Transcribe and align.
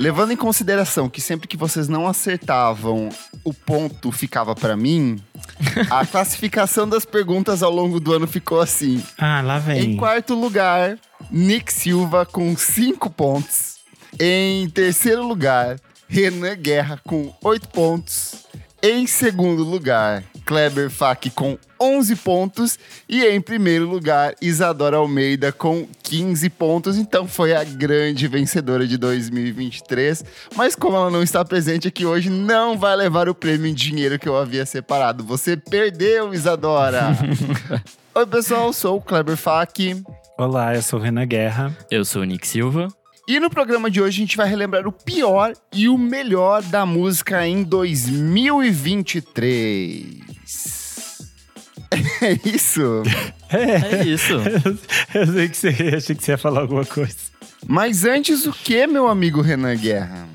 Levando 0.00 0.32
em 0.32 0.36
consideração 0.36 1.10
que 1.10 1.20
sempre 1.20 1.46
que 1.46 1.58
vocês 1.58 1.86
não 1.86 2.08
acertavam, 2.08 3.10
o 3.44 3.52
ponto 3.52 4.10
ficava 4.10 4.54
para 4.54 4.74
mim, 4.74 5.22
a 5.90 6.06
classificação 6.08 6.88
das 6.88 7.04
perguntas 7.04 7.62
ao 7.62 7.70
longo 7.70 8.00
do 8.00 8.14
ano 8.14 8.26
ficou 8.26 8.62
assim. 8.62 9.04
Ah, 9.18 9.42
lá 9.42 9.58
vem. 9.58 9.92
Em 9.92 9.96
quarto 9.98 10.34
lugar, 10.34 10.98
Nick 11.30 11.70
Silva 11.70 12.24
com 12.24 12.56
5 12.56 13.10
pontos. 13.10 13.80
Em 14.18 14.70
terceiro 14.70 15.22
lugar, 15.22 15.76
Renan 16.08 16.56
Guerra 16.56 16.98
com 17.04 17.34
8 17.44 17.68
pontos. 17.68 18.46
Em 18.82 19.06
segundo 19.06 19.62
lugar, 19.62 20.24
Kleber 20.50 20.90
Fak 20.90 21.30
com 21.30 21.56
11 21.80 22.16
pontos. 22.16 22.76
E 23.08 23.24
em 23.24 23.40
primeiro 23.40 23.88
lugar, 23.88 24.34
Isadora 24.42 24.96
Almeida 24.96 25.52
com 25.52 25.86
15 26.02 26.50
pontos. 26.50 26.96
Então 26.98 27.28
foi 27.28 27.54
a 27.54 27.62
grande 27.62 28.26
vencedora 28.26 28.84
de 28.84 28.96
2023. 28.96 30.24
Mas 30.56 30.74
como 30.74 30.96
ela 30.96 31.08
não 31.08 31.22
está 31.22 31.44
presente 31.44 31.86
aqui 31.86 32.04
hoje, 32.04 32.28
não 32.28 32.76
vai 32.76 32.96
levar 32.96 33.28
o 33.28 33.34
prêmio 33.34 33.70
em 33.70 33.74
dinheiro 33.74 34.18
que 34.18 34.28
eu 34.28 34.36
havia 34.36 34.66
separado. 34.66 35.22
Você 35.22 35.56
perdeu, 35.56 36.34
Isadora! 36.34 37.16
Oi, 38.12 38.26
pessoal, 38.26 38.72
sou 38.72 38.96
o 38.96 39.00
Kleber 39.00 39.36
Fak. 39.36 40.02
Olá, 40.36 40.74
eu 40.74 40.82
sou 40.82 40.98
o 40.98 41.02
Renan 41.02 41.28
Guerra. 41.28 41.72
Eu 41.88 42.04
sou 42.04 42.22
o 42.22 42.24
Nick 42.24 42.48
Silva. 42.48 42.88
E 43.30 43.38
no 43.38 43.48
programa 43.48 43.88
de 43.88 44.02
hoje 44.02 44.16
a 44.16 44.26
gente 44.26 44.36
vai 44.36 44.48
relembrar 44.48 44.88
o 44.88 44.92
pior 44.92 45.52
e 45.72 45.88
o 45.88 45.96
melhor 45.96 46.64
da 46.64 46.84
música 46.84 47.46
em 47.46 47.62
2023. 47.62 50.18
É 52.22 52.38
isso? 52.48 53.02
É 53.50 54.04
isso. 54.04 54.32
eu 55.14 55.32
sei 55.32 55.48
que 55.48 55.56
você 55.56 55.68
achei 55.96 56.16
que 56.16 56.24
você 56.24 56.32
ia 56.32 56.38
falar 56.38 56.62
alguma 56.62 56.84
coisa. 56.84 57.14
Mas 57.66 58.04
antes 58.04 58.46
o 58.46 58.52
que, 58.52 58.86
meu 58.86 59.08
amigo 59.08 59.40
Renan 59.40 59.76
Guerra? 59.76 60.28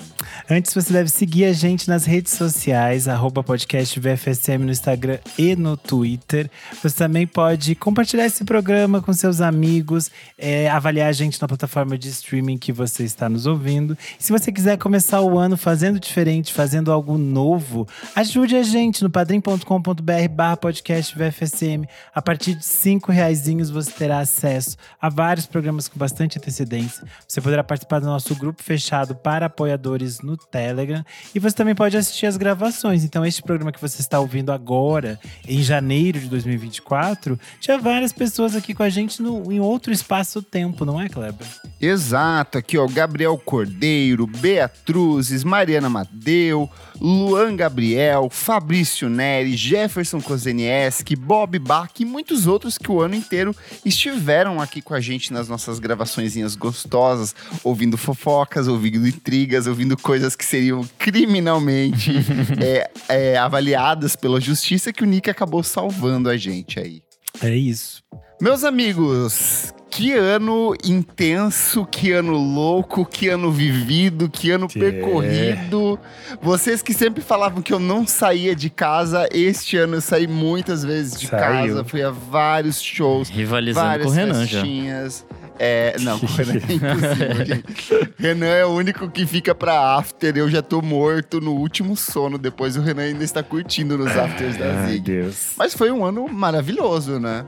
Antes, 0.48 0.76
você 0.76 0.94
deve 0.94 1.10
seguir 1.10 1.46
a 1.46 1.54
gente 1.54 1.90
nas 1.90 2.06
redes 2.06 2.34
sociais, 2.34 3.08
arroba 3.08 3.44
podcast 3.44 4.00
VFSM 4.00 4.60
no 4.60 4.70
Instagram 4.70 5.18
e 5.40 5.56
no 5.56 5.76
Twitter. 5.76 6.52
Você 6.84 6.98
também 6.98 7.26
pode 7.26 7.74
compartilhar 7.74 8.28
esse 8.28 8.46
programa 8.46 9.02
com 9.02 9.12
seus 9.12 9.42
amigos, 9.42 10.12
é, 10.38 10.70
avaliar 10.70 11.10
a 11.10 11.12
gente 11.12 11.42
na 11.42 11.48
plataforma 11.48 11.98
de 11.98 12.10
streaming 12.10 12.60
que 12.60 12.72
você 12.72 13.04
está 13.04 13.28
nos 13.28 13.48
ouvindo. 13.48 13.98
Se 14.20 14.32
você 14.32 14.52
quiser 14.52 14.78
começar 14.78 15.20
o 15.22 15.40
ano 15.40 15.58
fazendo 15.58 16.00
diferente, 16.00 16.54
fazendo 16.54 16.92
algo 16.92 17.18
novo, 17.18 17.88
ajude 18.16 18.56
a 18.56 18.62
gente 18.62 19.02
no 19.02 19.10
padrim.com.br 19.10 20.30
barra 20.30 20.58
podcast 20.58 21.18
VFSM. 21.18 21.88
A 22.14 22.22
partir 22.22 22.54
de 22.54 22.64
cinco 22.64 23.12
reaisinhos 23.12 23.72
você 23.72 23.90
terá 23.90 24.20
acesso 24.20 24.78
a 25.02 25.10
vários 25.10 25.48
programas 25.48 25.88
com 25.88 25.98
bastante 25.98 26.38
antecedência. 26.38 27.04
Você 27.28 27.42
poderá 27.42 27.64
participar 27.64 27.98
do 27.98 28.06
nosso 28.06 28.36
grupo 28.36 28.62
fechado 28.62 29.16
para 29.16 29.48
apoiadores 29.48 30.22
no 30.22 30.34
Telegram. 30.38 31.03
E 31.33 31.39
você 31.39 31.55
também 31.55 31.75
pode 31.75 31.95
assistir 31.95 32.25
as 32.25 32.38
gravações. 32.38 33.03
Então, 33.03 33.25
este 33.25 33.41
programa 33.41 33.72
que 33.72 33.81
você 33.81 34.02
está 34.02 34.19
ouvindo 34.19 34.52
agora, 34.52 35.19
em 35.47 35.61
janeiro 35.61 36.19
de 36.19 36.27
2024, 36.27 37.39
tinha 37.59 37.77
várias 37.77 38.11
pessoas 38.11 38.55
aqui 38.55 38.73
com 38.73 38.83
a 38.83 38.89
gente 38.89 39.22
no, 39.22 39.52
em 39.52 39.59
outro 39.59 39.94
espaço-tempo, 39.94 40.86
não 40.86 41.00
é, 41.02 41.09
Kleber? 41.09 41.47
Exato, 41.80 42.58
aqui 42.58 42.78
ó, 42.78 42.88
Gabriel 42.88 43.38
Cordeiro, 43.38 44.26
Beatruzes, 44.26 45.44
Mariana 45.44 45.90
Madeu, 45.90 46.70
Luan 47.00 47.56
Gabriel, 47.56 48.30
Fabrício 48.32 49.09
Neri, 49.09 49.56
Jefferson 49.58 50.22
Kozenieski, 50.22 51.16
Bob 51.16 51.59
Bach 51.59 51.92
e 52.00 52.06
muitos 52.06 52.48
outros 52.48 52.78
que 52.78 52.90
o 52.90 53.02
ano 53.02 53.16
inteiro 53.16 53.54
estiveram 53.84 54.62
aqui 54.62 54.82
com 54.82 54.94
a 54.94 55.02
gente 55.02 55.34
nas 55.34 55.50
nossas 55.50 55.78
gravaçõezinhas 55.78 56.56
gostosas, 56.56 57.36
ouvindo 57.64 57.98
fofocas, 57.98 58.67
ouvindo 58.67 59.05
intrigas, 59.05 59.67
ouvindo 59.67 59.98
coisas 59.98 60.36
que 60.36 60.45
seriam 60.45 60.88
criminalmente 60.98 62.11
é, 62.64 62.89
é, 63.10 63.38
avaliadas 63.38 64.16
pela 64.16 64.39
justiça 64.39 64.94
que 64.94 65.04
o 65.04 65.05
Nick 65.05 65.30
acabou 65.30 65.61
salvando 65.61 66.30
a 66.30 66.38
gente 66.38 66.80
aí. 66.80 67.02
É 67.42 67.54
isso. 67.54 68.02
Meus 68.42 68.64
amigos, 68.64 69.73
que 69.95 70.11
ano 70.14 70.76
intenso, 70.83 71.86
que 71.86 72.11
ano 72.11 72.33
louco, 72.33 73.06
que 73.06 73.30
ano 73.30 73.50
vivido, 73.50 74.30
que 74.30 74.52
ano 74.52 74.67
Que 74.67 74.78
percorrido. 74.78 75.98
Vocês 76.42 76.82
que 76.82 76.94
sempre 76.94 77.23
falavam 77.23 77.61
que 77.61 77.72
eu 77.73 77.80
não 77.80 78.05
saía 78.05 78.54
de 78.54 78.70
casa, 78.70 79.26
este 79.32 79.78
ano 79.78 79.95
eu 79.95 80.02
saí 80.02 80.28
muitas 80.28 80.84
vezes 80.84 81.17
de 81.20 81.28
Saiu. 81.28 81.39
casa, 81.70 81.84
fui 81.86 82.04
a 82.04 82.10
vários 82.11 82.82
shows, 82.82 83.30
Rivalizando 83.30 83.86
várias 83.88 84.05
com 84.08 84.11
o 84.11 84.16
Renan 84.16 84.45
já. 84.45 84.60
festinhas. 84.60 85.26
É, 85.58 85.95
não, 86.02 86.20
com 86.20 86.26
o 86.26 86.30
Renan 86.30 86.54
é 86.54 86.73
impossível, 86.73 87.45
gente. 87.45 88.14
Renan 88.20 88.48
é 88.48 88.66
o 88.66 88.72
único 88.72 89.10
que 89.10 89.26
fica 89.26 89.55
pra 89.55 89.95
after, 89.95 90.36
eu 90.36 90.50
já 90.50 90.61
tô 90.61 90.82
morto 90.82 91.39
no 91.39 91.54
último 91.54 91.95
sono, 91.95 92.38
depois 92.38 92.76
o 92.76 92.82
Renan 92.82 93.04
ainda 93.04 93.23
está 93.23 93.42
curtindo 93.42 93.98
nos 93.98 94.11
afters 94.11 94.58
da 94.58 94.66
Ai, 94.82 94.88
Zig. 94.92 95.00
Deus. 95.05 95.54
Mas 95.58 95.73
foi 95.73 95.89
um 95.89 96.04
ano 96.04 96.28
maravilhoso, 96.28 97.17
né? 97.17 97.45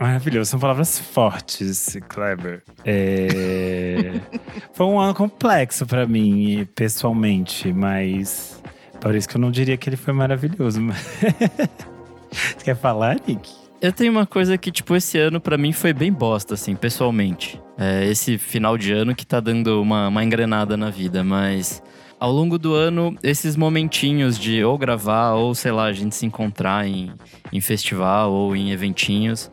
Maravilhoso, 0.00 0.52
são 0.52 0.58
palavras 0.58 0.98
fortes, 0.98 1.98
Kleber. 2.08 2.62
É... 2.86 4.18
Foi 4.72 4.86
um 4.86 4.98
ano 4.98 5.14
complexo 5.14 5.84
pra 5.84 6.06
mim, 6.06 6.66
pessoalmente, 6.74 7.70
mas 7.70 8.62
por 8.98 9.14
isso 9.14 9.28
que 9.28 9.36
eu 9.36 9.40
não 9.40 9.50
diria 9.50 9.76
que 9.76 9.90
ele 9.90 9.96
foi 9.96 10.14
maravilhoso. 10.14 10.80
Você 12.32 12.64
quer 12.64 12.76
falar, 12.76 13.16
Nick? 13.26 13.50
Eu 13.80 13.92
tenho 13.92 14.12
uma 14.12 14.26
coisa 14.26 14.56
que, 14.56 14.70
tipo, 14.70 14.94
esse 14.94 15.18
ano 15.18 15.40
pra 15.40 15.58
mim 15.58 15.72
foi 15.72 15.92
bem 15.92 16.12
bosta, 16.12 16.54
assim, 16.54 16.74
pessoalmente. 16.74 17.60
É 17.78 18.06
esse 18.06 18.38
final 18.38 18.78
de 18.78 18.92
ano 18.92 19.14
que 19.14 19.26
tá 19.26 19.40
dando 19.40 19.80
uma, 19.82 20.08
uma 20.08 20.24
engrenada 20.24 20.76
na 20.76 20.90
vida, 20.90 21.24
mas 21.24 21.82
ao 22.18 22.30
longo 22.30 22.58
do 22.58 22.74
ano, 22.74 23.16
esses 23.22 23.56
momentinhos 23.56 24.38
de 24.38 24.62
ou 24.62 24.76
gravar, 24.76 25.32
ou 25.32 25.54
sei 25.54 25.72
lá, 25.72 25.84
a 25.84 25.92
gente 25.92 26.14
se 26.14 26.26
encontrar 26.26 26.86
em, 26.86 27.10
em 27.50 27.60
festival 27.60 28.30
ou 28.32 28.54
em 28.54 28.70
eventinhos, 28.70 29.50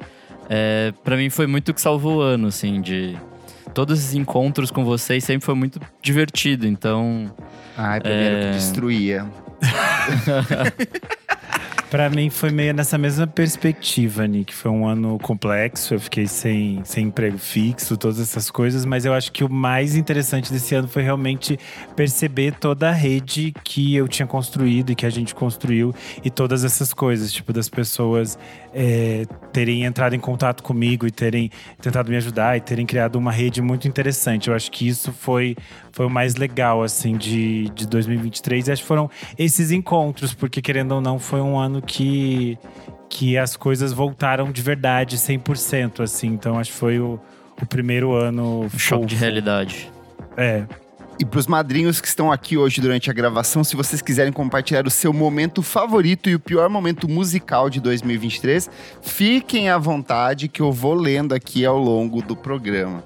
é, 0.49 0.93
para 1.03 1.17
mim 1.17 1.29
foi 1.29 1.47
muito 1.47 1.69
o 1.69 1.73
que 1.73 1.81
salvou 1.81 2.17
o 2.17 2.21
ano, 2.21 2.47
assim, 2.47 2.81
de. 2.81 3.15
Todos 3.73 3.99
esses 3.99 4.13
encontros 4.15 4.71
com 4.71 4.83
vocês 4.83 5.23
sempre 5.23 5.45
foi 5.45 5.53
muito 5.55 5.79
divertido, 6.01 6.65
então. 6.65 7.31
Ai, 7.77 7.99
primeiro 7.99 8.35
É. 8.37 8.51
que 8.51 8.57
destruía. 8.57 9.25
Pra 11.89 12.09
mim 12.09 12.29
foi 12.29 12.51
meio 12.51 12.73
nessa 12.73 12.97
mesma 12.97 13.25
perspectiva, 13.25 14.27
Nick. 14.27 14.53
Foi 14.53 14.69
um 14.69 14.85
ano 14.85 15.17
complexo, 15.19 15.93
eu 15.93 15.99
fiquei 15.99 16.27
sem, 16.27 16.81
sem 16.83 17.05
emprego 17.05 17.37
fixo, 17.37 17.95
todas 17.95 18.19
essas 18.19 18.51
coisas, 18.51 18.83
mas 18.83 19.05
eu 19.05 19.13
acho 19.13 19.31
que 19.31 19.41
o 19.41 19.49
mais 19.49 19.95
interessante 19.95 20.51
desse 20.51 20.75
ano 20.75 20.89
foi 20.89 21.01
realmente 21.01 21.57
perceber 21.95 22.55
toda 22.55 22.89
a 22.89 22.91
rede 22.91 23.53
que 23.63 23.95
eu 23.95 24.05
tinha 24.05 24.27
construído 24.27 24.91
e 24.91 24.95
que 24.95 25.05
a 25.05 25.09
gente 25.09 25.33
construiu 25.33 25.95
e 26.25 26.29
todas 26.29 26.65
essas 26.65 26.93
coisas, 26.93 27.31
tipo, 27.31 27.53
das 27.53 27.69
pessoas 27.69 28.37
é, 28.73 29.25
terem 29.53 29.85
entrado 29.85 30.13
em 30.13 30.19
contato 30.19 30.63
comigo 30.63 31.07
e 31.07 31.11
terem 31.11 31.49
tentado 31.81 32.09
me 32.09 32.17
ajudar 32.17 32.57
e 32.57 32.59
terem 32.61 32.85
criado 32.85 33.15
uma 33.15 33.31
rede 33.31 33.61
muito 33.61 33.87
interessante. 33.87 34.49
Eu 34.49 34.55
acho 34.55 34.69
que 34.69 34.87
isso 34.87 35.13
foi, 35.13 35.55
foi 35.91 36.05
o 36.05 36.09
mais 36.09 36.35
legal, 36.35 36.83
assim, 36.83 37.17
de, 37.17 37.69
de 37.69 37.87
2023. 37.87 38.67
E 38.67 38.71
acho 38.73 38.81
que 38.81 38.87
foram 38.87 39.09
esses 39.37 39.71
encontros, 39.71 40.33
porque 40.33 40.61
querendo 40.61 40.91
ou 40.91 41.01
não, 41.01 41.17
foi 41.17 41.39
um 41.39 41.57
ano 41.57 41.76
que, 41.81 42.57
que 43.09 43.37
as 43.37 43.55
coisas 43.55 43.93
voltaram 43.93 44.51
de 44.51 44.61
verdade, 44.61 45.17
100%, 45.17 46.01
assim. 46.01 46.27
Então 46.27 46.57
acho 46.59 46.71
que 46.71 46.77
foi 46.77 46.99
o, 46.99 47.19
o 47.61 47.65
primeiro 47.65 48.13
ano. 48.13 48.69
Choque 48.77 49.05
de 49.05 49.15
realidade. 49.15 49.91
É. 50.35 50.65
E 51.19 51.25
para 51.25 51.39
os 51.39 51.47
madrinhos 51.47 51.99
que 51.99 52.07
estão 52.07 52.31
aqui 52.31 52.57
hoje 52.57 52.79
durante 52.79 53.09
a 53.09 53.13
gravação, 53.13 53.63
se 53.63 53.75
vocês 53.75 54.03
quiserem 54.03 54.31
compartilhar 54.31 54.85
o 54.85 54.91
seu 54.91 55.11
momento 55.11 55.63
favorito 55.63 56.29
e 56.29 56.35
o 56.35 56.39
pior 56.39 56.69
momento 56.69 57.09
musical 57.09 57.71
de 57.71 57.81
2023, 57.81 58.69
fiquem 59.01 59.67
à 59.67 59.79
vontade 59.79 60.47
que 60.47 60.61
eu 60.61 60.71
vou 60.71 60.93
lendo 60.93 61.33
aqui 61.33 61.65
ao 61.65 61.79
longo 61.79 62.21
do 62.21 62.35
programa. 62.35 63.03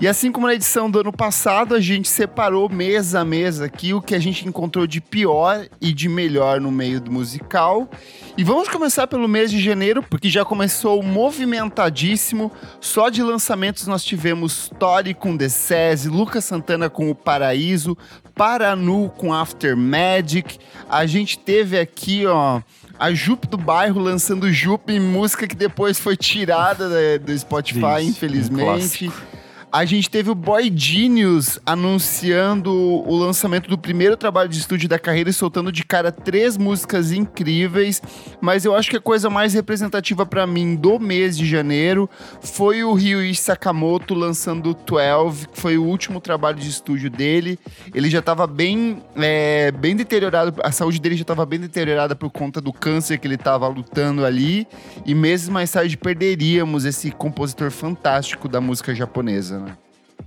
E 0.00 0.08
assim 0.08 0.32
como 0.32 0.46
na 0.46 0.54
edição 0.54 0.90
do 0.90 1.00
ano 1.00 1.12
passado, 1.12 1.74
a 1.74 1.80
gente 1.80 2.08
separou 2.08 2.70
mês 2.70 3.14
a 3.14 3.22
mês 3.22 3.60
aqui 3.60 3.92
o 3.92 4.00
que 4.00 4.14
a 4.14 4.18
gente 4.18 4.48
encontrou 4.48 4.86
de 4.86 4.98
pior 4.98 5.66
e 5.78 5.92
de 5.92 6.08
melhor 6.08 6.58
no 6.58 6.70
meio 6.72 6.98
do 7.02 7.12
musical. 7.12 7.86
E 8.34 8.42
vamos 8.42 8.66
começar 8.66 9.06
pelo 9.06 9.28
mês 9.28 9.50
de 9.50 9.60
janeiro, 9.60 10.02
porque 10.02 10.30
já 10.30 10.42
começou 10.42 11.02
movimentadíssimo. 11.02 12.50
Só 12.80 13.10
de 13.10 13.22
lançamentos 13.22 13.86
nós 13.86 14.02
tivemos 14.02 14.70
Tori 14.78 15.12
com 15.12 15.36
The 15.36 15.50
Sese, 15.50 16.08
Lucas 16.08 16.46
Santana 16.46 16.88
com 16.88 17.10
O 17.10 17.14
Paraíso, 17.14 17.94
Paranu 18.34 19.10
com 19.10 19.34
After 19.34 19.76
Magic. 19.76 20.58
A 20.88 21.04
gente 21.04 21.38
teve 21.38 21.78
aqui, 21.78 22.24
ó, 22.24 22.62
a 22.98 23.12
Jupe 23.12 23.46
do 23.46 23.58
Bairro 23.58 24.00
lançando 24.00 24.50
Jupe, 24.50 24.98
música 24.98 25.46
que 25.46 25.54
depois 25.54 26.00
foi 26.00 26.16
tirada 26.16 26.88
da- 26.88 27.18
do 27.22 27.38
Spotify, 27.38 27.80
Isso, 27.80 27.84
um 27.84 28.00
infelizmente. 28.08 28.64
clássico. 28.64 29.39
A 29.72 29.84
gente 29.84 30.10
teve 30.10 30.28
o 30.28 30.34
Boy 30.34 30.72
Genius 30.74 31.60
anunciando 31.64 32.72
o 32.74 33.16
lançamento 33.16 33.70
do 33.70 33.78
primeiro 33.78 34.16
trabalho 34.16 34.48
de 34.48 34.58
estúdio 34.58 34.88
da 34.88 34.98
carreira 34.98 35.30
e 35.30 35.32
soltando 35.32 35.70
de 35.70 35.84
cara 35.84 36.10
três 36.10 36.56
músicas 36.56 37.12
incríveis. 37.12 38.02
Mas 38.40 38.64
eu 38.64 38.74
acho 38.74 38.90
que 38.90 38.96
a 38.96 39.00
coisa 39.00 39.30
mais 39.30 39.54
representativa 39.54 40.26
para 40.26 40.44
mim 40.44 40.74
do 40.74 40.98
mês 40.98 41.38
de 41.38 41.46
janeiro 41.46 42.10
foi 42.40 42.82
o 42.82 42.92
Ryuichi 42.94 43.40
Sakamoto 43.40 44.12
lançando 44.12 44.74
12, 44.74 45.46
que 45.46 45.60
foi 45.60 45.78
o 45.78 45.84
último 45.84 46.20
trabalho 46.20 46.56
de 46.56 46.68
estúdio 46.68 47.08
dele. 47.08 47.56
Ele 47.94 48.10
já 48.10 48.18
estava 48.18 48.48
bem, 48.48 49.00
é, 49.14 49.70
bem 49.70 49.94
deteriorado, 49.94 50.60
a 50.64 50.72
saúde 50.72 51.00
dele 51.00 51.14
já 51.14 51.22
estava 51.22 51.46
bem 51.46 51.60
deteriorada 51.60 52.16
por 52.16 52.30
conta 52.30 52.60
do 52.60 52.72
câncer 52.72 53.18
que 53.18 53.26
ele 53.28 53.36
estava 53.36 53.68
lutando 53.68 54.24
ali. 54.24 54.66
E 55.06 55.14
meses 55.14 55.48
mais 55.48 55.70
tarde 55.70 55.96
perderíamos 55.96 56.84
esse 56.84 57.12
compositor 57.12 57.70
fantástico 57.70 58.48
da 58.48 58.60
música 58.60 58.92
japonesa? 58.92 59.59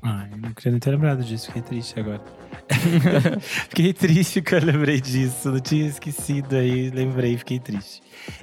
Ai, 0.02 0.28
não 0.42 0.52
queria 0.54 0.72
nem 0.72 0.80
ter 0.80 0.92
lembrado 0.92 1.24
disso, 1.24 1.48
fiquei 1.48 1.62
triste 1.62 2.00
agora. 2.00 2.22
fiquei 3.70 3.94
triste 3.94 4.42
que 4.42 4.56
eu 4.56 4.60
lembrei 4.64 5.00
disso, 5.00 5.50
não 5.52 5.60
tinha 5.60 5.88
esquecido 5.88 6.56
aí, 6.56 6.90
lembrei, 6.90 7.38
fiquei 7.38 7.60
triste. 7.60 8.02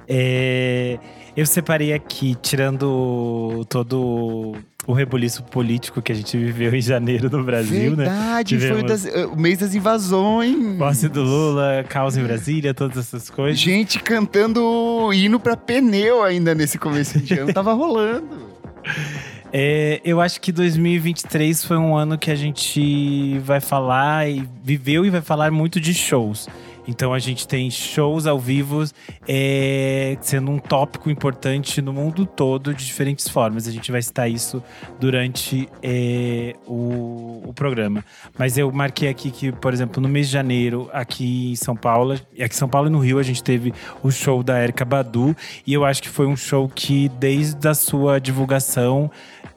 É, 0.09 0.99
eu 1.37 1.45
separei 1.47 1.93
aqui, 1.93 2.35
tirando 2.41 3.65
todo 3.69 4.55
o 4.87 4.93
rebuliço 4.93 5.43
político 5.45 6.01
que 6.01 6.11
a 6.11 6.15
gente 6.15 6.37
viveu 6.37 6.75
em 6.75 6.81
janeiro 6.81 7.29
no 7.31 7.45
Brasil, 7.45 7.95
Verdade, 7.97 8.55
né? 8.57 8.61
foi 8.61 8.69
Tivemos 8.83 8.91
das- 8.91 9.07
eh, 9.07 9.27
o 9.27 9.37
mês 9.37 9.59
das 9.59 9.75
invasões. 9.75 10.77
Posse 10.79 11.09
do 11.09 11.23
Lula, 11.23 11.85
caos 11.89 12.17
em 12.17 12.23
Brasília, 12.25 12.73
todas 12.75 12.97
essas 12.99 13.29
coisas. 13.31 13.61
Gente 13.61 13.99
cantando 14.01 15.13
hino 15.13 15.39
pra 15.39 15.57
pneu 15.57 16.23
ainda 16.23 16.55
nesse 16.55 16.79
começo 16.79 17.21
de 17.21 17.35
ano, 17.35 17.53
tava 17.53 17.73
rolando. 17.75 18.51
É, 19.53 20.01
eu 20.05 20.21
acho 20.21 20.41
que 20.41 20.53
2023 20.53 21.65
foi 21.65 21.77
um 21.77 21.97
ano 21.97 22.17
que 22.17 22.31
a 22.31 22.37
gente 22.37 23.39
vai 23.41 23.61
falar 23.61 24.29
e 24.29 24.49
viveu 24.63 25.05
e 25.05 25.11
vai 25.11 25.21
falar 25.21 25.51
muito 25.51 25.81
de 25.81 25.93
shows. 25.93 26.49
Então 26.91 27.15
a 27.15 27.19
gente 27.21 27.47
tem 27.47 27.71
shows 27.71 28.27
ao 28.27 28.39
vivo 28.39 28.85
é, 29.29 30.17
sendo 30.21 30.51
um 30.51 30.59
tópico 30.59 31.09
importante 31.09 31.81
no 31.81 31.93
mundo 31.93 32.27
todo 32.27 32.75
de 32.75 32.85
diferentes 32.85 33.29
formas. 33.29 33.69
A 33.69 33.71
gente 33.71 33.93
vai 33.93 34.03
citar 34.03 34.29
isso 34.29 34.63
durante 34.99 35.69
é, 35.83 36.55
o, 36.67 37.43
o 37.47 37.53
programa. 37.55 38.05
Mas 38.37 38.59
eu 38.59 38.73
marquei 38.73 39.09
aqui 39.09 39.31
que, 39.31 39.53
por 39.53 39.73
exemplo, 39.73 40.03
no 40.03 40.09
mês 40.09 40.27
de 40.27 40.33
janeiro, 40.33 40.91
aqui 40.93 41.53
em 41.53 41.57
São 41.57 41.77
Paulo, 41.77 42.15
aqui 42.15 42.55
em 42.55 42.59
São 42.59 42.69
Paulo 42.69 42.89
e 42.89 42.91
no 42.91 42.99
Rio, 42.99 43.21
a 43.21 43.23
gente 43.23 43.43
teve 43.43 43.73
o 44.03 44.11
show 44.11 44.43
da 44.43 44.61
Erika 44.61 44.85
Badu. 44.85 45.37
E 45.65 45.73
eu 45.73 45.85
acho 45.85 46.03
que 46.03 46.09
foi 46.09 46.27
um 46.27 46.37
show 46.37 46.69
que, 46.69 47.09
desde 47.21 47.69
a 47.69 47.75
sua 47.75 48.19
divulgação, 48.19 49.11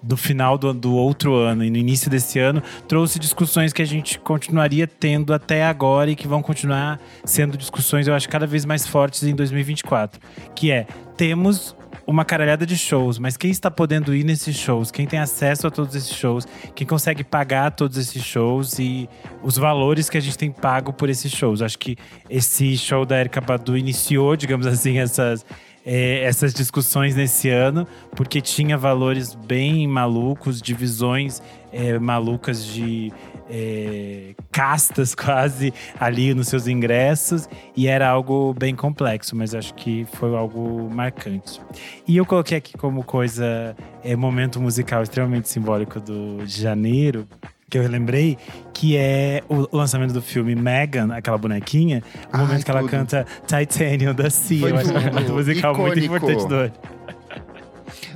do 0.03 0.17
final 0.17 0.57
do, 0.57 0.73
do 0.73 0.93
outro 0.93 1.35
ano 1.35 1.63
e 1.63 1.69
no 1.69 1.77
início 1.77 2.11
desse 2.11 2.37
ano, 2.37 2.61
trouxe 2.87 3.17
discussões 3.17 3.71
que 3.71 3.81
a 3.81 3.85
gente 3.85 4.19
continuaria 4.19 4.85
tendo 4.85 5.33
até 5.33 5.65
agora 5.65 6.11
e 6.11 6.15
que 6.15 6.27
vão 6.27 6.41
continuar 6.41 6.99
sendo 7.23 7.57
discussões, 7.57 8.07
eu 8.07 8.13
acho, 8.13 8.27
cada 8.27 8.45
vez 8.45 8.65
mais 8.65 8.85
fortes 8.85 9.23
em 9.23 9.33
2024. 9.33 10.19
Que 10.53 10.71
é, 10.71 10.85
temos 11.15 11.75
uma 12.05 12.25
caralhada 12.25 12.65
de 12.65 12.77
shows, 12.77 13.17
mas 13.17 13.37
quem 13.37 13.49
está 13.49 13.71
podendo 13.71 14.13
ir 14.13 14.25
nesses 14.25 14.57
shows? 14.57 14.91
Quem 14.91 15.07
tem 15.07 15.19
acesso 15.19 15.67
a 15.67 15.71
todos 15.71 15.95
esses 15.95 16.13
shows? 16.13 16.45
Quem 16.75 16.85
consegue 16.85 17.23
pagar 17.23 17.71
todos 17.71 17.97
esses 17.97 18.21
shows 18.23 18.77
e 18.77 19.09
os 19.41 19.57
valores 19.57 20.09
que 20.09 20.17
a 20.17 20.21
gente 20.21 20.37
tem 20.37 20.51
pago 20.51 20.91
por 20.91 21.09
esses 21.09 21.31
shows? 21.31 21.61
Acho 21.61 21.79
que 21.79 21.95
esse 22.29 22.77
show 22.77 23.05
da 23.05 23.19
Erika 23.19 23.39
Badu 23.39 23.77
iniciou, 23.77 24.35
digamos 24.35 24.67
assim, 24.67 24.97
essas 24.99 25.45
é, 25.85 26.23
essas 26.23 26.53
discussões 26.53 27.15
nesse 27.15 27.49
ano, 27.49 27.87
porque 28.15 28.41
tinha 28.41 28.77
valores 28.77 29.35
bem 29.35 29.87
malucos, 29.87 30.61
divisões 30.61 31.41
é, 31.71 31.97
malucas 31.99 32.65
de 32.65 33.11
é, 33.49 34.35
castas 34.51 35.13
quase 35.15 35.73
ali 35.99 36.33
nos 36.33 36.47
seus 36.47 36.67
ingressos, 36.67 37.49
e 37.75 37.87
era 37.87 38.07
algo 38.07 38.53
bem 38.57 38.75
complexo, 38.75 39.35
mas 39.35 39.53
acho 39.53 39.73
que 39.73 40.05
foi 40.13 40.35
algo 40.35 40.89
marcante. 40.89 41.59
E 42.07 42.17
eu 42.17 42.25
coloquei 42.25 42.57
aqui 42.57 42.77
como 42.77 43.03
coisa, 43.03 43.75
é, 44.03 44.15
momento 44.15 44.61
musical 44.61 45.03
extremamente 45.03 45.49
simbólico 45.49 45.99
do, 45.99 46.45
de 46.45 46.61
janeiro, 46.61 47.27
que 47.73 47.77
eu 47.79 47.89
lembrei, 47.89 48.37
que 48.71 48.95
é 48.95 49.41
o 49.49 49.75
lançamento 49.75 50.13
do 50.13 50.21
filme 50.21 50.53
Megan, 50.53 51.11
aquela 51.11 51.39
bonequinha, 51.39 52.03
o 52.25 52.27
Ai, 52.31 52.41
momento 52.41 52.63
que 52.63 52.69
ela 52.69 52.81
tudo. 52.81 52.91
canta 52.91 53.25
Titanium 53.47 54.13
da 54.13 54.29
Cia. 54.29 54.59
Foi 54.59 54.71
Eu 54.71 54.77
acho 54.77 54.91
que 54.91 54.95
é 54.95 54.99
um 54.99 55.03
momento 55.05 55.33
musical 55.33 55.75
muito 55.75 55.99
Icônico. 55.99 56.15
importante 56.15 56.47
do 56.47 56.55
ano. 56.55 56.73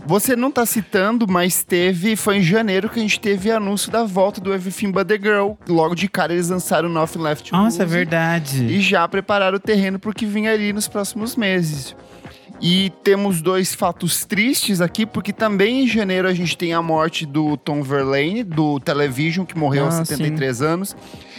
Você 0.05 0.35
não 0.35 0.51
tá 0.51 0.65
citando, 0.65 1.27
mas 1.27 1.63
teve. 1.63 2.15
Foi 2.15 2.37
em 2.37 2.41
janeiro 2.41 2.87
que 2.87 2.99
a 2.99 3.01
gente 3.01 3.19
teve 3.19 3.51
anúncio 3.51 3.91
da 3.91 4.03
volta 4.03 4.39
do 4.39 4.53
Everything 4.53 4.91
But 4.91 5.07
The 5.07 5.17
Girl. 5.17 5.53
Logo 5.67 5.95
de 5.95 6.07
cara 6.07 6.33
eles 6.33 6.49
lançaram 6.49 6.87
Nothing 6.87 7.19
Left 7.19 7.49
to 7.49 7.55
Nossa, 7.57 7.81
é 7.81 7.85
Lose 7.85 7.95
verdade. 7.97 8.63
E 8.65 8.79
já 8.79 9.07
prepararam 9.07 9.57
o 9.57 9.59
terreno 9.59 9.97
pro 9.97 10.13
que 10.13 10.25
vinha 10.25 10.53
ali 10.53 10.71
nos 10.71 10.87
próximos 10.87 11.35
meses. 11.35 11.95
E 12.59 12.91
temos 13.03 13.41
dois 13.41 13.75
fatos 13.75 14.25
tristes 14.25 14.81
aqui, 14.81 15.05
porque 15.05 15.31
também 15.31 15.83
em 15.83 15.87
janeiro 15.87 16.27
a 16.27 16.33
gente 16.33 16.57
tem 16.57 16.73
a 16.73 16.81
morte 16.81 17.25
do 17.25 17.55
Tom 17.55 17.83
Verlaine, 17.83 18.43
do 18.43 18.79
Television, 18.79 19.45
que 19.45 19.57
morreu 19.57 19.85
aos 19.85 19.95
Ah, 19.95 20.05
73 20.05 20.61
anos. 20.61 20.95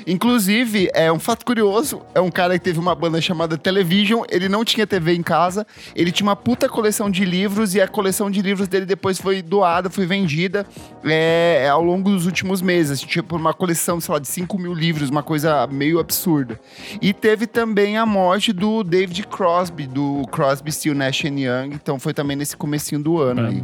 Inclusive, 0.07 0.89
é 0.95 1.13
um 1.13 1.19
fato 1.19 1.45
curioso, 1.45 2.01
é 2.15 2.21
um 2.21 2.31
cara 2.31 2.59
que 2.59 2.65
teve 2.65 2.79
uma 2.79 2.95
banda 2.95 3.21
chamada 3.21 3.59
Television, 3.59 4.23
ele 4.31 4.49
não 4.49 4.65
tinha 4.65 4.87
TV 4.87 5.15
em 5.15 5.23
casa, 5.23 5.67
ele 5.95 6.11
tinha 6.11 6.27
uma 6.27 6.37
puta 6.37 6.67
coleção 6.67 7.11
de 7.11 7.25
livros 7.27 7.75
e 7.75 7.81
a 7.81 7.87
coleção 7.87 8.31
de 8.31 8.41
livros 8.41 8.69
dele 8.69 8.87
depois 8.87 9.21
foi 9.21 9.43
doada, 9.43 9.91
foi 9.91 10.07
vendida 10.07 10.65
é, 11.05 11.69
ao 11.71 11.83
longo 11.83 12.11
dos 12.11 12.25
últimos 12.25 12.63
meses. 12.63 13.01
Tipo, 13.01 13.37
uma 13.37 13.53
coleção, 13.53 14.01
sei 14.01 14.15
lá, 14.15 14.19
de 14.19 14.29
5 14.29 14.59
mil 14.59 14.73
livros, 14.73 15.11
uma 15.11 15.23
coisa 15.23 15.67
meio 15.67 15.99
absurda. 15.99 16.59
E 17.03 17.13
teve 17.13 17.47
também 17.47 17.99
a 17.99 18.07
morte 18.07 18.53
do 18.53 18.83
David 18.83 19.27
Crosby, 19.27 19.87
do 19.87 20.23
Crosby, 20.31 20.73
Still, 20.73 20.95
Nash 20.95 21.08
and 21.27 21.39
Young, 21.39 21.75
então 21.75 21.99
foi 21.99 22.13
também 22.15 22.37
nesse 22.37 22.57
comecinho 22.57 23.03
do 23.03 23.21
ano 23.21 23.47
aí. 23.47 23.63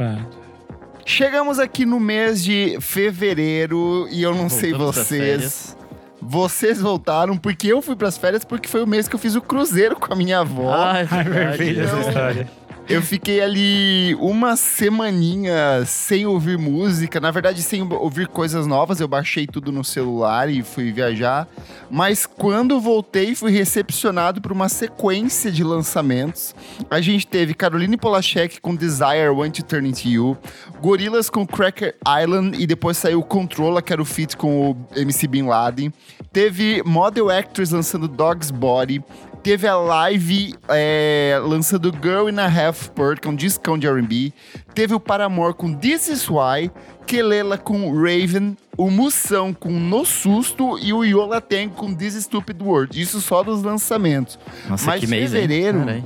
Chegamos 1.07 1.59
aqui 1.59 1.85
no 1.85 2.01
mês 2.01 2.43
de 2.43 2.79
fevereiro 2.81 4.07
e 4.11 4.23
eu 4.23 4.35
não 4.35 4.49
sei 4.49 4.73
Voltamos 4.73 4.97
das 4.97 5.07
vocês. 5.07 5.77
Vocês 6.21 6.81
voltaram 6.81 7.37
porque 7.37 7.69
eu 7.69 7.83
fui 7.83 7.95
pras 7.95 8.17
férias 8.17 8.45
porque 8.45 8.67
foi 8.67 8.83
o 8.83 8.87
mês 8.87 9.07
que 9.07 9.15
eu 9.15 9.19
fiz 9.19 9.35
o 9.35 9.43
cruzeiro 9.43 9.97
com 9.97 10.13
a 10.13 10.17
minha 10.17 10.39
avó. 10.41 10.73
Ah, 10.75 11.01
é 11.01 11.09
Ai, 11.11 11.25
verdade. 11.25 11.59
perfeita 11.59 11.81
essa 11.83 12.09
história. 12.09 12.49
Eu 12.87 13.01
fiquei 13.01 13.41
ali 13.41 14.15
uma 14.17 14.57
semaninha 14.57 15.85
sem 15.87 16.27
ouvir 16.27 16.59
música, 16.59 17.19
na 17.19 17.31
verdade 17.31 17.63
sem 17.63 17.81
ouvir 17.83 18.29
coisas 18.29 18.67
novas, 18.67 19.01
eu 19.01 19.09
baixei 19.09 19.47
tudo 19.47 19.73
no 19.73 19.83
celular 19.83 20.51
e 20.51 20.63
fui 20.63 20.93
viajar. 20.93 21.49
Mas 21.91 22.27
quando 22.27 22.79
voltei, 22.79 23.35
fui 23.35 23.53
recepcionado 23.53 24.43
por 24.43 24.53
uma 24.53 24.69
sequência 24.69 25.51
de 25.51 25.65
lançamentos. 25.65 26.55
A 26.91 27.01
gente 27.01 27.27
teve 27.27 27.55
Caroline 27.55 27.97
Polachek 27.97 28.61
com 28.61 28.77
Desire, 28.77 29.31
Want 29.31 29.57
to 29.57 29.65
Turn 29.65 29.89
Into 29.89 30.07
You, 30.07 30.37
Gorillaz 30.79 31.31
com 31.31 31.47
Cracker 31.47 31.97
Island 32.23 32.61
e 32.63 32.67
depois 32.67 32.99
saiu 32.99 33.23
Controla, 33.23 33.81
que 33.81 33.95
era 33.95 34.03
o 34.03 34.05
feat 34.05 34.37
com 34.37 34.73
o 34.73 34.77
MC 34.95 35.27
Bin 35.27 35.45
Laden. 35.47 35.91
Teve 36.31 36.83
Model 36.85 37.31
Actress 37.31 37.73
lançando 37.73 38.07
Dog's 38.07 38.51
Body. 38.51 39.03
Teve 39.45 39.69
a 39.69 39.77
Live 39.77 40.55
é, 40.71 41.39
lançando 41.45 41.93
Girl 42.03 42.31
in 42.31 42.39
a 42.39 42.47
Half 42.47 42.89
Bird, 42.97 43.21
que 43.21 43.29
é 43.29 43.31
um 43.31 43.37
discão 43.37 43.77
de 43.79 43.87
R&B. 43.87 44.33
Teve 44.75 44.95
o 44.95 44.99
Paramore 45.01 45.53
com 45.55 45.73
This 45.75 46.09
Is 46.09 46.29
Why. 46.31 46.71
Kelela 47.07 47.59
com 47.59 47.93
Raven. 47.93 48.57
O 48.77 48.91
Mussão 48.91 49.53
com 49.53 49.69
No 49.71 50.07
Susto. 50.07 50.79
E 50.79 50.95
o 50.95 51.05
Yola 51.05 51.43
Ten 51.43 51.69
com 51.69 51.95
This 51.95 52.15
Stupid 52.25 52.61
World. 52.63 52.99
Isso 52.99 53.21
só 53.21 53.43
dos 53.43 53.63
lançamentos. 53.63 54.39
Nossa, 54.67 54.87
Mas 54.87 55.01
que 55.01 55.07
mês, 55.07 55.35
hein? 55.35 55.43
fevereiro- 55.43 55.79
Carai. 55.81 56.05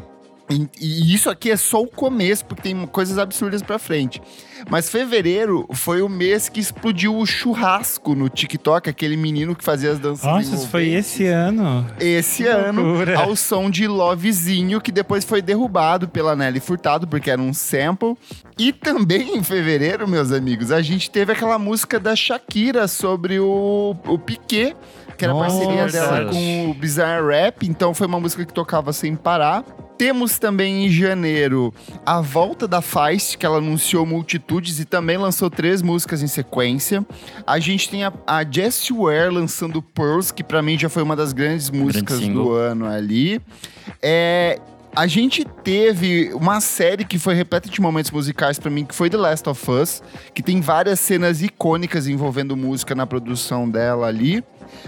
E, 0.51 0.69
e 0.81 1.15
isso 1.15 1.29
aqui 1.29 1.51
é 1.51 1.57
só 1.57 1.83
o 1.83 1.87
começo, 1.87 2.45
porque 2.45 2.63
tem 2.63 2.87
coisas 2.87 3.19
absurdas 3.19 3.63
pra 3.63 3.79
frente. 3.79 4.21
Mas 4.71 4.89
fevereiro 4.91 5.67
foi 5.73 6.03
o 6.03 6.09
mês 6.09 6.49
que 6.49 6.59
explodiu 6.59 7.17
o 7.17 7.27
churrasco 7.27 8.15
no 8.15 8.29
TikTok, 8.29 8.89
aquele 8.89 9.17
menino 9.17 9.55
que 9.55 9.63
fazia 9.63 9.93
as 9.93 9.99
danças 9.99 10.25
Nossa, 10.25 10.55
isso 10.55 10.69
foi 10.69 10.89
esse 10.89 11.27
ano. 11.27 11.87
Esse 12.01 12.43
Que 12.45 12.49
ano, 12.49 12.83
loucura. 12.83 13.19
ao 13.21 13.37
som 13.37 13.71
de 13.71 13.87
Lovezinho, 13.87 14.81
que 14.81 14.91
depois 14.91 15.25
foi 15.25 15.41
derrubado 15.43 16.09
pela 16.09 16.35
Nelly 16.35 16.61
Furtado, 16.61 17.07
porque 17.07 17.31
era 17.31 17.41
um 17.41 17.53
sample. 17.55 18.17
E 18.59 18.73
também 18.73 19.37
em 19.37 19.43
fevereiro, 19.43 20.09
meus 20.09 20.33
amigos, 20.33 20.73
a 20.73 20.83
gente 20.83 21.11
teve 21.11 21.33
aquela 21.33 21.59
música 21.59 22.01
da 22.01 22.17
Shakira 22.17 22.89
sobre 22.89 23.39
o, 23.39 23.95
o 24.07 24.19
Piquet, 24.19 24.75
que 25.19 25.25
era 25.25 25.35
a 25.35 25.37
Nossa, 25.37 25.57
parceria 25.59 25.87
dela 25.89 26.13
verdade. 26.13 26.37
com 26.37 26.71
o 26.71 26.75
Bizarre 26.75 27.27
Rap, 27.27 27.67
então 27.69 27.93
foi 27.93 28.07
uma 28.07 28.21
música 28.21 28.47
que 28.47 28.53
tocava 28.55 28.93
sem 28.93 29.15
parar. 29.17 29.65
Temos 29.99 30.39
também 30.39 30.87
em 30.87 30.89
janeiro 30.89 31.75
a 32.07 32.21
volta 32.21 32.69
da 32.69 32.81
Feist, 32.81 33.37
que 33.37 33.45
ela 33.45 33.59
anunciou 33.59 34.07
multitudes 34.07 34.79
e 34.79 34.85
também 34.85 35.17
lançou 35.19 35.51
três 35.51 35.83
músicas 35.83 36.23
em 36.23 36.29
sequência. 36.29 37.05
A 37.45 37.59
gente 37.59 37.91
tem 37.91 38.05
a, 38.05 38.13
a 38.25 38.45
Jessie 38.49 38.97
Ware 38.97 39.29
lançando 39.35 39.83
Pearls, 39.83 40.33
que 40.33 40.45
pra 40.45 40.63
mim 40.63 40.79
já 40.79 40.89
foi 40.89 41.03
uma 41.03 41.17
das 41.17 41.33
grandes 41.33 41.69
músicas 41.69 42.21
do 42.21 42.53
ano 42.53 42.87
ali. 42.87 43.41
É, 44.01 44.61
A 44.95 45.09
gente 45.09 45.45
teve 45.65 46.33
uma 46.33 46.61
série 46.61 47.05
que 47.05 47.19
foi 47.19 47.35
repleta 47.35 47.69
de 47.69 47.81
momentos 47.81 48.11
musicais 48.13 48.57
para 48.59 48.71
mim, 48.71 48.85
que 48.85 48.95
foi 48.95 49.11
The 49.11 49.17
Last 49.17 49.49
of 49.49 49.71
Us, 49.71 50.03
que 50.33 50.43
tem 50.45 50.61
várias 50.61 51.01
cenas 51.01 51.43
icônicas 51.43 52.07
envolvendo 52.07 52.57
música 52.57 52.95
na 52.95 53.05
produção 53.07 53.69
dela 53.69 54.07
ali. 54.07 54.45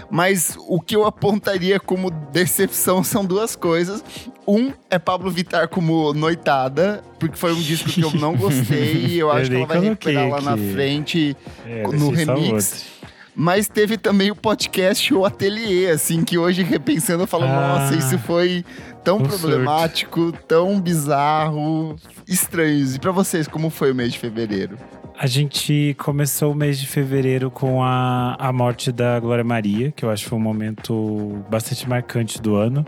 Mas 0.09 0.57
o 0.67 0.79
que 0.79 0.95
eu 0.95 1.05
apontaria 1.05 1.79
como 1.79 2.09
decepção 2.09 3.03
são 3.03 3.25
duas 3.25 3.55
coisas. 3.55 4.03
Um 4.47 4.73
é 4.89 4.97
Pablo 4.97 5.29
Vittar 5.29 5.67
como 5.69 6.13
noitada, 6.13 7.03
porque 7.19 7.37
foi 7.37 7.53
um 7.53 7.61
disco 7.61 7.89
que 7.89 8.01
eu 8.01 8.11
não 8.11 8.35
gostei 8.35 9.05
e 9.07 9.19
eu 9.19 9.29
acho 9.31 9.49
que 9.49 9.55
ela 9.55 9.65
vai 9.65 9.79
recuperar 9.79 10.29
lá 10.29 10.41
na 10.41 10.57
frente 10.57 11.35
é, 11.65 11.83
no 11.83 12.09
remix. 12.09 12.85
Mas 13.33 13.67
teve 13.67 13.97
também 13.97 14.29
o 14.29 14.35
podcast 14.35 15.13
O 15.13 15.25
Ateliê, 15.25 15.89
assim, 15.89 16.23
que 16.23 16.37
hoje 16.37 16.63
repensando 16.63 17.23
eu 17.23 17.27
falo, 17.27 17.45
ah, 17.45 17.89
nossa, 17.89 17.95
isso 17.95 18.19
foi 18.19 18.65
tão 19.03 19.17
um 19.17 19.23
problemático, 19.23 20.19
surto. 20.21 20.43
tão 20.47 20.79
bizarro, 20.81 21.95
estranho. 22.27 22.95
E 22.95 22.99
para 22.99 23.11
vocês, 23.11 23.47
como 23.47 23.69
foi 23.69 23.91
o 23.91 23.95
mês 23.95 24.11
de 24.11 24.19
fevereiro? 24.19 24.77
A 25.21 25.27
gente 25.27 25.95
começou 25.99 26.51
o 26.51 26.55
mês 26.55 26.79
de 26.79 26.87
fevereiro 26.87 27.51
com 27.51 27.83
a, 27.83 28.33
a 28.39 28.51
morte 28.51 28.91
da 28.91 29.19
Glória 29.19 29.43
Maria, 29.43 29.91
que 29.91 30.03
eu 30.03 30.09
acho 30.09 30.23
que 30.23 30.29
foi 30.31 30.39
um 30.39 30.41
momento 30.41 31.45
bastante 31.47 31.87
marcante 31.87 32.41
do 32.41 32.55
ano. 32.55 32.83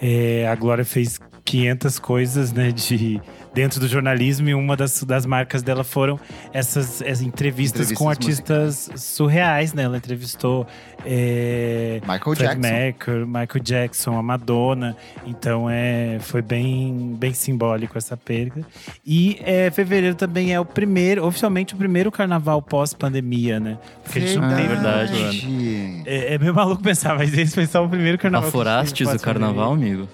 É, 0.00 0.48
a 0.48 0.54
Glória 0.54 0.82
fez 0.82 1.20
500 1.44 1.98
coisas, 1.98 2.54
né, 2.54 2.72
de 2.72 3.20
dentro 3.54 3.78
do 3.80 3.86
jornalismo 3.86 4.48
e 4.48 4.54
uma 4.54 4.76
das, 4.76 5.02
das 5.04 5.24
marcas 5.24 5.62
dela 5.62 5.84
foram 5.84 6.18
essas, 6.52 7.00
essas 7.00 7.22
entrevistas, 7.22 7.92
entrevistas, 7.92 7.98
com 7.98 8.08
artistas 8.08 8.74
musicais. 8.76 9.02
surreais, 9.02 9.72
né? 9.72 9.84
Ela 9.84 9.96
entrevistou 9.96 10.66
é, 11.06 12.00
Michael 12.02 12.36
Fred 12.36 12.38
Jackson. 12.38 12.60
Mercury, 12.60 13.26
Michael 13.26 13.62
Jackson, 13.62 14.18
a 14.18 14.22
Madonna. 14.22 14.96
Então 15.24 15.68
é, 15.70 16.18
foi 16.20 16.42
bem, 16.42 17.16
bem 17.18 17.32
simbólico 17.32 17.96
essa 17.96 18.16
perda. 18.16 18.62
E 19.06 19.38
é, 19.42 19.70
fevereiro 19.70 20.16
também 20.16 20.52
é 20.52 20.58
o 20.58 20.64
primeiro, 20.64 21.24
oficialmente 21.24 21.74
o 21.74 21.76
primeiro 21.76 22.10
carnaval 22.10 22.60
pós-pandemia, 22.60 23.60
né? 23.60 23.78
Porque 24.02 24.18
a 24.18 24.22
gente 24.22 24.38
não 24.38 24.54
tem 24.54 24.66
verdade. 24.66 26.02
É, 26.04 26.34
é 26.34 26.38
meio 26.38 26.54
maluco 26.54 26.82
pensar, 26.82 27.16
mas 27.16 27.36
esse 27.36 27.54
foi 27.54 27.66
só 27.66 27.84
o 27.84 27.88
primeiro 27.88 28.18
carnaval. 28.18 28.48
Aforastes 28.48 29.08
o 29.08 29.18
carnaval, 29.20 29.72
amigo? 29.72 30.08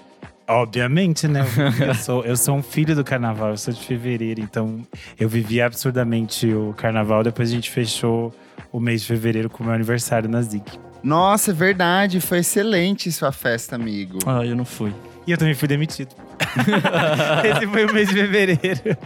Obviamente, 0.51 1.27
né? 1.27 1.45
Eu 1.87 1.95
sou, 1.95 2.25
eu 2.25 2.35
sou 2.35 2.55
um 2.55 2.61
filho 2.61 2.95
do 2.95 3.03
carnaval, 3.03 3.51
eu 3.51 3.57
sou 3.57 3.73
de 3.73 3.79
fevereiro, 3.79 4.41
então 4.41 4.85
eu 5.19 5.29
vivi 5.29 5.61
absurdamente 5.61 6.47
o 6.53 6.73
carnaval. 6.73 7.23
Depois 7.23 7.49
a 7.49 7.53
gente 7.53 7.69
fechou 7.69 8.33
o 8.71 8.79
mês 8.79 9.01
de 9.01 9.07
fevereiro 9.07 9.49
com 9.49 9.63
o 9.63 9.65
meu 9.65 9.73
aniversário 9.73 10.29
na 10.29 10.41
Zig. 10.41 10.63
Nossa, 11.03 11.51
é 11.51 11.53
verdade. 11.53 12.19
Foi 12.19 12.39
excelente 12.39 13.11
sua 13.11 13.31
festa, 13.31 13.75
amigo. 13.75 14.19
Ah, 14.25 14.45
eu 14.45 14.55
não 14.55 14.65
fui. 14.65 14.93
E 15.25 15.31
eu 15.31 15.37
também 15.37 15.53
fui 15.53 15.67
demitido. 15.67 16.15
Esse 17.45 17.67
foi 17.67 17.85
o 17.85 17.93
mês 17.93 18.09
de 18.09 18.15
fevereiro. 18.15 18.97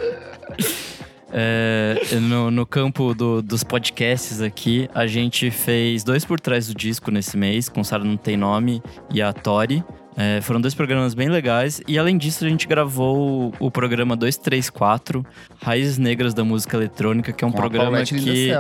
É, 1.38 1.98
no, 2.22 2.50
no, 2.50 2.66
campo 2.66 3.14
do, 3.14 3.42
dos 3.42 3.62
podcasts 3.62 4.40
aqui, 4.40 4.88
a 4.96 5.06
gente 5.06 5.52
fez 5.52 6.02
dois 6.02 6.24
por 6.24 6.40
trás 6.40 6.68
do 6.68 6.74
disco 6.74 7.12
nesse 7.12 7.36
mês, 7.36 7.68
com 7.68 7.84
Sara 7.84 8.06
Não 8.06 8.16
Tem 8.16 8.38
Nome 8.38 8.82
e 9.12 9.22
a 9.22 9.34
Tori. 9.34 9.84
É, 10.18 10.40
foram 10.42 10.62
dois 10.62 10.74
programas 10.74 11.14
bem 11.14 11.30
legais. 11.30 11.82
E 11.88 11.98
além 11.98 12.18
disso, 12.18 12.46
a 12.46 12.50
gente 12.50 12.68
gravou 12.68 13.54
o, 13.60 13.68
o 13.68 13.72
programa 13.72 14.16
234, 14.16 15.26
Raízes 15.62 15.98
Negras 15.98 16.34
da 16.34 16.44
Música 16.44 16.78
Eletrônica, 16.78 17.34
que 17.34 17.44
é 17.44 17.48
um 17.48 17.52
Com 17.52 17.58
programa 17.58 18.02
que. 18.04 18.52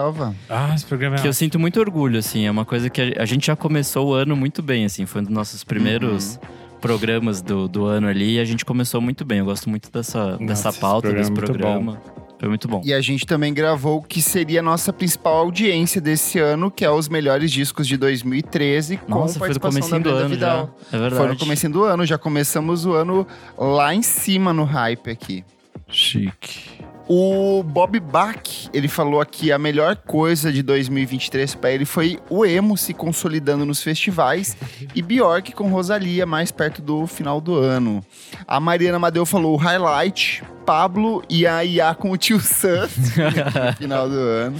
Ah, 0.49 0.73
esse 0.75 0.85
programa 0.85 1.15
é 1.15 1.21
Que 1.21 1.27
eu 1.27 1.33
sinto 1.33 1.57
muito 1.57 1.79
orgulho, 1.79 2.19
assim. 2.19 2.45
É 2.45 2.51
uma 2.51 2.65
coisa 2.65 2.89
que 2.89 3.01
a, 3.01 3.21
a 3.21 3.25
gente 3.25 3.47
já 3.47 3.55
começou 3.55 4.09
o 4.09 4.13
ano 4.13 4.35
muito 4.35 4.61
bem, 4.61 4.85
assim. 4.85 5.05
Foi 5.05 5.21
um 5.21 5.25
dos 5.25 5.33
nossos 5.33 5.63
primeiros. 5.63 6.35
Uhum. 6.35 6.65
Programas 6.81 7.41
do, 7.41 7.67
do 7.67 7.85
ano 7.85 8.07
ali 8.07 8.35
e 8.35 8.39
a 8.39 8.45
gente 8.45 8.63
começou 8.63 9.01
muito 9.01 9.25
bem. 9.25 9.39
Eu 9.39 9.45
gosto 9.45 9.67
muito 9.67 9.89
dessa, 9.91 10.31
Nossa, 10.33 10.45
dessa 10.45 10.73
pauta, 10.73 11.11
desse 11.11 11.31
programa. 11.31 11.99
Foi 12.39 12.49
muito 12.49 12.67
bom. 12.67 12.81
E 12.83 12.93
a 12.93 13.01
gente 13.01 13.25
também 13.25 13.53
gravou 13.53 13.99
o 13.99 14.01
que 14.01 14.21
seria 14.21 14.59
a 14.59 14.63
nossa 14.63 14.91
principal 14.91 15.37
audiência 15.37 16.01
desse 16.01 16.37
ano, 16.39 16.69
que 16.69 16.83
é 16.83 16.91
os 16.91 17.07
melhores 17.07 17.51
discos 17.51 17.87
de 17.87 17.97
2013, 17.97 18.99
Nossa, 19.07 19.33
com 19.33 19.39
participação 19.39 20.01
da 20.01 20.11
Brenda 20.11 20.27
Vidal. 20.27 20.77
Já. 20.91 20.97
É 20.97 20.99
verdade. 20.99 21.15
Foi 21.15 21.27
no 21.29 21.37
começo 21.37 21.69
do 21.69 21.83
ano, 21.83 22.05
já 22.05 22.17
começamos 22.17 22.85
o 22.85 22.93
ano 22.93 23.25
lá 23.57 23.95
em 23.95 24.01
cima 24.01 24.53
no 24.53 24.63
hype 24.63 25.09
aqui. 25.09 25.43
Chique. 25.87 26.74
O 27.07 27.61
Bob 27.61 27.99
Bach, 27.99 28.67
ele 28.73 28.87
falou 28.87 29.21
aqui 29.21 29.51
a 29.51 29.59
melhor 29.59 29.95
coisa 29.95 30.51
de 30.51 30.63
2023 30.63 31.53
para 31.53 31.71
ele 31.71 31.85
foi 31.85 32.19
o 32.31 32.43
emo 32.43 32.75
se 32.75 32.95
consolidando 32.95 33.63
nos 33.63 33.83
festivais 33.83 34.57
e 34.95 35.03
Bjork 35.03 35.51
com 35.51 35.69
Rosalia 35.69 36.25
mais 36.25 36.51
perto 36.51 36.81
do 36.81 37.05
final 37.05 37.39
do 37.39 37.55
ano. 37.55 38.03
A 38.47 38.59
Mariana 38.59 38.97
Madeu 38.97 39.23
falou 39.23 39.53
o 39.53 39.57
highlight, 39.57 40.43
Pablo 40.65 41.23
e 41.29 41.45
a 41.45 41.63
Ia 41.63 41.93
com 41.93 42.09
o 42.09 42.17
tio 42.17 42.39
Sam 42.39 42.89
no 43.69 43.73
final 43.77 44.09
do 44.09 44.17
ano. 44.17 44.57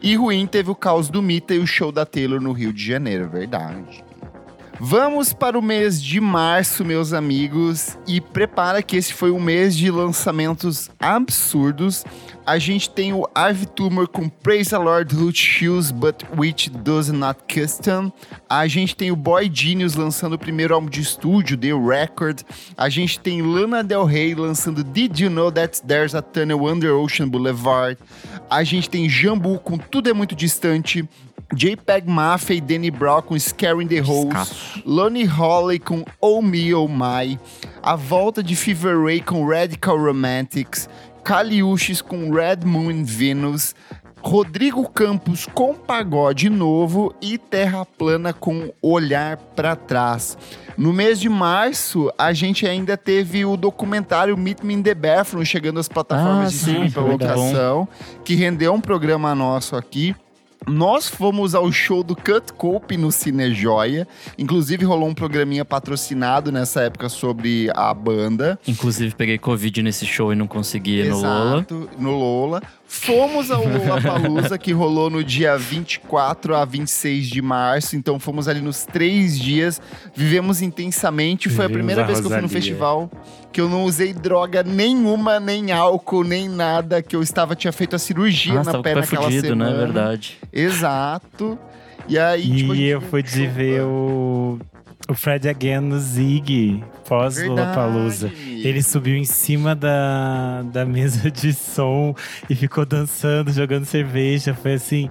E 0.00 0.14
Ruim 0.14 0.46
teve 0.46 0.70
o 0.70 0.76
caos 0.76 1.08
do 1.08 1.20
Mita 1.20 1.52
e 1.52 1.58
o 1.58 1.66
show 1.66 1.90
da 1.90 2.06
Taylor 2.06 2.40
no 2.40 2.52
Rio 2.52 2.72
de 2.72 2.84
Janeiro, 2.84 3.28
verdade. 3.28 4.07
Vamos 4.80 5.32
para 5.32 5.58
o 5.58 5.62
mês 5.62 6.00
de 6.00 6.20
março, 6.20 6.84
meus 6.84 7.12
amigos, 7.12 7.98
e 8.06 8.20
prepara 8.20 8.80
que 8.80 8.96
esse 8.96 9.12
foi 9.12 9.32
um 9.32 9.40
mês 9.40 9.76
de 9.76 9.90
lançamentos 9.90 10.88
absurdos. 11.00 12.04
A 12.46 12.60
gente 12.60 12.88
tem 12.88 13.12
o 13.12 13.28
Ivy 13.36 13.66
Tumor 13.66 14.06
com 14.06 14.28
Praise 14.28 14.70
the 14.70 14.78
Lord 14.78 15.16
Who 15.16 15.34
Shoes 15.34 15.90
But 15.90 16.22
Which 16.36 16.70
Does 16.70 17.08
Not 17.08 17.40
Custom. 17.52 18.12
A 18.48 18.68
gente 18.68 18.94
tem 18.94 19.10
o 19.10 19.16
Boy 19.16 19.50
Genius 19.52 19.96
lançando 19.96 20.34
o 20.34 20.38
primeiro 20.38 20.72
álbum 20.72 20.88
de 20.88 21.00
estúdio, 21.00 21.58
The 21.58 21.72
Record. 21.72 22.42
A 22.76 22.88
gente 22.88 23.18
tem 23.18 23.42
Lana 23.42 23.82
Del 23.82 24.04
Rey 24.04 24.32
lançando 24.34 24.84
Did 24.84 25.18
You 25.18 25.28
Know 25.28 25.50
That 25.50 25.82
There's 25.82 26.14
a 26.14 26.22
Tunnel 26.22 26.64
Under 26.64 26.94
Ocean 26.94 27.28
Boulevard. 27.28 27.98
A 28.48 28.62
gente 28.62 28.88
tem 28.88 29.08
Jambu 29.08 29.58
com 29.58 29.76
Tudo 29.76 30.08
é 30.08 30.12
Muito 30.12 30.36
Distante. 30.36 31.06
JPEG 31.54 32.08
Mafia 32.08 32.56
e 32.56 32.60
Danny 32.60 32.90
Brown 32.90 33.22
com 33.22 33.38
Scaring 33.38 33.88
the 33.88 34.02
Holes, 34.02 34.82
Lonnie 34.84 35.24
Holly 35.24 35.78
com 35.78 36.04
Oh 36.20 36.42
Me 36.42 36.74
Oh 36.74 36.86
My, 36.86 37.38
a 37.82 37.96
volta 37.96 38.42
de 38.42 38.54
Fever 38.54 39.02
Ray 39.02 39.20
com 39.20 39.46
Radical 39.48 39.96
Romantics, 39.96 40.88
Caliuches 41.24 42.02
com 42.02 42.30
Red 42.30 42.64
Moon 42.64 43.02
Venus, 43.02 43.74
Rodrigo 44.20 44.88
Campos 44.90 45.46
com 45.46 45.74
Pagode 45.74 46.50
Novo. 46.50 47.14
E 47.20 47.38
Terra 47.38 47.84
Plana 47.84 48.32
com 48.32 48.72
Olhar 48.82 49.36
para 49.36 49.76
Trás. 49.76 50.36
No 50.76 50.92
mês 50.92 51.18
de 51.20 51.28
março, 51.28 52.12
a 52.18 52.32
gente 52.32 52.66
ainda 52.66 52.96
teve 52.96 53.44
o 53.44 53.56
documentário 53.56 54.36
Meet 54.36 54.62
Me 54.62 54.74
in 54.74 54.82
the 54.82 54.94
Bathroom 54.94 55.44
chegando 55.44 55.80
às 55.80 55.88
plataformas 55.88 56.46
ah, 56.46 56.48
de 56.48 56.56
streaming 56.56 56.90
para 56.90 57.02
locação, 57.02 57.88
que 58.24 58.34
rendeu 58.34 58.72
um 58.72 58.80
programa 58.80 59.34
nosso 59.34 59.76
aqui. 59.76 60.14
Nós 60.66 61.08
fomos 61.08 61.54
ao 61.54 61.70
show 61.72 62.02
do 62.02 62.14
Cut 62.14 62.52
Cope 62.52 62.96
no 62.96 63.10
Cine 63.10 63.54
Joia. 63.54 64.06
Inclusive, 64.36 64.84
rolou 64.84 65.08
um 65.08 65.14
programinha 65.14 65.64
patrocinado 65.64 66.52
nessa 66.52 66.82
época 66.82 67.08
sobre 67.08 67.70
a 67.74 67.92
banda. 67.94 68.58
Inclusive, 68.66 69.14
peguei 69.14 69.38
Covid 69.38 69.82
nesse 69.82 70.04
show 70.04 70.32
e 70.32 70.36
não 70.36 70.46
consegui 70.46 71.00
ir 71.00 71.10
no 71.10 71.20
Lola. 71.20 71.66
no 71.98 72.10
Lola. 72.10 72.62
Fomos 72.90 73.50
ao 73.50 73.68
Lollapalooza, 73.68 74.56
que 74.56 74.72
rolou 74.72 75.10
no 75.10 75.22
dia 75.22 75.58
24 75.58 76.56
a 76.56 76.64
26 76.64 77.26
de 77.26 77.42
março. 77.42 77.94
Então, 77.96 78.18
fomos 78.18 78.48
ali 78.48 78.62
nos 78.62 78.86
três 78.86 79.38
dias. 79.38 79.80
Vivemos 80.14 80.62
intensamente. 80.62 81.50
Foi 81.50 81.66
a 81.66 81.70
primeira 81.70 82.02
a 82.02 82.06
vez 82.06 82.18
que 82.18 82.26
eu 82.26 82.30
fui 82.30 82.40
no 82.40 82.48
festival 82.48 83.10
que 83.52 83.60
eu 83.60 83.68
não 83.68 83.84
usei 83.84 84.12
droga 84.12 84.62
nenhuma, 84.62 85.40
nem 85.40 85.72
álcool, 85.72 86.24
nem 86.24 86.48
nada. 86.48 87.02
Que 87.02 87.14
eu 87.14 87.22
estava, 87.22 87.54
tinha 87.54 87.72
feito 87.72 87.94
a 87.94 87.98
cirurgia 87.98 88.60
ah, 88.60 88.64
na 88.64 88.82
perna 88.82 89.02
naquela 89.02 89.24
fudido, 89.24 89.54
né? 89.54 89.66
semana. 89.66 89.70
né? 89.70 89.84
Verdade. 89.84 90.38
Exato. 90.52 91.58
E 92.08 92.18
aí, 92.18 92.50
e 92.50 92.56
tipo, 92.56 92.74
eu 92.74 93.00
fui 93.02 93.22
de 93.22 93.46
ver 93.46 93.82
o 93.82 94.58
o 95.06 95.14
Fred 95.14 95.48
Again 95.48 95.80
no 95.80 95.98
Zig, 95.98 96.82
pós 97.06 97.42
Lollapalooza. 97.42 98.30
Ele 98.34 98.82
subiu 98.82 99.16
em 99.16 99.24
cima 99.24 99.74
da, 99.74 100.62
da 100.62 100.84
mesa 100.84 101.30
de 101.32 101.52
som 101.52 102.14
e 102.48 102.54
ficou 102.54 102.84
dançando, 102.84 103.52
jogando 103.52 103.84
cerveja. 103.84 104.54
Foi 104.54 104.74
assim, 104.74 105.10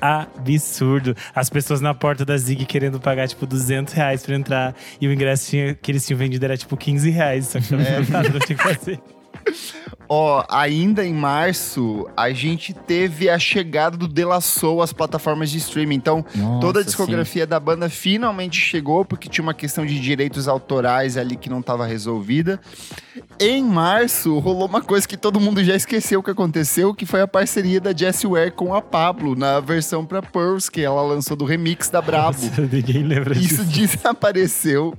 absurdo. 0.00 1.14
As 1.34 1.48
pessoas 1.48 1.80
na 1.80 1.94
porta 1.94 2.24
da 2.24 2.36
Zig 2.36 2.64
querendo 2.66 3.00
pagar, 3.00 3.28
tipo, 3.28 3.46
200 3.46 3.92
reais 3.92 4.24
pra 4.24 4.34
entrar. 4.34 4.74
E 5.00 5.06
o 5.06 5.12
ingresso 5.12 5.50
tinha, 5.50 5.74
que 5.74 5.92
eles 5.92 6.06
tinham 6.06 6.18
vendido 6.18 6.44
era, 6.44 6.56
tipo, 6.56 6.76
15 6.76 7.10
reais. 7.10 7.46
Só 7.48 7.60
que 7.60 7.74
é. 7.74 7.78
não 8.32 8.40
tinha 8.40 8.56
que 8.56 8.62
fazer. 8.62 9.00
Ó, 10.08 10.44
ainda 10.48 11.04
em 11.04 11.12
março, 11.12 12.06
a 12.16 12.30
gente 12.30 12.72
teve 12.72 13.28
a 13.28 13.38
chegada 13.38 13.96
do 13.96 14.06
De 14.06 14.24
La 14.24 14.40
Soul 14.40 14.82
às 14.82 14.92
plataformas 14.92 15.50
de 15.50 15.58
streaming. 15.58 15.96
Então, 15.96 16.24
Nossa, 16.34 16.60
toda 16.60 16.80
a 16.80 16.82
sim. 16.82 16.86
discografia 16.86 17.46
da 17.46 17.58
banda 17.58 17.88
finalmente 17.88 18.60
chegou, 18.60 19.04
porque 19.04 19.28
tinha 19.28 19.42
uma 19.42 19.54
questão 19.54 19.84
de 19.84 19.98
direitos 19.98 20.46
autorais 20.48 21.16
ali 21.16 21.36
que 21.36 21.50
não 21.50 21.60
estava 21.60 21.86
resolvida. 21.86 22.60
Em 23.40 23.62
março, 23.64 24.38
rolou 24.38 24.66
uma 24.66 24.80
coisa 24.82 25.06
que 25.08 25.16
todo 25.16 25.40
mundo 25.40 25.62
já 25.64 25.74
esqueceu 25.74 26.22
que 26.22 26.30
aconteceu, 26.30 26.94
que 26.94 27.06
foi 27.06 27.20
a 27.20 27.28
parceria 27.28 27.80
da 27.80 27.94
Jessie 27.94 28.28
Ware 28.28 28.50
com 28.50 28.74
a 28.74 28.82
Pablo, 28.82 29.34
na 29.34 29.58
versão 29.60 30.04
pra 30.04 30.22
Pearls, 30.22 30.70
que 30.70 30.82
ela 30.82 31.02
lançou 31.02 31.36
do 31.36 31.44
remix 31.44 31.88
da 31.88 32.00
Brabo. 32.00 32.38
Ninguém 32.70 33.02
lembra 33.02 33.36
Isso 33.36 33.64
disso. 33.64 33.96
desapareceu. 33.96 34.94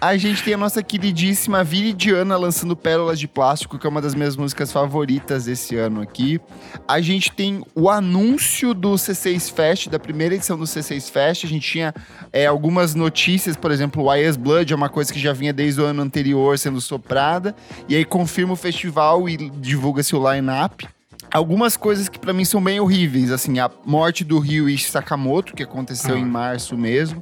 A 0.00 0.16
gente 0.16 0.42
tem 0.42 0.54
a 0.54 0.58
nossa 0.58 0.82
queridíssima 0.82 1.64
Viridiana 1.64 2.36
lançando 2.36 2.76
Pérolas 2.76 3.18
de 3.18 3.26
Plástico, 3.28 3.78
que 3.78 3.86
é 3.86 3.90
uma 3.90 4.00
das 4.00 4.14
minhas 4.14 4.36
músicas 4.46 4.70
favoritas 4.70 5.46
desse 5.46 5.74
ano 5.74 6.00
aqui. 6.00 6.40
A 6.86 7.00
gente 7.00 7.32
tem 7.32 7.64
o 7.74 7.90
anúncio 7.90 8.72
do 8.72 8.92
C6 8.94 9.50
Fest, 9.52 9.88
da 9.88 9.98
primeira 9.98 10.36
edição 10.36 10.56
do 10.56 10.64
C6 10.64 11.10
Fest. 11.10 11.44
A 11.44 11.48
gente 11.48 11.68
tinha 11.68 11.92
é, 12.32 12.46
algumas 12.46 12.94
notícias, 12.94 13.56
por 13.56 13.72
exemplo, 13.72 14.04
o 14.04 14.14
IS 14.14 14.36
Blood 14.36 14.72
é 14.72 14.76
uma 14.76 14.88
coisa 14.88 15.12
que 15.12 15.18
já 15.18 15.32
vinha 15.32 15.52
desde 15.52 15.80
o 15.80 15.84
ano 15.84 16.00
anterior 16.00 16.56
sendo 16.60 16.80
soprada. 16.80 17.56
E 17.88 17.96
aí 17.96 18.04
confirma 18.04 18.52
o 18.52 18.56
festival 18.56 19.28
e 19.28 19.36
divulga-se 19.36 20.14
o 20.14 20.32
line-up. 20.32 20.86
Algumas 21.32 21.76
coisas 21.76 22.08
que 22.08 22.20
pra 22.20 22.32
mim 22.32 22.44
são 22.44 22.62
bem 22.62 22.78
horríveis, 22.78 23.32
assim, 23.32 23.58
a 23.58 23.68
morte 23.84 24.22
do 24.22 24.38
Ryuichi 24.38 24.88
Sakamoto, 24.88 25.54
que 25.54 25.62
aconteceu 25.64 26.14
Ah. 26.14 26.18
em 26.18 26.24
março 26.24 26.76
mesmo. 26.78 27.20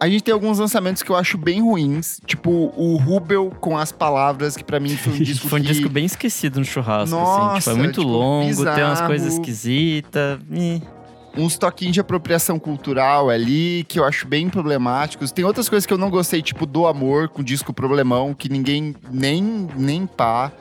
A 0.00 0.08
gente 0.08 0.22
tem 0.24 0.34
alguns 0.34 0.58
lançamentos 0.58 1.02
que 1.02 1.10
eu 1.10 1.16
acho 1.16 1.38
bem 1.38 1.62
ruins, 1.62 2.20
tipo 2.26 2.50
o 2.76 2.96
Rubel 2.96 3.50
com 3.60 3.78
as 3.78 3.90
palavras, 3.92 4.56
que 4.56 4.64
pra 4.64 4.78
mim 4.78 4.96
foi 4.96 5.12
um 5.14 5.16
disco 5.22 5.48
Foi 5.48 5.60
um 5.60 5.62
que... 5.62 5.68
disco 5.72 5.88
bem 5.88 6.04
esquecido 6.04 6.58
no 6.58 6.64
churrasco, 6.64 7.14
assim. 7.16 7.24
Nossa, 7.24 7.58
Tipo, 7.60 7.70
é 7.70 7.74
muito 7.74 8.00
tipo, 8.00 8.12
longo, 8.12 8.44
tem 8.46 8.54
umas 8.84 8.90
bizarro. 8.90 9.06
coisas 9.06 9.32
esquisitas. 9.34 10.40
Ih. 10.52 10.82
uns 11.36 11.56
toquinhos 11.58 11.94
de 11.94 12.00
apropriação 12.00 12.58
cultural 12.60 13.30
ali, 13.30 13.84
que 13.88 13.98
eu 13.98 14.04
acho 14.04 14.26
bem 14.28 14.48
problemáticos. 14.50 15.32
Tem 15.32 15.44
outras 15.44 15.68
coisas 15.68 15.84
que 15.86 15.92
eu 15.92 15.98
não 15.98 16.10
gostei, 16.10 16.42
tipo 16.42 16.64
Do 16.66 16.86
Amor, 16.86 17.28
com 17.28 17.42
disco 17.42 17.72
problemão, 17.72 18.34
que 18.34 18.48
ninguém 18.48 18.94
nem, 19.10 19.66
nem 19.76 20.06
pá. 20.06 20.52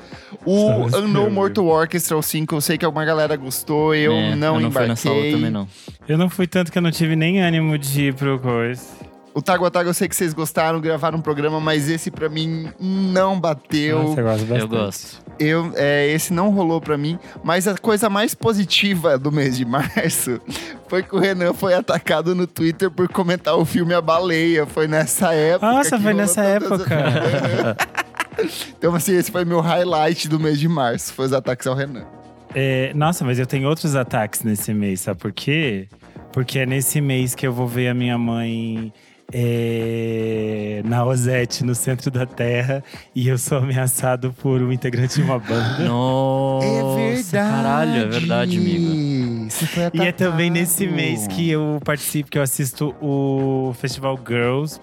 O 0.46 0.86
Estava 0.86 1.04
Unknown. 1.06 1.30
Mortal 1.30 1.66
Orchestra, 1.68 2.16
o 2.18 2.24
5, 2.24 2.56
eu 2.56 2.62
sei 2.62 2.78
que 2.78 2.86
alguma 2.86 3.04
galera 3.06 3.36
gostou, 3.36 3.94
eu 3.94 4.14
É, 4.14 4.36
não 4.36 4.56
eu 4.56 4.62
não 4.62 4.72
fui 4.72 4.84
embarquei. 4.84 4.88
nessa 4.90 5.10
aula 5.10 5.22
também, 5.32 5.52
não. 5.52 5.68
Eu 6.08 6.18
não 6.18 6.30
fui 6.30 6.48
tanto 6.48 6.72
que 6.72 6.78
eu 6.78 6.82
não 6.82 6.92
tive 6.92 7.16
nem 7.16 7.42
ânimo 7.42 7.78
de 7.78 8.06
ir 8.08 8.14
pro 8.16 8.40
coisa. 8.40 8.82
O 9.36 9.42
Tago 9.42 9.66
a 9.66 9.72
Tago, 9.72 9.90
eu 9.90 9.94
sei 9.94 10.08
que 10.08 10.16
vocês 10.16 10.32
gostaram, 10.32 10.80
gravaram 10.80 11.18
um 11.18 11.22
programa, 11.22 11.60
mas 11.60 11.90
esse 11.90 12.12
pra 12.12 12.30
mim 12.30 12.70
não 12.80 13.40
bateu. 13.40 14.04
Nossa, 14.04 14.22
eu 14.22 14.26
gosto 14.26 14.46
bastante. 14.46 14.62
Eu 14.62 14.68
gosto. 14.68 15.24
Eu, 15.40 15.74
é, 15.76 16.08
esse 16.10 16.32
não 16.32 16.52
rolou 16.52 16.80
pra 16.80 16.98
mim, 16.98 17.18
mas 17.44 17.68
a 17.68 17.76
coisa 17.76 18.10
mais 18.10 18.36
positiva 18.36 19.18
do 19.18 19.32
mês 19.32 19.58
de 19.58 19.66
março 19.66 20.40
foi 20.88 21.02
que 21.02 21.16
o 21.16 21.20
Renan 21.20 21.54
foi 21.54 21.74
atacado 21.74 22.36
no 22.36 22.46
Twitter 22.46 22.92
por 22.92 23.08
comentar 23.08 23.56
o 23.56 23.66
filme 23.66 23.96
A 23.96 24.02
Baleia. 24.02 24.68
Foi 24.68 24.88
nessa 24.88 25.34
época. 25.34 25.72
Nossa, 25.72 26.00
foi 26.00 26.14
nessa 26.14 26.44
época. 26.44 26.86
então, 28.78 28.94
assim, 28.94 29.16
esse 29.16 29.32
foi 29.32 29.44
meu 29.44 29.62
highlight 29.62 30.30
do 30.30 30.40
mês 30.40 30.60
de 30.60 30.68
março, 30.68 31.12
foi 31.12 31.26
os 31.26 31.34
ataques 31.34 31.66
ao 31.66 31.74
Renan. 31.74 32.06
É, 32.54 32.94
nossa, 32.94 33.26
mas 33.26 33.40
eu 33.40 33.48
tenho 33.48 33.68
outros 33.68 33.96
ataques 33.96 34.44
nesse 34.44 34.76
mês, 34.76 35.02
sabe 35.02 35.20
por 35.20 35.32
quê? 35.32 35.88
Porque 36.32 36.60
é 36.60 36.66
nesse 36.68 37.02
mês 37.02 37.34
que 37.34 37.48
eu 37.48 37.52
vou 37.52 37.68
ver 37.68 37.88
a 37.88 37.96
minha 37.96 38.18
mãe 38.18 38.94
é, 39.32 40.82
na 40.86 41.06
Osete, 41.06 41.64
no 41.64 41.74
centro 41.74 42.12
da 42.12 42.26
Terra, 42.26 42.84
e 43.16 43.28
eu 43.28 43.38
sou 43.38 43.60
ameaçado 43.60 44.34
por 44.42 44.62
um 44.62 44.72
integrante 44.72 45.16
de 45.16 45.22
uma 45.22 45.40
banda. 45.40 45.80
Nossa, 45.86 46.66
é 46.66 47.14
verdade. 47.14 47.32
caralho, 47.32 48.02
é 48.02 48.06
verdade, 48.08 48.58
amigo. 48.58 49.48
E 49.94 50.02
é 50.02 50.12
também 50.12 50.50
nesse 50.50 50.88
mês 50.88 51.28
que 51.28 51.50
eu 51.50 51.80
participo, 51.84 52.30
que 52.30 52.38
eu 52.38 52.42
assisto 52.42 52.96
o 53.02 53.74
Festival 53.80 54.20
Girls. 54.28 54.80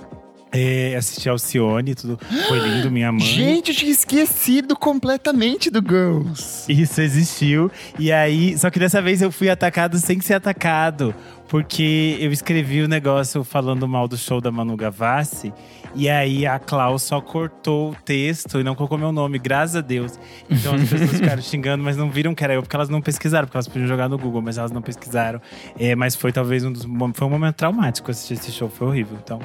É, 0.53 0.97
assisti 0.97 1.29
Alcione, 1.29 1.95
tudo 1.95 2.19
foi 2.49 2.59
lindo, 2.59 2.91
minha 2.91 3.13
mãe. 3.13 3.21
Gente, 3.21 3.71
eu 3.71 3.77
tinha 3.77 3.93
esquecido 3.93 4.77
completamente 4.77 5.71
do 5.71 5.81
Girls. 5.81 6.65
Isso 6.69 7.01
existiu. 7.01 7.71
E 7.97 8.11
aí, 8.11 8.59
só 8.59 8.69
que 8.69 8.81
dessa 8.81 9.01
vez 9.01 9.23
eu 9.23 9.31
fui 9.31 9.49
atacado 9.49 9.97
sem 9.99 10.21
ser 10.21 10.35
atacado. 10.35 11.15
Porque 11.51 12.17
eu 12.21 12.31
escrevi 12.31 12.81
o 12.81 12.87
negócio 12.87 13.43
falando 13.43 13.89
mal 13.89 14.07
do 14.07 14.17
show 14.17 14.41
da 14.41 14.53
Manu 14.53 14.77
Gavassi. 14.77 15.53
E 15.97 16.09
aí 16.09 16.47
a 16.47 16.61
Klaus 16.61 17.03
só 17.03 17.21
cortou 17.21 17.91
o 17.91 17.95
texto 17.97 18.61
e 18.61 18.63
não 18.63 18.77
colocou 18.77 18.97
meu 18.97 19.11
nome, 19.11 19.37
graças 19.37 19.75
a 19.75 19.81
Deus. 19.81 20.17
Então 20.49 20.77
as 20.77 20.89
pessoas 20.89 21.11
ficaram 21.11 21.43
xingando, 21.43 21.83
mas 21.83 21.97
não 21.97 22.09
viram 22.09 22.37
que 22.37 22.45
era 22.45 22.55
eu, 22.55 22.63
porque 22.63 22.77
elas 22.77 22.89
não 22.89 23.03
pesquisaram, 23.03 23.49
porque 23.49 23.57
elas 23.57 23.67
podiam 23.67 23.89
jogar 23.89 24.09
no 24.09 24.17
Google, 24.17 24.41
mas 24.41 24.59
elas 24.59 24.71
não 24.71 24.81
pesquisaram. 24.81 25.43
É, 25.77 25.97
mas 25.97 26.15
foi 26.15 26.31
talvez 26.31 26.65
um 26.65 26.71
dos. 26.71 26.87
Foi 27.15 27.27
um 27.27 27.31
momento 27.31 27.57
traumático 27.57 28.13
assistir 28.13 28.35
esse 28.35 28.53
show, 28.53 28.69
foi 28.69 28.87
horrível. 28.87 29.19
Então. 29.21 29.41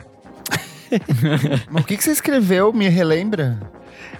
Mas 1.72 1.84
o 1.84 1.88
que, 1.88 1.98
que 1.98 2.04
você 2.04 2.12
escreveu? 2.12 2.72
Me 2.72 2.88
relembra? 2.88 3.60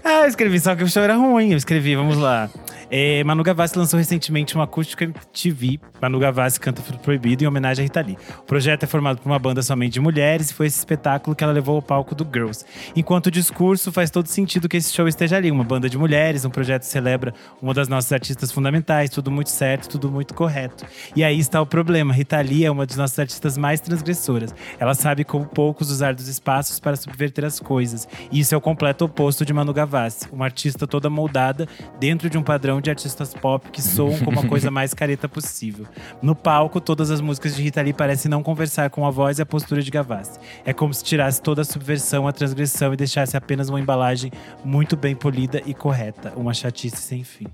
Ah, 0.04 0.22
eu 0.24 0.28
escrevi, 0.28 0.60
só 0.60 0.76
que 0.76 0.84
o 0.84 0.88
show 0.88 1.04
era 1.04 1.16
ruim. 1.16 1.52
Eu 1.52 1.58
escrevi, 1.58 1.96
vamos 1.96 2.18
lá. 2.18 2.50
É, 2.90 3.24
Manu 3.24 3.44
Gavassi 3.44 3.78
lançou 3.78 3.98
recentemente 3.98 4.58
um 4.58 4.62
acústico 4.62 5.04
MTV. 5.04 5.80
Manu 6.02 6.20
Gavassi 6.20 6.60
canta 6.60 6.82
Fruto 6.82 7.00
Proibido 7.00 7.44
em 7.44 7.48
homenagem 7.48 7.84
a 7.84 7.86
Rita 7.86 8.02
Lee. 8.02 8.18
O 8.40 8.44
projeto 8.44 8.84
é 8.84 8.88
formado 8.88 9.20
por 9.20 9.30
uma 9.30 9.40
banda 9.40 9.62
somente 9.62 9.94
de 9.94 10.00
mulheres 10.00 10.52
e 10.52 10.54
foi 10.54 10.68
esse 10.68 10.78
espetáculo 10.78 11.36
que 11.36 11.44
ela 11.44 11.54
levou 11.54 11.76
ao 11.76 11.82
palco 11.82 12.14
do 12.14 12.28
Girls. 12.32 12.66
Enquanto 12.96 13.28
o 13.28 13.32
discurso 13.32 13.92
faz 13.92 14.10
todo 14.10 14.28
sentido 14.28 14.70
que 14.70 14.78
esse 14.78 14.94
show 14.94 15.08
esteja 15.08 15.38
ali. 15.38 15.52
Uma 15.52 15.64
banda 15.64 15.90
de 15.90 15.98
mulheres, 15.98 16.46
um 16.46 16.50
projeto 16.50 16.82
que 16.82 16.88
celebra 16.88 17.34
uma 17.62 17.74
das 17.74 17.88
nossas 17.88 18.12
artistas 18.12 18.52
fundamentais, 18.52 19.10
tudo 19.10 19.32
muito 19.32 19.50
certo, 19.50 19.90
tudo 19.90 20.12
muito 20.12 20.34
correto. 20.34 20.86
E 21.16 21.24
aí 21.24 21.40
está 21.40 21.62
o 21.62 21.66
problema. 21.66 22.14
Rita 22.14 22.40
Lee 22.42 22.66
é 22.66 22.72
uma 22.72 22.86
das 22.86 22.98
nossas 22.98 23.18
artistas 23.18 23.58
mais 23.58 23.80
transgressoras. 23.80 24.54
Ela 24.80 24.94
sabe 24.94 25.24
como 25.24 25.46
poucos 25.46 25.90
usar 25.90 26.14
dos 26.14 26.28
espaços 26.28 26.80
para 26.80 26.96
subverter 26.96 27.46
as 27.46 27.60
coisas. 27.60 28.08
E 28.32 28.40
isso 28.40 28.54
é 28.54 28.58
o 28.58 28.62
completo 28.62 29.06
oposto 29.06 29.46
de 29.46 29.54
Manu 29.54 29.74
Gavassi, 29.74 30.28
uma 30.32 30.46
artista 30.46 30.86
toda 30.86 31.10
moldada 31.10 31.68
dentro 32.00 32.30
de 32.30 32.38
um 32.38 32.44
padrão 32.44 32.75
de 32.82 32.90
artistas 32.90 33.34
pop 33.34 33.70
que 33.70 33.82
soam 33.82 34.18
como 34.20 34.40
a 34.40 34.48
coisa 34.48 34.70
mais 34.72 34.94
careta 34.94 35.28
possível. 35.28 35.86
No 36.22 36.36
palco, 36.36 36.80
todas 36.80 37.12
as 37.12 37.22
músicas 37.22 37.56
de 37.56 37.64
Rita 37.64 37.82
Lee 37.82 37.94
parecem 37.94 38.30
não 38.30 38.44
conversar 38.44 38.90
com 38.90 39.06
a 39.06 39.12
voz 39.12 39.40
e 39.40 39.42
a 39.42 39.46
postura 39.46 39.82
de 39.82 39.92
Gavassi. 39.92 40.40
É 40.66 40.74
como 40.74 40.94
se 40.94 41.04
tirasse 41.04 41.42
toda 41.42 41.62
a 41.62 41.66
subversão, 41.66 42.28
a 42.28 42.32
transgressão 42.32 42.94
e 42.94 42.98
deixasse 42.98 43.36
apenas 43.36 43.70
uma 43.70 43.80
embalagem 43.80 44.32
muito 44.64 44.96
bem 44.96 45.16
polida 45.16 45.62
e 45.66 45.74
correta. 45.74 46.34
Uma 46.36 46.54
chatice 46.54 46.98
sem 46.98 47.24
fim. 47.24 47.48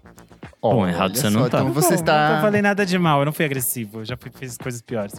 Bom, 0.61 0.77
Olha 0.77 0.91
errado 0.91 1.15
você 1.15 1.29
só, 1.29 1.39
não 1.39 1.49
tá. 1.49 1.59
Então 1.59 1.73
você 1.73 1.89
Não, 1.89 1.95
está. 1.95 2.35
Não 2.35 2.41
falei 2.41 2.61
nada 2.61 2.85
de 2.85 2.97
mal, 2.97 3.19
eu 3.19 3.25
não 3.25 3.33
fui 3.33 3.45
agressivo, 3.45 3.99
eu 3.99 4.05
já 4.05 4.15
fui, 4.15 4.31
fiz 4.33 4.57
coisas 4.57 4.81
piores. 4.81 5.13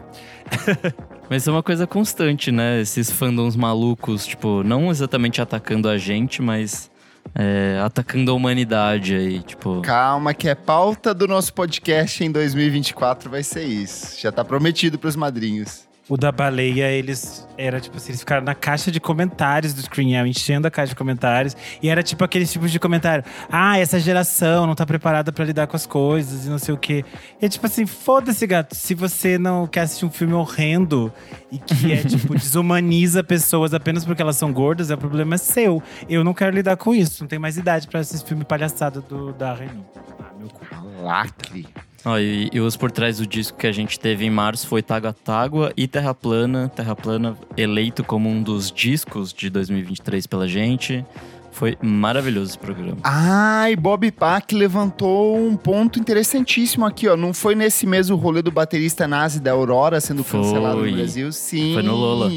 Mas 1.28 1.46
é 1.46 1.50
uma 1.50 1.62
coisa 1.62 1.86
constante, 1.86 2.52
né? 2.52 2.80
Esses 2.80 3.10
fandoms 3.10 3.56
malucos, 3.56 4.26
tipo, 4.26 4.62
não 4.62 4.90
exatamente 4.90 5.40
atacando 5.40 5.88
a 5.88 5.96
gente, 5.96 6.42
mas 6.42 6.90
é, 7.35 7.80
atacando 7.85 8.30
a 8.30 8.35
humanidade 8.35 9.14
aí, 9.14 9.40
tipo. 9.40 9.80
Calma, 9.82 10.35
que 10.35 10.48
é 10.48 10.54
pauta 10.54 11.14
do 11.14 11.26
nosso 11.26 11.52
podcast 11.54 12.22
em 12.22 12.30
2024 12.30 13.30
vai 13.30 13.42
ser 13.42 13.64
isso. 13.64 14.20
Já 14.20 14.30
tá 14.30 14.44
prometido 14.44 14.98
pros 14.98 15.16
madrinhos. 15.16 15.91
O 16.12 16.16
da 16.18 16.31
baleia, 16.31 16.90
eles. 16.90 17.48
Era 17.57 17.81
tipo 17.81 17.96
assim, 17.96 18.11
eles 18.11 18.20
ficaram 18.20 18.44
na 18.44 18.55
caixa 18.55 18.90
de 18.92 19.01
comentários 19.01 19.72
do 19.72 19.81
Screen 19.81 20.14
enchendo 20.29 20.68
a 20.68 20.70
caixa 20.70 20.90
de 20.90 20.94
comentários. 20.94 21.57
E 21.83 21.88
era 21.88 22.03
tipo 22.03 22.22
aqueles 22.22 22.53
tipos 22.53 22.70
de 22.70 22.79
comentário. 22.79 23.25
Ah, 23.51 23.79
essa 23.79 23.98
geração 23.98 24.66
não 24.66 24.75
tá 24.75 24.85
preparada 24.85 25.33
pra 25.33 25.42
lidar 25.42 25.66
com 25.66 25.75
as 25.75 25.87
coisas 25.87 26.44
e 26.44 26.51
não 26.51 26.59
sei 26.59 26.75
o 26.75 26.77
quê. 26.77 27.03
E 27.40 27.46
é 27.46 27.48
tipo 27.48 27.64
assim, 27.64 27.87
foda-se, 27.87 28.46
gato. 28.46 28.75
Se 28.75 28.94
você 28.94 29.38
não 29.38 29.66
quer 29.66 29.81
assistir 29.81 30.05
um 30.05 30.11
filme 30.11 30.35
horrendo 30.35 31.11
e 31.51 31.57
que 31.57 31.90
é, 31.90 31.96
tipo, 32.05 32.35
desumaniza 32.35 33.25
pessoas 33.25 33.72
apenas 33.72 34.05
porque 34.05 34.20
elas 34.20 34.37
são 34.37 34.53
gordas, 34.53 34.90
é 34.90 34.94
o 34.94 34.98
problema 34.98 35.37
é 35.37 35.38
seu. 35.38 35.83
Eu 36.11 36.22
não 36.22 36.35
quero 36.35 36.55
lidar 36.55 36.77
com 36.77 36.94
isso. 36.94 37.22
Não 37.22 37.29
tenho 37.29 37.40
mais 37.40 37.57
idade 37.57 37.88
pra 37.88 38.01
assistir 38.01 38.29
filme 38.29 38.44
palhaçada 38.44 39.01
do, 39.01 39.33
da 39.33 39.55
Renault. 39.55 39.88
Ah, 40.20 40.31
meu 40.38 40.51
cu. 40.51 41.03
Lacre. 41.03 41.66
Ó, 42.04 42.18
e, 42.18 42.50
e 42.52 42.60
os 42.60 42.76
por 42.76 42.90
trás 42.90 43.18
do 43.18 43.26
disco 43.26 43.56
que 43.56 43.66
a 43.66 43.72
gente 43.72 43.98
teve 43.98 44.24
em 44.24 44.30
março 44.30 44.66
foi 44.66 44.82
Tágua 44.82 45.12
Tágua 45.12 45.72
e 45.76 45.86
Terra 45.86 46.12
Plana. 46.14 46.70
Terra 46.74 46.96
Plana 46.96 47.36
eleito 47.56 48.02
como 48.02 48.28
um 48.28 48.42
dos 48.42 48.70
discos 48.72 49.32
de 49.32 49.48
2023 49.48 50.26
pela 50.26 50.48
gente. 50.48 51.04
Foi 51.52 51.76
maravilhoso 51.82 52.52
esse 52.52 52.58
programa. 52.58 52.96
Ai, 53.04 53.76
Bob 53.76 54.10
Pack 54.10 54.54
levantou 54.54 55.36
um 55.38 55.54
ponto 55.54 56.00
interessantíssimo 56.00 56.86
aqui, 56.86 57.06
ó. 57.06 57.16
Não 57.16 57.34
foi 57.34 57.54
nesse 57.54 57.86
mesmo 57.86 58.16
rolê 58.16 58.40
do 58.40 58.50
baterista 58.50 59.06
nazi 59.06 59.38
da 59.38 59.52
Aurora 59.52 60.00
sendo 60.00 60.24
Foi. 60.24 60.40
cancelado 60.40 60.84
no 60.84 60.92
Brasil? 60.92 61.30
Sim. 61.30 61.74
Foi 61.74 61.82
no 61.82 61.94
Lola. 61.94 62.30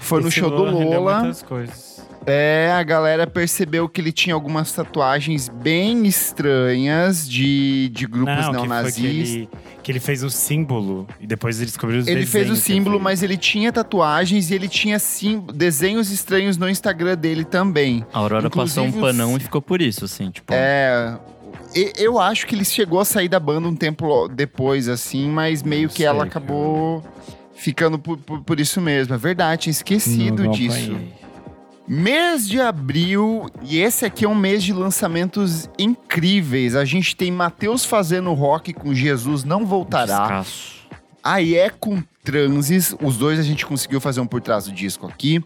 Foi 0.00 0.22
no 0.22 0.28
Esse 0.28 0.40
show 0.40 0.50
do 0.50 0.64
rendeu 0.64 1.00
Lola. 1.00 1.20
muitas 1.20 1.42
coisas. 1.42 1.87
É, 2.26 2.70
a 2.74 2.82
galera 2.82 3.26
percebeu 3.26 3.88
que 3.88 4.00
ele 4.00 4.12
tinha 4.12 4.34
algumas 4.34 4.72
tatuagens 4.72 5.48
bem 5.48 6.06
estranhas 6.06 7.28
de, 7.28 7.88
de 7.90 8.06
grupos 8.06 8.34
Não, 8.46 8.66
que 8.66 8.92
que 8.92 9.48
que 9.88 9.92
ele 9.92 10.00
fez 10.00 10.22
um 10.22 10.28
símbolo 10.28 11.06
e 11.18 11.26
depois 11.26 11.56
ele 11.56 11.64
descobriu 11.64 12.00
os 12.00 12.06
Ele 12.06 12.26
fez 12.26 12.50
o 12.50 12.56
símbolo, 12.56 13.00
mas 13.00 13.22
ele 13.22 13.38
tinha 13.38 13.72
tatuagens 13.72 14.50
e 14.50 14.54
ele 14.54 14.68
tinha 14.68 14.98
sim, 14.98 15.42
desenhos 15.54 16.10
estranhos 16.10 16.58
no 16.58 16.68
Instagram 16.68 17.16
dele 17.16 17.42
também. 17.42 18.04
A 18.12 18.18
Aurora 18.18 18.50
passou 18.50 18.84
um 18.84 18.88
Inclusive, 18.88 19.12
panão 19.12 19.36
e 19.38 19.40
ficou 19.40 19.62
por 19.62 19.80
isso, 19.80 20.04
assim, 20.04 20.30
tipo. 20.30 20.52
É. 20.52 21.16
eu 21.96 22.20
acho 22.20 22.46
que 22.46 22.54
ele 22.54 22.66
chegou 22.66 23.00
a 23.00 23.04
sair 23.06 23.30
da 23.30 23.40
banda 23.40 23.66
um 23.66 23.74
tempo 23.74 24.28
depois, 24.28 24.90
assim, 24.90 25.26
mas 25.26 25.62
meio 25.62 25.88
que 25.88 26.04
ela 26.04 26.24
acabou 26.24 27.02
ficando 27.54 27.98
por, 27.98 28.18
por, 28.18 28.42
por 28.42 28.60
isso 28.60 28.82
mesmo. 28.82 29.14
É 29.14 29.18
verdade, 29.18 29.62
tinha 29.62 29.70
esquecido 29.70 30.42
Não- 30.42 30.50
não 30.50 30.52
disso. 30.52 30.76
acompanhei. 30.76 31.12
Mês 31.88 32.46
de 32.46 32.60
abril, 32.60 33.46
e 33.62 33.78
esse 33.78 34.04
aqui 34.04 34.26
é 34.26 34.28
um 34.28 34.34
mês 34.34 34.62
de 34.62 34.74
lançamentos 34.74 35.70
incríveis. 35.78 36.76
A 36.76 36.84
gente 36.84 37.16
tem 37.16 37.32
Matheus 37.32 37.84
fazendo 37.84 38.32
rock 38.34 38.74
com 38.74 38.94
Jesus 38.94 39.42
Não 39.42 39.64
Voltará. 39.64 40.20
Descasso. 40.20 40.78
Aí 41.24 41.56
é 41.56 41.70
com 41.70 42.02
Transes, 42.22 42.94
os 43.02 43.16
dois 43.16 43.38
a 43.38 43.42
gente 43.42 43.64
conseguiu 43.64 44.02
fazer 44.02 44.20
um 44.20 44.26
por 44.26 44.42
trás 44.42 44.66
do 44.66 44.72
disco 44.72 45.06
aqui. 45.06 45.42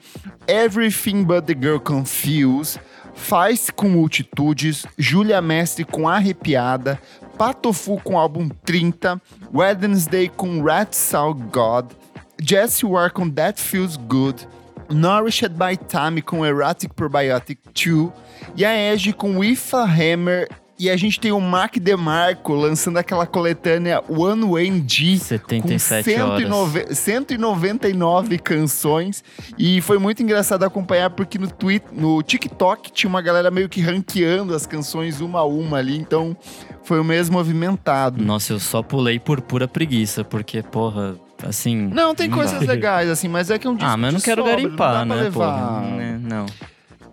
Everything 0.49 1.23
But 1.23 1.45
The 1.45 1.55
Girl 1.55 1.79
Confused, 1.79 2.81
Faz 3.15 3.71
com 3.71 3.89
Multitudes, 3.89 4.85
Júlia 4.99 5.41
Mestre 5.41 5.85
com 5.85 6.09
Arrepiada, 6.09 7.01
Patofu 7.39 8.01
com 8.03 8.19
álbum 8.19 8.49
30, 8.49 9.21
Wednesday 9.55 10.29
com 10.29 10.63
Rat 10.63 10.93
Soul 10.93 11.35
God, 11.35 11.93
Jesse 12.41 12.85
Ware 12.85 13.13
com 13.13 13.31
That 13.31 13.61
Feels 13.61 13.97
Good, 13.97 14.49
Nourished 14.93 15.51
by 15.51 15.77
Time 15.77 16.21
com 16.23 16.45
Erotic 16.45 16.95
Probiotic 16.95 17.59
2 17.73 18.11
e 18.57 18.65
a 18.65 18.93
Edge 18.93 19.13
com 19.13 19.39
With 19.39 19.59
a 19.73 19.85
Hammer. 19.85 20.49
E 20.79 20.91
a 20.91 20.97
gente 20.97 21.21
tem 21.21 21.31
o 21.31 21.41
Mark 21.41 21.77
DeMarco 21.77 22.55
lançando 22.55 22.97
aquela 22.97 23.25
coletânea 23.25 24.03
One 24.09 24.45
Way 24.51 24.85
G 24.89 25.17
77 25.17 26.13
com 26.15 26.21
horas. 26.23 26.43
109 26.43 26.95
199 26.95 28.39
canções. 28.39 29.23
E 29.57 29.81
foi 29.81 29.99
muito 29.99 30.25
engraçado 30.25 30.65
acompanhar 30.65 31.11
porque 31.11 31.39
no, 31.39 31.49
Twitter, 31.49 31.89
no 31.93 32.21
TikTok 32.21 32.91
tinha 32.91 33.09
uma 33.09 33.23
galera 33.23 33.49
meio 33.49 33.69
que 33.69 33.81
ranqueando 33.81 34.57
as 34.57 34.67
canções 34.67 35.21
uma 35.21 35.41
a 35.41 35.45
uma 35.45 35.79
ali. 35.79 35.97
Então 35.97 36.37
foi 36.83 36.99
o 36.99 37.05
mesmo 37.05 37.37
movimentado. 37.37 38.23
Nossa, 38.23 38.53
eu 38.53 38.59
só 38.59 38.83
pulei 38.83 39.19
por 39.21 39.41
pura 39.41 39.69
preguiça, 39.69 40.25
porque, 40.25 40.63
porra, 40.63 41.15
assim. 41.49 41.89
Não, 41.93 42.15
tem 42.15 42.29
Não 42.29 42.37
coisas 42.37 42.61
dá. 42.61 42.73
legais, 42.73 43.09
assim, 43.11 43.29
mas 43.29 43.51
é 43.51 43.59
que 43.59 43.67
é 43.67 43.71
um 43.71 43.75
disco 43.75 43.91
Ah, 43.91 43.97
mas 43.97 44.07
eu 44.09 44.13
não 44.15 44.21
quero 44.21 44.43
sobra, 44.43 44.57
garimpar, 44.57 45.05
não 45.07 45.17
né, 45.17 45.31
porra? 45.31 45.81
Né, 45.83 46.21
Não. 46.23 46.47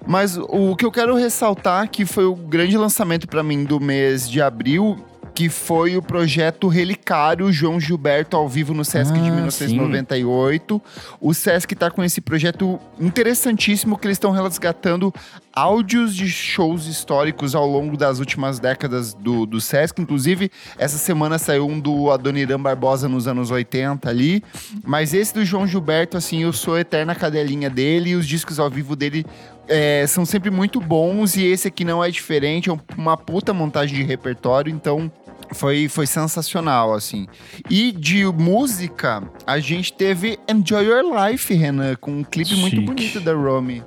Mas 0.07 0.37
o 0.37 0.75
que 0.75 0.85
eu 0.85 0.91
quero 0.91 1.15
ressaltar 1.15 1.89
que 1.89 2.05
foi 2.05 2.25
o 2.25 2.35
grande 2.35 2.77
lançamento 2.77 3.27
pra 3.27 3.43
mim 3.43 3.63
do 3.63 3.79
mês 3.79 4.29
de 4.29 4.41
abril, 4.41 4.97
que 5.35 5.47
foi 5.47 5.95
o 5.95 6.01
projeto 6.01 6.67
Relicário 6.67 7.49
João 7.51 7.79
Gilberto 7.79 8.35
ao 8.35 8.49
vivo 8.49 8.73
no 8.73 8.83
Sesc 8.83 9.13
de 9.13 9.29
Ah, 9.29 9.33
1998. 9.35 10.81
O 11.21 11.33
Sesc 11.33 11.75
tá 11.75 11.89
com 11.89 12.03
esse 12.03 12.19
projeto 12.19 12.77
interessantíssimo 12.99 13.97
que 13.97 14.05
eles 14.07 14.15
estão 14.15 14.31
resgatando 14.31 15.13
áudios 15.53 16.15
de 16.15 16.27
shows 16.27 16.87
históricos 16.87 17.55
ao 17.55 17.65
longo 17.65 17.95
das 17.95 18.19
últimas 18.19 18.59
décadas 18.59 19.13
do, 19.13 19.45
do 19.45 19.61
Sesc. 19.61 20.01
Inclusive, 20.01 20.51
essa 20.77 20.97
semana 20.97 21.37
saiu 21.37 21.67
um 21.67 21.79
do 21.79 22.11
Adoniran 22.11 22.59
Barbosa 22.59 23.07
nos 23.07 23.27
anos 23.27 23.49
80 23.49 24.09
ali. 24.09 24.43
Mas 24.83 25.13
esse 25.13 25.33
do 25.33 25.45
João 25.45 25.65
Gilberto, 25.65 26.17
assim, 26.17 26.43
eu 26.43 26.51
sou 26.51 26.77
eterna 26.77 27.15
cadelinha 27.15 27.69
dele 27.69 28.09
e 28.09 28.15
os 28.15 28.27
discos 28.27 28.59
ao 28.59 28.69
vivo 28.69 28.95
dele 28.95 29.25
é, 29.69 30.05
são 30.07 30.25
sempre 30.25 30.49
muito 30.49 30.81
bons 30.81 31.35
e 31.35 31.45
esse 31.45 31.67
aqui 31.67 31.85
não 31.85 32.03
é 32.03 32.09
diferente, 32.11 32.69
é 32.69 32.73
um- 32.73 32.79
uma 32.97 33.15
puta 33.15 33.53
montagem 33.53 33.95
de 33.97 34.03
repertório, 34.03 34.71
então 34.73 35.11
foi, 35.53 35.87
foi 35.87 36.05
sensacional, 36.05 36.93
assim. 36.93 37.27
E 37.69 37.91
de 37.91 38.25
música, 38.25 39.23
a 39.47 39.59
gente 39.59 39.93
teve 39.93 40.37
Enjoy 40.49 40.83
Your 40.85 41.03
Life, 41.03 41.53
Renan, 41.53 41.95
com 41.95 42.11
um 42.11 42.23
clipe 42.23 42.55
muito 42.55 42.75
Chique. 42.75 42.85
bonito 42.85 43.19
da 43.19 43.33
Romy. 43.33 43.83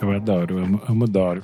Eu 0.00 0.10
adoro, 0.12 0.58
amo, 0.58 0.82
amo, 0.88 1.04
adoro. 1.04 1.42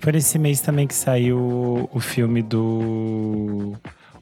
Foi 0.00 0.12
nesse 0.12 0.38
mês 0.38 0.60
também 0.60 0.86
que 0.86 0.94
saiu 0.94 1.88
o 1.92 1.98
filme 2.00 2.42
do. 2.42 3.72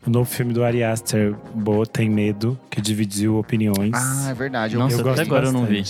O 0.07 0.11
novo 0.11 0.31
filme 0.31 0.53
do 0.53 0.63
Ari 0.63 0.85
Aster, 0.85 1.35
Bo 1.55 1.85
Tem 1.87 2.09
Medo, 2.11 2.59
que 2.71 2.81
dividiu 2.81 3.39
opiniões. 3.39 3.93
Ah, 3.95 4.29
é 4.31 4.35
verdade. 4.35 4.75
eu- 4.75 4.81
Nossa, 4.81 4.97
eu 4.97 5.01
até 5.01 5.09
gosto 5.09 5.21
agora 5.23 5.47
eu 5.47 5.53
não 5.53 5.65
vi. 5.65 5.83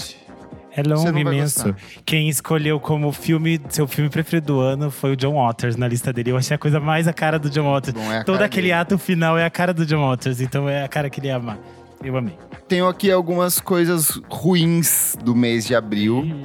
É 0.76 0.82
longo, 0.82 1.16
imenso. 1.16 1.74
Quem 2.04 2.28
escolheu 2.28 2.80
como 2.80 3.12
filme, 3.12 3.60
seu 3.68 3.86
filme 3.86 4.10
preferido 4.10 4.54
do 4.54 4.60
ano 4.60 4.90
foi 4.90 5.12
o 5.12 5.16
John 5.16 5.34
Waters 5.34 5.76
na 5.76 5.86
lista 5.86 6.12
dele. 6.12 6.32
Eu 6.32 6.36
achei 6.36 6.54
a 6.54 6.58
coisa 6.58 6.80
mais 6.80 7.06
a 7.06 7.12
cara 7.12 7.38
do 7.38 7.48
John 7.48 7.70
Waters. 7.72 7.94
Bom, 7.94 8.12
é 8.12 8.24
Todo 8.24 8.42
aquele 8.42 8.68
dele. 8.68 8.72
ato 8.72 8.98
final 8.98 9.38
é 9.38 9.44
a 9.44 9.50
cara 9.50 9.72
do 9.72 9.86
John 9.86 10.08
Waters, 10.08 10.40
então 10.40 10.68
é 10.68 10.82
a 10.84 10.88
cara 10.88 11.08
que 11.08 11.20
ele 11.20 11.28
ia 11.28 11.36
amar. 11.36 11.58
Eu 12.02 12.16
amei. 12.16 12.36
Tenho 12.66 12.88
aqui 12.88 13.10
algumas 13.10 13.60
coisas 13.60 14.20
ruins 14.28 15.16
do 15.24 15.34
mês 15.34 15.64
de 15.64 15.74
abril. 15.74 16.42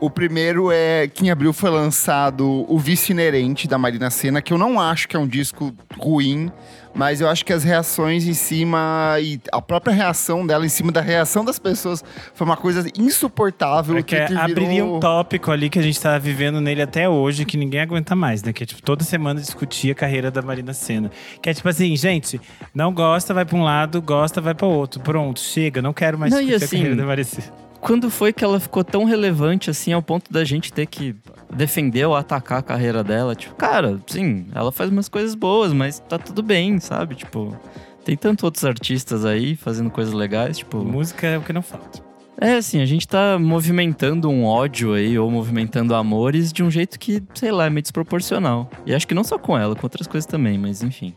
O 0.00 0.08
primeiro 0.08 0.70
é 0.70 1.08
que 1.08 1.26
em 1.26 1.30
abril 1.30 1.52
foi 1.52 1.70
lançado 1.70 2.64
O 2.68 2.78
Vício 2.78 3.12
Inerente 3.12 3.66
da 3.66 3.76
Marina 3.76 4.10
Senna, 4.10 4.40
que 4.40 4.52
eu 4.52 4.58
não 4.58 4.80
acho 4.80 5.08
que 5.08 5.16
é 5.16 5.18
um 5.18 5.26
disco 5.26 5.74
ruim, 5.98 6.52
mas 6.98 7.20
eu 7.20 7.28
acho 7.28 7.44
que 7.44 7.52
as 7.52 7.62
reações 7.64 8.26
em 8.26 8.34
cima 8.34 9.16
e 9.22 9.40
a 9.52 9.62
própria 9.62 9.94
reação 9.94 10.46
dela 10.46 10.66
em 10.66 10.68
cima 10.68 10.90
da 10.92 11.00
reação 11.00 11.44
das 11.44 11.58
pessoas 11.58 12.04
foi 12.34 12.44
uma 12.44 12.56
coisa 12.56 12.84
insuportável. 12.98 13.94
Porque 13.94 14.16
que 14.20 14.26
virou- 14.26 14.42
abriria 14.42 14.84
um 14.84 14.98
tópico 15.00 15.50
ali 15.50 15.70
que 15.70 15.78
a 15.78 15.82
gente 15.82 16.00
tá 16.00 16.18
vivendo 16.18 16.60
nele 16.60 16.82
até 16.82 17.08
hoje, 17.08 17.44
que 17.44 17.56
ninguém 17.56 17.80
aguenta 17.80 18.16
mais, 18.16 18.42
né? 18.42 18.52
Que 18.52 18.64
é 18.64 18.66
tipo, 18.66 18.82
toda 18.82 19.04
semana 19.04 19.40
discutir 19.40 19.92
a 19.92 19.94
carreira 19.94 20.30
da 20.30 20.42
Marina 20.42 20.72
Senna. 20.72 21.10
Que 21.40 21.50
é 21.50 21.54
tipo 21.54 21.68
assim, 21.68 21.94
gente, 21.96 22.40
não 22.74 22.92
gosta, 22.92 23.32
vai 23.32 23.44
pra 23.44 23.56
um 23.56 23.62
lado, 23.62 24.02
gosta, 24.02 24.40
vai 24.40 24.54
pra 24.54 24.66
outro. 24.66 25.00
Pronto, 25.00 25.38
chega, 25.40 25.80
não 25.80 25.92
quero 25.92 26.18
mais 26.18 26.32
Não, 26.32 26.40
discutir 26.40 26.64
assim, 26.64 26.76
a 26.76 26.78
carreira 26.80 26.96
da 26.96 27.06
Marina 27.06 27.24
Senna. 27.28 27.67
Quando 27.80 28.10
foi 28.10 28.32
que 28.32 28.44
ela 28.44 28.58
ficou 28.58 28.82
tão 28.82 29.04
relevante 29.04 29.70
assim 29.70 29.92
ao 29.92 30.02
ponto 30.02 30.32
da 30.32 30.44
gente 30.44 30.72
ter 30.72 30.86
que 30.86 31.14
defender 31.54 32.04
ou 32.04 32.14
atacar 32.14 32.58
a 32.58 32.62
carreira 32.62 33.04
dela? 33.04 33.34
Tipo, 33.34 33.54
cara, 33.54 34.00
sim, 34.06 34.46
ela 34.54 34.72
faz 34.72 34.90
umas 34.90 35.08
coisas 35.08 35.34
boas, 35.34 35.72
mas 35.72 36.00
tá 36.00 36.18
tudo 36.18 36.42
bem, 36.42 36.80
sabe? 36.80 37.14
Tipo, 37.14 37.56
tem 38.04 38.16
tantos 38.16 38.44
outros 38.44 38.64
artistas 38.64 39.24
aí 39.24 39.54
fazendo 39.54 39.90
coisas 39.90 40.12
legais, 40.12 40.58
tipo. 40.58 40.84
Música 40.84 41.26
é 41.26 41.38
o 41.38 41.42
que 41.42 41.52
não 41.52 41.62
falta. 41.62 42.06
É, 42.40 42.54
assim, 42.54 42.80
a 42.80 42.86
gente 42.86 43.06
tá 43.06 43.36
movimentando 43.36 44.28
um 44.28 44.44
ódio 44.44 44.94
aí, 44.94 45.18
ou 45.18 45.28
movimentando 45.28 45.92
amores 45.94 46.52
de 46.52 46.62
um 46.62 46.70
jeito 46.70 46.98
que, 46.98 47.20
sei 47.34 47.50
lá, 47.50 47.66
é 47.66 47.70
meio 47.70 47.82
desproporcional. 47.82 48.70
E 48.86 48.94
acho 48.94 49.08
que 49.08 49.14
não 49.14 49.24
só 49.24 49.38
com 49.38 49.58
ela, 49.58 49.74
com 49.74 49.84
outras 49.84 50.06
coisas 50.06 50.24
também, 50.24 50.56
mas 50.56 50.82
enfim. 50.82 51.14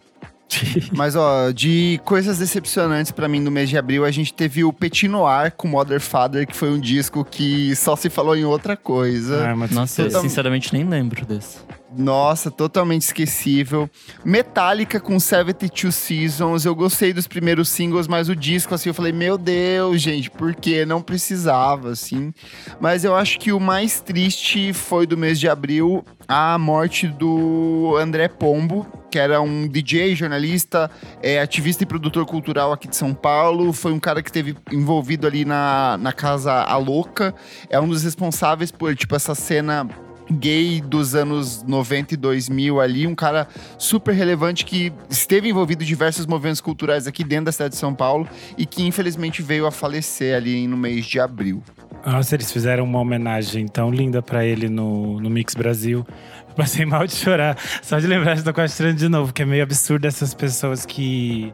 Mas, 0.96 1.16
ó, 1.16 1.52
de 1.52 2.00
coisas 2.06 2.38
decepcionantes 2.38 3.12
pra 3.12 3.28
mim 3.28 3.40
no 3.40 3.52
mês 3.52 3.70
de 3.70 3.78
abril, 3.78 4.06
a 4.06 4.12
gente 4.12 4.34
teve 4.34 4.64
o 4.64 4.74
Petit 4.74 5.08
Noir 5.08 5.54
com 5.56 5.68
Mother 5.68 6.00
Father, 6.00 6.48
que 6.48 6.56
foi 6.56 6.70
um 6.70 6.80
disco 6.80 7.24
que 7.24 7.76
só 7.76 7.96
se 7.96 8.10
falou 8.10 8.36
em 8.36 8.46
outra 8.46 8.76
coisa. 8.76 9.50
Ah, 9.50 9.56
mas 9.56 9.72
Nossa, 9.72 10.02
eu 10.04 10.22
sinceramente 10.22 10.74
nem 10.74 10.84
lembro 10.88 11.26
desse. 11.26 11.58
Nossa, 11.95 12.49
totalmente 12.49 13.01
esquecível. 13.01 13.89
Metallica 14.23 14.99
com 14.99 15.19
72 15.19 15.93
Seasons. 15.93 16.65
Eu 16.65 16.73
gostei 16.73 17.12
dos 17.12 17.27
primeiros 17.27 17.67
singles, 17.67 18.08
mas 18.08 18.30
o 18.30 18.36
disco, 18.36 18.73
assim, 18.73 18.89
eu 18.89 18.93
falei, 18.93 19.12
meu 19.12 19.38
Deus, 19.38 20.01
gente, 20.01 20.30
por 20.32 20.56
quê? 20.56 20.86
Não 20.86 21.01
precisava, 21.01 21.89
assim. 21.89 22.34
Mas 22.80 23.04
eu 23.04 23.13
acho 23.15 23.39
que 23.39 23.51
o 23.51 23.60
mais 23.60 23.99
triste 23.99 24.71
foi 24.71 25.06
do 25.06 25.17
mês 25.17 25.39
de 25.39 25.49
abril 25.49 26.06
a 26.27 26.58
morte 26.58 27.08
do 27.08 27.97
André 27.99 28.30
Pombo, 28.30 28.88
que 29.12 29.19
era 29.19 29.41
um 29.41 29.67
DJ, 29.67 30.15
jornalista, 30.15 30.89
é, 31.21 31.41
ativista 31.41 31.84
e 31.84 31.86
produtor 31.86 32.25
cultural 32.25 32.71
aqui 32.71 32.88
de 32.88 32.95
São 32.95 33.13
Paulo. 33.13 33.73
Foi 33.73 33.91
um 33.91 33.99
cara 33.99 34.23
que 34.23 34.30
esteve 34.30 34.56
envolvido 34.71 35.27
ali 35.27 35.43
na, 35.43 35.97
na 35.99 36.13
Casa 36.13 36.54
A 36.54 36.77
Louca. 36.77 37.36
É 37.69 37.77
um 37.82 37.88
dos 37.89 38.04
responsáveis 38.04 38.71
por, 38.71 38.95
tipo, 38.95 39.13
essa 39.13 39.36
cena 39.36 39.89
gay 40.32 40.82
dos 40.82 41.15
anos 41.15 41.63
90 41.63 42.13
e 42.13 42.17
2000 42.17 42.80
ali, 42.80 43.08
um 43.08 43.15
cara 43.15 43.48
super 43.78 44.13
relevante 44.13 44.65
que 44.65 44.91
esteve 45.10 45.50
envolvido 45.50 45.84
em 45.84 45.88
diversos 45.88 46.26
movimentos 46.26 46.62
culturais 46.62 47.08
aqui 47.08 47.24
dentro 47.24 47.46
da 47.46 47.52
cidade 47.52 47.74
de 47.74 47.80
São 47.80 47.94
Paulo 47.94 48.28
e 48.58 48.65
que 48.65 48.84
infelizmente 48.84 49.41
veio 49.41 49.65
a 49.65 49.72
falecer 49.72 50.36
ali 50.36 50.67
no 50.67 50.78
mês 50.78 51.06
de 51.06 51.20
abril. 51.20 51.63
Nossa, 52.06 52.36
eles 52.36 52.52
fizeram 52.52 52.84
uma 52.84 53.00
homenagem 53.00 53.67
tão 53.67 53.91
linda 53.91 54.22
pra 54.22 54.44
ele 54.44 54.67
no, 54.67 55.20
no 55.20 55.30
Mix 55.30 55.54
Brasil. 55.54 56.06
Eu 56.50 56.56
Passei 56.56 56.86
mal 56.86 57.06
de 57.06 57.13
chorar. 57.13 57.58
Só 57.82 58.00
de 58.00 58.08
lembrar 58.08 58.36
de 58.36 58.44
Tô 58.44 58.62
Estrando 58.62 58.96
de 58.96 59.08
novo, 59.08 59.32
que 59.32 59.44
é 59.44 59.46
meio 59.46 59.63
absurdo 59.63 60.06
essas 60.08 60.34
pessoas 60.34 60.86
que 60.86 61.54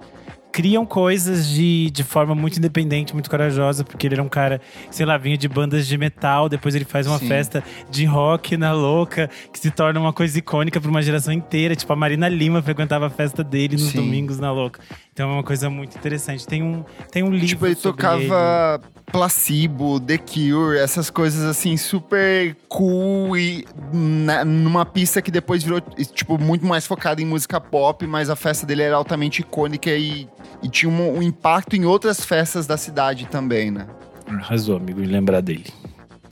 criam 0.58 0.88
coisas 0.88 1.48
de, 1.48 1.92
de 1.92 2.04
forma 2.04 2.34
muito 2.34 2.58
independente, 2.58 3.14
muito 3.14 3.30
corajosa, 3.30 3.84
porque 3.84 4.08
ele 4.08 4.16
era 4.16 4.24
um 4.24 4.28
cara, 4.28 4.60
sei 4.90 5.06
lá, 5.06 5.16
vinha 5.16 5.38
de 5.38 5.48
bandas 5.48 5.86
de 5.86 5.96
metal, 6.00 6.50
depois 6.50 6.74
ele 6.74 6.84
faz 6.84 7.06
uma 7.06 7.20
Sim. 7.20 7.28
festa 7.28 7.64
de 7.92 8.06
rock 8.06 8.58
na 8.58 8.74
louca, 8.74 9.30
que 9.54 9.60
se 9.60 9.70
torna 9.70 10.00
uma 10.00 10.12
coisa 10.12 10.40
icônica 10.40 10.82
pra 10.82 10.90
uma 10.90 11.04
geração 11.04 11.32
inteira. 11.32 11.76
Tipo, 11.76 11.94
a 11.94 11.96
Marina 11.96 12.28
Lima 12.28 12.60
frequentava 12.60 13.06
a 13.06 13.10
festa 13.12 13.44
dele 13.44 13.76
nos 13.76 13.92
Sim. 13.92 13.98
domingos 13.98 14.40
na 14.40 14.52
louca. 14.52 14.82
Então 15.18 15.32
é 15.32 15.34
uma 15.34 15.44
coisa 15.44 15.68
muito 15.68 15.98
interessante. 15.98 16.46
Tem 16.46 16.62
um, 16.62 16.86
tem 17.12 17.24
um 17.24 17.32
livro 17.32 17.48
Tipo, 17.48 17.66
ele 17.66 17.74
sobre 17.74 18.04
tocava 18.04 18.80
Placebo, 19.12 20.00
The 20.00 20.20
Cure, 20.20 20.78
essas 20.78 21.10
coisas 21.10 21.44
assim 21.44 21.76
super 21.76 22.56
cool 22.70 23.36
e 23.36 23.66
na- 23.92 24.46
numa 24.46 24.86
pista 24.86 25.20
que 25.20 25.32
depois 25.32 25.64
virou 25.64 25.82
tipo 25.82 26.38
muito 26.38 26.68
mais 26.68 26.86
focada 26.86 27.20
em 27.20 27.26
música 27.26 27.60
pop, 27.60 28.06
mas 28.06 28.30
a 28.30 28.36
festa 28.36 28.64
dele 28.64 28.84
era 28.84 28.96
altamente 28.96 29.42
icônica 29.42 29.90
e, 29.90 30.30
e 30.62 30.70
tinha 30.70 30.88
um, 30.88 31.18
um 31.18 31.24
impacto 31.24 31.76
em 31.76 31.84
outras 31.84 32.24
festas 32.24 32.68
da 32.68 32.78
cidade 32.78 33.26
também, 33.26 33.72
né? 33.72 33.88
Arrasou, 34.28 34.78
amigo, 34.78 35.02
em 35.02 35.08
lembrar 35.08 35.42
dele. 35.42 35.66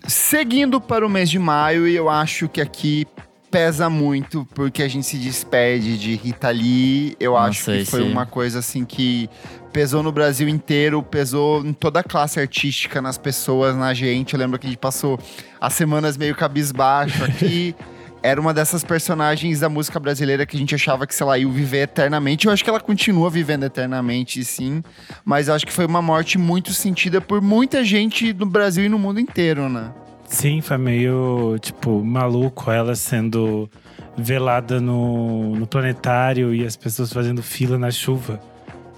Seguindo 0.07 0.79
para 0.79 1.03
o 1.03 1.09
mês 1.09 1.27
de 1.31 1.39
maio, 1.39 1.87
e 1.87 1.95
eu 1.95 2.07
acho 2.07 2.47
que 2.47 2.61
aqui 2.61 3.07
pesa 3.55 3.89
muito 3.89 4.45
porque 4.53 4.83
a 4.83 4.87
gente 4.89 5.07
se 5.07 5.15
despede 5.15 5.97
de 5.97 6.13
Rita 6.13 6.49
Lee. 6.49 7.15
Eu 7.17 7.31
Nossa, 7.31 7.47
acho 7.47 7.63
que 7.63 7.85
foi 7.85 8.01
uma 8.01 8.25
coisa 8.25 8.59
assim 8.59 8.83
que 8.83 9.29
pesou 9.71 10.03
no 10.03 10.11
Brasil 10.11 10.49
inteiro, 10.49 11.01
pesou 11.01 11.65
em 11.65 11.71
toda 11.71 12.01
a 12.01 12.03
classe 12.03 12.37
artística, 12.37 13.01
nas 13.01 13.17
pessoas, 13.17 13.73
na 13.73 13.93
gente. 13.93 14.33
Eu 14.33 14.41
lembro 14.41 14.59
que 14.59 14.67
a 14.67 14.69
gente 14.69 14.77
passou 14.77 15.17
as 15.61 15.71
semanas 15.71 16.17
meio 16.17 16.35
cabisbaixo 16.35 17.23
aqui. 17.23 17.73
Era 18.21 18.41
uma 18.41 18.53
dessas 18.53 18.83
personagens 18.83 19.61
da 19.61 19.69
música 19.69 20.01
brasileira 20.01 20.45
que 20.45 20.57
a 20.57 20.59
gente 20.59 20.75
achava 20.75 21.07
que, 21.07 21.15
sei 21.15 21.25
lá, 21.25 21.37
ia 21.37 21.47
viver 21.47 21.83
eternamente. 21.83 22.47
Eu 22.47 22.51
acho 22.51 22.61
que 22.61 22.69
ela 22.69 22.81
continua 22.81 23.29
vivendo 23.29 23.63
eternamente, 23.63 24.43
sim. 24.43 24.83
Mas 25.23 25.47
eu 25.47 25.53
acho 25.53 25.65
que 25.65 25.71
foi 25.71 25.85
uma 25.85 26.01
morte 26.01 26.37
muito 26.37 26.73
sentida 26.73 27.21
por 27.21 27.39
muita 27.39 27.85
gente 27.85 28.33
no 28.33 28.47
Brasil 28.47 28.83
e 28.83 28.89
no 28.89 28.99
mundo 28.99 29.17
inteiro, 29.17 29.69
né? 29.69 29.93
Sim, 30.27 30.59
foi 30.61 30.77
meio, 30.77 31.57
tipo, 31.59 32.03
maluco 32.03 32.71
ela 32.71 32.95
sendo 32.95 33.69
velada 34.17 34.79
no, 34.81 35.55
no 35.55 35.67
planetário 35.67 36.53
e 36.53 36.65
as 36.65 36.75
pessoas 36.75 37.13
fazendo 37.13 37.43
fila 37.43 37.77
na 37.77 37.91
chuva. 37.91 38.39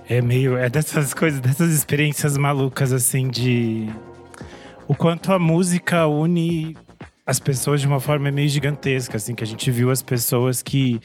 É 0.10 0.22
meio. 0.22 0.58
É 0.58 0.70
dessas 0.70 1.14
coisas, 1.14 1.40
dessas 1.40 1.72
experiências 1.74 2.38
malucas, 2.38 2.94
assim, 2.94 3.28
de. 3.28 3.88
O 4.88 4.96
quanto 4.96 5.34
a 5.34 5.40
música 5.40 6.08
une 6.08 6.76
as 7.26 7.40
pessoas 7.40 7.82
de 7.82 7.88
uma 7.88 8.00
forma 8.00 8.32
meio 8.32 8.48
gigantesca, 8.48 9.18
assim, 9.18 9.36
que 9.36 9.44
a 9.44 9.48
gente 9.48 9.70
viu 9.70 9.92
as 9.92 10.02
pessoas 10.02 10.62
que. 10.64 11.02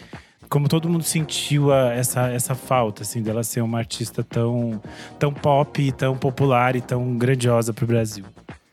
Como 0.49 0.69
todo 0.69 0.89
mundo 0.89 1.03
sentiu 1.03 1.73
a- 1.73 1.93
essa, 1.95 2.29
essa 2.29 2.55
falta, 2.55 3.03
assim, 3.03 3.23
dela 3.23 3.43
ser 3.43 3.63
uma 3.63 3.79
artista 3.79 4.23
tão, 4.23 4.81
tão 5.19 5.33
pop, 5.33 5.91
tão 5.93 6.17
popular 6.17 6.77
e 6.77 6.81
tão 6.83 7.17
grandiosa 7.17 7.73
pro 7.73 7.87
Brasil. 7.87 8.25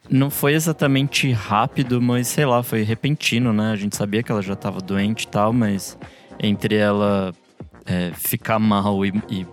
Não 0.09 0.29
foi 0.29 0.53
exatamente 0.53 1.31
rápido, 1.31 2.01
mas 2.01 2.27
sei 2.27 2.45
lá, 2.45 2.63
foi 2.63 2.81
repentino, 2.83 3.53
né? 3.53 3.71
A 3.71 3.75
gente 3.75 3.95
sabia 3.95 4.23
que 4.23 4.31
ela 4.31 4.41
já 4.41 4.55
tava 4.55 4.79
doente 4.81 5.23
e 5.23 5.27
tal, 5.27 5.53
mas 5.53 5.97
entre 6.39 6.75
ela 6.75 7.33
é, 7.85 8.11
ficar 8.13 8.57
mal 8.59 9.05
e, 9.05 9.13
e 9.29 9.45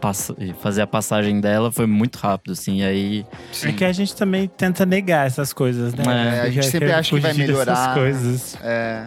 passa- 0.00 0.34
e 0.38 0.52
fazer 0.54 0.82
a 0.82 0.86
passagem 0.86 1.40
dela 1.40 1.70
foi 1.70 1.86
muito 1.86 2.16
rápido, 2.16 2.52
assim. 2.52 2.80
E 2.80 2.84
aí. 2.84 3.26
É 3.64 3.72
que 3.72 3.84
a 3.84 3.92
gente 3.92 4.14
também 4.16 4.48
tenta 4.48 4.86
negar 4.86 5.26
essas 5.26 5.52
coisas, 5.52 5.92
né? 5.94 6.04
É, 6.06 6.40
a 6.40 6.50
gente 6.50 6.66
sempre 6.66 6.92
acha 6.92 7.14
que 7.14 7.20
vai 7.20 7.32
fugir 7.32 7.46
dessas 7.46 7.66
melhorar. 7.66 7.94
coisas. 7.94 8.56
É. 8.62 9.06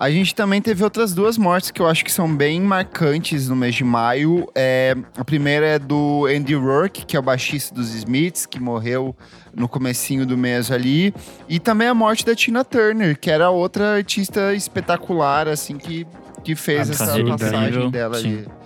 A 0.00 0.10
gente 0.10 0.34
também 0.34 0.62
teve 0.62 0.82
outras 0.82 1.12
duas 1.12 1.36
mortes 1.36 1.70
que 1.70 1.82
eu 1.82 1.86
acho 1.86 2.02
que 2.02 2.10
são 2.10 2.34
bem 2.34 2.58
marcantes 2.58 3.50
no 3.50 3.54
mês 3.54 3.74
de 3.74 3.84
maio. 3.84 4.48
É, 4.54 4.96
a 5.14 5.22
primeira 5.22 5.66
é 5.66 5.78
do 5.78 6.24
Andy 6.24 6.54
Rourke, 6.54 7.04
que 7.04 7.18
é 7.18 7.20
o 7.20 7.22
baixista 7.22 7.74
dos 7.74 7.94
Smiths, 7.94 8.46
que 8.46 8.58
morreu 8.58 9.14
no 9.54 9.68
comecinho 9.68 10.24
do 10.24 10.38
mês 10.38 10.70
ali. 10.70 11.12
E 11.46 11.60
também 11.60 11.86
a 11.86 11.92
morte 11.92 12.24
da 12.24 12.34
Tina 12.34 12.64
Turner, 12.64 13.18
que 13.20 13.30
era 13.30 13.50
outra 13.50 13.96
artista 13.96 14.54
espetacular, 14.54 15.46
assim, 15.46 15.76
que, 15.76 16.06
que 16.42 16.56
fez 16.56 16.88
essa 16.88 17.22
passagem 17.22 17.90
dela 17.90 18.18
sim. 18.18 18.38
ali. 18.38 18.59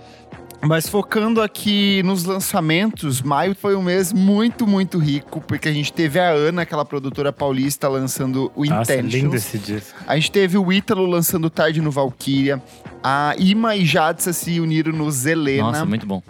Mas 0.66 0.88
focando 0.88 1.42
aqui 1.42 2.02
nos 2.04 2.24
lançamentos, 2.24 3.20
maio 3.20 3.54
foi 3.54 3.76
um 3.76 3.82
mês 3.82 4.12
muito, 4.12 4.66
muito 4.66 4.98
rico, 4.98 5.40
porque 5.40 5.68
a 5.68 5.72
gente 5.72 5.92
teve 5.92 6.18
a 6.18 6.30
Ana, 6.30 6.62
aquela 6.62 6.84
produtora 6.84 7.32
paulista, 7.32 7.88
lançando 7.88 8.50
o 8.54 8.64
Nossa, 8.64 8.94
Intentions. 8.94 9.12
lindo 9.12 9.36
esse 9.36 9.58
disco. 9.58 9.98
A 10.06 10.14
gente 10.16 10.30
teve 10.30 10.56
o 10.56 10.72
Ítalo 10.72 11.06
lançando 11.06 11.50
Tarde 11.50 11.80
no 11.80 11.90
Valkyria. 11.90 12.62
A 13.02 13.34
Ima 13.38 13.76
e 13.76 13.84
Jadsa 13.84 14.32
se 14.32 14.58
uniram 14.60 14.92
no 14.92 15.10
Zelena. 15.10 15.64
Nossa, 15.64 15.84
muito 15.84 16.06
bom. 16.06 16.22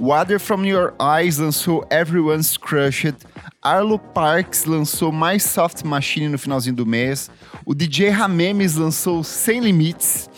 Water 0.00 0.40
From 0.40 0.64
Your 0.64 0.94
Eyes 1.00 1.38
lançou 1.38 1.86
Everyone's 1.90 2.56
Crushed. 2.56 3.16
Arlo 3.64 3.98
Parks 3.98 4.66
lançou 4.66 5.10
Mais 5.10 5.42
Soft 5.42 5.84
Machine 5.84 6.28
no 6.28 6.38
finalzinho 6.38 6.76
do 6.76 6.84
mês. 6.84 7.30
O 7.64 7.74
DJ 7.74 8.10
Ramemes 8.10 8.74
lançou 8.74 9.24
Sem 9.24 9.58
Limites. 9.58 10.28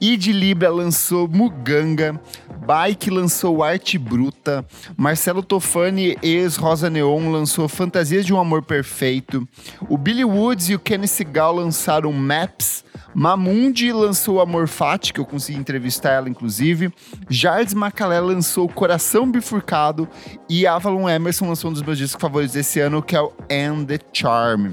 Id 0.00 0.26
Libra 0.28 0.70
lançou 0.70 1.26
Muganga. 1.26 2.20
Bike 2.64 3.10
lançou 3.10 3.64
Arte 3.64 3.98
Bruta. 3.98 4.64
Marcelo 4.96 5.42
Tofani, 5.42 6.16
ex-Rosa 6.22 6.88
Neon, 6.88 7.28
lançou 7.32 7.66
Fantasias 7.68 8.24
de 8.24 8.32
um 8.32 8.38
Amor 8.38 8.62
Perfeito. 8.62 9.48
O 9.88 9.98
Billy 9.98 10.24
Woods 10.24 10.68
e 10.68 10.76
o 10.76 10.78
Kenny 10.78 11.08
Segal 11.08 11.56
lançaram 11.56 12.12
Maps. 12.12 12.84
Mamundi 13.18 13.90
lançou 13.92 14.42
Amor 14.42 14.68
Fati, 14.68 15.10
que 15.10 15.18
eu 15.18 15.24
consegui 15.24 15.58
entrevistar 15.58 16.10
ela, 16.10 16.28
inclusive. 16.28 16.92
Jardes 17.30 17.72
Macalé 17.72 18.20
lançou 18.20 18.68
Coração 18.68 19.30
Bifurcado. 19.30 20.06
E 20.50 20.66
Avalon 20.66 21.08
Emerson 21.08 21.48
lançou 21.48 21.70
um 21.70 21.72
dos 21.72 21.80
meus 21.80 21.96
discos 21.96 22.20
favoritos 22.20 22.52
desse 22.52 22.78
ano, 22.78 23.02
que 23.02 23.16
é 23.16 23.20
o 23.22 23.32
And 23.50 23.86
the 23.86 23.98
Charm. 24.12 24.72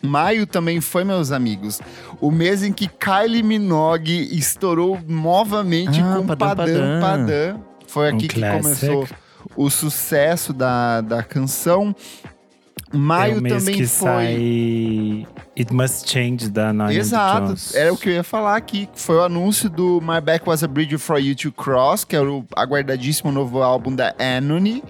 Maio 0.00 0.46
também 0.46 0.80
foi, 0.80 1.04
meus 1.04 1.30
amigos, 1.32 1.82
o 2.18 2.30
mês 2.30 2.62
em 2.62 2.72
que 2.72 2.88
Kylie 2.88 3.42
Minogue 3.42 4.36
estourou 4.36 4.98
novamente 5.06 6.00
Ah, 6.00 6.16
com 6.16 6.26
Padam 6.28 6.48
Padam 6.56 7.00
Padam. 7.00 7.64
Foi 7.86 8.08
aqui 8.08 8.24
Um 8.24 8.28
que 8.28 8.40
classic. 8.40 8.62
começou 8.62 9.08
o 9.54 9.68
sucesso 9.68 10.54
da, 10.54 11.02
da 11.02 11.22
canção. 11.22 11.94
Maio 12.92 13.36
é 13.36 13.38
o 13.38 13.42
mês 13.42 13.64
também 13.64 13.76
que 13.76 13.86
foi. 13.86 14.06
sai 14.08 15.26
It 15.58 15.72
Must 15.72 16.10
Change 16.10 16.48
da 16.50 16.72
Nine 16.72 16.96
Exato, 16.96 17.46
Jones. 17.48 17.74
era 17.74 17.92
o 17.92 17.96
que 17.96 18.08
eu 18.08 18.12
ia 18.14 18.22
falar 18.24 18.56
aqui. 18.56 18.88
Foi 18.94 19.16
o 19.16 19.22
anúncio 19.22 19.68
do 19.68 20.00
My 20.00 20.20
Back 20.20 20.48
Was 20.48 20.62
a 20.62 20.68
Bridge 20.68 20.96
for 20.98 21.18
You 21.18 21.34
to 21.36 21.52
Cross, 21.52 22.04
que 22.04 22.16
é 22.16 22.20
o 22.20 22.44
aguardadíssimo 22.56 23.30
novo 23.30 23.62
álbum 23.62 23.94
da 23.94 24.14
Anony. 24.18 24.82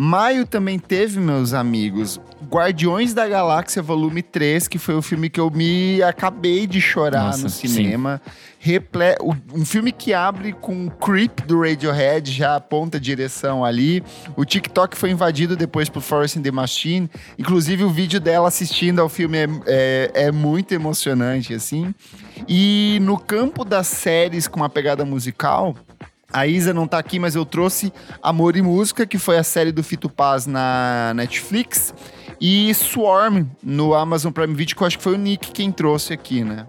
Maio 0.00 0.46
também 0.46 0.78
teve, 0.78 1.18
meus 1.18 1.52
amigos, 1.52 2.20
Guardiões 2.48 3.12
da 3.12 3.26
Galáxia 3.26 3.82
Volume 3.82 4.22
3, 4.22 4.68
que 4.68 4.78
foi 4.78 4.94
o 4.94 5.02
filme 5.02 5.28
que 5.28 5.40
eu 5.40 5.50
me 5.50 6.00
acabei 6.04 6.68
de 6.68 6.80
chorar 6.80 7.24
Nossa, 7.24 7.42
no 7.42 7.50
cinema. 7.50 8.22
Reple... 8.60 9.16
o- 9.20 9.34
Um 9.52 9.64
filme 9.64 9.90
que 9.90 10.14
abre 10.14 10.52
com 10.52 10.88
Creep 10.88 11.40
do 11.46 11.60
Radiohead, 11.60 12.30
já 12.30 12.54
aponta 12.54 12.96
a 12.96 13.00
direção 13.00 13.64
ali. 13.64 14.02
O 14.36 14.44
TikTok 14.44 14.96
foi 14.96 15.10
invadido 15.10 15.56
depois 15.56 15.88
por 15.88 16.00
Forest 16.00 16.38
in 16.38 16.42
the 16.42 16.50
Machine. 16.52 17.10
Inclusive, 17.36 17.82
o 17.82 17.90
vídeo 17.90 18.20
dela 18.20 18.46
assistindo 18.46 19.00
ao 19.00 19.08
filme 19.08 19.36
é, 19.38 19.48
é, 19.66 20.10
é 20.26 20.32
muito 20.32 20.72
emocionante, 20.72 21.52
assim. 21.54 21.92
E 22.48 22.98
no 23.02 23.18
campo 23.18 23.64
das 23.64 23.88
séries 23.88 24.46
com 24.46 24.60
uma 24.60 24.68
pegada 24.68 25.04
musical, 25.04 25.74
a 26.32 26.46
Isa 26.46 26.74
não 26.74 26.86
tá 26.86 26.98
aqui, 26.98 27.18
mas 27.18 27.34
eu 27.34 27.44
trouxe 27.44 27.92
Amor 28.22 28.56
e 28.56 28.62
Música, 28.62 29.06
que 29.06 29.18
foi 29.18 29.38
a 29.38 29.42
série 29.42 29.72
do 29.72 29.82
Fito 29.82 30.10
Paz 30.10 30.46
na 30.46 31.12
Netflix. 31.14 31.94
E 32.40 32.72
Swarm 32.74 33.46
no 33.62 33.94
Amazon 33.94 34.30
Prime 34.30 34.54
Video, 34.54 34.76
que 34.76 34.82
eu 34.82 34.86
acho 34.86 34.98
que 34.98 35.02
foi 35.02 35.14
o 35.14 35.18
Nick 35.18 35.50
quem 35.50 35.72
trouxe 35.72 36.12
aqui, 36.12 36.44
né? 36.44 36.66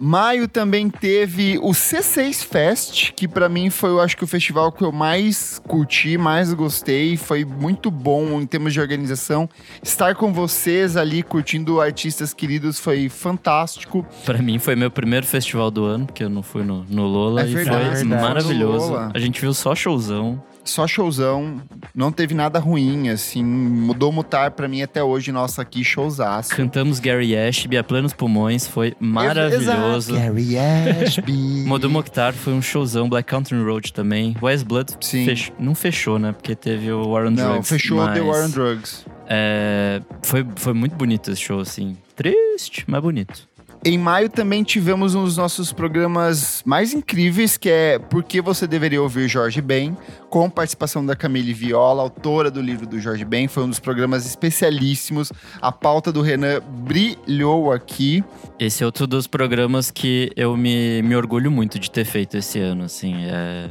Maio 0.00 0.46
também 0.46 0.88
teve 0.88 1.58
o 1.58 1.70
C6 1.70 2.44
Fest, 2.44 3.12
que 3.12 3.26
pra 3.26 3.48
mim 3.48 3.70
foi, 3.70 3.90
eu 3.90 4.00
acho 4.00 4.16
que 4.16 4.24
o 4.24 4.26
festival 4.26 4.70
que 4.70 4.82
eu 4.82 4.92
mais 4.92 5.60
curti, 5.66 6.16
mais 6.16 6.52
gostei, 6.52 7.16
foi 7.16 7.44
muito 7.44 7.90
bom 7.90 8.40
em 8.40 8.46
termos 8.46 8.72
de 8.72 8.80
organização. 8.80 9.48
Estar 9.82 10.14
com 10.14 10.32
vocês 10.32 10.96
ali 10.96 11.22
curtindo 11.22 11.80
artistas 11.80 12.32
queridos 12.32 12.78
foi 12.78 13.08
fantástico. 13.08 14.06
Pra 14.24 14.38
mim 14.38 14.58
foi 14.58 14.76
meu 14.76 14.90
primeiro 14.90 15.26
festival 15.26 15.70
do 15.70 15.84
ano, 15.84 16.06
porque 16.06 16.24
eu 16.24 16.30
não 16.30 16.42
fui 16.42 16.62
no, 16.62 16.84
no 16.88 17.06
Lola. 17.06 17.42
É 17.42 17.48
e 17.48 17.54
verdade, 17.54 17.84
foi 17.84 17.94
verdade. 17.96 18.22
maravilhoso. 18.22 18.94
A 19.14 19.18
gente 19.18 19.40
viu 19.40 19.52
só 19.52 19.74
showzão. 19.74 20.42
Só 20.68 20.86
showzão, 20.86 21.62
não 21.94 22.12
teve 22.12 22.34
nada 22.34 22.58
ruim, 22.58 23.08
assim, 23.08 23.42
mudou 23.42 24.12
mutar 24.12 24.50
pra 24.50 24.68
mim 24.68 24.82
até 24.82 25.02
hoje, 25.02 25.32
nossa, 25.32 25.64
que 25.64 25.82
showzaço. 25.82 26.50
Cantamos 26.54 27.00
Gary 27.00 27.34
Ashby 27.36 27.76
a 27.78 27.82
plenos 27.82 28.12
pulmões, 28.12 28.66
foi 28.68 28.94
maravilhoso. 29.00 30.12
Exato. 30.14 30.26
Gary 30.26 30.56
Ashby. 30.58 31.32
Modum 31.66 31.88
Mokhtar 31.88 32.34
foi 32.34 32.52
um 32.52 32.60
showzão, 32.60 33.08
Black 33.08 33.28
Country 33.28 33.56
Road 33.62 33.92
também. 33.92 34.36
West 34.42 34.64
Blood 34.66 34.92
Sim. 35.00 35.24
fech- 35.24 35.52
não 35.58 35.74
fechou, 35.74 36.18
né? 36.18 36.32
Porque 36.32 36.54
teve 36.54 36.92
o 36.92 37.08
War 37.08 37.26
on 37.26 37.30
Não, 37.30 37.52
Drugs. 37.52 37.68
fechou 37.68 37.96
mas, 37.98 38.14
The 38.14 38.20
War 38.20 38.44
on 38.44 38.50
Drugs. 38.50 39.06
é, 39.26 40.02
foi, 40.22 40.46
foi 40.56 40.74
muito 40.74 40.94
bonito 40.96 41.30
esse 41.30 41.40
show, 41.40 41.60
assim. 41.60 41.96
Triste, 42.14 42.84
mas 42.86 43.00
bonito. 43.00 43.48
Em 43.84 43.96
maio 43.96 44.28
também 44.28 44.64
tivemos 44.64 45.14
um 45.14 45.22
dos 45.22 45.36
nossos 45.36 45.72
programas 45.72 46.62
mais 46.66 46.92
incríveis, 46.92 47.56
que 47.56 47.70
é 47.70 47.98
Por 47.98 48.24
que 48.24 48.40
Você 48.40 48.66
Deveria 48.66 49.00
Ouvir 49.00 49.28
Jorge 49.28 49.62
Ben, 49.62 49.96
com 50.28 50.50
participação 50.50 51.06
da 51.06 51.14
Camille 51.14 51.54
Viola, 51.54 52.02
autora 52.02 52.50
do 52.50 52.60
livro 52.60 52.86
do 52.86 52.98
Jorge 52.98 53.24
Ben. 53.24 53.46
Foi 53.46 53.62
um 53.62 53.68
dos 53.68 53.78
programas 53.78 54.26
especialíssimos. 54.26 55.32
A 55.62 55.70
pauta 55.70 56.10
do 56.10 56.22
Renan 56.22 56.60
brilhou 56.60 57.72
aqui. 57.72 58.24
Esse 58.58 58.82
é 58.82 58.86
outro 58.86 59.06
dos 59.06 59.28
programas 59.28 59.92
que 59.92 60.32
eu 60.36 60.56
me, 60.56 61.00
me 61.02 61.14
orgulho 61.14 61.50
muito 61.50 61.78
de 61.78 61.88
ter 61.88 62.04
feito 62.04 62.36
esse 62.36 62.58
ano, 62.58 62.84
assim. 62.84 63.14
É... 63.26 63.70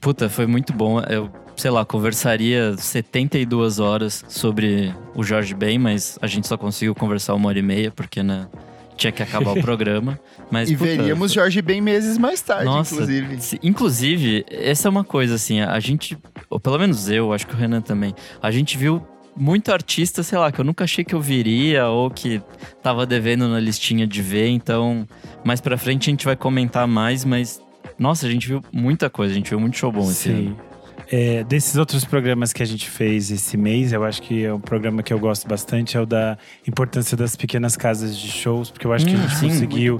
Puta, 0.00 0.28
foi 0.28 0.46
muito 0.46 0.72
bom. 0.72 1.00
Eu, 1.00 1.28
sei 1.56 1.72
lá, 1.72 1.84
conversaria 1.84 2.76
72 2.76 3.80
horas 3.80 4.24
sobre 4.28 4.94
o 5.16 5.24
Jorge 5.24 5.52
Ben, 5.52 5.80
mas 5.80 6.16
a 6.22 6.28
gente 6.28 6.46
só 6.46 6.56
conseguiu 6.56 6.94
conversar 6.94 7.34
uma 7.34 7.48
hora 7.48 7.58
e 7.58 7.62
meia, 7.62 7.90
porque, 7.90 8.22
né, 8.22 8.46
tinha 8.96 9.12
que 9.12 9.22
acabar 9.22 9.52
o 9.56 9.60
programa. 9.60 10.18
Mas, 10.50 10.70
e 10.70 10.74
veríamos 10.76 11.32
foi- 11.32 11.42
Jorge 11.42 11.60
Ben 11.62 11.80
meses 11.80 12.16
mais 12.18 12.40
tarde, 12.40 12.64
Nossa, 12.64 12.94
inclusive. 12.94 13.40
se- 13.40 13.58
inclusive, 13.62 14.44
essa 14.50 14.88
é 14.88 14.90
uma 14.90 15.04
coisa 15.04 15.34
assim, 15.34 15.60
a 15.60 15.78
gente, 15.80 16.16
ou 16.48 16.58
pelo 16.60 16.78
menos 16.78 17.08
eu, 17.10 17.32
acho 17.32 17.46
que 17.46 17.54
o 17.54 17.56
Renan 17.56 17.80
também, 17.80 18.14
a 18.42 18.50
gente 18.50 18.76
viu 18.78 19.06
muito 19.36 19.70
artista, 19.70 20.22
sei 20.22 20.38
lá, 20.38 20.50
que 20.50 20.58
eu 20.60 20.64
nunca 20.64 20.84
achei 20.84 21.04
que 21.04 21.14
eu 21.14 21.20
viria 21.20 21.86
ou 21.88 22.10
que 22.10 22.40
tava 22.82 23.04
devendo 23.04 23.46
na 23.48 23.60
listinha 23.60 24.06
de 24.06 24.22
ver, 24.22 24.48
então 24.48 25.06
mais 25.44 25.60
pra 25.60 25.76
frente 25.76 26.08
a 26.08 26.10
gente 26.10 26.24
vai 26.24 26.34
comentar 26.36 26.86
mais, 26.88 27.22
mas 27.24 27.60
nossa, 27.98 28.26
a 28.26 28.30
gente 28.30 28.46
viu 28.48 28.62
muita 28.72 29.10
coisa, 29.10 29.32
a 29.32 29.36
gente 29.36 29.50
viu 29.50 29.60
muito 29.60 29.76
show 29.76 29.92
bom 29.92 30.02
esse 30.04 30.14
Sim. 30.30 30.46
ano. 30.48 30.56
É, 31.10 31.44
desses 31.44 31.76
outros 31.76 32.04
programas 32.04 32.52
que 32.52 32.62
a 32.62 32.66
gente 32.66 32.88
fez 32.90 33.30
esse 33.30 33.56
mês, 33.56 33.92
eu 33.92 34.02
acho 34.04 34.20
que 34.22 34.44
é 34.44 34.52
um 34.52 34.58
programa 34.60 35.02
que 35.02 35.12
eu 35.12 35.18
gosto 35.20 35.46
bastante, 35.46 35.96
é 35.96 36.00
o 36.00 36.06
da 36.06 36.36
importância 36.66 37.16
das 37.16 37.36
pequenas 37.36 37.76
casas 37.76 38.16
de 38.18 38.28
shows, 38.28 38.70
porque 38.70 38.86
eu 38.86 38.92
acho 38.92 39.06
que 39.06 39.14
a 39.14 39.18
Hum, 39.18 39.22
gente 39.22 39.36
sim, 39.36 39.48
conseguiu 39.48 39.98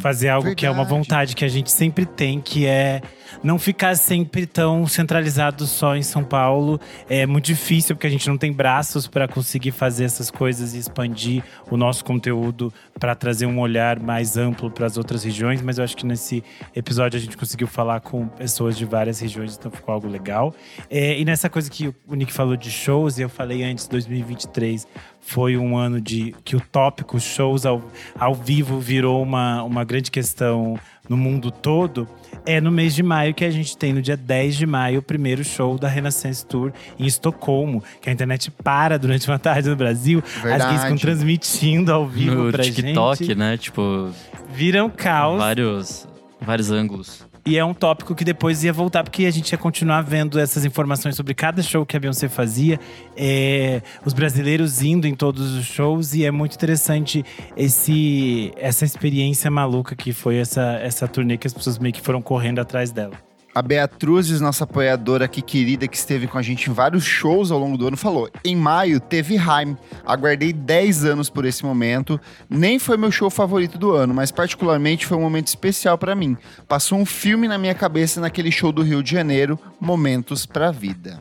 fazer 0.00 0.28
algo 0.30 0.54
que 0.56 0.66
é 0.66 0.70
uma 0.70 0.78
Verdade. 0.84 0.98
vontade 0.98 1.36
que 1.36 1.44
a 1.44 1.48
gente 1.48 1.70
sempre 1.70 2.04
tem, 2.04 2.40
que 2.40 2.66
é 2.66 3.00
não 3.42 3.58
ficar 3.58 3.96
sempre 3.96 4.46
tão 4.46 4.86
centralizado 4.86 5.66
só 5.66 5.96
em 5.96 6.02
São 6.02 6.24
Paulo. 6.24 6.80
É 7.08 7.26
muito 7.26 7.46
difícil 7.46 7.94
porque 7.94 8.06
a 8.06 8.10
gente 8.10 8.28
não 8.28 8.36
tem 8.36 8.52
braços 8.52 9.06
para 9.06 9.28
conseguir 9.28 9.70
fazer 9.70 10.04
essas 10.04 10.30
coisas 10.30 10.74
e 10.74 10.78
expandir 10.78 11.42
o 11.70 11.76
nosso 11.76 12.04
conteúdo 12.04 12.72
para 12.98 13.14
trazer 13.14 13.46
um 13.46 13.60
olhar 13.60 14.00
mais 14.00 14.36
amplo 14.36 14.70
para 14.70 14.86
as 14.86 14.96
outras 14.96 15.22
regiões, 15.22 15.62
mas 15.62 15.78
eu 15.78 15.84
acho 15.84 15.96
que 15.96 16.04
nesse 16.04 16.42
episódio 16.74 17.16
a 17.16 17.20
gente 17.20 17.36
conseguiu 17.36 17.66
falar 17.66 18.00
com 18.00 18.26
pessoas 18.28 18.76
de 18.76 18.84
várias 18.84 19.20
regiões, 19.20 19.56
então 19.56 19.70
ficou 19.70 19.94
algo 19.94 20.08
legal. 20.08 20.54
É, 20.90 21.18
e 21.18 21.24
nessa 21.24 21.48
coisa 21.48 21.70
que 21.70 21.94
o 22.06 22.14
Nick 22.14 22.32
falou 22.32 22.56
de 22.56 22.70
shows, 22.70 23.18
e 23.18 23.22
eu 23.22 23.28
falei 23.28 23.62
antes, 23.62 23.86
2023 23.86 24.86
foi 25.20 25.56
um 25.58 25.76
ano 25.76 26.00
de 26.00 26.34
que 26.44 26.56
o 26.56 26.60
tópico 26.60 27.20
shows 27.20 27.66
ao, 27.66 27.82
ao 28.18 28.34
vivo 28.34 28.80
virou 28.80 29.22
uma, 29.22 29.62
uma 29.62 29.84
grande 29.84 30.10
questão 30.10 30.78
no 31.08 31.16
mundo 31.16 31.50
todo. 31.50 32.06
É 32.46 32.60
no 32.60 32.70
mês 32.70 32.94
de 32.94 33.02
maio 33.02 33.34
que 33.34 33.44
a 33.44 33.50
gente 33.50 33.76
tem, 33.76 33.92
no 33.92 34.00
dia 34.00 34.16
10 34.16 34.56
de 34.56 34.66
maio, 34.66 35.00
o 35.00 35.02
primeiro 35.02 35.44
show 35.44 35.78
da 35.78 35.88
Renaissance 35.88 36.44
Tour 36.46 36.72
em 36.98 37.04
Estocolmo, 37.06 37.82
que 38.00 38.08
a 38.08 38.12
internet 38.12 38.50
para 38.50 38.98
durante 38.98 39.28
uma 39.28 39.38
tarde 39.38 39.68
no 39.68 39.76
Brasil. 39.76 40.22
As 40.24 40.42
gays 40.42 40.42
ficam 40.62 40.62
Verdade. 40.80 41.00
transmitindo 41.00 41.92
ao 41.92 42.06
vivo 42.06 42.44
No 42.44 42.52
pra 42.52 42.62
TikTok, 42.64 43.24
gente. 43.24 43.34
né? 43.36 43.56
Tipo, 43.56 44.10
Viram 44.52 44.88
caos. 44.88 45.38
vários, 45.38 46.08
vários 46.40 46.70
ângulos. 46.70 47.26
E 47.48 47.56
é 47.56 47.64
um 47.64 47.72
tópico 47.72 48.14
que 48.14 48.24
depois 48.24 48.62
ia 48.62 48.74
voltar, 48.74 49.02
porque 49.02 49.24
a 49.24 49.30
gente 49.30 49.52
ia 49.52 49.56
continuar 49.56 50.02
vendo 50.02 50.38
essas 50.38 50.66
informações 50.66 51.16
sobre 51.16 51.32
cada 51.32 51.62
show 51.62 51.86
que 51.86 51.96
a 51.96 52.00
Beyoncé 52.00 52.28
fazia. 52.28 52.78
É, 53.16 53.80
os 54.04 54.12
brasileiros 54.12 54.82
indo 54.82 55.06
em 55.06 55.14
todos 55.14 55.54
os 55.54 55.64
shows. 55.64 56.12
E 56.12 56.26
é 56.26 56.30
muito 56.30 56.54
interessante 56.56 57.24
esse, 57.56 58.52
essa 58.54 58.84
experiência 58.84 59.50
maluca 59.50 59.96
que 59.96 60.12
foi 60.12 60.36
essa, 60.36 60.78
essa 60.82 61.08
turnê 61.08 61.38
que 61.38 61.46
as 61.46 61.54
pessoas 61.54 61.78
meio 61.78 61.94
que 61.94 62.02
foram 62.02 62.20
correndo 62.20 62.58
atrás 62.58 62.92
dela. 62.92 63.27
A 63.58 63.62
Beatruzes, 63.62 64.40
nossa 64.40 64.62
apoiadora 64.62 65.24
aqui 65.24 65.42
querida, 65.42 65.88
que 65.88 65.96
esteve 65.96 66.28
com 66.28 66.38
a 66.38 66.42
gente 66.42 66.70
em 66.70 66.72
vários 66.72 67.02
shows 67.02 67.50
ao 67.50 67.58
longo 67.58 67.76
do 67.76 67.88
ano, 67.88 67.96
falou: 67.96 68.30
em 68.44 68.54
maio 68.54 69.00
teve 69.00 69.36
Haim. 69.36 69.76
Aguardei 70.06 70.52
10 70.52 71.04
anos 71.04 71.28
por 71.28 71.44
esse 71.44 71.64
momento. 71.64 72.20
Nem 72.48 72.78
foi 72.78 72.96
meu 72.96 73.10
show 73.10 73.28
favorito 73.28 73.76
do 73.76 73.90
ano, 73.90 74.14
mas 74.14 74.30
particularmente 74.30 75.06
foi 75.06 75.16
um 75.16 75.22
momento 75.22 75.48
especial 75.48 75.98
pra 75.98 76.14
mim. 76.14 76.36
Passou 76.68 77.00
um 77.00 77.04
filme 77.04 77.48
na 77.48 77.58
minha 77.58 77.74
cabeça 77.74 78.20
naquele 78.20 78.52
show 78.52 78.70
do 78.70 78.80
Rio 78.80 79.02
de 79.02 79.10
Janeiro, 79.10 79.58
Momentos 79.80 80.46
pra 80.46 80.70
Vida. 80.70 81.20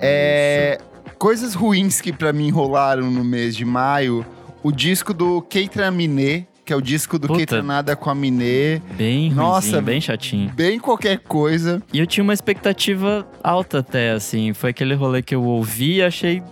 É, 0.00 0.80
coisas 1.18 1.52
ruins 1.52 2.00
que 2.00 2.14
pra 2.14 2.32
mim 2.32 2.48
rolaram 2.48 3.10
no 3.10 3.22
mês 3.22 3.54
de 3.54 3.66
maio: 3.66 4.24
o 4.62 4.72
disco 4.72 5.12
do 5.12 5.42
Keitra 5.42 5.90
Miné, 5.90 6.46
que 6.68 6.72
é 6.74 6.76
o 6.76 6.82
disco 6.82 7.18
do 7.18 7.28
Puta. 7.28 7.38
Keitra 7.38 7.62
Nada 7.62 7.96
com 7.96 8.10
a 8.10 8.14
Miné. 8.14 8.82
Bem 8.94 9.32
Nossa, 9.32 9.68
ruimzinho, 9.68 9.82
bem 9.82 10.00
chatinho. 10.02 10.50
Bem 10.50 10.78
qualquer 10.78 11.18
coisa. 11.20 11.82
E 11.90 11.98
eu 11.98 12.06
tinha 12.06 12.22
uma 12.22 12.34
expectativa 12.34 13.26
alta 13.42 13.78
até, 13.78 14.10
assim. 14.10 14.52
Foi 14.52 14.68
aquele 14.68 14.94
rolê 14.94 15.22
que 15.22 15.34
eu 15.34 15.42
ouvi 15.42 15.96
e 15.96 16.02
achei 16.02 16.42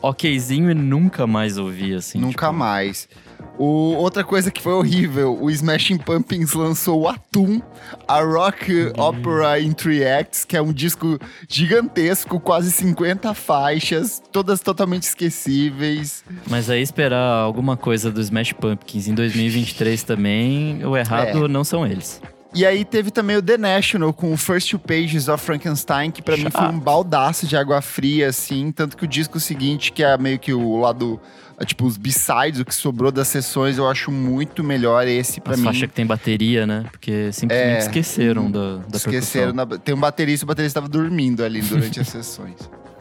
okzinho 0.00 0.70
e 0.70 0.74
nunca 0.74 1.26
mais 1.26 1.58
ouvi, 1.58 1.92
assim. 1.92 2.18
Nunca 2.18 2.46
tipo, 2.46 2.58
mais. 2.58 3.10
O, 3.58 3.94
outra 3.96 4.22
coisa 4.22 4.50
que 4.50 4.62
foi 4.62 4.72
horrível, 4.72 5.36
o 5.40 5.50
Smashing 5.50 5.98
Pumpkins 5.98 6.52
lançou 6.52 7.00
o 7.02 7.08
Atum, 7.08 7.60
a 8.06 8.20
Rock 8.22 8.92
Opera 8.96 9.58
in 9.60 9.72
Three 9.72 10.06
Acts, 10.06 10.44
que 10.44 10.56
é 10.56 10.62
um 10.62 10.72
disco 10.72 11.18
gigantesco, 11.48 12.38
quase 12.38 12.70
50 12.70 13.34
faixas, 13.34 14.22
todas 14.30 14.60
totalmente 14.60 15.02
esquecíveis. 15.02 16.24
Mas 16.48 16.70
aí 16.70 16.80
esperar 16.82 17.40
alguma 17.42 17.76
coisa 17.76 18.10
do 18.10 18.20
Smash 18.20 18.52
Pumpkins 18.52 19.08
em 19.08 19.14
2023 19.14 20.02
também, 20.04 20.84
o 20.86 20.96
errado 20.96 21.44
É. 21.44 21.48
não 21.48 21.64
são 21.64 21.86
eles. 21.86 22.20
E 22.54 22.64
aí 22.64 22.82
teve 22.84 23.10
também 23.10 23.36
o 23.36 23.42
The 23.42 23.58
National 23.58 24.12
com 24.12 24.32
o 24.32 24.36
First 24.36 24.70
Two 24.70 24.78
Pages 24.78 25.28
of 25.28 25.44
Frankenstein, 25.44 26.10
que 26.10 26.22
pra 26.22 26.34
mim 26.36 26.48
foi 26.50 26.64
um 26.66 26.78
baldaço 26.78 27.46
de 27.46 27.56
água 27.56 27.82
fria, 27.82 28.28
assim. 28.28 28.72
Tanto 28.72 28.96
que 28.96 29.04
o 29.04 29.06
disco 29.06 29.38
seguinte, 29.38 29.92
que 29.92 30.02
é 30.02 30.16
meio 30.16 30.38
que 30.38 30.54
o 30.54 30.78
lado, 30.80 31.20
tipo, 31.64 31.84
os 31.86 31.96
B-sides, 31.96 32.60
o 32.60 32.64
que 32.64 32.74
sobrou 32.74 33.10
das 33.10 33.28
sessões, 33.28 33.78
eu 33.78 33.88
acho 33.88 34.10
muito 34.12 34.62
melhor 34.62 35.06
esse 35.08 35.40
pra 35.40 35.54
As 35.54 35.58
mim. 35.58 35.64
faixas 35.66 35.88
que 35.88 35.94
tem 35.94 36.06
bateria, 36.06 36.66
né? 36.66 36.84
Porque 36.90 37.32
simplesmente 37.32 37.74
É. 37.74 37.78
esqueceram 37.78 38.50
da, 38.50 38.76
da 38.76 38.96
Esqueceram, 38.96 39.54
percussão. 39.54 39.76
na- 39.76 39.78
tem 39.78 39.94
um 39.94 39.98
baterista, 40.00 40.44
o 40.44 40.48
baterista 40.48 40.78
estava 40.78 40.88
dormindo 40.88 41.44
ali 41.44 41.60
durante 41.60 42.00
as 42.00 42.08
sessões. 42.08 42.56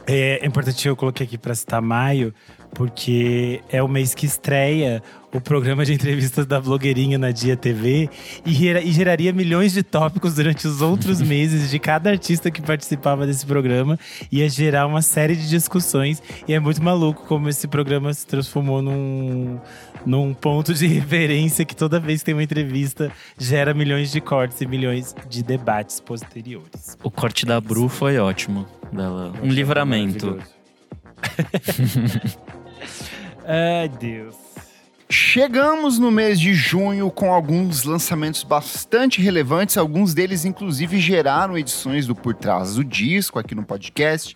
É 0.10 0.46
importante 0.46 0.88
eu 0.88 0.96
coloquei 0.96 1.26
aqui 1.26 1.38
para 1.38 1.54
citar 1.54 1.82
maio, 1.82 2.34
porque 2.78 3.60
é 3.72 3.82
o 3.82 3.88
mês 3.88 4.14
que 4.14 4.28
estreia 4.28 5.02
o 5.34 5.42
programa 5.42 5.84
de 5.84 5.94
entrevistas 5.94 6.46
da 6.46 6.62
blogueirinha 6.62 7.18
na 7.18 7.32
Dia 7.32 7.58
TV 7.58 8.08
e, 8.46 8.54
gera- 8.54 8.82
e 8.84 8.92
geraria 8.92 9.34
milhões 9.34 9.74
de 9.74 9.82
tópicos 9.82 10.36
durante 10.36 10.68
os 10.68 10.80
outros 10.80 11.20
meses 11.26 11.72
de 11.72 11.80
cada 11.80 12.12
artista 12.12 12.52
que 12.52 12.62
participava 12.62 13.26
desse 13.26 13.48
programa. 13.48 13.98
Ia 14.32 14.48
gerar 14.48 14.86
uma 14.86 15.02
série 15.02 15.36
de 15.36 15.50
discussões 15.50 16.22
e 16.48 16.54
é 16.54 16.60
muito 16.60 16.82
maluco 16.84 17.24
como 17.26 17.50
esse 17.50 17.68
programa 17.68 18.14
se 18.14 18.28
transformou 18.28 18.80
num, 18.80 19.60
num 20.06 20.32
ponto 20.36 20.72
de 20.72 20.86
referência 20.88 21.66
que 21.66 21.76
toda 21.76 22.00
vez 22.00 22.20
que 22.20 22.26
tem 22.28 22.36
uma 22.36 22.44
entrevista 22.44 23.12
gera 23.40 23.74
milhões 23.74 24.12
de 24.12 24.22
cortes 24.22 24.62
e 24.62 24.68
milhões 24.68 25.16
de 25.28 25.42
debates 25.42 26.00
posteriores. 26.00 26.96
O 27.04 27.10
corte 27.10 27.44
da 27.44 27.60
Bru 27.60 27.90
foi 27.90 28.20
ótimo. 28.20 28.68
Dela. 28.94 29.34
Um 29.42 29.48
livramento. 29.50 30.38
Ai, 33.50 33.88
Deus. 33.88 34.36
Chegamos 35.10 35.98
no 35.98 36.12
mês 36.12 36.38
de 36.38 36.54
junho 36.54 37.10
com 37.10 37.34
alguns 37.34 37.86
lançamentos 37.86 38.44
bastante 38.44 39.22
relevantes, 39.22 39.78
alguns 39.78 40.14
deles 40.14 40.44
inclusive 40.44 41.00
geraram 41.00 41.58
edições 41.58 42.06
do 42.06 42.14
Por 42.14 42.34
Trás 42.34 42.76
do 42.76 42.84
Disco 42.84 43.40
aqui 43.40 43.56
no 43.56 43.64
podcast. 43.64 44.36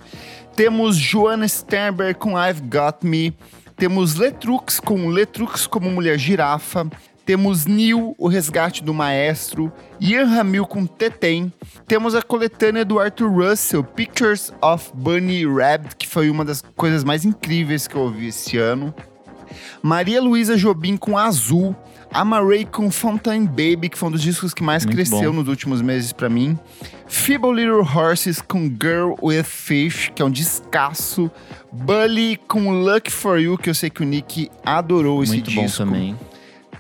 Temos 0.56 0.96
Joanna 0.96 1.46
Sternberg 1.46 2.18
com 2.18 2.42
I've 2.42 2.62
Got 2.62 3.00
Me, 3.06 3.36
temos 3.76 4.16
Letrux 4.16 4.80
com 4.80 5.10
Letrux 5.10 5.68
como 5.68 5.92
Mulher 5.92 6.18
Girafa, 6.18 6.90
temos 7.26 7.66
Neil, 7.66 8.16
o 8.18 8.28
resgate 8.28 8.84
do 8.84 8.94
maestro, 8.94 9.72
Ian 10.00 10.26
Ramil 10.26 10.66
com 10.66 10.86
Tetem, 10.86 11.52
temos 11.88 12.16
a 12.16 12.22
coletânea 12.22 12.84
do 12.84 13.00
Arthur 13.00 13.30
Russell, 13.30 13.84
Pictures 13.84 14.52
of 14.62 14.92
Bunny 14.94 15.46
Rabbit, 15.46 15.96
que 15.96 16.08
foi 16.08 16.30
uma 16.30 16.44
das 16.46 16.62
coisas 16.76 17.04
mais 17.04 17.24
incríveis 17.26 17.88
que 17.88 17.96
eu 17.96 18.02
ouvi 18.02 18.28
esse 18.28 18.58
ano. 18.58 18.94
Maria 19.82 20.22
Luísa 20.22 20.56
Jobim 20.58 20.96
com 20.98 21.18
Azul, 21.18 21.76
Amaray 22.14 22.66
com 22.66 22.92
Fountain 22.92 23.46
Baby, 23.46 23.90
que 23.90 23.98
foi 23.98 24.10
um 24.10 24.12
dos 24.12 24.22
discos 24.22 24.54
que 24.54 24.64
mais 24.64 24.86
Muito 24.86 24.96
cresceu 24.96 25.32
bom. 25.32 25.40
nos 25.40 25.48
últimos 25.48 25.82
meses 25.82 26.12
pra 26.12 26.30
mim. 26.30 26.58
Feeble 27.08 27.54
Little 27.54 27.82
Horses 27.82 28.42
com 28.42 28.66
Girl 28.68 29.14
with 29.22 29.44
Fish, 29.44 30.12
que 30.14 30.22
é 30.22 30.26
um 30.26 30.30
descasso. 30.30 31.32
Bully 31.72 32.38
com 32.48 32.70
Luck 32.84 33.10
for 33.12 33.40
You, 33.40 33.58
que 33.58 33.70
eu 33.70 33.76
sei 33.76 33.90
que 33.90 34.02
o 34.02 34.06
Nick 34.06 34.50
adorou 34.66 35.24
esse 35.24 35.34
Muito 35.34 35.52
bom 35.52 35.64
disco. 35.64 35.78
também. 35.78 36.18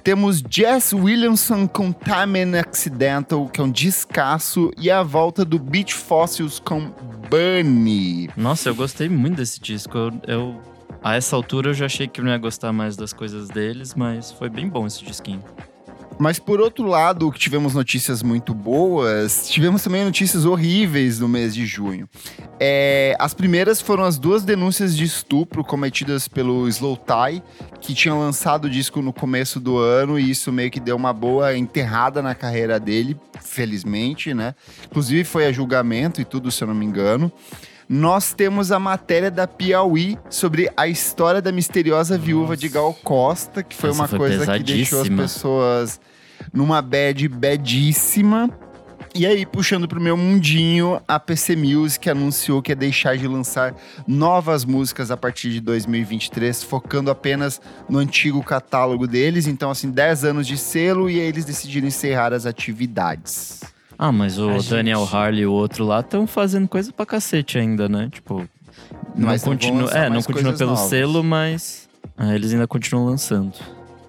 Temos 0.03 0.41
Jess 0.49 0.93
Williamson 0.95 1.67
com 1.67 1.93
Time 1.93 2.57
Accidental, 2.57 3.47
que 3.47 3.61
é 3.61 3.63
um 3.63 3.71
descasso. 3.71 4.71
E 4.77 4.89
a 4.89 5.03
volta 5.03 5.45
do 5.45 5.59
Beach 5.59 5.93
Fossils 5.93 6.59
com 6.59 6.91
Bunny. 7.29 8.29
Nossa, 8.35 8.69
eu 8.69 8.75
gostei 8.75 9.07
muito 9.07 9.37
desse 9.37 9.59
disco. 9.59 9.95
Eu, 9.97 10.11
eu- 10.27 10.61
a 11.03 11.15
essa 11.15 11.35
altura 11.35 11.69
eu 11.69 11.73
já 11.73 11.85
achei 11.85 12.07
que 12.07 12.21
não 12.21 12.29
ia 12.29 12.37
gostar 12.37 12.71
mais 12.73 12.95
das 12.95 13.13
coisas 13.13 13.47
deles, 13.47 13.93
mas 13.95 14.31
foi 14.31 14.49
bem 14.49 14.67
bom 14.67 14.85
esse 14.85 15.03
disquinho. 15.03 15.43
Mas 16.21 16.37
por 16.37 16.61
outro 16.61 16.85
lado, 16.85 17.31
que 17.31 17.39
tivemos 17.39 17.73
notícias 17.73 18.21
muito 18.21 18.53
boas, 18.53 19.49
tivemos 19.49 19.81
também 19.81 20.05
notícias 20.05 20.45
horríveis 20.45 21.17
no 21.17 21.27
mês 21.27 21.51
de 21.51 21.65
junho. 21.65 22.07
É, 22.59 23.15
as 23.17 23.33
primeiras 23.33 23.81
foram 23.81 24.03
as 24.03 24.19
duas 24.19 24.43
denúncias 24.43 24.95
de 24.95 25.03
estupro 25.03 25.63
cometidas 25.63 26.27
pelo 26.27 26.67
Slow 26.67 26.95
Tie, 26.95 27.41
que 27.79 27.95
tinha 27.95 28.13
lançado 28.13 28.65
o 28.65 28.69
disco 28.69 29.01
no 29.01 29.11
começo 29.11 29.59
do 29.59 29.79
ano, 29.79 30.19
e 30.19 30.29
isso 30.29 30.51
meio 30.51 30.69
que 30.69 30.79
deu 30.79 30.95
uma 30.95 31.11
boa 31.11 31.57
enterrada 31.57 32.21
na 32.21 32.35
carreira 32.35 32.79
dele, 32.79 33.17
felizmente, 33.41 34.31
né? 34.31 34.53
Inclusive 34.85 35.23
foi 35.23 35.47
a 35.47 35.51
julgamento 35.51 36.21
e 36.21 36.23
tudo, 36.23 36.51
se 36.51 36.63
eu 36.63 36.67
não 36.67 36.75
me 36.75 36.85
engano. 36.85 37.31
Nós 37.89 38.31
temos 38.31 38.71
a 38.71 38.77
matéria 38.77 39.31
da 39.31 39.47
Piauí 39.47 40.19
sobre 40.29 40.71
a 40.77 40.87
história 40.87 41.41
da 41.41 41.51
misteriosa 41.51 42.15
viúva 42.15 42.55
de 42.55 42.69
Gal 42.69 42.93
Costa, 42.93 43.63
que 43.63 43.75
foi 43.75 43.89
Essa 43.89 43.99
uma 43.99 44.07
foi 44.07 44.19
coisa 44.19 44.57
que 44.59 44.63
deixou 44.63 45.01
as 45.01 45.09
pessoas 45.09 45.99
numa 46.53 46.81
bad 46.81 47.27
badíssima. 47.27 48.49
E 49.13 49.25
aí, 49.25 49.45
puxando 49.45 49.89
pro 49.89 49.99
meu 49.99 50.15
mundinho, 50.15 51.01
a 51.05 51.19
PC 51.19 51.57
Music 51.57 52.09
anunciou 52.09 52.61
que 52.61 52.71
ia 52.71 52.75
deixar 52.77 53.17
de 53.17 53.27
lançar 53.27 53.75
novas 54.07 54.63
músicas 54.63 55.11
a 55.11 55.17
partir 55.17 55.49
de 55.51 55.59
2023, 55.59 56.63
focando 56.63 57.11
apenas 57.11 57.59
no 57.89 57.99
antigo 57.99 58.41
catálogo 58.41 59.05
deles. 59.05 59.47
Então, 59.47 59.69
assim, 59.69 59.91
10 59.91 60.23
anos 60.23 60.47
de 60.47 60.57
selo 60.57 61.09
e 61.09 61.19
aí 61.19 61.27
eles 61.27 61.43
decidiram 61.43 61.87
encerrar 61.87 62.31
as 62.31 62.45
atividades. 62.45 63.59
Ah, 63.99 64.13
mas 64.13 64.39
o 64.39 64.49
A 64.49 64.57
Daniel 64.61 65.01
gente- 65.01 65.13
Harley 65.15 65.41
e 65.41 65.45
o 65.45 65.51
outro 65.51 65.85
lá 65.85 65.99
estão 65.99 66.25
fazendo 66.25 66.67
coisa 66.69 66.91
pra 66.93 67.05
cacete 67.05 67.57
ainda, 67.57 67.89
né? 67.89 68.07
Tipo, 68.11 68.47
não 69.13 69.27
Mas 69.27 69.43
continua, 69.43 69.91
é, 69.91 70.09
não 70.09 70.21
continua 70.23 70.53
pelo 70.53 70.71
novas. 70.71 70.89
selo, 70.89 71.21
mas 71.21 71.89
ah, 72.17 72.33
eles 72.33 72.53
ainda 72.53 72.65
continuam 72.65 73.07
lançando. 73.07 73.53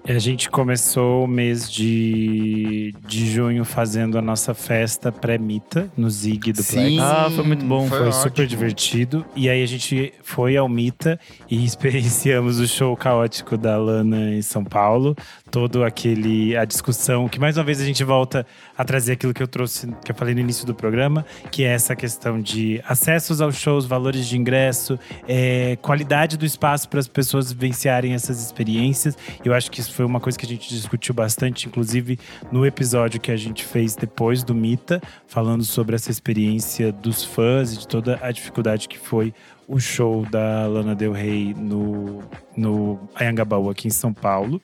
A 0.05 0.19
gente 0.19 0.49
começou 0.49 1.23
o 1.23 1.27
mês 1.27 1.71
de, 1.71 2.93
de 3.07 3.25
junho 3.31 3.63
fazendo 3.63 4.17
a 4.17 4.21
nossa 4.21 4.53
festa 4.53 5.13
pré-mita 5.13 5.89
no 5.95 6.09
Zig 6.09 6.51
do 6.51 6.61
Sim, 6.61 6.97
Plex. 6.97 6.99
Ah, 7.01 7.31
foi 7.33 7.45
muito 7.45 7.63
bom, 7.63 7.87
Foi 7.87 8.11
super 8.11 8.41
ótimo. 8.41 8.47
divertido. 8.47 9.25
E 9.33 9.49
aí 9.49 9.63
a 9.63 9.65
gente 9.65 10.13
foi 10.21 10.57
ao 10.57 10.67
Mita 10.67 11.17
e 11.49 11.63
experienciamos 11.63 12.59
o 12.59 12.67
show 12.67 12.97
caótico 12.97 13.57
da 13.57 13.77
Lana 13.77 14.33
em 14.33 14.41
São 14.41 14.65
Paulo. 14.65 15.15
Todo 15.49 15.85
aquele. 15.85 16.57
a 16.57 16.65
discussão, 16.65 17.29
que 17.29 17.39
mais 17.39 17.55
uma 17.57 17.63
vez 17.63 17.79
a 17.79 17.85
gente 17.85 18.03
volta 18.03 18.45
a 18.77 18.83
trazer 18.83 19.13
aquilo 19.13 19.33
que 19.33 19.41
eu 19.41 19.47
trouxe, 19.47 19.87
que 20.03 20.11
eu 20.11 20.15
falei 20.15 20.33
no 20.33 20.41
início 20.41 20.65
do 20.65 20.75
programa, 20.75 21.25
que 21.49 21.63
é 21.63 21.67
essa 21.67 21.95
questão 21.95 22.41
de 22.41 22.81
acessos 22.85 23.39
aos 23.39 23.55
shows, 23.55 23.85
valores 23.85 24.27
de 24.27 24.37
ingresso, 24.37 24.99
é, 25.27 25.77
qualidade 25.81 26.35
do 26.37 26.45
espaço 26.45 26.89
para 26.89 26.99
as 26.99 27.07
pessoas 27.07 27.53
vivenciarem 27.53 28.13
essas 28.13 28.43
experiências. 28.43 29.17
Eu 29.45 29.53
acho 29.53 29.71
que 29.71 29.79
isso 29.79 29.92
foi 29.93 30.05
uma 30.05 30.19
coisa 30.19 30.37
que 30.37 30.45
a 30.45 30.49
gente 30.49 30.67
discutiu 30.69 31.13
bastante, 31.13 31.67
inclusive 31.67 32.19
no 32.51 32.65
episódio 32.65 33.19
que 33.19 33.31
a 33.31 33.37
gente 33.37 33.63
fez 33.63 33.95
depois 33.95 34.43
do 34.43 34.53
Mita, 34.55 35.01
falando 35.27 35.63
sobre 35.63 35.95
essa 35.95 36.11
experiência 36.11 36.91
dos 36.91 37.23
fãs 37.23 37.73
e 37.73 37.77
de 37.79 37.87
toda 37.87 38.19
a 38.21 38.31
dificuldade 38.31 38.87
que 38.87 38.97
foi 38.99 39.33
o 39.67 39.79
show 39.79 40.25
da 40.29 40.67
Lana 40.67 40.93
Del 40.95 41.13
Rey 41.13 41.53
no, 41.53 42.21
no 42.55 42.99
Anhangabaú 43.15 43.69
aqui 43.69 43.87
em 43.87 43.91
São 43.91 44.13
Paulo. 44.13 44.61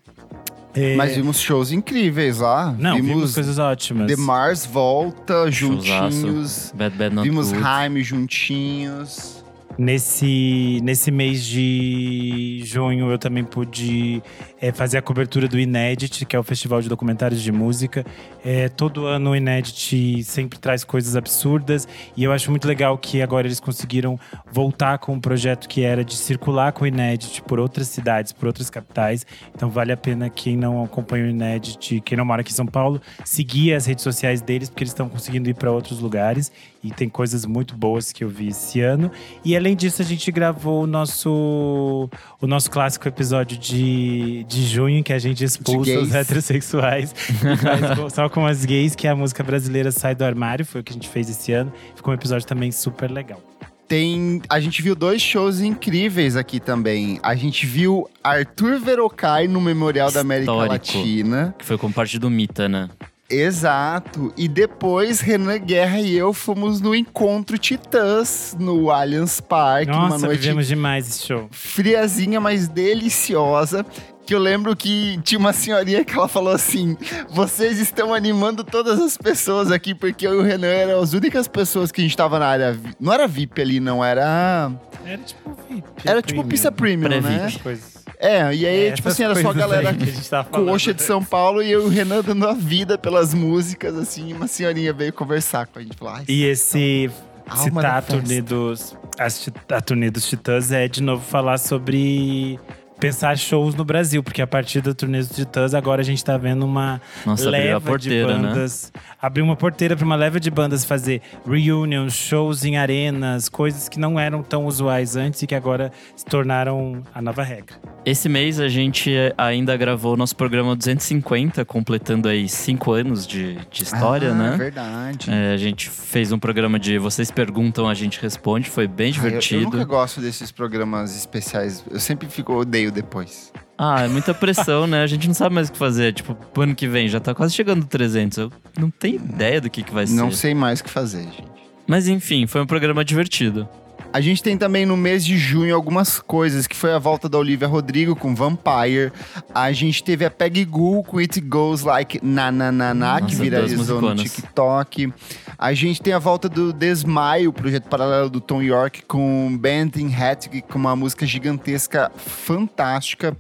É, 0.74 0.96
Mas 0.96 1.16
vimos 1.16 1.40
shows 1.40 1.72
incríveis 1.72 2.38
lá. 2.40 2.76
não, 2.78 2.96
vimos, 2.96 3.10
vimos 3.10 3.34
coisas 3.34 3.58
ótimas. 3.58 4.08
The 4.08 4.16
Mars 4.18 4.66
volta 4.66 5.52
Showzaço. 5.52 6.12
juntinhos. 6.12 6.74
Bad 6.76 6.96
Bad 6.96 7.16
Vimos 7.24 7.52
Good. 7.52 7.64
Haim 7.64 8.02
juntinhos. 8.04 9.39
Nesse, 9.80 10.82
nesse 10.84 11.10
mês 11.10 11.46
de 11.46 12.62
junho, 12.66 13.10
eu 13.10 13.18
também 13.18 13.46
pude 13.46 14.22
é, 14.60 14.74
fazer 14.74 14.98
a 14.98 15.02
cobertura 15.02 15.48
do 15.48 15.58
Inédit, 15.58 16.26
que 16.26 16.36
é 16.36 16.40
o 16.40 16.44
Festival 16.44 16.82
de 16.82 16.90
Documentários 16.90 17.42
de 17.42 17.50
Música. 17.50 18.06
É, 18.44 18.68
todo 18.68 19.06
ano 19.06 19.30
o 19.30 19.36
Inédit 19.38 20.22
sempre 20.26 20.60
traz 20.60 20.84
coisas 20.84 21.16
absurdas 21.16 21.88
e 22.18 22.26
eu 22.26 22.34
acho 22.34 22.50
muito 22.50 22.68
legal 22.68 22.98
que 22.98 23.22
agora 23.22 23.48
eles 23.48 23.62
conseguiram 23.62 24.20
voltar 24.52 24.98
com 24.98 25.14
um 25.14 25.20
projeto 25.22 25.70
que 25.70 25.82
era 25.82 26.04
de 26.04 26.18
circular 26.18 26.74
com 26.74 26.84
o 26.84 26.88
Inédit 26.88 27.42
por 27.44 27.58
outras 27.58 27.88
cidades, 27.88 28.34
por 28.34 28.48
outras 28.48 28.70
capitais. 28.70 29.26
Então 29.56 29.70
vale 29.70 29.94
a 29.94 29.98
pena 29.98 30.30
quem 30.30 30.58
não 30.58 30.84
acompanha 30.84 31.24
o 31.24 31.30
Inédit, 31.30 32.02
quem 32.02 32.18
não 32.18 32.26
mora 32.26 32.42
aqui 32.42 32.52
em 32.52 32.56
São 32.56 32.66
Paulo, 32.66 33.02
seguir 33.24 33.74
as 33.74 33.86
redes 33.86 34.04
sociais 34.04 34.42
deles, 34.42 34.70
porque 34.70 34.84
eles 34.84 34.92
estão 34.92 35.08
conseguindo 35.08 35.50
ir 35.50 35.54
para 35.54 35.72
outros 35.72 36.02
lugares 36.02 36.52
e 36.84 36.92
tem 36.92 37.10
coisas 37.10 37.46
muito 37.46 37.76
boas 37.76 38.12
que 38.12 38.24
eu 38.24 38.30
vi 38.30 38.48
esse 38.50 38.82
ano. 38.82 39.12
E 39.44 39.56
além 39.56 39.76
disso, 39.76 40.02
a 40.02 40.06
gente 40.06 40.32
gravou 40.32 40.84
o 40.84 40.88
nosso, 40.88 42.10
o 42.42 42.48
nosso 42.48 42.72
clássico 42.72 43.08
episódio 43.08 43.58
de, 43.58 44.46
de 44.46 44.66
junho, 44.66 44.98
em 44.98 45.04
que 45.04 45.14
a 45.14 45.20
gente 45.20 45.44
expulsa 45.44 46.00
os 46.00 46.14
heterossexuais 46.14 47.14
faz 47.62 48.14
só 48.14 48.30
com 48.30 48.46
as 48.46 48.64
gays, 48.64 48.96
que 48.96 49.08
é 49.08 49.10
a 49.10 49.16
música 49.16 49.44
brasileira 49.44 49.92
Sai 49.92 50.16
do 50.16 50.24
Armário. 50.24 50.66
Foi 50.66 50.82
o 50.82 50.84
que 50.84 50.92
a 50.92 50.96
gente 50.96 51.10
fez 51.10 51.30
esse 51.30 51.52
ano. 51.52 51.72
Ficou 51.96 52.12
um 52.14 52.16
episódio 52.16 52.48
também 52.48 52.72
super 52.72 53.12
legal. 53.12 53.42
Tem, 53.88 54.40
a 54.48 54.60
gente 54.60 54.84
viu 54.84 54.96
dois 54.96 55.20
shows 55.20 55.62
incríveis 55.62 56.36
aqui 56.36 56.60
também. 56.60 57.20
A 57.24 57.34
gente 57.34 57.66
viu 57.66 58.08
Arthur 58.24 58.80
Verocai 58.80 59.48
no 59.48 59.60
Memorial 59.60 60.12
da 60.12 60.22
América 60.22 60.52
Histórico. 60.52 60.74
Latina. 60.74 61.56
Que 61.58 61.66
foi 61.66 61.76
com 61.76 61.92
parte 61.92 62.20
do 62.20 62.30
Mita, 62.30 62.70
né? 62.70 62.88
Exato. 63.30 64.34
E 64.36 64.48
depois 64.48 65.20
Renan 65.22 65.58
Guerra 65.60 66.00
e 66.00 66.16
eu 66.16 66.34
fomos 66.34 66.82
no 66.82 66.96
Encontro 66.96 67.58
Titãs 67.58 68.56
no 68.60 68.90
Allianz 68.90 69.40
Parque, 69.40 69.92
uma 69.92 70.10
Nossa, 70.10 70.26
noite 70.26 70.40
vivemos 70.40 70.68
demais 70.68 71.08
esse 71.08 71.28
show. 71.28 71.48
friazinha, 71.52 72.40
mas 72.42 72.68
deliciosa. 72.68 73.86
Que 74.26 74.36
eu 74.36 74.40
lembro 74.40 74.76
que 74.76 75.20
tinha 75.24 75.40
uma 75.40 75.52
senhorinha 75.52 76.06
que 76.06 76.14
ela 76.14 76.28
falou 76.28 76.54
assim: 76.54 76.96
vocês 77.32 77.80
estão 77.80 78.14
animando 78.14 78.64
todas 78.64 79.00
as 79.00 79.18
pessoas 79.18 79.72
aqui, 79.72 79.96
porque 79.96 80.28
eu 80.28 80.36
e 80.36 80.38
o 80.38 80.44
Renan 80.44 80.68
eram 80.68 81.02
as 81.02 81.14
únicas 81.14 81.48
pessoas 81.48 81.92
que 81.92 82.00
a 82.00 82.04
gente 82.04 82.16
tava 82.16 82.38
na 82.38 82.46
área. 82.46 82.80
Não 83.00 83.12
era 83.12 83.28
VIP 83.28 83.60
ali, 83.60 83.80
não, 83.80 84.06
era. 84.06 84.72
Era 85.04 85.18
tipo 85.18 85.58
VIP. 85.68 85.88
Era 86.06 86.22
tipo 86.22 86.44
pista 86.44 86.72
premium, 86.72 87.10
né? 87.10 87.22
Pré-VIP. 87.22 87.82
É, 88.20 88.54
e 88.54 88.66
aí, 88.66 88.88
É, 88.88 88.92
tipo 88.92 89.08
assim, 89.08 89.24
era 89.24 89.34
só 89.42 89.50
a 89.50 89.54
galera 89.54 89.92
a 89.92 90.44
coxa 90.44 90.94
de 90.94 91.02
São 91.02 91.24
Paulo 91.24 91.64
e 91.64 91.72
eu 91.72 91.84
e 91.84 91.86
o 91.86 91.88
Renan 91.88 92.22
dando 92.22 92.46
a 92.48 92.54
vida 92.54 92.98
pelas 92.98 93.34
músicas, 93.34 93.96
assim, 93.98 94.34
uma 94.34 94.46
senhorinha 94.48 94.92
veio 94.92 95.14
conversar 95.14 95.68
com 95.68 95.80
a 95.80 95.82
gente. 95.82 95.96
Falou, 95.96 96.14
"Ai, 96.16 96.26
E 96.28 96.44
esse 96.44 97.10
Alma 97.48 97.64
citar 97.64 97.96
a 97.98 98.02
turnê, 98.02 98.42
dos, 98.42 98.96
ti- 99.42 99.54
a 99.72 99.82
turnê 99.82 100.12
dos 100.12 100.28
Titãs 100.28 100.72
é 100.72 100.88
de 100.90 101.02
novo 101.02 101.24
falar 101.26 101.58
sobre 101.58 102.60
pensar 103.00 103.38
shows 103.38 103.74
no 103.76 103.86
Brasil, 103.86 104.22
porque 104.22 104.42
a 104.42 104.46
partir 104.46 104.82
da 104.82 104.94
turnê 104.94 105.20
dos 105.20 105.30
Titãs 105.34 105.74
agora 105.74 106.02
a 106.02 106.04
gente 106.04 106.22
tá 106.24 106.38
vendo 106.38 106.66
uma 106.66 107.02
Nossa, 107.26 107.48
abriu 107.48 107.62
a 107.62 107.64
leva 107.64 107.82
porteira, 107.92 108.34
de 108.34 108.40
né? 108.42 108.50
bandas. 108.50 108.92
Abriu 109.22 109.46
uma 109.46 109.56
porteira 109.56 109.96
para 109.96 110.06
uma 110.06 110.18
leva 110.18 110.38
de 110.40 110.52
bandas 110.52 110.84
fazer 110.84 111.22
reunions, 111.48 112.14
shows 112.14 112.66
em 112.66 112.78
arenas, 112.78 113.48
coisas 113.48 113.88
que 113.88 113.98
não 113.98 114.20
eram 114.20 114.44
tão 114.44 114.66
usuais 114.66 115.16
antes 115.16 115.42
e 115.42 115.48
que 115.48 115.56
agora 115.56 115.92
se 116.16 116.26
tornaram 116.26 117.02
a 117.16 117.22
nova 117.22 117.42
regra. 117.42 117.76
Esse 118.06 118.30
mês 118.30 118.60
a 118.60 118.68
gente 118.68 119.12
ainda 119.38 119.76
gravou 119.76 120.14
o 120.14 120.18
nosso 120.18 120.36
programa 120.36 120.76
250, 120.76 121.64
completando 121.66 122.28
aí 122.28 122.48
cinco 122.48 122.92
anos 122.94 123.28
de, 123.28 123.56
de 123.70 123.84
história, 123.84 124.32
ah, 124.32 124.34
né? 124.34 124.56
verdade. 124.58 125.30
É, 125.30 125.54
a 125.54 125.58
gente 125.58 125.90
fez 125.90 126.32
um 126.32 126.40
programa 126.40 126.80
de 126.80 126.98
Vocês 126.98 127.30
Perguntam, 127.30 127.88
a 127.90 127.94
gente 127.94 128.20
responde, 128.20 128.70
foi 128.70 128.88
bem 128.88 129.08
Ah, 129.08 129.10
eu- 129.10 129.14
divertido. 129.24 129.64
Eu, 129.64 129.70
nunca 129.72 129.84
gosto 129.84 130.22
desses 130.22 130.50
programas 130.52 131.16
especiais. 131.16 131.84
Eu 131.92 132.00
sempre 132.00 132.28
fico 132.30 132.54
odeio 132.54 132.92
depois. 132.92 133.52
Ah, 133.78 134.02
é 134.02 134.08
muita 134.08 134.34
pressão, 134.34 134.88
né? 134.88 135.04
A 135.04 135.08
gente 135.08 135.28
não 135.28 135.34
sabe 135.34 135.54
mais 135.54 135.70
o 135.70 135.72
que 135.74 135.78
fazer. 135.78 136.14
Tipo, 136.14 136.36
ano 136.60 136.74
que 136.76 136.88
vem, 136.88 137.08
já 137.08 137.20
tá 137.20 137.36
quase 137.36 137.54
chegando 137.54 137.86
300. 137.86 138.38
Eu 138.38 138.52
não 138.80 138.90
tenho 138.90 139.16
ideia 139.18 139.62
do 139.62 139.70
que, 139.70 139.84
que 139.84 139.94
vai 139.94 140.06
Não 140.08 140.32
ser. 140.32 140.38
sei 140.38 140.54
mais 140.56 140.80
o 140.80 140.84
que 140.86 140.90
fazer, 140.90 141.24
gente. 141.24 141.44
Mas 141.86 142.08
enfim, 142.08 142.48
foi 142.48 142.62
um 142.62 142.66
programa 142.66 143.04
divertido. 143.06 143.68
A 144.12 144.22
gente 144.22 144.42
tem 144.42 144.58
também 144.58 144.88
no 144.88 144.98
mês 144.98 145.24
de 145.24 145.38
junho 145.38 145.76
algumas 145.76 146.20
coisas, 146.20 146.66
que 146.66 146.76
foi 146.76 146.92
a 146.92 146.98
volta 146.98 147.30
da 147.30 147.38
Olivia 147.38 147.68
Rodrigo 147.68 148.16
com 148.16 148.34
Vampire. 148.34 149.12
A 149.54 149.72
gente 149.72 150.04
teve 150.04 150.26
a 150.26 150.32
Peggy 150.32 150.66
Goo 150.66 151.04
com 151.04 151.20
It 151.20 151.40
Goes 151.42 151.84
Like 151.84 152.20
Na 152.24 152.52
Na 152.52 152.72
Na 152.72 152.92
Na, 152.92 153.18
que 153.18 153.34
Nossa, 153.34 153.44
viralizou 153.44 154.02
no. 154.02 154.16
TikTok. 154.16 155.14
A 155.58 155.74
gente 155.76 156.02
tem 156.02 156.14
a 156.14 156.20
volta 156.20 156.50
do 156.50 156.74
Desmaio, 156.74 157.52
o 157.52 157.54
projeto 157.54 157.88
paralelo 157.88 158.32
do 158.32 158.42
Tom 158.42 158.64
York, 158.64 159.04
com 159.08 159.56
Benton 159.56 160.10
Hattig, 160.12 160.64
com 160.64 160.80
uma 160.80 160.96
música 160.96 161.26
gigantesca, 161.28 162.12
fantástica. 162.18 163.38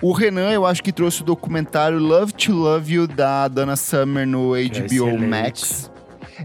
O 0.00 0.12
Renan, 0.12 0.50
eu 0.52 0.64
acho 0.64 0.84
que 0.84 0.92
trouxe 0.92 1.22
o 1.22 1.24
documentário 1.24 1.98
Love 1.98 2.32
to 2.34 2.52
Love 2.52 2.94
You, 2.94 3.06
da 3.08 3.48
Dana 3.48 3.74
Summer 3.74 4.26
no 4.26 4.54
é 4.54 4.64
HBO 4.64 4.84
excelente. 4.84 5.26
Max. 5.26 5.90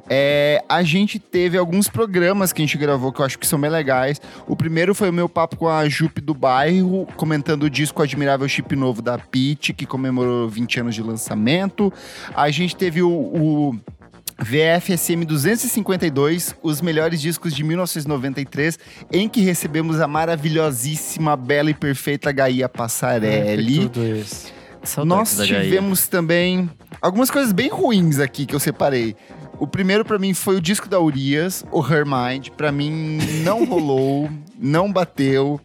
É, 0.10 0.64
a 0.68 0.84
gente 0.84 1.20
teve 1.20 1.58
alguns 1.58 1.88
programas 1.88 2.54
que 2.54 2.62
a 2.62 2.66
gente 2.66 2.78
gravou 2.78 3.12
que 3.12 3.22
eu 3.22 3.26
acho 3.26 3.40
que 3.40 3.48
são 3.48 3.60
bem 3.60 3.70
legais. 3.70 4.22
O 4.48 4.56
primeiro 4.56 4.94
foi 4.94 5.10
o 5.10 5.14
meu 5.14 5.28
papo 5.28 5.56
com 5.56 5.68
a 5.68 5.88
Jupe 5.88 6.22
do 6.22 6.34
Bairro, 6.34 7.08
comentando 7.16 7.64
o 7.64 7.70
disco 7.70 8.02
Admirável 8.02 8.48
Chip 8.48 8.76
Novo 8.76 9.02
da 9.02 9.18
Pete, 9.18 9.74
que 9.74 9.86
comemorou 9.86 10.50
20 10.50 10.80
anos 10.82 10.96
de 10.96 11.02
lançamento. 11.02 11.92
A 12.36 12.50
gente 12.50 12.76
teve 12.76 13.02
o, 13.02 13.10
o 13.10 13.76
VFSM 14.40 15.26
252, 15.26 16.56
os 16.62 16.82
melhores 16.82 17.20
discos 17.20 17.56
de 17.56 17.64
1993, 17.64 18.78
em 19.12 19.28
que 19.28 19.42
recebemos 19.42 20.00
a 20.00 20.08
maravilhosíssima, 20.08 21.36
bela 21.36 21.72
e 21.72 21.74
perfeita 21.74 22.32
Gaia 22.32 22.70
Passarelli. 22.70 23.90
Tudo 23.90 24.06
isso. 24.06 24.58
Saudades 24.84 25.38
Nós 25.38 25.48
tivemos 25.48 26.08
também 26.08 26.70
algumas 27.02 27.30
coisas 27.30 27.52
bem 27.52 27.70
ruins 27.70 28.20
aqui 28.20 28.46
que 28.46 28.56
eu 28.56 28.60
separei. 28.60 29.16
O 29.60 29.66
primeiro 29.66 30.06
pra 30.06 30.20
mim 30.20 30.34
foi 30.34 30.56
o 30.56 30.62
disco 30.62 30.88
da 30.88 31.00
Urias, 31.00 31.66
o 31.72 31.82
Her 31.82 32.06
Mind. 32.06 32.50
Pra 32.50 32.72
mim 32.72 33.18
não 33.44 33.66
rolou, 33.66 34.30
não 34.58 34.92
bateu. 34.92 35.60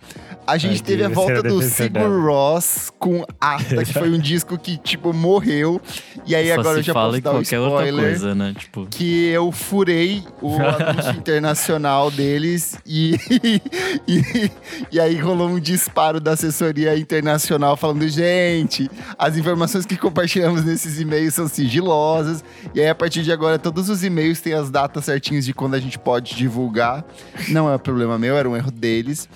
A 0.47 0.59
gente 0.59 0.82
teve 0.82 1.05
a 1.05 1.09
volta 1.09 1.43
do 1.43 1.62
Sigur 1.62 2.26
Ross 2.26 2.90
com 2.99 3.24
Ata, 3.40 3.84
que 3.84 3.93
foi 3.93 4.11
um 4.11 4.18
disco 4.20 4.59
que, 4.59 4.76
tipo, 4.76 5.12
morreu. 5.12 5.80
E 6.26 6.34
aí 6.34 6.49
Só 6.49 6.61
agora 6.61 6.78
eu 6.78 6.82
já 6.82 6.93
posso 6.93 7.20
dar 7.20 7.32
outra 7.32 7.57
spoiler. 7.57 8.05
coisa, 8.05 8.34
né? 8.34 8.55
Tipo, 8.59 8.86
Que 8.86 9.28
eu 9.28 9.53
furei 9.53 10.24
o 10.40 10.57
anúncio 10.61 11.12
internacional 11.12 12.11
deles 12.11 12.76
e, 12.84 13.16
e, 14.07 14.51
e 14.90 15.01
aí 15.01 15.16
rolou 15.16 15.49
um 15.49 15.61
disparo 15.61 16.20
da 16.20 16.32
assessoria 16.32 16.99
internacional 16.99 17.76
falando: 17.76 18.09
gente, 18.09 18.90
as 19.18 19.36
informações 19.36 19.86
que 19.86 19.97
compartilhamos 19.97 20.64
nesses 20.64 21.01
e-mails 21.01 21.34
são 21.34 21.47
sigilosas. 21.49 22.45
E 22.74 22.80
aí, 22.80 22.88
a 22.88 22.95
partir 22.95 23.22
de 23.22 23.30
agora, 23.32 23.59
todos 23.59 23.88
os 23.88 24.03
e-mails 24.03 24.40
têm 24.40 24.55
as 24.55 24.70
datas 24.70 25.05
certinhas 25.05 25.45
de 25.45 25.55
quando 25.55 25.74
a 25.74 25.80
gente 25.80 25.99
pode 25.99 26.34
divulgar. 26.34 27.05
Não 27.49 27.72
é 27.72 27.78
problema 27.78 28.18
meu, 28.18 28.36
era 28.36 28.49
um 28.49 28.57
erro 28.57 28.70
deles. 28.70 29.28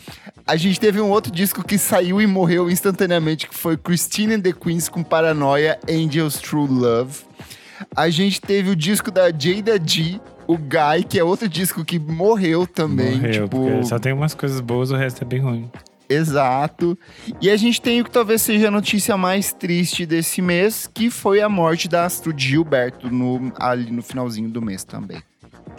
A 0.46 0.54
gente 0.54 0.78
teve 0.78 1.00
um 1.00 1.10
outro 1.10 1.32
disco 1.32 1.64
que 1.64 1.76
saiu 1.76 2.20
e 2.20 2.26
morreu 2.26 2.70
instantaneamente, 2.70 3.48
que 3.48 3.54
foi 3.54 3.76
Christine 3.76 4.34
and 4.34 4.40
the 4.42 4.52
Queens 4.52 4.88
com 4.88 5.02
Paranoia, 5.02 5.76
Angels 5.90 6.34
True 6.34 6.68
Love. 6.68 7.24
A 7.96 8.08
gente 8.08 8.40
teve 8.40 8.70
o 8.70 8.76
disco 8.76 9.10
da 9.10 9.24
Jada 9.24 9.76
G, 9.84 10.20
o 10.46 10.56
Guy, 10.56 11.02
que 11.08 11.18
é 11.18 11.24
outro 11.24 11.48
disco 11.48 11.84
que 11.84 11.98
morreu 11.98 12.64
também. 12.64 13.16
Morreu, 13.16 13.48
tipo, 13.48 13.84
só 13.84 13.98
tem 13.98 14.12
umas 14.12 14.34
coisas 14.34 14.60
boas, 14.60 14.92
o 14.92 14.96
resto 14.96 15.22
é 15.22 15.26
bem 15.26 15.40
ruim. 15.40 15.68
Exato. 16.08 16.96
E 17.40 17.50
a 17.50 17.56
gente 17.56 17.80
tem 17.80 18.00
o 18.00 18.04
que 18.04 18.10
talvez 18.12 18.40
seja 18.40 18.68
a 18.68 18.70
notícia 18.70 19.16
mais 19.16 19.52
triste 19.52 20.06
desse 20.06 20.40
mês, 20.40 20.88
que 20.94 21.10
foi 21.10 21.40
a 21.42 21.48
morte 21.48 21.88
da 21.88 22.04
Astro 22.04 22.32
Gilberto 22.36 23.10
no, 23.10 23.52
ali 23.58 23.90
no 23.90 24.00
finalzinho 24.00 24.48
do 24.48 24.62
mês 24.62 24.84
também. 24.84 25.20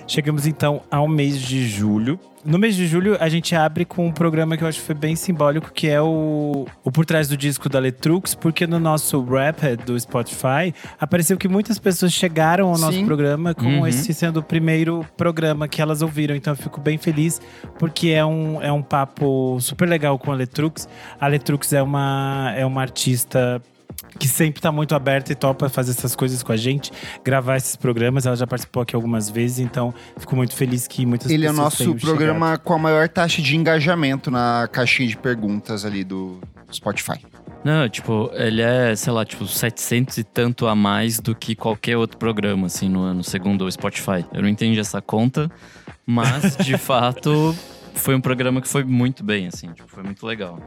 Chegamos 0.07 0.47
então 0.47 0.81
ao 0.89 1.07
mês 1.07 1.39
de 1.41 1.67
julho. 1.67 2.19
No 2.45 2.57
mês 2.57 2.77
de 2.77 2.87
julho, 2.87 3.17
a 3.19 3.27
gente 3.27 3.53
abre 3.53 3.83
com 3.83 4.07
um 4.07 4.11
programa 4.11 4.55
que 4.55 4.63
eu 4.63 4.67
acho 4.69 4.79
que 4.79 4.85
foi 4.85 4.95
bem 4.95 5.17
simbólico, 5.17 5.69
que 5.73 5.89
é 5.89 6.01
o, 6.01 6.65
o 6.81 6.91
Por 6.91 7.05
Trás 7.05 7.27
do 7.27 7.35
Disco 7.35 7.67
da 7.67 7.77
Letrux, 7.77 8.33
porque 8.33 8.65
no 8.65 8.79
nosso 8.79 9.21
Rapid 9.21 9.81
do 9.85 9.99
Spotify, 9.99 10.73
apareceu 10.97 11.37
que 11.37 11.49
muitas 11.49 11.77
pessoas 11.77 12.13
chegaram 12.13 12.69
ao 12.69 12.77
nosso 12.77 12.93
Sim. 12.99 13.05
programa 13.05 13.53
com 13.53 13.65
Uhum. 13.65 13.87
esse 13.87 14.13
sendo 14.13 14.39
o 14.39 14.43
primeiro 14.43 15.05
programa 15.17 15.67
que 15.67 15.81
elas 15.81 16.01
ouviram. 16.01 16.33
Então 16.35 16.53
eu 16.53 16.57
fico 16.57 16.79
bem 16.79 16.97
feliz, 16.97 17.41
porque 17.77 18.09
é 18.11 18.25
um, 18.25 18.61
é 18.61 18.71
um 18.71 18.81
papo 18.81 19.57
super 19.59 19.89
legal 19.89 20.17
com 20.17 20.31
a 20.31 20.35
Letrux. 20.35 20.87
A 21.19 21.27
Letrux 21.27 21.73
é 21.73 21.81
uma, 21.83 22.53
é 22.55 22.65
uma 22.65 22.79
artista 22.81 23.61
que 24.17 24.27
sempre 24.27 24.61
tá 24.61 24.71
muito 24.71 24.95
aberta 24.95 25.31
e 25.31 25.35
topa 25.35 25.69
fazer 25.69 25.91
essas 25.91 26.15
coisas 26.15 26.41
com 26.41 26.51
a 26.51 26.57
gente, 26.57 26.91
gravar 27.23 27.57
esses 27.57 27.75
programas. 27.75 28.25
Ela 28.25 28.35
já 28.35 28.47
participou 28.47 28.83
aqui 28.83 28.95
algumas 28.95 29.29
vezes, 29.29 29.59
então 29.59 29.93
fico 30.17 30.35
muito 30.35 30.55
feliz 30.55 30.87
que 30.87 31.05
muitas 31.05 31.31
Ele 31.31 31.45
é 31.45 31.51
o 31.51 31.53
pessoas 31.53 31.79
nosso 31.79 31.95
programa 31.95 32.57
com 32.57 32.73
a 32.73 32.79
maior 32.79 33.07
taxa 33.07 33.41
de 33.41 33.55
engajamento 33.55 34.31
na 34.31 34.67
caixinha 34.71 35.07
de 35.07 35.17
perguntas 35.17 35.85
ali 35.85 36.03
do 36.03 36.39
Spotify. 36.71 37.19
Não, 37.63 37.89
tipo, 37.89 38.29
ele 38.33 38.61
é, 38.61 38.95
sei 38.95 39.11
lá, 39.11 39.25
tipo, 39.25 39.45
700 39.45 40.17
e 40.19 40.23
tanto 40.23 40.67
a 40.67 40.75
mais 40.75 41.19
do 41.19 41.35
que 41.35 41.55
qualquer 41.55 41.97
outro 41.97 42.17
programa, 42.17 42.67
assim, 42.67 42.87
no 42.87 43.01
ano, 43.01 43.23
segundo 43.23 43.65
o 43.65 43.71
Spotify. 43.71 44.25
Eu 44.33 44.41
não 44.41 44.47
entendi 44.47 44.79
essa 44.79 45.01
conta, 45.01 45.51
mas, 46.05 46.55
de 46.57 46.77
fato, 46.79 47.55
foi 47.93 48.15
um 48.15 48.21
programa 48.21 48.61
que 48.61 48.67
foi 48.67 48.83
muito 48.83 49.23
bem, 49.23 49.47
assim, 49.47 49.67
tipo, 49.73 49.89
foi 49.89 50.03
muito 50.03 50.25
legal. 50.25 50.59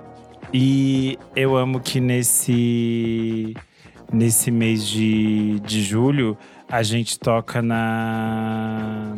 E 0.53 1.19
eu 1.37 1.57
amo 1.57 1.81
que 1.81 2.01
nesse, 2.01 3.55
nesse 4.13 4.51
mês 4.51 4.87
de, 4.87 5.61
de 5.61 5.83
julho 5.83 6.37
a 6.69 6.83
gente 6.83 7.19
toca 7.19 7.63
na, 7.63 9.15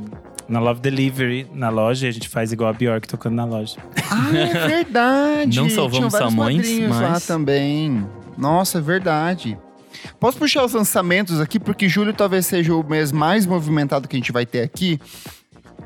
na 0.48 0.60
Love 0.60 0.80
Delivery, 0.80 1.46
na 1.52 1.68
loja, 1.68 2.06
e 2.06 2.08
a 2.08 2.12
gente 2.12 2.28
faz 2.28 2.52
igual 2.52 2.70
a 2.70 2.72
Bjork 2.72 3.06
tocando 3.08 3.34
na 3.34 3.44
loja. 3.44 3.76
Ah, 4.10 4.36
é 4.36 4.66
verdade! 4.68 5.56
Não 5.60 5.68
salvamos 5.68 6.12
Samões, 6.12 6.56
quadrinhos 6.56 6.90
lá 6.96 7.10
mas- 7.10 7.26
também. 7.26 8.06
Nossa, 8.36 8.78
é 8.78 8.80
verdade. 8.80 9.58
Posso 10.18 10.38
puxar 10.38 10.64
os 10.64 10.72
lançamentos 10.72 11.40
aqui, 11.40 11.60
porque 11.60 11.88
julho 11.88 12.12
talvez 12.12 12.46
seja 12.46 12.74
o 12.74 12.82
mês 12.82 13.12
mais 13.12 13.44
movimentado 13.46 14.08
que 14.08 14.16
a 14.16 14.18
gente 14.18 14.32
vai 14.32 14.46
ter 14.46 14.62
aqui. 14.62 14.98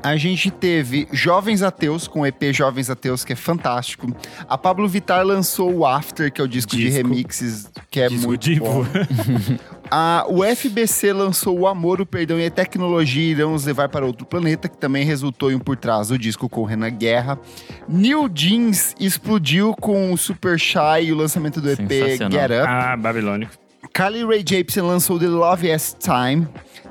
A 0.03 0.15
gente 0.15 0.49
teve 0.51 1.07
Jovens 1.11 1.61
Ateus, 1.61 2.07
com 2.07 2.21
o 2.21 2.25
EP 2.25 2.53
Jovens 2.53 2.89
Ateus, 2.89 3.25
que 3.25 3.33
é 3.33 3.35
fantástico. 3.35 4.07
A 4.47 4.57
Pablo 4.57 4.87
Vittar 4.87 5.25
lançou 5.25 5.73
o 5.73 5.85
After, 5.85 6.31
que 6.31 6.39
é 6.39 6.43
o 6.43 6.47
disco, 6.47 6.75
de 6.75 6.83
Disco. 6.83 6.95
remixes, 6.95 7.69
que 7.89 7.99
é 7.99 8.07
Disco 8.07 8.27
muito 8.27 8.41
divo. 8.41 8.65
bom. 8.65 8.85
A, 9.89 10.25
o 10.27 10.43
FBC 10.43 11.13
lançou 11.13 11.57
O 11.57 11.65
Amor, 11.65 12.01
o 12.01 12.05
Perdão 12.05 12.37
e 12.37 12.45
a 12.45 12.51
Tecnologia 12.51 13.31
Irão 13.31 13.53
nos 13.53 13.65
levar 13.65 13.87
para 13.87 14.05
outro 14.05 14.25
planeta, 14.25 14.67
que 14.67 14.77
também 14.77 15.05
resultou 15.05 15.49
em 15.49 15.55
um 15.55 15.59
por 15.59 15.77
trás 15.77 16.09
do 16.09 16.17
disco 16.17 16.49
com 16.49 16.61
o 16.61 16.65
Renan 16.65 16.89
Guerra. 16.89 17.39
New 17.87 18.27
Jeans 18.27 18.93
explodiu 18.99 19.73
com 19.73 20.11
o 20.11 20.17
Super 20.17 20.59
Shy 20.59 21.03
e 21.05 21.13
o 21.13 21.15
lançamento 21.15 21.61
do 21.61 21.69
EP. 21.71 21.79
Get 21.89 22.51
Up. 22.51 22.67
Ah, 22.67 22.97
Babilônico. 22.97 23.53
Carly 23.93 24.25
Rae 24.25 24.43
Jepsen 24.45 24.83
lançou 24.83 25.17
The 25.17 25.27
Love 25.27 25.71
as 25.71 25.95
Time. 25.97 26.47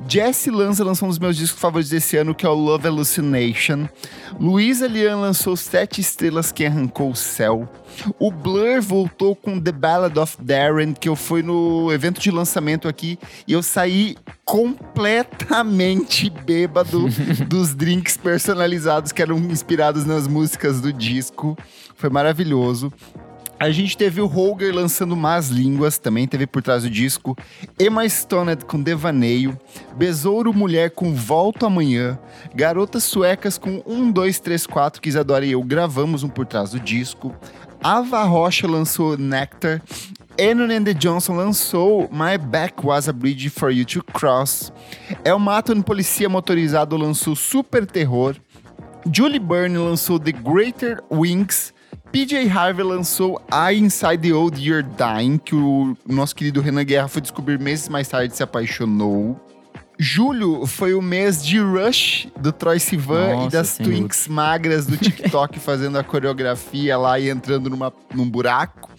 Jesse 0.09 0.51
Lanza 0.51 0.85
lançou 0.85 1.07
um 1.07 1.11
dos 1.11 1.19
meus 1.19 1.37
discos 1.37 1.61
favoritos 1.61 1.91
desse 1.91 2.17
ano, 2.17 2.35
que 2.35 2.47
é 2.47 2.49
o 2.49 2.55
Love 2.55 2.87
Hallucination. 2.87 3.89
Luísa 4.39 4.87
Lian 4.87 5.17
lançou 5.17 5.57
Sete 5.57 6.01
Estrelas 6.01 6.53
que 6.53 6.65
Arrancou 6.65 7.11
o 7.11 7.17
Céu. 7.17 7.69
O 8.19 8.31
Blur 8.31 8.83
voltou 8.83 9.35
com 9.35 9.59
The 9.61 9.73
Ballad 9.73 10.19
of 10.19 10.37
Darren, 10.41 10.93
que 10.93 11.09
eu 11.09 11.17
fui 11.17 11.43
no 11.43 11.91
evento 11.93 12.21
de 12.21 12.31
lançamento 12.31 12.89
aqui 12.89 13.19
e 13.47 13.53
eu 13.53 13.63
saí 13.63 14.17
completamente 14.45 16.31
bêbado 16.31 17.07
dos 17.49 17.75
drinks 17.75 18.17
personalizados 18.17 19.13
que 19.13 19.23
eram 19.23 19.39
inspirados 19.39 20.05
nas 20.05 20.29
músicas 20.29 20.81
do 20.81 20.93
disco. 20.93 21.57
Foi 21.97 22.11
maravilhoso. 22.11 22.93
A 23.59 23.71
gente 23.71 23.97
teve 23.97 24.21
o 24.21 24.27
Holger 24.27 24.75
lançando 24.75 25.17
Más 25.17 25.49
Línguas, 25.49 25.97
também 25.97 26.27
teve 26.29 26.47
por 26.47 26.63
trás 26.63 26.83
do 26.83 26.91
disco. 26.91 27.37
Emma 27.81 28.07
Stoned 28.07 28.67
com 28.67 28.83
Devaneio. 28.83 29.59
Besouro 29.97 30.53
Mulher 30.53 30.91
com 30.91 31.15
Volto 31.15 31.65
Amanhã. 31.65 32.19
Garotas 32.55 33.05
Suecas 33.05 33.57
com 33.57 33.83
1, 33.87 34.11
2, 34.11 34.41
3, 34.41 34.67
4, 34.67 35.01
que 35.01 35.09
Isadora 35.09 35.47
e 35.47 35.53
eu 35.53 35.63
gravamos 35.63 36.23
um 36.23 36.29
por 36.29 36.45
trás 36.45 36.73
do 36.73 36.81
disco. 36.81 37.35
Ava 37.83 38.23
Rocha 38.25 38.67
lançou 38.67 39.17
Nectar. 39.17 39.81
Enon 40.39 40.71
and 40.71 40.85
the 40.85 40.93
Johnson 40.93 41.35
lançou 41.35 42.11
My 42.13 42.37
Back 42.37 42.87
Was 42.87 43.09
a 43.09 43.13
Bridge 43.13 43.49
for 43.49 43.71
You 43.71 43.87
to 43.87 44.05
Cross. 44.05 44.71
El 45.25 45.39
Maton 45.39 45.81
Policia 45.81 46.29
Motorizado 46.29 46.95
lançou 46.99 47.35
Super 47.35 47.87
Terror. 47.87 48.37
Julie 49.11 49.39
Byrne 49.39 49.79
lançou 49.79 50.19
The 50.19 50.33
Greater 50.33 51.03
Wings. 51.11 51.73
PJ 52.13 52.49
Harvey 52.49 52.85
lançou 52.85 53.41
I 53.53 53.75
Inside 53.79 54.19
the 54.19 54.33
Old 54.35 54.61
Year 54.67 54.83
Dying, 54.83 55.39
que 55.39 55.55
o 55.55 55.97
nosso 56.07 56.35
querido 56.35 56.61
Renan 56.61 56.85
Guerra 56.85 57.09
foi 57.09 57.21
descobrir 57.21 57.59
meses 57.59 57.89
mais 57.89 58.09
tarde 58.09 58.33
e 58.33 58.37
se 58.37 58.43
apaixonou. 58.43 59.39
Julho 59.99 60.67
foi 60.67 60.93
o 60.93 61.01
mês 61.01 61.43
de 61.45 61.59
Rush 61.59 62.29
do 62.39 62.53
Troy 62.53 62.79
Sivan 62.79 63.47
e 63.47 63.49
das 63.51 63.69
sem 63.69 63.87
Twinks 63.87 64.29
magras 64.29 64.85
do 64.87 64.95
TikTok 64.97 65.59
fazendo 65.61 65.99
a 65.99 66.05
coreografia 66.05 66.99
lá 66.99 67.19
e 67.19 67.31
entrando 67.31 67.71
numa, 67.71 67.91
num 68.15 68.29
buraco. 68.29 68.91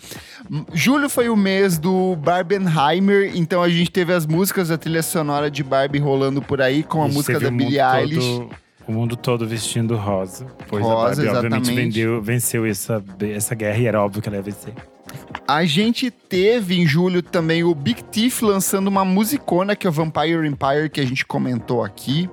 Julho 0.74 1.08
foi 1.08 1.30
o 1.30 1.36
mês 1.36 1.78
do 1.78 2.16
Barbenheimer, 2.16 3.32
então 3.36 3.62
a 3.62 3.70
gente 3.70 3.92
teve 3.92 4.12
as 4.12 4.26
músicas 4.26 4.70
da 4.70 4.78
trilha 4.78 5.04
sonora 5.04 5.52
de 5.52 5.64
Barbie 5.64 6.00
rolando 6.00 6.42
por 6.42 6.62
aí, 6.62 6.82
com 6.82 7.04
a 7.04 7.08
música 7.08 7.40
da 7.40 7.52
Billie 7.52 7.80
Eilish. 7.80 8.16
todo- 8.40 8.50
o 8.88 8.92
mundo 8.92 9.16
todo 9.16 9.46
vestindo 9.46 9.96
rosa. 9.96 10.48
Pois 10.68 10.84
Rosa, 10.84 11.22
a 11.22 11.26
Barbie, 11.26 11.28
obviamente, 11.30 11.76
vendeu, 11.76 12.22
venceu 12.22 12.66
essa, 12.66 13.04
essa 13.20 13.54
guerra 13.54 13.78
e 13.78 13.86
era 13.86 14.02
óbvio 14.02 14.22
que 14.22 14.30
ela 14.30 14.38
ia 14.38 14.42
vencer. 14.42 14.74
A 15.48 15.66
gente 15.66 16.10
teve 16.12 16.80
em 16.80 16.86
julho 16.86 17.22
também 17.22 17.64
o 17.64 17.74
Big 17.74 18.04
Thief 18.04 18.42
lançando 18.42 18.88
uma 18.88 19.06
musicona 19.06 19.76
que 19.76 19.88
é 19.88 19.90
o 19.90 19.94
Vampire 19.94 20.48
Empire, 20.48 20.90
que 20.92 21.02
a 21.02 21.06
gente 21.06 21.26
comentou 21.26 21.84
aqui. 21.84 22.30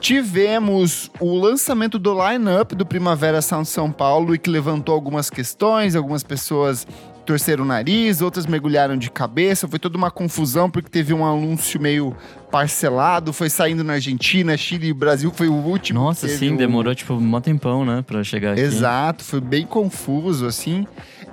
Tivemos 0.00 1.10
o 1.18 1.38
lançamento 1.38 1.98
do 1.98 2.12
line-up 2.12 2.74
do 2.74 2.84
Primavera 2.84 3.40
Sound 3.40 3.66
São 3.66 3.90
Paulo 3.90 4.34
e 4.34 4.38
que 4.38 4.50
levantou 4.50 4.94
algumas 4.94 5.30
questões, 5.30 5.96
algumas 5.96 6.22
pessoas 6.22 6.86
torceram 7.24 7.64
o 7.64 7.66
nariz, 7.66 8.20
outras 8.20 8.46
mergulharam 8.46 8.96
de 8.96 9.10
cabeça, 9.10 9.66
foi 9.66 9.78
toda 9.78 9.96
uma 9.96 10.10
confusão 10.10 10.70
porque 10.70 10.88
teve 10.88 11.12
um 11.14 11.24
anúncio 11.24 11.80
meio 11.80 12.14
parcelado, 12.50 13.32
foi 13.32 13.50
saindo 13.50 13.82
na 13.82 13.94
Argentina, 13.94 14.56
Chile 14.56 14.88
e 14.88 14.92
Brasil 14.92 15.30
foi 15.34 15.48
o 15.48 15.54
último. 15.54 16.00
Nossa, 16.00 16.28
sim, 16.28 16.54
o- 16.54 16.56
demorou, 16.56 16.94
tipo, 16.94 17.14
um 17.14 17.40
tempão, 17.40 17.84
né, 17.84 18.02
pra 18.06 18.22
chegar 18.22 18.52
aqui. 18.52 18.60
Exato, 18.60 19.24
foi 19.24 19.40
bem 19.40 19.66
confuso, 19.66 20.46
assim. 20.46 20.86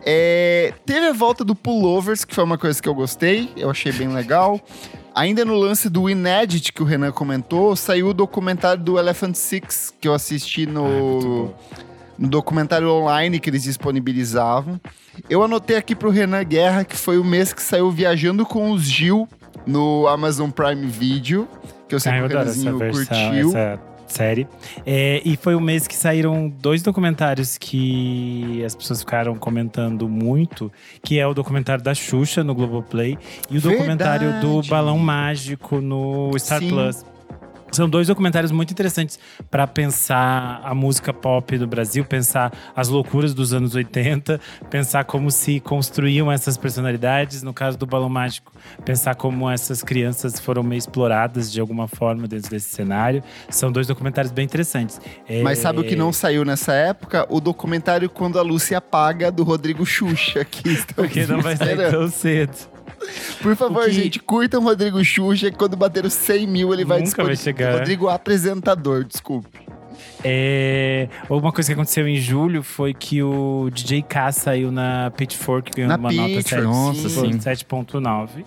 É, 0.04 0.74
teve 0.86 1.08
a 1.08 1.14
volta 1.14 1.44
do 1.44 1.54
Pullovers, 1.54 2.26
que 2.26 2.34
foi 2.34 2.44
uma 2.44 2.58
coisa 2.58 2.82
que 2.82 2.90
eu 2.90 2.96
gostei, 2.96 3.50
eu 3.56 3.70
achei 3.70 3.92
bem 3.92 4.08
legal. 4.08 4.60
Ainda 5.14 5.44
no 5.44 5.56
lance 5.56 5.90
do 5.90 6.10
Inédit, 6.10 6.72
que 6.72 6.82
o 6.82 6.86
Renan 6.86 7.12
comentou, 7.12 7.76
saiu 7.76 8.08
o 8.08 8.14
documentário 8.14 8.82
do 8.82 8.98
Elephant 8.98 9.36
Six, 9.36 9.94
que 10.00 10.08
eu 10.08 10.14
assisti 10.14 10.66
Ah, 10.68 10.72
no, 10.72 10.84
bom. 10.84 11.54
No 12.22 12.28
documentário 12.30 12.88
online 12.90 13.40
que 13.40 13.50
eles 13.50 13.64
disponibilizavam. 13.64 14.80
Eu 15.30 15.44
anotei 15.44 15.76
aqui 15.76 15.96
pro 15.96 16.12
Renan 16.12 16.44
Guerra, 16.44 16.86
que 16.86 16.96
foi 16.96 17.18
o 17.18 17.24
mês 17.24 17.52
que 17.52 17.62
saiu 17.62 17.90
Viajando 17.92 18.46
com 18.46 18.72
os 18.72 18.84
Gil 18.84 19.28
no 19.66 20.08
Amazon 20.08 20.50
Prime 20.52 20.86
Video, 20.88 21.48
que 21.90 21.96
eu 21.96 22.00
sei 22.00 22.12
Ah, 22.12 22.16
que 22.20 22.22
o 22.24 22.28
Renanzinho 22.28 22.78
versão. 22.78 23.06
curtiu. 23.06 23.50
Essa 23.50 23.80
série. 24.08 24.48
É, 24.86 25.22
e 25.26 25.36
foi 25.38 25.56
o 25.56 25.62
mês 25.62 25.88
que 25.88 25.96
saíram 25.96 26.48
dois 26.50 26.82
documentários 26.84 27.58
que 27.58 28.62
as 28.66 28.76
pessoas 28.76 29.00
ficaram 29.00 29.36
comentando 29.36 30.08
muito, 30.08 30.72
que 31.04 31.18
é 31.20 31.26
o 31.26 31.34
documentário 31.34 31.84
da 31.84 31.94
Xuxa 31.94 32.44
no 32.44 32.54
Globoplay 32.54 33.18
e 33.50 33.58
o 33.58 33.62
documentário 33.62 34.32
do 34.42 34.48
Verdade. 34.62 34.70
Balão 34.70 34.98
Mágico 35.00 35.82
no 35.82 36.32
Star 36.38 36.60
Sim. 36.60 36.70
Plus. 36.70 37.06
São 37.72 37.90
dois 37.90 38.08
documentários 38.08 38.52
muito 38.52 38.72
interessantes 38.72 39.18
para 39.50 39.66
pensar 39.66 40.62
a 40.64 40.76
música 40.76 41.14
pop 41.14 41.58
do 41.58 41.66
Brasil, 41.66 42.04
pensar 42.04 42.52
as 42.76 42.90
loucuras 42.90 43.34
dos 43.34 43.54
anos 43.54 43.76
80, 43.76 44.40
pensar 44.70 45.06
como 45.06 45.32
se 45.32 45.60
construíam 45.60 46.32
essas 46.32 46.58
personalidades. 46.58 47.44
No 47.44 47.54
caso 47.54 47.78
do 47.78 47.86
Balão 47.86 48.10
Mágico, 48.10 48.52
pensar 48.84 49.16
como 49.16 49.50
essas 49.50 49.82
crianças 49.82 50.40
foram 50.40 50.64
meio 50.64 50.80
exploradas 50.80 51.52
de 51.52 51.62
alguma 51.62 51.88
forma 51.88 52.28
dentro 52.28 52.50
desse 52.52 52.70
cenário. 52.70 53.24
São 53.50 53.72
dois 53.72 53.88
documentários 53.88 54.32
bem 54.32 54.46
interessantes. 54.46 55.00
É, 55.28 55.42
Mas 55.42 55.60
sabe 55.60 55.80
o 55.80 55.84
que 55.84 55.96
não 55.96 56.12
saiu 56.12 56.44
nessa 56.44 56.74
época? 56.74 57.26
O 57.30 57.40
documentário 57.40 58.10
Quando 58.10 58.38
a 58.38 58.42
Lúcia 58.42 58.78
Apaga, 58.78 59.32
do 59.32 59.44
Rodrigo 59.44 59.86
Xuxa, 59.86 60.44
que 60.44 60.82
Porque 60.96 61.26
não 61.26 61.42
vai 61.42 61.56
sair 61.56 61.90
tão 61.90 62.10
cedo. 62.10 62.71
Por 63.42 63.56
favor, 63.56 63.86
que- 63.86 63.92
gente, 63.92 64.20
curtam 64.20 64.62
o 64.62 64.64
Rodrigo 64.64 65.04
Xuxa, 65.04 65.50
que 65.52 65.58
quando 65.58 65.76
bater 65.76 66.06
os 66.06 66.14
100 66.14 66.48
mil 66.48 66.74
ele 66.74 66.86
vai 66.86 67.02
Nunca 67.02 67.24
vai 67.24 67.36
chegar. 67.36 67.74
Rodrigo 67.80 68.08
apresentador, 68.08 69.04
desculpe. 69.04 69.60
É, 70.24 71.08
uma 71.30 71.52
coisa 71.52 71.70
que 71.70 71.74
aconteceu 71.74 72.08
em 72.08 72.18
julho 72.18 72.62
foi 72.64 72.94
que 72.94 73.22
o 73.24 73.70
DJ 73.74 74.02
K 74.04 74.32
saiu 74.32 74.72
na 74.72 75.12
Pitchfork 75.16 75.72
ganhando 75.76 75.90
Na 75.92 75.98
uma 75.98 76.12
nota 76.12 76.28
Pitchfork, 76.36 76.50
7, 76.50 76.62
Nossa, 76.64 77.10
foi 77.10 77.32
sim. 77.34 77.40
7.9. 77.40 78.46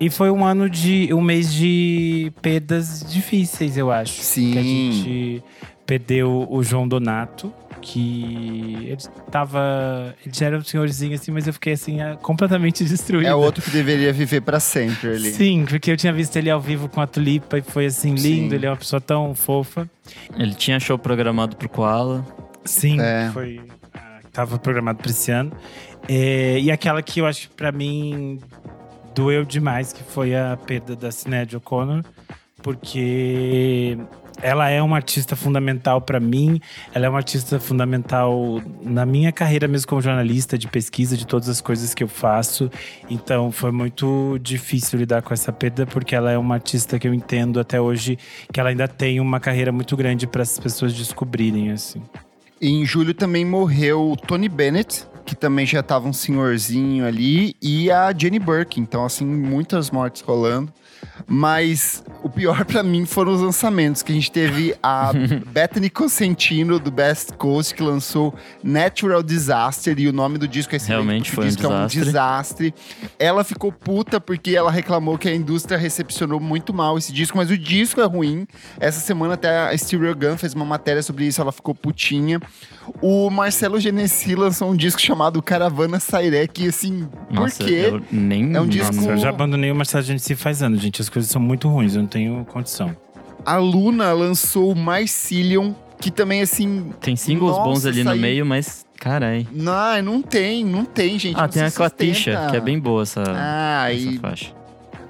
E 0.00 0.10
foi 0.10 0.30
um 0.30 0.44
ano 0.44 0.68
de. 0.68 1.12
um 1.12 1.20
mês 1.20 1.52
de 1.52 2.32
perdas 2.40 3.04
difíceis, 3.08 3.76
eu 3.76 3.90
acho. 3.90 4.20
Sim. 4.22 4.52
Que 4.52 4.58
a 4.58 4.62
gente 4.62 5.44
perdeu 5.86 6.46
o 6.50 6.62
João 6.62 6.88
Donato, 6.88 7.52
que 7.82 8.86
ele 8.86 8.96
tava. 9.30 10.14
Ele 10.24 10.34
já 10.34 10.46
era 10.46 10.56
um 10.58 10.62
senhorzinho 10.64 11.14
assim, 11.14 11.30
mas 11.32 11.46
eu 11.46 11.52
fiquei 11.52 11.72
assim, 11.74 12.00
ah, 12.00 12.16
completamente 12.22 12.82
destruído. 12.84 13.26
É 13.26 13.34
outro 13.34 13.60
que 13.62 13.70
deveria 13.70 14.12
viver 14.12 14.40
pra 14.40 14.58
sempre 14.60 15.10
ali. 15.10 15.32
Sim, 15.32 15.64
porque 15.68 15.90
eu 15.90 15.96
tinha 15.96 16.12
visto 16.12 16.36
ele 16.36 16.48
ao 16.48 16.60
vivo 16.60 16.88
com 16.88 17.00
a 17.00 17.06
Tulipa 17.06 17.58
e 17.58 17.62
foi 17.62 17.86
assim, 17.86 18.14
lindo, 18.14 18.50
Sim. 18.50 18.54
ele 18.54 18.64
é 18.66 18.70
uma 18.70 18.76
pessoa 18.76 19.00
tão 19.00 19.34
fofa. 19.34 19.90
Ele 20.38 20.54
tinha 20.54 20.78
show 20.80 20.96
programado 20.96 21.56
pro 21.56 21.68
Koala. 21.68 22.24
Sim, 22.64 23.00
É. 23.00 23.28
foi. 23.32 23.60
ah, 23.92 24.20
Tava 24.32 24.58
programado 24.58 24.98
pra 25.02 25.10
esse 25.10 25.30
ano. 25.30 25.52
É, 26.08 26.58
e 26.58 26.70
aquela 26.70 27.02
que 27.02 27.20
eu 27.20 27.26
acho 27.26 27.48
que 27.48 27.54
pra 27.56 27.70
mim 27.72 28.40
doeu 29.14 29.44
demais, 29.44 29.92
que 29.92 30.02
foi 30.02 30.34
a 30.34 30.56
perda 30.56 30.96
da 30.96 31.10
Sinéad 31.10 31.54
O'Connor, 31.56 32.02
porque 32.62 33.98
ela 34.42 34.68
é 34.68 34.82
uma 34.82 34.96
artista 34.96 35.36
fundamental 35.36 36.00
pra 36.00 36.18
mim, 36.18 36.60
ela 36.92 37.06
é 37.06 37.08
uma 37.08 37.18
artista 37.18 37.60
fundamental 37.60 38.60
na 38.82 39.06
minha 39.06 39.30
carreira 39.32 39.68
mesmo 39.68 39.88
como 39.88 40.02
jornalista, 40.02 40.58
de 40.58 40.66
pesquisa, 40.68 41.16
de 41.16 41.26
todas 41.26 41.48
as 41.48 41.60
coisas 41.60 41.94
que 41.94 42.02
eu 42.02 42.08
faço. 42.08 42.70
Então 43.08 43.52
foi 43.52 43.70
muito 43.70 44.38
difícil 44.42 44.98
lidar 44.98 45.22
com 45.22 45.32
essa 45.32 45.52
perda, 45.52 45.86
porque 45.86 46.14
ela 46.14 46.30
é 46.30 46.36
uma 46.36 46.54
artista 46.54 46.98
que 46.98 47.06
eu 47.06 47.14
entendo 47.14 47.60
até 47.60 47.80
hoje 47.80 48.18
que 48.52 48.58
ela 48.58 48.70
ainda 48.70 48.88
tem 48.88 49.20
uma 49.20 49.38
carreira 49.38 49.70
muito 49.70 49.96
grande 49.96 50.26
para 50.26 50.42
as 50.42 50.58
pessoas 50.58 50.92
descobrirem, 50.92 51.70
assim. 51.70 52.02
Em 52.60 52.84
julho 52.84 53.12
também 53.12 53.44
morreu 53.44 54.16
Tony 54.26 54.48
Bennett, 54.48 55.04
que 55.24 55.34
também 55.34 55.66
já 55.66 55.82
tava 55.82 56.08
um 56.08 56.12
senhorzinho 56.12 57.04
ali, 57.04 57.56
e 57.60 57.90
a 57.90 58.12
Jenny 58.16 58.38
Burke. 58.38 58.80
Então, 58.80 59.04
assim, 59.04 59.24
muitas 59.24 59.90
mortes 59.90 60.22
rolando. 60.22 60.72
Mas 61.26 62.02
o 62.22 62.28
pior 62.28 62.64
pra 62.66 62.82
mim 62.82 63.06
foram 63.06 63.32
os 63.32 63.40
lançamentos, 63.40 64.02
que 64.02 64.12
a 64.12 64.14
gente 64.14 64.30
teve 64.30 64.74
a 64.82 65.12
Bethany 65.52 65.88
Cosentino, 65.88 66.78
do 66.78 66.90
Best 66.90 67.32
Coast, 67.34 67.74
que 67.74 67.82
lançou 67.82 68.34
Natural 68.62 69.22
Disaster, 69.22 69.98
e 69.98 70.08
o 70.08 70.12
nome 70.12 70.38
do 70.38 70.46
disco 70.48 70.74
é 70.74 70.76
excelente, 70.76 70.92
Realmente 71.02 71.30
foi 71.30 71.44
um 71.44 71.46
o 71.46 71.50
disco 71.50 71.62
desastre. 71.62 71.98
é 71.98 72.02
um 72.02 72.04
desastre. 72.04 72.74
Ela 73.18 73.44
ficou 73.44 73.72
puta 73.72 74.20
porque 74.20 74.50
ela 74.54 74.70
reclamou 74.70 75.16
que 75.16 75.28
a 75.28 75.34
indústria 75.34 75.78
recepcionou 75.78 76.38
muito 76.40 76.74
mal 76.74 76.98
esse 76.98 77.12
disco, 77.12 77.36
mas 77.36 77.50
o 77.50 77.56
disco 77.56 78.00
é 78.00 78.04
ruim. 78.04 78.46
Essa 78.78 79.00
semana 79.00 79.34
até 79.34 79.68
a 79.68 79.76
Stereo 79.78 80.14
Gun 80.14 80.36
fez 80.36 80.54
uma 80.54 80.64
matéria 80.64 81.02
sobre 81.02 81.24
isso, 81.26 81.40
ela 81.40 81.52
ficou 81.52 81.74
putinha. 81.74 82.40
O 83.00 83.30
Marcelo 83.30 83.78
Genesi 83.78 84.34
lançou 84.34 84.70
um 84.70 84.76
disco 84.76 85.00
chamado 85.00 85.40
Caravana 85.40 86.00
Sairé, 86.00 86.46
que 86.48 86.68
assim, 86.68 87.08
Nossa, 87.30 87.58
por 87.58 87.66
quê? 87.66 87.84
eu 87.88 88.02
nem. 88.10 88.54
É 88.54 88.60
um 88.60 88.66
disco- 88.66 88.94
Nossa, 88.96 89.10
eu 89.10 89.16
já 89.18 89.28
abandonei 89.30 89.70
o 89.70 89.74
Marcelo 89.74 90.02
Genesi 90.02 90.34
faz 90.34 90.62
anos, 90.62 90.80
gente. 90.80 90.91
As 91.00 91.08
coisas 91.08 91.30
são 91.30 91.40
muito 91.40 91.68
ruins, 91.68 91.94
eu 91.94 92.02
não 92.02 92.08
tenho 92.08 92.44
condição. 92.44 92.94
A 93.44 93.56
Luna 93.56 94.12
lançou 94.12 94.74
Mycelium, 94.74 95.74
que 96.00 96.10
também 96.10 96.42
assim. 96.42 96.92
Tem 97.00 97.16
singles 97.16 97.52
Nossa, 97.52 97.62
bons 97.62 97.86
ali 97.86 98.04
no 98.04 98.14
meio, 98.16 98.44
mas. 98.44 98.84
Carai. 98.98 99.48
Não, 99.50 100.00
não 100.02 100.22
tem, 100.22 100.64
não 100.64 100.84
tem, 100.84 101.18
gente. 101.18 101.36
Ah, 101.36 101.42
não 101.42 101.48
tem 101.48 101.68
se 101.68 101.74
a 101.74 101.76
Clatisha, 101.76 102.46
que 102.50 102.56
é 102.56 102.60
bem 102.60 102.78
boa 102.78 103.02
essa, 103.02 103.24
Ah, 103.26 103.92
essa 103.92 104.10
e 104.10 104.18
faixa. 104.18 104.52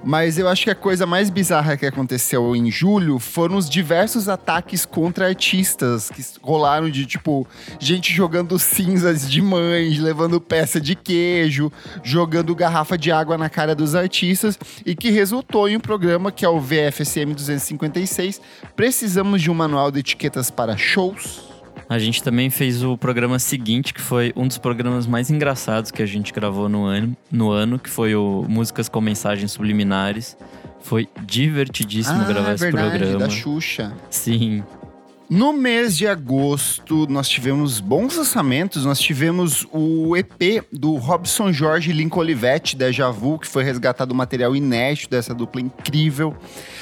Mas 0.03 0.37
eu 0.37 0.49
acho 0.49 0.63
que 0.65 0.69
a 0.69 0.75
coisa 0.75 1.05
mais 1.05 1.29
bizarra 1.29 1.77
que 1.77 1.85
aconteceu 1.85 2.55
em 2.55 2.69
julho 2.69 3.19
foram 3.19 3.55
os 3.55 3.69
diversos 3.69 4.27
ataques 4.27 4.85
contra 4.85 5.27
artistas 5.27 6.09
que 6.09 6.21
rolaram 6.41 6.89
de 6.89 7.05
tipo 7.05 7.47
gente 7.79 8.13
jogando 8.13 8.59
cinzas 8.59 9.29
de 9.29 9.41
mães, 9.41 9.97
levando 9.99 10.41
peça 10.41 10.81
de 10.81 10.93
queijo, 10.95 11.71
jogando 12.03 12.53
garrafa 12.53 12.97
de 12.97 13.11
água 13.11 13.37
na 13.37 13.49
cara 13.49 13.73
dos 13.73 13.95
artistas 13.95 14.59
e 14.85 14.93
que 14.93 15.09
resultou 15.09 15.69
em 15.69 15.77
um 15.77 15.79
programa 15.79 16.31
que 16.31 16.43
é 16.43 16.49
o 16.49 16.59
VFSM 16.59 17.33
256. 17.33 18.41
Precisamos 18.75 19.41
de 19.41 19.49
um 19.49 19.53
manual 19.53 19.89
de 19.89 19.99
etiquetas 19.99 20.51
para 20.51 20.75
shows. 20.75 21.52
A 21.89 21.99
gente 21.99 22.23
também 22.23 22.49
fez 22.49 22.83
o 22.83 22.97
programa 22.97 23.37
seguinte, 23.39 23.93
que 23.93 24.01
foi 24.01 24.33
um 24.35 24.47
dos 24.47 24.57
programas 24.57 25.05
mais 25.05 25.29
engraçados 25.29 25.91
que 25.91 26.01
a 26.01 26.05
gente 26.05 26.33
gravou 26.33 26.69
no 26.69 26.85
ano, 26.85 27.15
no 27.31 27.51
ano 27.51 27.77
que 27.77 27.89
foi 27.89 28.15
o 28.15 28.45
Músicas 28.47 28.87
com 28.89 29.01
Mensagens 29.01 29.51
Subliminares. 29.51 30.37
Foi 30.81 31.07
divertidíssimo 31.25 32.25
gravar 32.25 32.51
é 32.51 32.55
esse 32.55 32.63
verdade, 32.63 32.97
programa. 32.97 33.19
da 33.19 33.29
Xuxa. 33.29 33.93
Sim. 34.09 34.63
No 35.29 35.51
mês 35.53 35.97
de 35.97 36.05
agosto, 36.05 37.07
nós 37.09 37.27
tivemos 37.27 37.79
bons 37.79 38.15
lançamentos. 38.17 38.85
Nós 38.85 38.99
tivemos 38.99 39.65
o 39.71 40.15
EP 40.15 40.63
do 40.71 40.95
Robson 40.95 41.51
Jorge 41.51 41.89
e 41.89 41.93
Lincoln 41.93 42.19
Olivetti, 42.19 42.75
Deja 42.75 43.09
Vu, 43.09 43.39
que 43.39 43.47
foi 43.47 43.63
resgatado 43.63 44.11
o 44.11 44.15
material 44.15 44.55
inédito 44.55 45.09
dessa 45.09 45.33
dupla 45.33 45.61
incrível. 45.61 46.35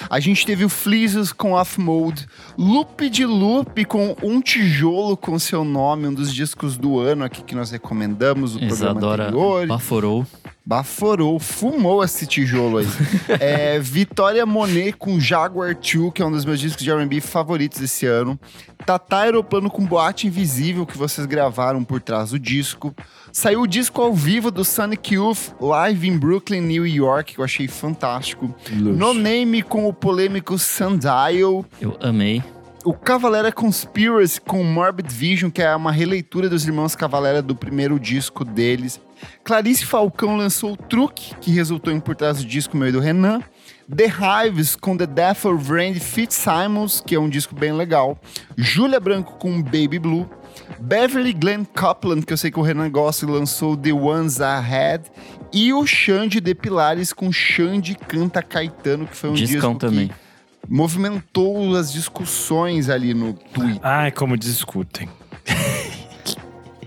A 0.10 0.20
gente 0.20 0.46
teve 0.46 0.66
o 0.66 0.70
Fleases 0.70 1.32
com 1.32 1.54
Off 1.54 1.80
Mode, 1.80 2.28
Loop 2.58 3.10
de 3.10 3.26
Loop 3.26 3.86
com 3.86 4.18
Um 4.22 4.42
Tijolo 4.42 5.16
com 5.16 5.38
seu 5.40 5.64
nome, 5.64 6.08
um 6.08 6.14
dos 6.14 6.34
discos 6.34 6.78
do 6.78 7.00
ano 7.00 7.24
aqui 7.24 7.44
que 7.44 7.56
nós 7.56 7.72
recomendamos, 7.72 8.56
o 8.56 8.60
programa 8.60 8.76
Isadora 8.92 9.24
anterior. 9.28 9.68
baforou. 9.68 10.28
Baforou, 10.72 11.38
fumou 11.38 12.02
esse 12.02 12.26
tijolo 12.26 12.78
aí. 12.78 12.88
é, 13.42 13.78
Vitória 13.78 14.46
Monet 14.46 14.94
com 14.94 15.20
Jaguar 15.20 15.76
2, 15.76 16.14
que 16.14 16.22
é 16.22 16.26
um 16.26 16.32
dos 16.32 16.46
meus 16.46 16.62
discos 16.62 16.82
de 16.82 16.90
R&B 16.90 17.20
favoritos 17.20 17.82
desse 17.82 18.06
ano. 18.06 18.40
Tatá 18.86 19.24
Aeroplano 19.24 19.70
com 19.70 19.86
Boate 19.86 20.28
Invisível, 20.28 20.86
que 20.86 20.98
vocês 20.98 21.28
gravaram 21.28 21.84
por 21.84 22.00
trás 22.00 22.30
do 22.30 22.40
disco. 22.40 22.96
Saiu 23.34 23.64
o 23.64 23.68
disco 23.68 24.02
ao 24.02 24.14
vivo 24.14 24.50
do 24.50 24.64
Sonic 24.64 25.16
Youth, 25.16 25.54
live 25.60 26.08
em 26.08 26.18
Brooklyn, 26.18 26.62
New 26.62 26.88
York, 26.88 27.34
que 27.34 27.42
eu 27.42 27.44
achei 27.44 27.68
fantástico. 27.68 28.56
No 28.72 29.14
Name 29.14 29.62
com 29.64 29.90
o 29.90 29.94
polêmico 29.94 30.58
Sundial. 30.58 31.66
Eu 31.82 31.98
amei. 32.00 32.42
O 32.86 32.94
Cavalera 32.94 33.52
Conspiracy 33.52 34.40
com 34.40 34.64
Morbid 34.64 35.14
Vision, 35.14 35.52
que 35.52 35.62
é 35.62 35.76
uma 35.76 35.92
releitura 35.92 36.48
dos 36.48 36.66
Irmãos 36.66 36.96
Cavalera 36.96 37.42
do 37.42 37.58
primeiro 37.58 38.00
disco 38.00 38.46
deles. 38.46 39.02
Clarice 39.44 39.86
Falcão 39.86 40.36
lançou 40.38 40.74
o 40.74 40.78
Truque, 40.78 41.34
que 41.42 41.52
resultou 41.52 41.92
em 41.94 42.00
Por 42.00 42.16
Trás 42.16 42.38
do 42.38 42.46
Disco 42.46 42.78
meu 42.78 42.90
e 42.90 42.92
do 42.92 43.00
Renan. 43.00 43.42
The 43.94 44.06
Hives 44.06 44.76
com 44.76 44.96
The 44.96 45.06
Death 45.06 45.46
of 45.46 45.70
Randy 45.70 46.00
Fitzsimons, 46.00 47.02
que 47.06 47.16
é 47.16 47.20
um 47.20 47.28
disco 47.28 47.54
bem 47.54 47.74
legal. 47.74 48.18
Júlia 48.56 49.00
Branco 49.00 49.34
com 49.38 49.62
Baby 49.62 50.00
Blue. 50.00 50.30
Beverly 50.80 51.34
Glenn 51.34 51.66
Copeland, 51.66 52.26
que 52.26 52.32
eu 52.34 52.38
sei 52.38 52.50
que 52.52 52.60
o 52.60 52.62
Renan 52.64 52.90
gosta, 52.90 53.26
lançou 53.26 53.76
The 53.76 53.92
Ones 53.92 54.40
Ahead. 54.40 55.04
E 55.54 55.74
o 55.74 55.86
Xande 55.86 56.40
de 56.40 56.56
Pilares 56.56 57.12
com 57.12 57.32
Xande 57.32 57.96
Canta 57.96 58.42
Caetano, 58.42 59.06
que 59.06 59.16
foi 59.16 59.30
um 59.30 59.34
Discão 59.34 59.74
disco 59.74 59.88
também. 59.88 60.08
que 60.08 60.14
movimentou 60.70 61.76
as 61.76 61.92
discussões 61.92 62.90
ali 62.90 63.14
no 63.14 63.34
Twitter. 63.34 63.80
Ai, 63.84 64.12
como 64.12 64.38
discutem. 64.38 65.10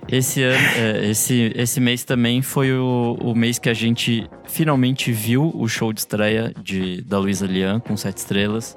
Esse 0.08 0.42
ano, 0.42 0.58
é, 0.76 1.06
esse, 1.10 1.52
esse 1.56 1.80
mês 1.80 2.04
também 2.04 2.42
foi 2.42 2.72
o, 2.72 3.16
o 3.20 3.34
mês 3.34 3.58
que 3.58 3.68
a 3.68 3.74
gente 3.74 4.28
finalmente 4.44 5.10
viu 5.10 5.50
o 5.54 5.66
show 5.68 5.92
de 5.92 6.00
estreia 6.00 6.52
de, 6.62 7.00
da 7.02 7.18
Luísa 7.18 7.46
Lian 7.46 7.80
com 7.80 7.96
sete 7.96 8.18
estrelas. 8.18 8.76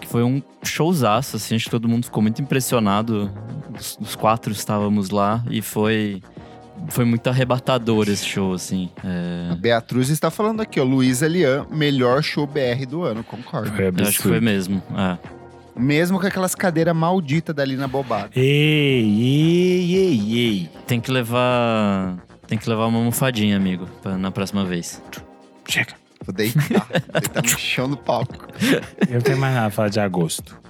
Que 0.00 0.08
foi 0.08 0.24
um 0.24 0.42
showzaço, 0.64 1.36
assim, 1.36 1.54
acho 1.54 1.66
que 1.66 1.70
todo 1.70 1.88
mundo 1.88 2.04
ficou 2.04 2.22
muito 2.22 2.42
impressionado. 2.42 3.30
Os, 3.78 3.96
os 4.00 4.16
quatro 4.16 4.50
estávamos 4.52 5.10
lá 5.10 5.44
e 5.48 5.62
foi, 5.62 6.20
foi 6.88 7.04
muito 7.04 7.28
arrebatador 7.28 8.08
esse 8.08 8.24
show, 8.26 8.52
assim. 8.52 8.90
É, 9.04 9.52
A 9.52 9.54
Beatriz 9.54 10.08
está 10.08 10.30
falando 10.30 10.60
aqui, 10.60 10.80
ó. 10.80 10.84
Luísa 10.84 11.28
Lian, 11.28 11.66
melhor 11.70 12.22
show 12.22 12.46
BR 12.46 12.84
do 12.88 13.04
ano, 13.04 13.22
concordo. 13.22 13.70
Foi 13.70 13.86
eu 13.86 13.92
acho 14.00 14.16
que 14.22 14.28
foi 14.28 14.40
mesmo. 14.40 14.82
é. 14.96 15.41
Mesmo 15.76 16.20
com 16.20 16.26
aquelas 16.26 16.54
cadeiras 16.54 16.94
malditas 16.94 17.54
dali 17.54 17.76
na 17.76 17.88
bobada. 17.88 18.30
Ei, 18.36 18.42
ei, 19.22 19.94
ei, 19.96 20.38
ei. 20.38 20.70
Tem 20.86 21.00
que 21.00 21.10
levar. 21.10 22.16
Tem 22.46 22.58
que 22.58 22.68
levar 22.68 22.86
uma 22.86 22.98
almofadinha, 22.98 23.56
amigo, 23.56 23.86
pra- 24.02 24.18
na 24.18 24.30
próxima 24.30 24.64
vez. 24.64 25.00
Chega. 25.66 25.94
Vou 26.26 26.34
deitar. 26.34 26.62
deitar 27.20 27.42
no 27.42 27.48
chão 27.48 27.88
do 27.88 27.96
palco. 27.96 28.46
Eu 29.08 29.14
não 29.14 29.20
tenho 29.22 29.38
mais 29.38 29.54
nada 29.54 29.66
a 29.68 29.70
falar 29.70 29.88
de 29.88 29.98
agosto. 29.98 30.60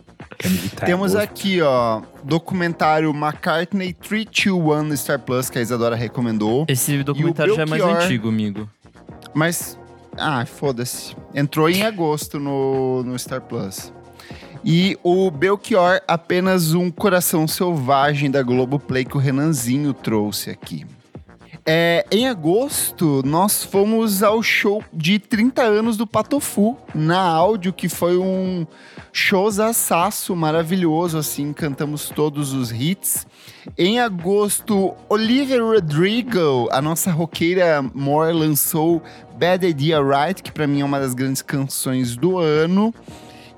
Temos 0.86 1.14
agosto. 1.14 1.30
aqui, 1.30 1.61
ó, 1.61 2.00
documentário 2.24 3.11
McCartney 3.11 3.92
321 3.92 4.82
no 4.84 4.96
Star 4.96 5.18
Plus, 5.18 5.50
que 5.50 5.59
a 5.59 5.62
Isadora 5.62 5.94
recomendou. 5.96 6.64
Esse 6.68 7.03
documentário 7.03 7.55
já 7.55 7.62
é 7.62 7.66
mais 7.66 7.82
antigo, 7.82 8.28
amigo. 8.28 8.68
Mas, 9.34 9.78
ah, 10.16 10.44
foda-se. 10.46 11.14
Entrou 11.34 11.68
em 11.68 11.82
agosto 11.82 12.38
no, 12.38 13.03
no 13.03 13.18
Star 13.18 13.40
Plus. 13.42 13.92
E 14.64 14.96
o 15.02 15.30
Belchior, 15.30 16.00
apenas 16.06 16.72
um 16.72 16.90
coração 16.90 17.48
selvagem 17.48 18.30
da 18.30 18.42
Globoplay 18.42 19.04
que 19.04 19.16
o 19.16 19.20
Renanzinho 19.20 19.92
trouxe 19.92 20.50
aqui. 20.50 20.86
É, 21.64 22.04
em 22.10 22.28
agosto, 22.28 23.22
nós 23.24 23.62
fomos 23.62 24.22
ao 24.22 24.42
show 24.42 24.82
de 24.92 25.20
30 25.20 25.62
anos 25.62 25.96
do 25.96 26.06
Patofu, 26.06 26.76
na 26.92 27.20
áudio, 27.20 27.72
que 27.72 27.88
foi 27.88 28.16
um 28.18 28.66
showzaço 29.12 30.34
maravilhoso, 30.34 31.18
assim, 31.18 31.52
cantamos 31.52 32.08
todos 32.08 32.52
os 32.52 32.72
hits. 32.72 33.26
Em 33.78 34.00
agosto, 34.00 34.92
Olivia 35.08 35.62
Rodrigo, 35.62 36.68
a 36.72 36.82
nossa 36.82 37.12
roqueira 37.12 37.80
More, 37.94 38.32
lançou 38.32 39.00
Bad 39.38 39.64
Idea 39.64 40.00
Right, 40.02 40.42
que 40.42 40.50
pra 40.50 40.66
mim 40.66 40.80
é 40.80 40.84
uma 40.84 40.98
das 40.98 41.14
grandes 41.14 41.42
canções 41.42 42.16
do 42.16 42.38
ano. 42.38 42.92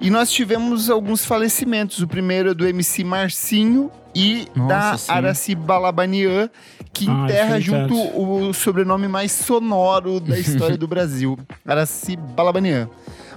E 0.05 0.11
nós 0.11 0.31
tivemos 0.31 0.91
alguns 0.91 1.25
falecimentos. 1.25 2.01
O 2.01 2.07
primeiro 2.07 2.51
é 2.51 2.55
do 2.55 2.67
MC 2.67 3.03
Marcinho 3.03 3.91
e 4.15 4.47
Nossa, 4.55 4.69
da 4.69 4.99
sim. 4.99 5.13
Araci 5.13 5.55
Balabanian, 5.55 6.51
que 6.93 7.09
Ai, 7.09 7.25
enterra 7.25 7.51
foi 7.53 7.61
junto 7.63 7.95
o 7.95 8.53
sobrenome 8.53 9.09
mais 9.09 9.33
sonoro 9.33 10.21
da 10.21 10.39
história 10.39 10.77
do 10.77 10.87
Brasil, 10.87 11.39
Araci 11.67 12.17
Balabanian. 12.17 12.87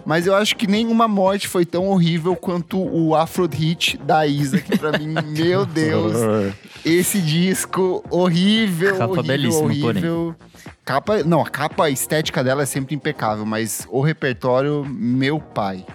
Mas 0.05 0.28
eu 0.28 0.36
acho 0.36 0.57
que 0.57 0.68
nenhuma 0.68 1.07
morte 1.07 1.47
foi 1.47 1.65
tão 1.65 1.88
horrível 1.88 2.36
quanto 2.36 2.78
o 2.78 3.15
Afro 3.15 3.47
Hit 3.47 3.97
da 3.99 4.28
Isa, 4.28 4.59
que 4.59 4.78
pra 4.78 4.99
mim, 4.99 5.15
meu 5.32 5.65
Deus, 5.65 6.18
esse 6.84 7.22
disco 7.22 8.03
horrível, 8.09 8.97
Capa 8.97 9.20
horrível, 9.22 9.63
horrível. 9.63 10.36
Capa, 10.84 11.24
não, 11.24 11.39
a 11.39 11.49
capa 11.49 11.89
estética 11.89 12.43
dela 12.43 12.63
é 12.63 12.65
sempre 12.65 12.93
impecável, 12.93 13.45
mas 13.45 13.88
o 13.89 14.01
repertório, 14.01 14.86
meu 14.86 15.39
pai. 15.39 15.86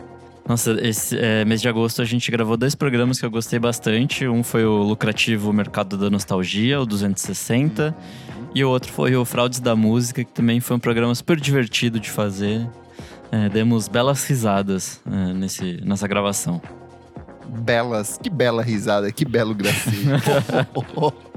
Nossa, 0.49 0.72
esse 0.82 1.16
é, 1.16 1.45
mês 1.45 1.61
de 1.62 1.68
agosto 1.68 2.03
a 2.03 2.05
gente 2.05 2.30
gravou 2.30 2.57
dois 2.57 2.74
programas 2.74 3.18
que 3.20 3.24
eu 3.24 3.30
gostei 3.30 3.59
bastante. 3.59 4.26
Um 4.26 4.43
foi 4.43 4.64
o 4.64 4.82
lucrativo 4.82 5.53
Mercado 5.53 5.97
da 5.97 6.11
Nostalgia, 6.11 6.80
o 6.80 6.86
260. 6.86 7.97
E 8.55 8.64
o 8.64 8.68
outro 8.68 8.93
foi 8.93 9.16
o 9.16 9.24
Fraudes 9.24 9.61
da 9.61 9.74
Música, 9.74 10.24
que 10.24 10.32
também 10.32 10.61
foi 10.61 10.76
um 10.76 10.80
programa 10.80 11.14
super 11.14 11.40
divertido 11.40 11.99
de 11.99 12.11
fazer. 12.11 12.68
É, 13.30 13.49
demos 13.49 13.88
belas 13.88 14.26
risadas 14.26 15.01
é, 15.11 15.32
nesse, 15.32 15.80
nessa 15.82 16.07
gravação. 16.07 16.61
Belas, 17.49 18.18
que 18.22 18.28
bela 18.28 18.62
risada, 18.62 19.11
que 19.11 19.24
belo 19.24 19.55
gracinha. 19.55 20.20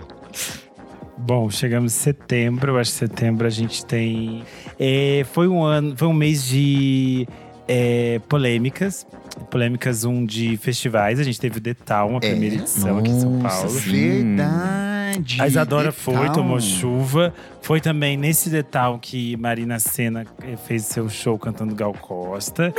Bom, 1.18 1.50
chegamos 1.50 1.96
em 1.96 1.98
setembro. 1.98 2.74
Eu 2.74 2.80
acho 2.80 2.92
que 2.92 2.98
setembro 2.98 3.48
a 3.48 3.50
gente 3.50 3.86
tem. 3.86 4.44
é, 4.80 5.26
foi 5.32 5.48
um 5.48 5.64
ano, 5.64 5.96
foi 5.96 6.08
um 6.08 6.14
mês 6.14 6.46
de 6.46 7.28
é, 7.68 8.20
polêmicas. 8.28 9.06
Polêmicas 9.50 10.04
um 10.06 10.26
de 10.26 10.56
festivais. 10.58 11.20
A 11.20 11.24
gente 11.24 11.40
teve 11.40 11.58
o 11.58 11.62
The 11.62 11.74
Town, 11.74 12.14
a 12.16 12.18
É? 12.18 12.30
primeira 12.32 12.56
edição 12.56 12.98
aqui 13.00 13.10
em 13.12 13.20
São 13.20 13.32
Nossa, 13.32 13.64
Paulo. 13.64 13.80
Verdade. 13.80 15.42
A 15.42 15.48
Isadora 15.48 15.92
The 15.92 15.98
foi, 16.00 16.14
Town. 16.28 16.32
tomou 16.34 16.60
chuva. 16.62 17.34
Foi 17.62 17.80
também 17.82 18.16
nesse 18.18 18.62
Town 18.64 18.98
que 19.00 19.36
Marina 19.38 19.80
Senna 19.80 20.26
eh, 20.44 20.56
fez 20.68 20.84
seu 20.86 21.10
show 21.10 21.38
cantando 21.40 21.74
Gal 21.76 21.94
Costa. 21.94 22.74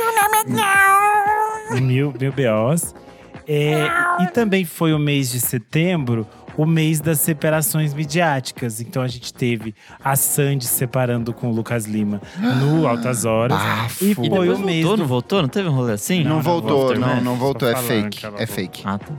Mil, 1.81 2.13
mil 2.19 2.31
B.O.s. 2.31 2.93
É, 3.47 3.87
e 4.23 4.27
também 4.33 4.65
foi 4.65 4.93
o 4.93 4.99
mês 4.99 5.31
de 5.31 5.39
setembro, 5.39 6.27
o 6.57 6.65
mês 6.65 6.99
das 6.99 7.19
separações 7.19 7.93
midiáticas. 7.93 8.81
Então 8.81 9.01
a 9.01 9.07
gente 9.07 9.33
teve 9.33 9.73
a 10.03 10.15
Sandy 10.15 10.65
separando 10.65 11.31
com 11.33 11.47
o 11.49 11.53
Lucas 11.53 11.85
Lima 11.85 12.21
no 12.59 12.87
Altas 12.87 13.23
Horas. 13.25 13.57
Bafo. 13.57 14.03
E 14.03 14.11
E 14.11 14.15
foi 14.15 14.29
depois 14.29 14.59
o 14.59 14.63
mês 14.63 14.83
voltou, 14.83 14.97
do- 14.97 15.01
não 15.01 15.07
voltou? 15.07 15.41
Não 15.43 15.49
teve 15.49 15.69
um 15.69 15.73
rolê 15.73 15.93
assim? 15.93 16.23
Não, 16.23 16.29
Não, 16.29 16.35
não 16.37 16.41
voltou, 16.43 16.69
voltou, 16.77 16.99
não, 16.99 17.21
não 17.21 17.35
voltou, 17.35 17.69
é 17.69 17.75
fake, 17.75 18.19
é 18.37 18.45
fake. 18.45 18.81
Ah, 18.85 18.97
tá. 18.97 19.13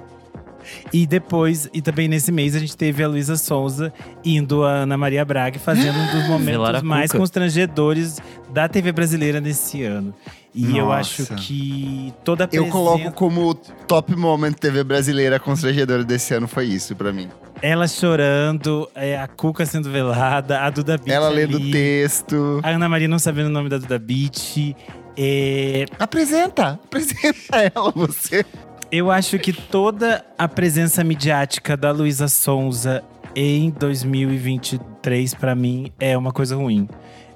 E 0.93 1.07
depois, 1.07 1.69
e 1.73 1.81
também 1.83 2.09
nesse 2.09 2.31
mês, 2.33 2.55
a 2.55 2.59
gente 2.59 2.77
teve 2.77 3.03
a 3.03 3.09
Luísa 3.09 3.37
Sonza 3.37 3.93
indo 4.25 4.65
a 4.65 4.71
Ana 4.83 4.97
Maria 4.97 5.25
Braga 5.25 5.59
fazendo 5.59 5.99
um 5.99 6.07
dos 6.19 6.27
momentos 6.29 6.83
mais 6.83 7.13
constrangedores 7.13 8.19
da 8.53 8.69
TV 8.69 8.93
brasileira 8.93 9.41
nesse 9.41 9.83
ano. 9.85 10.15
E 10.55 10.77
eu 10.77 10.87
Nossa. 10.87 11.01
acho 11.01 11.27
que 11.37 12.13
toda 12.25 12.45
a 12.45 12.47
Eu 12.47 12.65
presença, 12.65 12.73
coloco 12.73 13.13
como 13.13 13.55
top 13.55 14.17
moment 14.17 14.53
TV 14.55 14.83
brasileira 14.83 15.39
constrangedora 15.39 16.03
desse 16.03 16.35
ano 16.35 16.49
foi 16.49 16.65
isso 16.67 16.97
pra 16.97 17.13
mim. 17.13 17.29
ela 17.63 17.87
chorando, 17.87 18.89
é, 18.95 19.17
a 19.19 19.29
Cuca 19.29 19.65
sendo 19.67 19.91
velada, 19.91 20.61
a 20.61 20.71
Duda 20.71 20.97
Beat 20.97 21.11
Ela 21.15 21.29
lendo 21.29 21.57
ali, 21.59 21.69
o 21.69 21.73
texto. 21.73 22.61
a 22.63 22.71
Ana 22.71 22.89
Maria 22.89 23.07
não 23.07 23.19
sabendo 23.19 23.47
o 23.47 23.51
nome 23.51 23.69
da 23.69 23.79
Duda 23.79 23.99
Beat. 23.99 24.75
É, 25.17 25.85
Apresenta, 25.99 26.79
apresenta 26.85 27.57
ela, 27.75 27.91
você. 27.95 28.45
Eu 28.91 29.11
acho 29.11 29.39
que 29.39 29.53
toda 29.53 30.25
a 30.37 30.49
presença 30.49 31.05
midiática 31.05 31.77
da 31.77 31.91
Luísa 31.91 32.29
Sonza 32.29 33.05
em 33.35 33.71
2023, 33.71 35.35
pra 35.35 35.55
mim, 35.55 35.93
é 35.99 36.17
uma 36.17 36.33
coisa 36.33 36.57
ruim. 36.57 36.89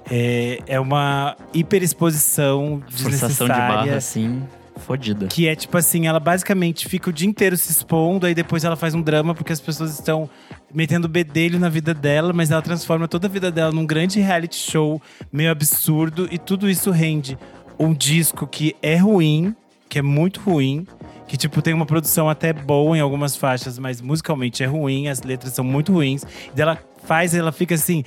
É, 0.09 0.59
é 0.67 0.79
uma 0.79 1.37
hiperexposição 1.53 2.83
Forçação 2.89 3.47
de 3.47 3.53
barra, 3.53 3.83
desnecessária. 3.83 3.95
assim, 3.97 4.43
fodida. 4.77 5.27
Que 5.27 5.47
é 5.47 5.55
tipo 5.55 5.77
assim, 5.77 6.07
ela 6.07 6.19
basicamente 6.19 6.89
fica 6.89 7.09
o 7.09 7.13
dia 7.13 7.27
inteiro 7.27 7.55
se 7.55 7.71
expondo, 7.71 8.25
aí 8.25 8.35
depois 8.35 8.63
ela 8.63 8.75
faz 8.75 8.93
um 8.93 9.01
drama 9.01 9.33
porque 9.33 9.53
as 9.53 9.61
pessoas 9.61 9.93
estão 9.93 10.29
metendo 10.73 11.07
bedelho 11.07 11.57
na 11.59 11.69
vida 11.69 11.93
dela, 11.93 12.33
mas 12.33 12.51
ela 12.51 12.61
transforma 12.61 13.07
toda 13.07 13.27
a 13.27 13.29
vida 13.29 13.49
dela 13.51 13.71
num 13.71 13.85
grande 13.85 14.19
reality 14.19 14.55
show 14.55 15.01
meio 15.31 15.51
absurdo 15.51 16.27
e 16.31 16.37
tudo 16.37 16.69
isso 16.69 16.91
rende 16.91 17.37
um 17.79 17.93
disco 17.93 18.45
que 18.45 18.75
é 18.81 18.97
ruim, 18.97 19.55
que 19.87 19.99
é 19.99 20.01
muito 20.01 20.41
ruim, 20.41 20.85
que 21.33 21.37
tipo 21.37 21.63
tem 21.63 21.73
uma 21.73 21.87
produção 21.87 22.29
até 22.29 22.53
boa 22.53 22.95
em 22.95 22.99
algumas 23.01 23.35
faixas, 23.35 23.79
mas 23.79 23.99
musicalmente 23.99 24.61
é 24.61 24.67
ruim, 24.67 25.07
as 25.07 25.23
letras 25.23 25.53
são 25.53 25.65
muito 25.65 25.91
ruins. 25.91 26.23
E 26.55 26.61
ela 26.61 26.77
faz, 27.05 27.33
ela 27.33 27.51
fica 27.51 27.73
assim, 27.73 28.03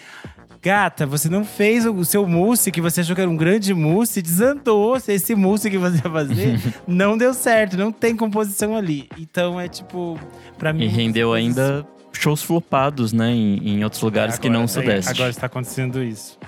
Gata, 0.63 1.05
você 1.07 1.29
não 1.29 1.45
fez 1.45 1.85
o 1.87 2.05
seu 2.05 2.25
mousse 2.25 2.71
que 2.71 2.81
você 2.81 3.01
achou 3.01 3.17
que 3.17 3.21
era 3.21 3.29
um 3.29 3.37
grande 3.37 3.75
mousse, 3.75 4.23
desandou. 4.23 4.97
Esse 5.09 5.35
mousse 5.35 5.69
que 5.69 5.77
você 5.77 5.97
ia 5.97 6.09
fazer 6.09 6.61
não 6.87 7.19
deu 7.19 7.35
certo, 7.35 7.77
não 7.77 7.91
tem 7.91 8.15
composição 8.15 8.77
ali. 8.77 9.09
Então 9.19 9.61
é 9.61 9.67
tipo, 9.67 10.17
pra 10.57 10.73
mim. 10.73 10.85
E 10.85 10.87
rendeu 10.87 11.33
ainda 11.33 11.85
shows 12.13 12.45
flopados, 12.45 13.13
né? 13.13 13.33
Em, 13.33 13.71
em 13.71 13.83
outros 13.83 14.03
lugares 14.03 14.39
que 14.39 14.47
Agora- 14.47 14.59
não 14.61 14.67
o 14.67 14.67
é, 14.67 14.69
Sudeste. 14.69 15.11
Agora 15.11 15.31
está 15.31 15.47
acontecendo 15.47 16.01
isso. 16.01 16.39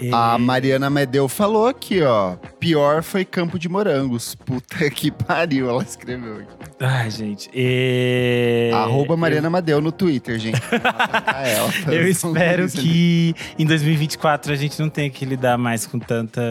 É, 0.00 0.10
A 0.12 0.36
Mariana 0.38 0.90
Medeu 0.90 1.28
falou 1.28 1.68
aqui, 1.68 2.02
ó. 2.02 2.34
Pior 2.58 3.02
foi 3.02 3.24
Campo 3.24 3.58
de 3.58 3.68
Morangos. 3.68 4.34
Puta 4.34 4.88
que 4.90 5.10
pariu, 5.10 5.68
ela 5.70 5.82
escreveu 5.82 6.38
aqui. 6.38 6.48
Ai, 6.80 7.10
gente. 7.10 7.48
é, 7.54 8.70
Arroba 8.74 9.16
Mariana 9.16 9.48
Madeu 9.48 9.80
no 9.80 9.92
Twitter, 9.92 10.38
gente. 10.38 10.60
Ela, 10.72 11.72
tá? 11.84 11.92
Eu 11.94 12.12
São 12.14 12.32
espero 12.32 12.62
coisas 12.62 12.78
ali. 12.78 12.88
que 12.88 13.34
em 13.58 13.64
2024 13.66 14.52
a 14.52 14.56
gente 14.56 14.80
não 14.80 14.88
tenha 14.88 15.08
que 15.10 15.24
lidar 15.24 15.56
mais 15.56 15.86
com 15.86 15.98
tanta 15.98 16.42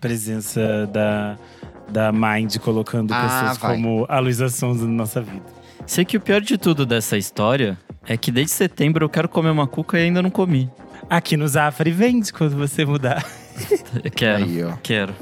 presença 0.00 0.86
da, 0.92 1.36
da 1.90 2.12
Mind 2.12 2.56
colocando 2.58 3.12
Ah, 3.12 3.22
pessoas 3.22 3.58
vai. 3.58 3.74
como 3.74 4.06
a 4.08 4.18
Luísa 4.20 4.48
Sonza 4.48 4.86
na 4.86 4.92
nossa 4.92 5.20
vida. 5.20 5.42
Sei 5.86 6.04
que 6.04 6.16
o 6.16 6.20
pior 6.20 6.40
de 6.40 6.56
tudo 6.56 6.86
dessa 6.86 7.18
história 7.18 7.76
é 8.06 8.16
que 8.16 8.30
desde 8.30 8.52
setembro 8.52 9.04
eu 9.04 9.08
quero 9.08 9.28
comer 9.28 9.50
uma 9.50 9.66
cuca 9.66 9.98
e 9.98 10.04
ainda 10.04 10.22
não 10.22 10.30
comi. 10.30 10.70
Aqui 11.08 11.36
no 11.36 11.46
Zafari 11.46 11.90
vende 11.90 12.32
quando 12.32 12.56
você 12.56 12.84
mudar. 12.84 13.24
Eu 14.02 14.10
quero, 14.14 14.44
Aí, 14.44 14.74
quero. 14.82 15.14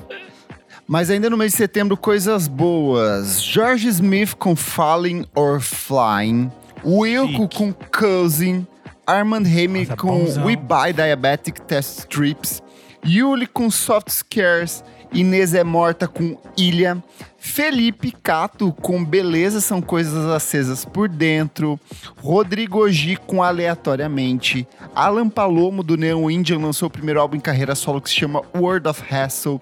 Mas 0.87 1.11
ainda 1.11 1.31
no 1.31 1.37
mês 1.37 1.53
de 1.53 1.59
setembro, 1.59 1.97
coisas 1.97 2.49
boas. 2.49 3.43
George 3.43 3.89
Smith 3.89 4.35
com 4.35 4.57
Falling 4.57 5.25
or 5.35 5.61
Flying. 5.61 6.51
Wilco 6.85 7.43
Chique. 7.43 7.57
com 7.57 7.73
Cousin. 7.73 8.67
Armand 9.07 9.45
Nossa, 9.45 9.97
com 9.97 10.19
bonzão. 10.19 10.45
We 10.45 10.57
Buy 10.57 10.93
Diabetic 10.93 11.61
Test 11.63 12.01
Strips. 12.01 12.63
Yuli 13.05 13.47
com 13.47 13.71
Soft 13.71 14.11
Scares. 14.11 14.85
Inês 15.13 15.53
é 15.53 15.63
Morta 15.63 16.09
com 16.09 16.39
Ilha. 16.57 17.03
Felipe 17.37 18.13
Cato 18.23 18.73
com 18.73 19.05
Beleza 19.05 19.61
São 19.61 19.83
Coisas 19.83 20.25
Acesas 20.27 20.85
por 20.85 21.09
Dentro. 21.09 21.79
Rodrigo 22.17 22.89
G 22.89 23.17
com 23.17 23.43
Aleatoriamente. 23.43 24.67
Alan 24.95 25.29
Palomo 25.29 25.83
do 25.83 25.97
Neon 25.97 26.31
Indian 26.31 26.59
lançou 26.59 26.87
o 26.87 26.91
primeiro 26.91 27.21
álbum 27.21 27.37
em 27.37 27.41
carreira 27.41 27.75
solo 27.75 28.01
que 28.01 28.09
se 28.09 28.17
chama 28.17 28.43
World 28.55 28.89
of 28.89 29.03
Hassle. 29.13 29.61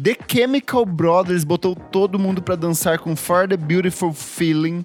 The 0.00 0.16
Chemical 0.28 0.86
Brothers 0.86 1.42
botou 1.42 1.74
todo 1.74 2.18
mundo 2.18 2.40
para 2.40 2.54
dançar 2.54 2.98
com 2.98 3.16
For 3.16 3.48
the 3.48 3.56
Beautiful 3.56 4.12
Feeling. 4.12 4.84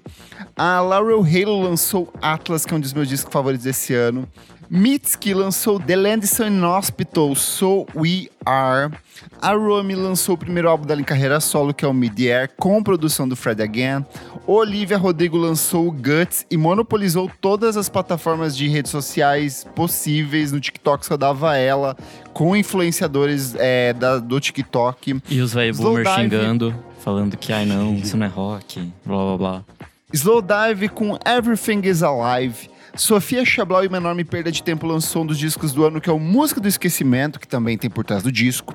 A 0.56 0.80
Laurel 0.80 1.20
Halo 1.20 1.62
lançou 1.62 2.12
Atlas, 2.20 2.66
que 2.66 2.74
é 2.74 2.76
um 2.76 2.80
dos 2.80 2.92
meus 2.92 3.08
discos 3.08 3.32
favoritos 3.32 3.64
desse 3.64 3.94
ano. 3.94 4.26
Mitski 4.68 5.32
lançou 5.32 5.78
The 5.78 5.96
Landson 5.96 6.64
Hospital, 6.64 7.34
So 7.34 7.86
We 7.94 8.28
Are. 8.44 8.92
A 9.40 9.52
Romy 9.52 9.94
lançou 9.94 10.34
o 10.34 10.38
primeiro 10.38 10.68
álbum 10.68 10.86
dela 10.86 11.00
em 11.00 11.04
carreira 11.04 11.40
solo, 11.40 11.72
que 11.72 11.84
é 11.84 11.88
o 11.88 11.94
Mid-Air, 11.94 12.50
com 12.56 12.82
produção 12.82 13.28
do 13.28 13.36
Fred 13.36 13.62
Again. 13.62 14.04
Olivia 14.46 14.98
Rodrigo 14.98 15.36
lançou 15.36 15.86
o 15.86 15.92
Guts 15.92 16.46
e 16.50 16.56
monopolizou 16.56 17.30
todas 17.40 17.76
as 17.76 17.88
plataformas 17.88 18.56
de 18.56 18.68
redes 18.68 18.90
sociais 18.90 19.66
possíveis. 19.74 20.52
No 20.52 20.60
TikTok 20.60 21.06
só 21.06 21.16
dava 21.16 21.56
ela, 21.56 21.96
com 22.32 22.56
influenciadores 22.56 23.54
é, 23.58 23.92
da, 23.92 24.18
do 24.18 24.40
TikTok. 24.40 25.20
E 25.28 25.40
os 25.40 25.52
velho 25.52 25.74
boomer 25.74 26.06
xingando, 26.06 26.74
falando 27.00 27.36
que, 27.36 27.52
ai 27.52 27.64
não, 27.64 27.94
isso 27.94 28.16
não 28.16 28.26
é 28.26 28.28
rock, 28.28 28.92
blá 29.04 29.16
blá 29.16 29.36
blá. 29.36 29.64
Slowdive 30.12 30.88
com 30.88 31.18
Everything 31.26 31.80
is 31.84 32.02
Alive. 32.02 32.70
Sofia 32.96 33.44
Chablau 33.44 33.84
e 33.84 33.88
uma 33.88 33.98
enorme 33.98 34.24
perda 34.24 34.50
de 34.50 34.62
tempo 34.62 34.86
lançou 34.86 35.22
um 35.22 35.26
dos 35.26 35.38
discos 35.38 35.72
do 35.72 35.84
ano, 35.84 36.00
que 36.00 36.08
é 36.08 36.12
o 36.12 36.18
Música 36.18 36.60
do 36.60 36.66
Esquecimento, 36.66 37.38
que 37.38 37.46
também 37.46 37.76
tem 37.76 37.90
por 37.90 38.04
trás 38.04 38.22
do 38.22 38.32
disco. 38.32 38.74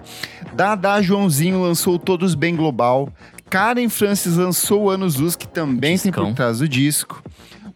Dada 0.53 1.01
Joãozinho 1.01 1.61
lançou 1.61 1.97
Todos 1.97 2.35
Bem 2.35 2.55
Global. 2.55 3.11
Karen 3.49 3.89
Francis 3.89 4.37
lançou 4.37 4.89
Anos 4.89 5.15
Luz, 5.15 5.35
que 5.35 5.47
também 5.47 5.95
Discão. 5.95 6.11
tem 6.11 6.31
por 6.31 6.35
trás 6.35 6.59
do 6.59 6.69
disco. 6.69 7.23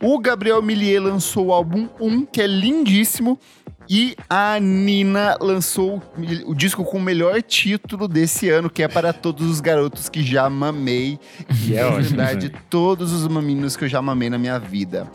O 0.01 0.19
Gabriel 0.19 0.61
Millier 0.61 1.01
lançou 1.01 1.47
o 1.47 1.53
álbum 1.53 1.89
1, 1.99 2.25
que 2.27 2.41
é 2.41 2.47
lindíssimo. 2.47 3.39
E 3.87 4.15
a 4.27 4.59
Nina 4.59 5.37
lançou 5.39 6.01
o 6.45 6.55
disco 6.55 6.83
com 6.83 6.97
o 6.97 7.01
melhor 7.01 7.41
título 7.41 8.07
desse 8.07 8.49
ano, 8.49 8.67
que 8.67 8.81
é 8.81 8.87
para 8.87 9.13
todos 9.13 9.47
os 9.47 9.61
garotos 9.61 10.09
que 10.09 10.23
já 10.23 10.49
mamei. 10.49 11.19
E 11.67 11.75
é, 11.75 11.89
verdade, 11.89 12.51
todos 12.69 13.11
os 13.11 13.27
maminos 13.27 13.75
que 13.75 13.85
eu 13.85 13.89
já 13.89 14.01
mamei 14.01 14.29
na 14.29 14.37
minha 14.37 14.59
vida. 14.59 15.09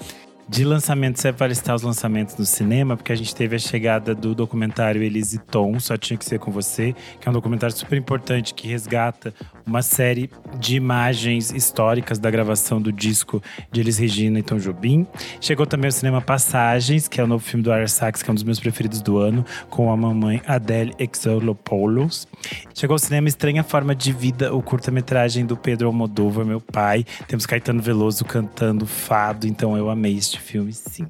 De 0.50 0.64
lançamento, 0.64 1.20
você 1.20 1.30
vai 1.30 1.46
listar 1.46 1.76
os 1.76 1.82
lançamentos 1.82 2.36
no 2.36 2.44
cinema, 2.44 2.96
porque 2.96 3.12
a 3.12 3.14
gente 3.14 3.32
teve 3.32 3.54
a 3.54 3.58
chegada 3.58 4.16
do 4.16 4.34
documentário 4.34 5.00
Elise 5.00 5.38
Tom, 5.38 5.78
Só 5.78 5.96
Tinha 5.96 6.18
Que 6.18 6.24
Ser 6.24 6.40
Com 6.40 6.50
Você, 6.50 6.92
que 7.20 7.28
é 7.28 7.30
um 7.30 7.32
documentário 7.32 7.74
super 7.74 7.96
importante 7.96 8.52
que 8.52 8.66
resgata 8.66 9.32
uma 9.64 9.80
série 9.80 10.28
de 10.58 10.74
imagens 10.74 11.52
históricas 11.52 12.18
da 12.18 12.28
gravação 12.32 12.82
do 12.82 12.90
disco 12.90 13.40
de 13.70 13.80
Elis 13.80 13.96
Regina 13.96 14.40
e 14.40 14.42
Tom 14.42 14.56
Jobim. 14.56 15.06
Chegou 15.40 15.66
também 15.66 15.86
ao 15.86 15.92
cinema 15.92 16.20
Passagens, 16.20 17.06
que 17.06 17.20
é 17.20 17.24
o 17.24 17.28
novo 17.28 17.44
filme 17.44 17.62
do 17.62 17.70
Ira 17.70 17.86
Sachs, 17.86 18.20
que 18.20 18.28
é 18.28 18.32
um 18.32 18.34
dos 18.34 18.42
meus 18.42 18.58
preferidos 18.58 19.00
do 19.00 19.18
ano, 19.18 19.44
com 19.68 19.92
a 19.92 19.96
mamãe 19.96 20.42
Adele 20.48 20.92
Exolopoulos. 20.98 22.26
Chegou 22.74 22.94
ao 22.94 22.98
cinema 22.98 23.28
Estranha 23.28 23.62
Forma 23.62 23.94
de 23.94 24.12
Vida, 24.12 24.52
o 24.52 24.60
curta-metragem 24.60 25.46
do 25.46 25.56
Pedro 25.56 25.86
Almodóvar, 25.86 26.44
meu 26.44 26.60
pai. 26.60 27.06
Temos 27.28 27.46
Caetano 27.46 27.80
Veloso 27.80 28.24
cantando 28.24 28.84
fado, 28.84 29.46
então 29.46 29.76
eu 29.76 29.88
amei 29.88 30.16
este 30.16 30.39
filme, 30.40 30.72
sim. 30.72 31.06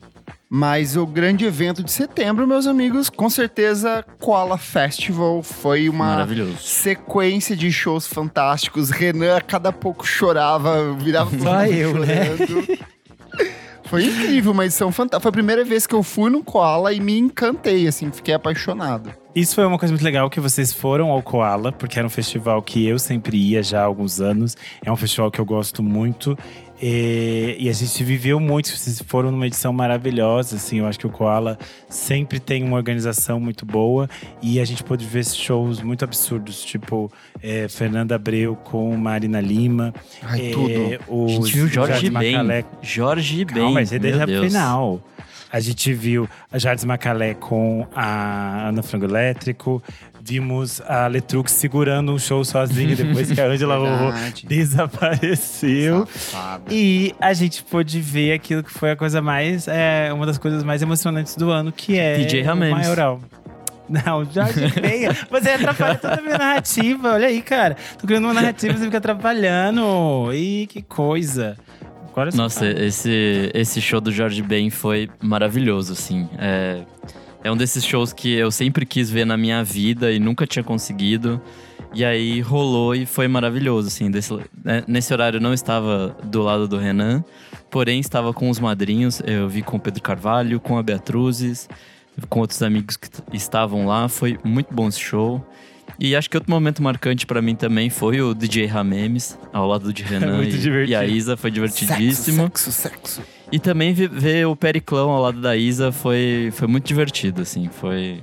Mas 0.48 0.96
o 0.96 1.06
grande 1.06 1.44
evento 1.44 1.82
de 1.82 1.92
setembro, 1.92 2.46
meus 2.46 2.66
amigos, 2.66 3.08
com 3.08 3.30
certeza 3.30 4.04
Koala 4.18 4.58
Festival 4.58 5.42
foi 5.42 5.88
uma 5.88 6.26
sequência 6.58 7.56
de 7.56 7.70
shows 7.70 8.06
fantásticos. 8.06 8.90
Renan 8.90 9.36
a 9.36 9.40
cada 9.40 9.72
pouco 9.72 10.04
chorava, 10.04 10.92
virava 10.94 11.30
Só 11.38 11.64
eu, 11.66 11.94
né? 11.98 12.36
chorando. 12.36 12.68
né? 12.68 12.78
Foi 13.90 14.04
incrível, 14.04 14.52
uma 14.52 14.64
edição 14.64 14.92
fantástica. 14.92 15.20
Foi 15.20 15.30
a 15.30 15.32
primeira 15.32 15.64
vez 15.64 15.84
que 15.84 15.94
eu 15.94 16.02
fui 16.04 16.30
no 16.30 16.44
Koala 16.44 16.92
e 16.92 17.00
me 17.00 17.18
encantei, 17.18 17.88
assim, 17.88 18.08
fiquei 18.12 18.32
apaixonado. 18.32 19.12
Isso 19.34 19.54
foi 19.56 19.64
uma 19.64 19.78
coisa 19.78 19.92
muito 19.92 20.04
legal 20.04 20.30
que 20.30 20.38
vocês 20.38 20.72
foram 20.72 21.10
ao 21.10 21.20
Koala, 21.20 21.72
porque 21.72 21.98
era 21.98 22.06
um 22.06 22.10
festival 22.10 22.62
que 22.62 22.86
eu 22.86 23.00
sempre 23.00 23.36
ia 23.36 23.64
já 23.64 23.80
há 23.80 23.84
alguns 23.84 24.20
anos. 24.20 24.56
É 24.84 24.92
um 24.92 24.96
festival 24.96 25.28
que 25.28 25.40
eu 25.40 25.44
gosto 25.44 25.82
muito. 25.82 26.38
E, 26.82 27.56
e, 27.58 27.68
a 27.68 27.72
gente 27.72 28.02
viveu 28.02 28.40
muito, 28.40 28.68
vocês 28.68 29.02
foram 29.06 29.30
numa 29.30 29.46
edição 29.46 29.70
maravilhosa, 29.70 30.56
assim, 30.56 30.78
eu 30.78 30.86
acho 30.86 30.98
que 30.98 31.06
o 31.06 31.10
Koala 31.10 31.58
sempre 31.90 32.40
tem 32.40 32.64
uma 32.64 32.76
organização 32.76 33.38
muito 33.38 33.66
boa 33.66 34.08
e 34.40 34.58
a 34.58 34.64
gente 34.64 34.82
pôde 34.82 35.04
ver 35.04 35.26
shows 35.26 35.82
muito 35.82 36.04
absurdos, 36.04 36.64
tipo 36.64 37.12
é, 37.42 37.68
Fernanda 37.68 38.14
Abreu 38.14 38.56
com 38.56 38.96
Marina 38.96 39.40
Lima. 39.40 39.92
Ai, 40.22 40.48
é, 40.48 40.50
tudo. 40.52 41.04
O 41.06 41.26
a 41.26 41.28
gente 41.28 41.52
viu 41.52 41.68
Jorge. 41.68 42.10
Jorge 42.80 43.44
Ben. 43.44 43.56
Calma, 43.56 43.72
mas 43.72 43.92
é 43.92 43.98
desde 43.98 44.22
a 44.22 44.26
final. 44.26 45.02
A 45.52 45.58
gente 45.58 45.92
viu 45.92 46.28
a 46.50 46.58
Jardim 46.58 46.86
Macalé 46.86 47.34
com 47.34 47.86
a 47.94 48.68
Ana 48.68 48.82
Frango 48.82 49.04
Elétrico. 49.04 49.82
Vimos 50.22 50.80
a 50.82 51.06
Letrux 51.06 51.52
segurando 51.52 52.12
um 52.12 52.18
show 52.18 52.44
sozinha 52.44 52.94
depois 52.96 53.30
que 53.30 53.40
a 53.40 53.46
Angela 53.46 53.76
Rorô 53.76 54.12
desapareceu. 54.44 56.06
Safada. 56.06 56.64
E 56.70 57.14
a 57.20 57.32
gente 57.32 57.62
pôde 57.64 58.00
ver 58.00 58.32
aquilo 58.32 58.62
que 58.62 58.72
foi 58.72 58.90
a 58.90 58.96
coisa 58.96 59.22
mais. 59.22 59.66
É, 59.66 60.12
uma 60.12 60.26
das 60.26 60.38
coisas 60.38 60.62
mais 60.62 60.82
emocionantes 60.82 61.36
do 61.36 61.50
ano, 61.50 61.72
que 61.72 61.98
é 61.98 62.18
DJ 62.18 62.42
Ramemes. 62.42 62.74
o 62.74 62.78
maioral. 62.78 63.20
Não, 63.88 64.24
Jorge 64.24 64.66
Veia. 64.68 65.16
Você 65.28 65.50
atrapalha 65.50 65.96
toda 65.96 66.14
a 66.14 66.22
minha 66.22 66.38
narrativa. 66.38 67.14
Olha 67.14 67.26
aí, 67.26 67.42
cara. 67.42 67.76
Tô 67.98 68.06
criando 68.06 68.24
uma 68.24 68.34
narrativa 68.34 68.72
e 68.72 68.76
você 68.78 68.84
fica 68.84 68.98
atrapalhando. 68.98 70.32
Ih, 70.32 70.68
que 70.68 70.80
coisa. 70.80 71.56
Agora 72.12 72.30
Nossa, 72.34 72.66
esse, 72.66 73.50
esse 73.52 73.80
show 73.80 74.00
do 74.00 74.12
Jorge 74.12 74.42
Ben 74.42 74.70
foi 74.70 75.08
maravilhoso, 75.20 75.92
assim. 75.92 76.28
É, 76.38 76.82
é 77.42 77.50
um 77.50 77.56
desses 77.56 77.84
shows 77.84 78.12
que 78.12 78.32
eu 78.32 78.50
sempre 78.50 78.84
quis 78.84 79.10
ver 79.10 79.24
na 79.24 79.36
minha 79.36 79.64
vida 79.64 80.12
e 80.12 80.18
nunca 80.18 80.46
tinha 80.46 80.62
conseguido. 80.62 81.40
E 81.92 82.04
aí 82.04 82.40
rolou 82.40 82.94
e 82.94 83.06
foi 83.06 83.26
maravilhoso, 83.26 83.88
assim. 83.88 84.10
Desse, 84.10 84.32
né, 84.64 84.84
nesse 84.86 85.12
horário 85.12 85.38
eu 85.38 85.40
não 85.40 85.52
estava 85.52 86.16
do 86.22 86.42
lado 86.42 86.68
do 86.68 86.76
Renan, 86.76 87.24
porém 87.70 87.98
estava 87.98 88.32
com 88.32 88.48
os 88.48 88.60
madrinhos. 88.60 89.20
Eu 89.26 89.48
vi 89.48 89.62
com 89.62 89.76
o 89.76 89.80
Pedro 89.80 90.02
Carvalho, 90.02 90.60
com 90.60 90.78
a 90.78 90.82
Beatruzes, 90.82 91.68
com 92.28 92.40
outros 92.40 92.62
amigos 92.62 92.96
que 92.96 93.08
estavam 93.32 93.86
lá. 93.86 94.08
Foi 94.08 94.38
muito 94.44 94.72
bom 94.72 94.88
esse 94.88 95.00
show. 95.00 95.44
E 95.98 96.14
acho 96.14 96.30
que 96.30 96.36
outro 96.36 96.50
momento 96.50 96.82
marcante 96.82 97.26
para 97.26 97.42
mim 97.42 97.54
também 97.54 97.90
foi 97.90 98.22
o 98.22 98.32
DJ 98.32 98.66
Ramemes, 98.66 99.36
ao 99.52 99.66
lado 99.66 99.92
de 99.92 100.02
Renan 100.04 100.42
e, 100.44 100.90
e, 100.90 100.94
a 100.94 101.04
Isa, 101.04 101.36
foi 101.36 101.50
divertidíssimo. 101.50 102.44
Sexo, 102.44 102.72
sexo, 102.72 103.08
sexo. 103.08 103.22
E 103.52 103.58
também 103.58 103.92
ver 103.92 104.46
o 104.46 104.54
Periclão 104.54 105.10
ao 105.10 105.22
lado 105.22 105.40
da 105.40 105.56
Isa 105.56 105.90
foi, 105.90 106.50
foi 106.52 106.68
muito 106.68 106.86
divertido, 106.86 107.42
assim, 107.42 107.68
foi... 107.68 108.22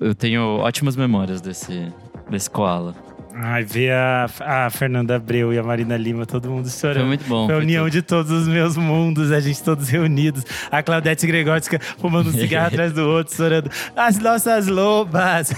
Eu 0.00 0.14
tenho 0.14 0.58
ótimas 0.58 0.96
memórias 0.96 1.40
desse, 1.40 1.92
desse 2.30 2.48
koala. 2.48 2.94
Ai, 3.34 3.64
ver 3.64 3.92
a, 3.92 4.28
a 4.40 4.70
Fernanda 4.70 5.16
Abreu 5.16 5.52
e 5.52 5.58
a 5.58 5.62
Marina 5.62 5.96
Lima, 5.96 6.26
todo 6.26 6.50
mundo 6.50 6.68
chorando. 6.68 6.98
Foi 6.98 7.06
muito 7.06 7.24
bom. 7.24 7.46
Foi 7.46 7.54
a 7.54 7.58
união 7.58 7.88
de 7.88 8.02
todos 8.02 8.30
os 8.30 8.46
meus 8.46 8.76
mundos, 8.76 9.32
a 9.32 9.40
gente 9.40 9.62
todos 9.62 9.88
reunidos. 9.88 10.44
A 10.70 10.82
Claudete 10.82 11.26
Gregótica 11.26 11.78
fumando 11.98 12.28
um 12.30 12.32
cigarro 12.32 12.68
atrás 12.72 12.92
do 12.92 13.02
outro, 13.06 13.34
chorando. 13.34 13.70
As 13.96 14.18
nossas 14.18 14.66
lobas! 14.66 15.52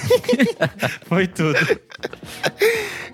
foi 1.06 1.26
tudo. 1.26 1.58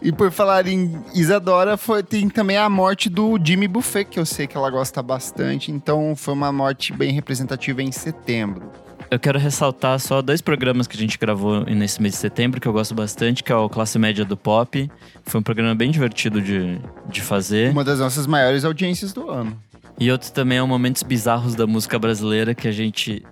E 0.03 0.13
por 0.13 0.31
falar 0.31 0.67
em 0.67 1.03
Isadora, 1.15 1.77
foi, 1.77 2.03
tem 2.03 2.29
também 2.29 2.57
a 2.57 2.69
morte 2.69 3.09
do 3.09 3.39
Jimmy 3.43 3.69
Buffet, 3.69 4.05
que 4.05 4.19
eu 4.21 4.27
sei 4.27 4.47
que 4.47 4.57
ela 4.57 4.71
gosta 4.71 5.03
bastante. 5.03 5.71
Então 5.71 6.15
foi 6.17 6.35
uma 6.35 6.53
morte 6.53 6.93
bem 6.93 7.13
representativa 7.13 7.83
em 7.83 7.93
setembro. 7.93 8.71
Eu 9.11 9.19
quero 9.19 9.41
ressaltar 9.41 9.99
só 9.99 10.23
dois 10.23 10.41
programas 10.41 10.87
que 10.87 10.97
a 10.97 11.01
gente 11.01 11.19
gravou 11.19 11.65
nesse 11.65 12.01
mês 12.01 12.15
de 12.15 12.21
setembro, 12.21 12.61
que 12.61 12.69
eu 12.69 12.73
gosto 12.73 12.95
bastante, 12.95 13.43
que 13.43 13.51
é 13.51 13.57
o 13.57 13.69
Classe 13.69 13.99
Média 13.99 14.25
do 14.25 14.37
Pop. 14.37 14.89
Foi 15.25 15.41
um 15.41 15.43
programa 15.43 15.75
bem 15.75 15.91
divertido 15.91 16.41
de, 16.41 16.79
de 17.09 17.21
fazer. 17.21 17.73
Uma 17.73 17.83
das 17.83 17.99
nossas 17.99 18.25
maiores 18.29 18.65
audiências 18.65 19.13
do 19.13 19.29
ano. 19.29 19.61
E 19.99 20.13
outro 20.13 20.31
também 20.31 20.59
é 20.59 20.63
o 20.63 20.69
Momentos 20.69 21.03
Bizarros 21.03 21.57
da 21.57 21.67
Música 21.67 21.99
Brasileira, 21.99 22.55
que 22.55 22.69
a 22.69 22.73
gente 22.73 23.25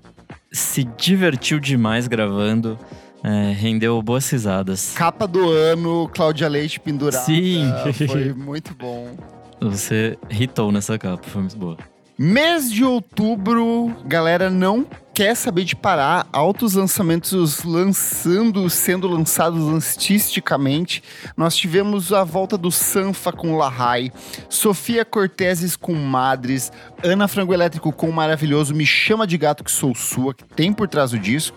se 0.51 0.83
divertiu 0.83 1.61
demais 1.61 2.09
gravando. 2.09 2.77
É, 3.23 3.53
rendeu 3.53 4.01
boas 4.03 4.29
risadas. 4.31 4.95
Capa 4.95 5.27
do 5.27 5.51
ano, 5.51 6.09
Cláudia 6.13 6.49
Leite 6.49 6.79
pendurada. 6.81 7.25
Sim. 7.25 7.65
Foi 8.07 8.33
muito 8.33 8.75
bom. 8.75 9.17
Você 9.61 10.17
hitou 10.31 10.71
nessa 10.71 10.99
capa, 10.99 11.23
foi 11.29 11.43
muito 11.43 11.57
boa. 11.57 11.77
Mês 12.21 12.69
de 12.69 12.83
outubro, 12.83 13.95
galera 14.05 14.51
não 14.51 14.85
quer 15.15 15.37
saber 15.37 15.63
de 15.63 15.77
parar. 15.77 16.27
Altos 16.33 16.75
lançamentos 16.75 17.63
lançando, 17.63 18.69
sendo 18.69 19.07
lançados 19.07 19.73
artisticamente. 19.73 21.01
Nós 21.37 21.55
tivemos 21.55 22.13
a 22.13 22.25
volta 22.25 22.59
do 22.59 22.73
Sanfa 22.73 23.31
com 23.31 23.57
Lahai, 23.57 24.11
Sofia 24.49 25.05
Corteses 25.05 25.77
com 25.77 25.95
Madres, 25.95 26.73
Ana 27.05 27.29
Frango 27.29 27.55
Elétrico 27.55 27.93
com 27.93 28.09
o 28.09 28.13
maravilhoso 28.13 28.75
Me 28.75 28.85
Chama 28.85 29.25
de 29.25 29.39
Gato 29.39 29.63
Que 29.63 29.71
Sou 29.71 29.95
Sua, 29.95 30.35
que 30.35 30.43
tem 30.43 30.73
por 30.73 30.89
trás 30.89 31.13
do 31.13 31.21
disco. 31.21 31.57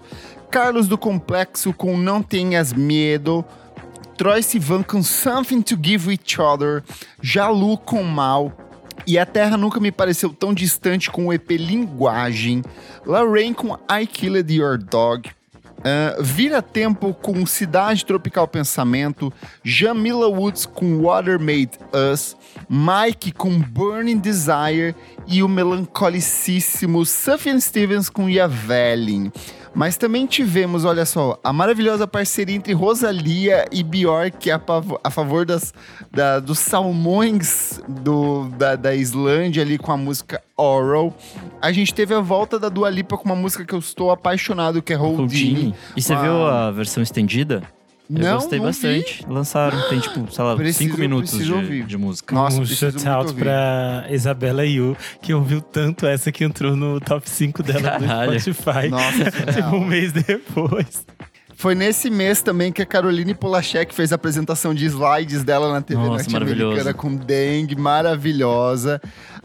Carlos 0.52 0.88
do 0.88 0.96
Complexo 0.96 1.74
com 1.74 1.98
Não 1.98 2.22
Tenhas 2.22 2.72
Medo. 2.72 3.44
Troy 4.16 4.44
Sivan 4.44 4.84
com 4.84 5.02
Something 5.02 5.64
to 5.64 5.76
Give 5.82 6.12
Each 6.12 6.40
Other. 6.40 6.84
Jalu 7.20 7.80
com 7.80 8.04
Mal. 8.04 8.56
E 9.06 9.18
a 9.18 9.26
Terra 9.26 9.58
nunca 9.58 9.80
me 9.80 9.92
pareceu 9.92 10.30
tão 10.32 10.54
distante 10.54 11.10
com 11.10 11.28
o 11.28 11.34
EP 11.34 11.52
Linguagem, 11.52 12.62
Lorraine 13.06 13.54
com 13.54 13.78
I 13.90 14.06
Killed 14.06 14.54
Your 14.54 14.78
Dog, 14.78 15.30
Uh, 15.82 16.22
Vira 16.22 16.62
Tempo 16.62 17.12
com 17.12 17.44
Cidade 17.44 18.06
Tropical 18.06 18.48
Pensamento, 18.48 19.34
Jamila 19.64 20.28
Woods 20.28 20.64
com 20.68 21.02
Water 21.02 21.40
Made 21.40 21.72
Us, 21.92 22.38
Mike 22.70 23.32
com 23.32 23.60
Burning 23.60 24.20
Desire. 24.20 24.96
E 25.28 25.42
o 25.42 25.48
melancolicíssimo 25.48 27.04
Sufjan 27.06 27.60
Stevens 27.60 28.10
com 28.10 28.30
Yavelin. 28.30 29.32
Mas 29.74 29.96
também 29.96 30.26
tivemos, 30.26 30.84
olha 30.84 31.06
só, 31.06 31.40
a 31.44 31.54
maravilhosa 31.54 32.06
parceria 32.06 32.56
entre 32.56 32.74
Rosalia 32.74 33.66
e 33.72 33.82
Bjork 33.84 34.52
a, 34.52 34.62
a 35.04 35.10
favor 35.10 35.46
das, 35.46 35.74
da, 36.12 36.40
dos 36.40 36.60
salmões 36.60 37.82
do, 37.88 38.50
da, 38.50 38.76
da 38.76 38.94
Islândia 38.94 39.64
ali 39.64 39.78
com 39.78 39.92
a 39.92 39.98
música 39.98 40.42
Oral. 40.58 41.16
A 41.62 41.72
gente 41.72 41.94
teve 41.94 42.14
a 42.14 42.20
volta 42.20 42.60
da 42.60 42.70
Dua 42.70 42.90
Lipa 42.90 43.18
com 43.18 43.26
uma 43.26 43.36
música 43.36 43.66
que 43.66 43.74
eu 43.74 43.80
estou 43.80 44.12
apaixonado, 44.12 44.82
que 44.82 44.94
é 44.94 45.00
Houdini. 45.00 45.74
E 45.96 46.02
você 46.02 46.16
viu 46.16 46.46
a 46.46 46.70
versão 46.72 47.02
estendida? 47.02 47.64
Eu 48.16 48.22
não, 48.24 48.34
gostei 48.40 48.60
não 48.60 48.66
bastante. 48.66 49.24
Vi. 49.26 49.34
Lançaram, 49.34 49.90
tem 49.90 50.00
tipo, 50.00 50.32
sei 50.32 50.44
lá, 50.44 50.56
Preciso- 50.56 50.84
cinco 50.90 51.00
minutos 51.00 51.38
de, 51.46 51.54
ouvir. 51.54 51.86
de 51.86 51.98
música. 51.98 52.34
Nossa, 52.36 52.60
um 52.60 52.66
shout-out 52.66 53.34
pra 53.34 54.06
Isabela 54.10 54.66
Yu, 54.66 54.96
que 55.22 55.34
ouviu 55.34 55.62
tanto 55.62 56.06
essa 56.06 56.32
que 56.32 56.44
entrou 56.44 56.76
no 56.76 57.00
top 57.00 57.30
5 57.30 57.64
dela 57.64 57.82
Caralho. 58.00 58.32
do 58.34 58.40
Spotify. 58.40 58.90
Nossa, 58.90 59.32
tipo, 59.54 59.76
um 59.76 59.86
mês 59.86 60.12
depois. 60.12 61.06
Foi 61.56 61.76
nesse 61.76 62.10
mês 62.10 62.42
também 62.42 62.72
que 62.72 62.82
a 62.82 62.86
Caroline 62.88 63.36
Polachek 63.36 63.94
fez 63.94 64.12
a 64.12 64.16
apresentação 64.16 64.74
de 64.74 64.84
slides 64.88 65.44
dela 65.44 65.72
na 65.72 65.80
TV 65.82 66.02
norte-americana 66.02 66.66
maravilhoso. 66.70 66.94
com 66.96 67.16
dengue, 67.16 67.76
maravilhosa. 67.76 69.00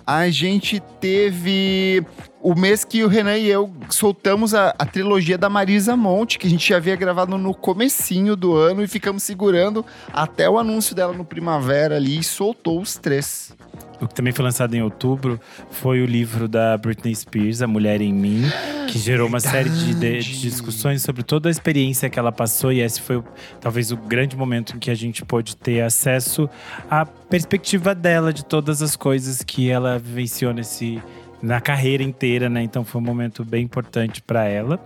A 0.06 0.28
gente 0.30 0.80
teve 0.98 2.02
o 2.46 2.54
mês 2.54 2.84
que 2.84 3.02
o 3.02 3.08
Renan 3.08 3.36
e 3.36 3.48
eu 3.48 3.72
soltamos 3.90 4.54
a, 4.54 4.72
a 4.78 4.86
trilogia 4.86 5.36
da 5.36 5.50
Marisa 5.50 5.96
Monte, 5.96 6.38
que 6.38 6.46
a 6.46 6.50
gente 6.50 6.68
já 6.68 6.76
havia 6.76 6.94
gravado 6.94 7.36
no 7.36 7.52
comecinho 7.52 8.36
do 8.36 8.54
ano 8.54 8.84
e 8.84 8.86
ficamos 8.86 9.24
segurando 9.24 9.84
até 10.12 10.48
o 10.48 10.56
anúncio 10.56 10.94
dela 10.94 11.12
no 11.12 11.24
Primavera 11.24 11.96
ali 11.96 12.20
e 12.20 12.22
soltou 12.22 12.80
os 12.80 12.94
três. 12.94 13.52
O 14.00 14.06
que 14.06 14.14
também 14.14 14.32
foi 14.32 14.44
lançado 14.44 14.74
em 14.74 14.80
outubro 14.80 15.40
foi 15.72 16.00
o 16.00 16.06
livro 16.06 16.46
da 16.46 16.78
Britney 16.78 17.16
Spears, 17.16 17.62
A 17.62 17.66
Mulher 17.66 18.00
em 18.00 18.12
Mim, 18.12 18.44
que 18.86 18.96
gerou 18.96 19.26
uma 19.26 19.40
série 19.40 19.68
de, 19.68 19.94
de- 19.94 20.40
discussões 20.40 21.02
sobre 21.02 21.24
toda 21.24 21.48
a 21.48 21.50
experiência 21.50 22.08
que 22.08 22.16
ela 22.16 22.30
passou. 22.30 22.70
E 22.72 22.80
esse 22.80 23.00
foi 23.00 23.24
talvez 23.60 23.90
o 23.90 23.96
grande 23.96 24.36
momento 24.36 24.76
em 24.76 24.78
que 24.78 24.90
a 24.90 24.94
gente 24.94 25.24
pôde 25.24 25.56
ter 25.56 25.80
acesso 25.80 26.48
à 26.88 27.04
perspectiva 27.04 27.92
dela, 27.92 28.32
de 28.32 28.44
todas 28.44 28.82
as 28.82 28.94
coisas 28.94 29.42
que 29.42 29.68
ela 29.68 29.98
vivenciou 29.98 30.54
nesse. 30.54 31.02
Na 31.46 31.60
carreira 31.60 32.02
inteira, 32.02 32.48
né? 32.48 32.60
Então 32.60 32.84
foi 32.84 33.00
um 33.00 33.04
momento 33.04 33.44
bem 33.44 33.62
importante 33.62 34.20
pra 34.20 34.44
ela. 34.46 34.80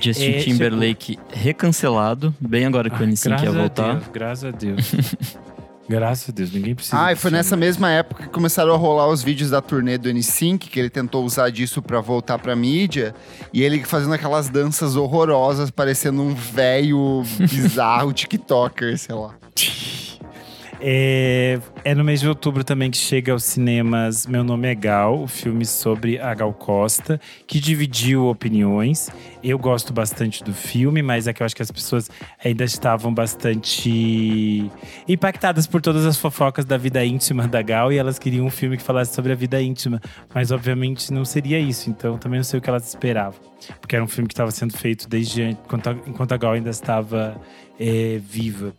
Justin 0.00 0.30
É, 0.30 0.38
Timberlake 0.38 1.18
recancelado, 1.30 2.34
bem 2.40 2.64
agora 2.64 2.88
que 2.88 2.96
o 2.96 3.04
Ah, 3.04 3.06
N5 3.06 3.26
ia 3.26 3.36
graças 3.36 3.54
a 3.54 3.58
voltar. 3.58 3.92
Deus, 3.96 4.08
graças 4.12 4.44
a 4.44 4.50
Deus. 4.50 4.94
graças 5.86 6.30
a 6.30 6.32
Deus, 6.32 6.50
ninguém 6.52 6.74
precisa. 6.74 7.04
Ah, 7.04 7.12
e 7.12 7.16
foi 7.16 7.30
nessa 7.30 7.54
mesma 7.54 7.90
época 7.90 8.22
que 8.22 8.28
começaram 8.30 8.72
a 8.72 8.78
rolar 8.78 9.08
os 9.08 9.22
vídeos 9.22 9.50
da 9.50 9.60
turnê 9.60 9.98
do 9.98 10.08
N5, 10.08 10.58
que 10.58 10.80
ele 10.80 10.88
tentou 10.88 11.22
usar 11.22 11.50
disso 11.50 11.82
pra 11.82 12.00
voltar 12.00 12.38
pra 12.38 12.56
mídia, 12.56 13.14
e 13.52 13.62
ele 13.62 13.84
fazendo 13.84 14.14
aquelas 14.14 14.48
danças 14.48 14.96
horrorosas, 14.96 15.70
parecendo 15.70 16.22
um 16.22 16.34
velho 16.34 17.24
bizarro 17.38 18.10
TikToker, 18.14 18.96
sei 18.96 19.14
lá. 19.14 19.34
É, 20.80 21.58
é 21.84 21.94
no 21.94 22.04
mês 22.04 22.20
de 22.20 22.28
outubro 22.28 22.62
também 22.62 22.90
que 22.90 22.98
chega 22.98 23.32
aos 23.32 23.44
cinemas 23.44 24.26
Meu 24.26 24.44
Nome 24.44 24.68
é 24.68 24.74
Gal, 24.74 25.22
o 25.22 25.26
filme 25.26 25.64
sobre 25.64 26.18
a 26.18 26.34
Gal 26.34 26.52
Costa, 26.52 27.18
que 27.46 27.58
dividiu 27.58 28.26
opiniões. 28.26 29.08
Eu 29.42 29.58
gosto 29.58 29.92
bastante 29.92 30.44
do 30.44 30.52
filme, 30.52 31.00
mas 31.02 31.26
é 31.26 31.32
que 31.32 31.42
eu 31.42 31.46
acho 31.46 31.56
que 31.56 31.62
as 31.62 31.70
pessoas 31.70 32.10
ainda 32.44 32.62
estavam 32.64 33.12
bastante 33.12 34.70
impactadas 35.08 35.66
por 35.66 35.80
todas 35.80 36.04
as 36.04 36.18
fofocas 36.18 36.64
da 36.64 36.76
vida 36.76 37.04
íntima 37.04 37.48
da 37.48 37.62
Gal 37.62 37.92
e 37.92 37.96
elas 37.96 38.18
queriam 38.18 38.44
um 38.46 38.50
filme 38.50 38.76
que 38.76 38.82
falasse 38.82 39.14
sobre 39.14 39.32
a 39.32 39.36
vida 39.36 39.60
íntima. 39.62 40.00
Mas 40.34 40.50
obviamente 40.50 41.12
não 41.12 41.24
seria 41.24 41.58
isso, 41.58 41.88
então 41.88 42.18
também 42.18 42.38
não 42.38 42.44
sei 42.44 42.58
o 42.58 42.62
que 42.62 42.68
elas 42.68 42.86
esperavam. 42.88 43.40
Porque 43.80 43.96
era 43.96 44.04
um 44.04 44.08
filme 44.08 44.28
que 44.28 44.34
estava 44.34 44.50
sendo 44.50 44.76
feito 44.76 45.08
desde 45.08 45.42
an- 45.42 45.50
enquanto 45.50 45.88
a, 45.88 45.92
enquanto 46.06 46.32
a 46.32 46.36
Gal 46.36 46.52
ainda 46.52 46.70
estava 46.70 47.40
é, 47.80 48.20
viva. 48.22 48.74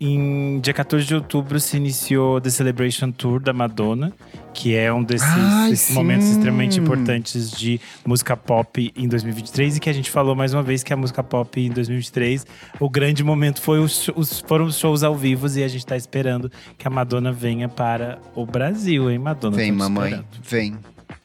Em 0.00 0.60
dia 0.60 0.72
14 0.72 1.04
de 1.04 1.14
outubro 1.14 1.58
se 1.58 1.76
iniciou 1.76 2.40
The 2.40 2.50
Celebration 2.50 3.10
Tour 3.10 3.40
da 3.40 3.52
Madonna, 3.52 4.12
que 4.54 4.76
é 4.76 4.92
um 4.92 5.02
desses, 5.02 5.26
Ai, 5.28 5.70
desses 5.70 5.92
momentos 5.94 6.28
extremamente 6.28 6.78
importantes 6.78 7.50
de 7.50 7.80
música 8.06 8.36
pop 8.36 8.92
em 8.96 9.08
2023 9.08 9.76
e 9.76 9.80
que 9.80 9.90
a 9.90 9.92
gente 9.92 10.08
falou 10.08 10.36
mais 10.36 10.54
uma 10.54 10.62
vez 10.62 10.84
que 10.84 10.92
a 10.92 10.96
música 10.96 11.22
pop 11.24 11.60
em 11.60 11.70
2023, 11.70 12.46
o 12.78 12.88
grande 12.88 13.24
momento 13.24 13.60
foi 13.60 13.80
os, 13.80 14.08
os- 14.14 14.38
foram 14.46 14.66
os 14.66 14.78
shows 14.78 15.02
ao 15.02 15.16
vivo 15.16 15.48
e 15.58 15.64
a 15.64 15.68
gente 15.68 15.84
tá 15.84 15.96
esperando 15.96 16.50
que 16.76 16.86
a 16.86 16.90
Madonna 16.90 17.32
venha 17.32 17.68
para 17.68 18.18
o 18.36 18.46
Brasil, 18.46 19.10
hein, 19.10 19.18
Madonna? 19.18 19.56
Vem, 19.56 19.70
Estamos 19.72 19.88
mamãe, 19.88 20.10
esperando. 20.12 20.26
vem. 20.48 20.76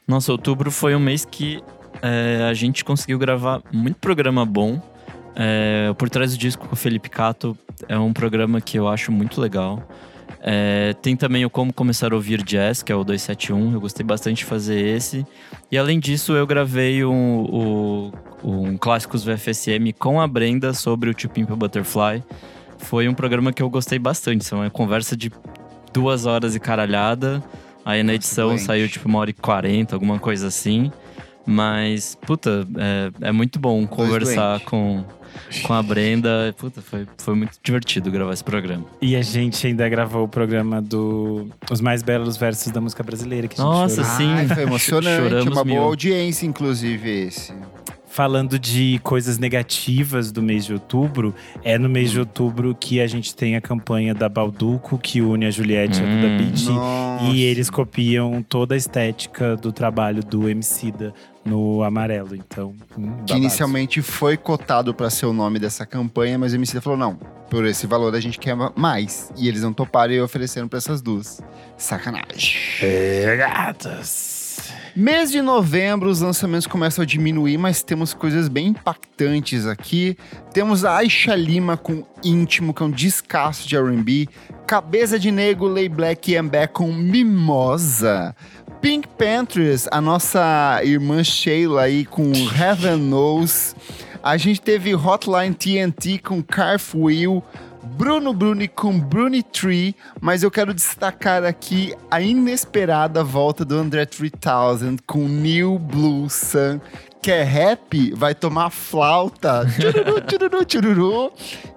Nossa, 0.06 0.32
outubro 0.32 0.70
foi 0.72 0.96
um 0.96 1.00
mês 1.00 1.24
que 1.24 1.62
é, 2.02 2.46
a 2.50 2.52
gente 2.54 2.84
conseguiu 2.84 3.18
gravar 3.20 3.62
muito 3.72 3.96
programa 3.98 4.44
bom. 4.44 4.82
É, 5.36 5.92
Por 5.98 6.08
Trás 6.10 6.32
do 6.32 6.38
Disco 6.38 6.66
com 6.68 6.74
o 6.74 6.76
Felipe 6.76 7.08
Cato 7.08 7.56
é 7.88 7.98
um 7.98 8.12
programa 8.12 8.60
que 8.60 8.78
eu 8.78 8.88
acho 8.88 9.10
muito 9.12 9.40
legal. 9.40 9.82
É, 10.46 10.94
tem 11.00 11.16
também 11.16 11.44
o 11.44 11.50
Como 11.50 11.72
Começar 11.72 12.12
a 12.12 12.14
Ouvir 12.14 12.42
Jazz, 12.42 12.82
que 12.82 12.92
é 12.92 12.94
o 12.94 13.02
271. 13.02 13.72
Eu 13.72 13.80
gostei 13.80 14.04
bastante 14.04 14.38
de 14.38 14.44
fazer 14.44 14.78
esse. 14.78 15.26
E 15.72 15.78
além 15.78 15.98
disso, 15.98 16.32
eu 16.34 16.46
gravei 16.46 17.02
um, 17.04 17.40
o- 17.44 18.12
um 18.44 18.76
Clássicos 18.76 19.24
VFSM 19.24 19.92
com 19.98 20.20
a 20.20 20.26
Brenda 20.28 20.74
sobre 20.74 21.08
o 21.08 21.14
To 21.14 21.28
Pimp 21.30 21.50
a 21.50 21.56
Butterfly. 21.56 22.22
Foi 22.78 23.08
um 23.08 23.14
programa 23.14 23.52
que 23.54 23.62
eu 23.62 23.70
gostei 23.70 23.98
bastante. 23.98 24.44
Foi 24.46 24.58
uma 24.58 24.70
conversa 24.70 25.16
de 25.16 25.32
duas 25.94 26.26
horas 26.26 26.54
e 26.54 26.60
caralhada. 26.60 27.42
Aí 27.84 28.02
na 28.02 28.12
edição 28.14 28.48
doente. 28.48 28.62
saiu 28.64 28.88
tipo 28.88 29.08
uma 29.08 29.18
hora 29.20 29.30
e 29.30 29.34
quarenta, 29.34 29.96
alguma 29.96 30.18
coisa 30.18 30.46
assim. 30.48 30.92
Mas, 31.46 32.16
puta, 32.26 32.66
é, 32.76 33.28
é 33.28 33.32
muito 33.32 33.58
bom 33.58 33.86
conversar 33.86 34.58
doente. 34.58 34.64
com, 34.66 35.04
com 35.62 35.72
a 35.72 35.82
Brenda. 35.82 36.54
Puta, 36.58 36.80
foi, 36.82 37.06
foi 37.18 37.34
muito 37.34 37.52
divertido 37.62 38.10
gravar 38.10 38.32
esse 38.32 38.44
programa. 38.44 38.84
E 39.00 39.16
a 39.16 39.22
gente 39.22 39.66
ainda 39.66 39.88
gravou 39.88 40.24
o 40.24 40.28
programa 40.28 40.80
do 40.82 41.46
Os 41.70 41.80
Mais 41.80 42.02
Belos 42.02 42.36
Versos 42.36 42.72
da 42.72 42.80
Música 42.80 43.02
Brasileira. 43.02 43.48
Que 43.48 43.54
a 43.54 43.56
gente 43.56 43.66
Nossa, 43.66 44.02
chorou. 44.02 44.16
sim. 44.18 44.32
Ai, 44.32 44.48
foi 44.48 44.62
emocionante, 44.62 45.22
Choramos 45.22 45.44
uma 45.56 45.64
boa 45.64 45.64
mil. 45.64 45.82
audiência, 45.82 46.46
inclusive, 46.46 47.26
esse. 47.26 47.52
Falando 48.14 48.60
de 48.60 49.00
coisas 49.02 49.38
negativas 49.38 50.30
do 50.30 50.40
mês 50.40 50.64
de 50.64 50.72
outubro, 50.72 51.34
é 51.64 51.76
no 51.76 51.88
mês 51.88 52.12
de 52.12 52.20
outubro 52.20 52.72
que 52.72 53.00
a 53.00 53.08
gente 53.08 53.34
tem 53.34 53.56
a 53.56 53.60
campanha 53.60 54.14
da 54.14 54.28
Balduco, 54.28 54.96
que 54.96 55.20
une 55.20 55.46
a 55.46 55.50
Juliette 55.50 56.00
e 56.00 56.04
a 56.04 56.06
Duda 56.06 56.26
Hum. 56.28 56.36
Beat. 56.38 56.64
Nossa. 56.66 57.24
E 57.24 57.42
eles 57.42 57.68
copiam 57.68 58.40
toda 58.40 58.76
a 58.76 58.78
estética 58.78 59.56
do 59.56 59.72
trabalho 59.72 60.22
do 60.22 60.48
Emicida 60.48 61.12
no 61.44 61.82
amarelo. 61.82 62.36
Então, 62.36 62.72
hum, 62.96 63.24
Que 63.26 63.34
inicialmente 63.34 64.00
foi 64.00 64.36
cotado 64.36 64.94
pra 64.94 65.10
ser 65.10 65.26
o 65.26 65.32
nome 65.32 65.58
dessa 65.58 65.84
campanha, 65.84 66.38
mas 66.38 66.52
o 66.52 66.56
MC 66.56 66.80
falou: 66.80 66.96
não, 66.96 67.16
por 67.50 67.66
esse 67.66 67.84
valor 67.84 68.14
a 68.14 68.20
gente 68.20 68.38
quer 68.38 68.56
mais. 68.76 69.32
E 69.36 69.48
eles 69.48 69.62
não 69.62 69.72
toparam 69.72 70.12
e 70.12 70.20
ofereceram 70.20 70.68
pra 70.68 70.76
essas 70.78 71.02
duas. 71.02 71.42
Sacanagem. 71.76 72.60
Pegadas. 72.78 74.33
Mês 74.96 75.30
de 75.30 75.42
novembro, 75.42 76.08
os 76.08 76.20
lançamentos 76.20 76.66
começam 76.66 77.02
a 77.02 77.06
diminuir, 77.06 77.58
mas 77.58 77.82
temos 77.82 78.14
coisas 78.14 78.48
bem 78.48 78.68
impactantes 78.68 79.66
aqui. 79.66 80.16
Temos 80.52 80.84
a 80.84 80.96
Aisha 80.96 81.34
Lima 81.34 81.76
com 81.76 82.04
Íntimo, 82.22 82.72
que 82.72 82.82
é 82.82 82.86
um 82.86 82.90
descasso 82.90 83.66
de 83.66 83.76
R&B. 83.76 84.28
Cabeça 84.66 85.18
de 85.18 85.30
Negro, 85.30 85.66
Lay 85.66 85.88
Black 85.88 86.30
e 86.30 86.36
Amber 86.36 86.68
com 86.68 86.92
Mimosa. 86.92 88.36
Pink 88.80 89.08
Panthers, 89.08 89.88
a 89.90 90.00
nossa 90.00 90.80
irmã 90.84 91.24
Sheila 91.24 91.82
aí 91.82 92.04
com 92.04 92.30
Heaven 92.32 92.98
Knows. 92.98 93.74
A 94.22 94.36
gente 94.36 94.60
teve 94.60 94.94
Hotline 94.94 95.54
TNT 95.54 96.18
com 96.18 96.42
Carfwheel. 96.42 97.42
Bruno 97.84 98.32
Bruni 98.32 98.66
com 98.66 98.98
Bruni 98.98 99.42
Tree, 99.42 99.94
mas 100.20 100.42
eu 100.42 100.50
quero 100.50 100.72
destacar 100.74 101.44
aqui 101.44 101.94
a 102.10 102.20
inesperada 102.20 103.22
volta 103.22 103.64
do 103.64 103.76
André 103.76 104.06
3000 104.06 104.96
com 105.06 105.28
New 105.28 105.78
Blue 105.78 106.28
Sun, 106.28 106.80
que 107.22 107.30
é 107.30 107.42
rap, 107.42 108.12
vai 108.14 108.34
tomar 108.34 108.70
flauta, 108.70 109.66
tchururu, 109.78 110.20
tchururu, 110.22 110.64
tchururu. 110.64 111.32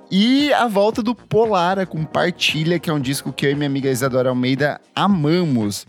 E 0.09 0.53
a 0.53 0.67
volta 0.67 1.03
do 1.03 1.13
Polara 1.13 1.85
com 1.85 2.05
Partilha, 2.05 2.79
que 2.79 2.89
é 2.89 2.93
um 2.93 2.99
disco 2.99 3.33
que 3.33 3.45
eu 3.45 3.51
e 3.51 3.55
minha 3.55 3.67
amiga 3.67 3.89
Isadora 3.89 4.29
Almeida 4.29 4.79
amamos. 4.95 5.85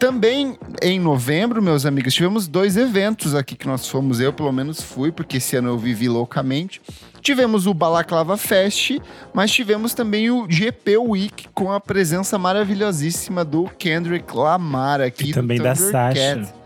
Também 0.00 0.56
em 0.80 0.98
novembro, 0.98 1.60
meus 1.60 1.84
amigos, 1.84 2.14
tivemos 2.14 2.48
dois 2.48 2.78
eventos 2.78 3.34
aqui 3.34 3.54
que 3.54 3.66
nós 3.66 3.86
fomos. 3.86 4.18
Eu, 4.18 4.32
pelo 4.32 4.50
menos, 4.50 4.80
fui, 4.80 5.12
porque 5.12 5.36
esse 5.36 5.56
ano 5.56 5.68
eu 5.68 5.78
vivi 5.78 6.08
loucamente. 6.08 6.80
Tivemos 7.20 7.66
o 7.66 7.74
Balaclava 7.74 8.38
Fest, 8.38 8.98
mas 9.34 9.50
tivemos 9.50 9.92
também 9.92 10.30
o 10.30 10.46
GP 10.50 10.96
Week 10.96 11.48
com 11.52 11.70
a 11.70 11.78
presença 11.78 12.38
maravilhosíssima 12.38 13.44
do 13.44 13.64
Kendrick 13.78 14.34
Lamar 14.34 15.02
aqui. 15.02 15.24
E 15.24 15.32
do 15.32 15.34
também 15.34 15.58
da. 15.58 15.74
Sasha. 15.74 16.59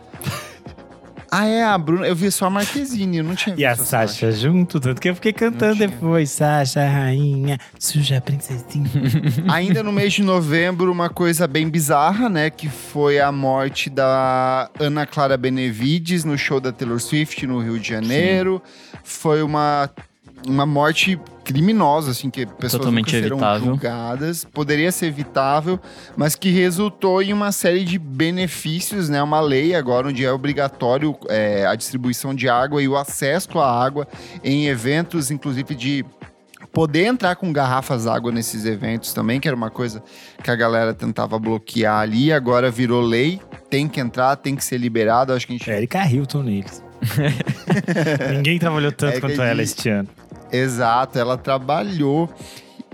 Ah, 1.37 1.47
é, 1.47 1.65
a 1.65 1.77
Bruna. 1.77 2.07
Eu 2.07 2.15
vi 2.15 2.31
só 2.31 2.47
a 2.47 2.51
Marquezine, 2.51 3.19
eu 3.19 3.25
não 3.25 3.35
tinha 3.35 3.57
E 3.59 3.65
a 3.65 3.75
Sasha 3.75 4.31
junto, 4.31 4.79
tanto 4.79 5.01
que 5.01 5.09
eu 5.09 5.17
fiquei 5.17 5.33
cantando 5.33 5.75
depois. 5.75 6.31
Sasha, 6.31 6.87
rainha, 6.87 7.59
suja 7.77 8.21
princesinha. 8.21 8.89
Ainda 9.51 9.83
no 9.83 9.93
mês 9.93 10.13
de 10.13 10.23
novembro, 10.23 10.93
uma 10.93 11.09
coisa 11.09 11.49
bem 11.49 11.69
bizarra, 11.69 12.29
né? 12.29 12.51
Que 12.51 12.69
foi 12.69 13.19
a 13.19 13.33
morte 13.33 13.91
da 13.91 14.71
Ana 14.79 15.07
Clara 15.07 15.37
Benevides 15.37 16.25
no 16.25 16.39
show 16.39 16.61
da 16.61 16.71
Taylor 16.71 17.01
Swift 17.01 17.45
no 17.49 17.59
Rio 17.59 17.81
de 17.81 17.89
Janeiro. 17.89 18.63
Foi 19.03 19.43
uma, 19.43 19.91
uma 20.47 20.67
morte 20.67 21.19
criminosa, 21.45 22.11
assim, 22.11 22.31
que 22.31 22.47
pessoas 22.47 22.81
Totalmente 22.81 23.07
nunca 23.07 23.23
serão 23.23 23.37
evitável. 23.37 23.67
julgadas. 23.67 24.45
Poderia 24.45 24.91
ser 24.91 25.07
evitável, 25.07 25.79
mas 26.17 26.35
que 26.35 26.51
resultou 26.51 27.23
em 27.23 27.33
uma 27.33 27.53
série 27.53 27.85
de 27.85 27.99
benefícios, 27.99 29.09
né? 29.09 29.23
Uma 29.23 29.41
lei 29.41 29.75
agora 29.75 30.09
onde 30.09 30.25
é 30.25 30.33
obrigatório 30.33 31.17
é, 31.29 31.67
a 31.67 31.75
distribuição 31.75 32.35
de 32.35 32.49
água 32.49 32.83
e 32.83 32.89
o 32.89 32.97
acesso 32.97 33.59
à 33.59 33.85
água 33.85 34.09
em 34.43 34.67
eventos, 34.67 35.31
inclusive 35.31 35.75
de 35.75 36.05
poder 36.73 37.05
entrar 37.05 37.37
com 37.37 37.53
garrafas 37.53 38.05
d'água 38.05 38.33
nesses 38.33 38.65
eventos 38.65 39.13
também, 39.13 39.39
que 39.39 39.47
era 39.47 39.57
uma 39.57 39.71
coisa 39.71 40.03
que 40.43 40.51
a 40.51 40.57
galera 40.57 40.93
tentava 40.93 41.39
bloquear 41.39 42.01
ali, 42.01 42.33
agora 42.33 42.69
virou 42.69 43.01
lei, 43.01 43.41
tem 43.71 43.87
que 43.87 44.01
entrar, 44.01 44.35
tem 44.37 44.57
que 44.57 44.65
ser 44.65 44.79
liberado, 44.79 45.33
acho 45.33 45.47
que 45.47 45.53
a 45.53 45.57
gente... 45.57 45.71
Erika 45.71 46.05
Hilton 46.05 46.43
neles. 46.43 46.83
Ninguém 48.35 48.59
trabalhou 48.59 48.91
tanto 48.91 49.19
É 49.19 49.21
quanto 49.21 49.41
ela 49.41 49.63
este 49.63 49.89
ano. 49.89 50.09
Exato, 50.55 51.19
ela 51.19 51.37
trabalhou. 51.37 52.29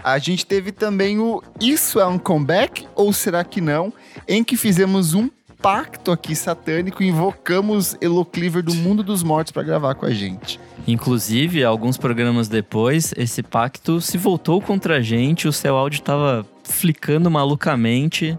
A 0.03 0.19
gente 0.19 0.47
teve 0.47 0.73
também 0.73 1.19
o 1.19 1.43
Isso 1.61 2.01
é 2.01 2.07
um 2.07 2.19
comeback 2.19 2.87
ou 2.95 3.13
será 3.13 3.45
que 3.45 3.61
não? 3.61 3.93
Em 4.27 4.43
que 4.43 4.57
fizemos 4.57 5.13
um 5.15 5.29
pacto 5.61 6.11
aqui 6.11 6.35
satânico, 6.35 7.03
invocamos 7.03 7.95
Elo 8.01 8.25
Cleaver 8.25 8.63
do 8.63 8.75
mundo 8.75 9.03
dos 9.03 9.23
mortos 9.23 9.53
pra 9.53 9.63
gravar 9.63 9.95
com 9.95 10.07
a 10.07 10.11
gente. 10.11 10.59
Inclusive, 10.87 11.63
alguns 11.63 11.99
programas 11.99 12.49
depois, 12.49 13.13
esse 13.17 13.43
pacto 13.43 14.01
se 14.01 14.17
voltou 14.17 14.61
contra 14.61 14.97
a 14.97 15.01
gente, 15.03 15.47
o 15.47 15.53
seu 15.53 15.77
áudio 15.77 16.01
tava 16.01 16.47
flicando 16.65 17.31
malucamente. 17.31 18.39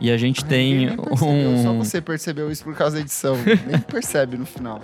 E 0.00 0.12
a 0.12 0.16
gente 0.16 0.44
tem 0.44 0.94
percebeu, 0.94 1.16
Só 1.16 1.70
um. 1.70 1.78
você 1.78 2.00
percebeu 2.00 2.52
isso 2.52 2.62
por 2.62 2.74
causa 2.76 2.96
da 2.96 3.00
edição. 3.00 3.36
Nem 3.66 3.80
percebe 3.82 4.36
no 4.36 4.46
final. 4.46 4.80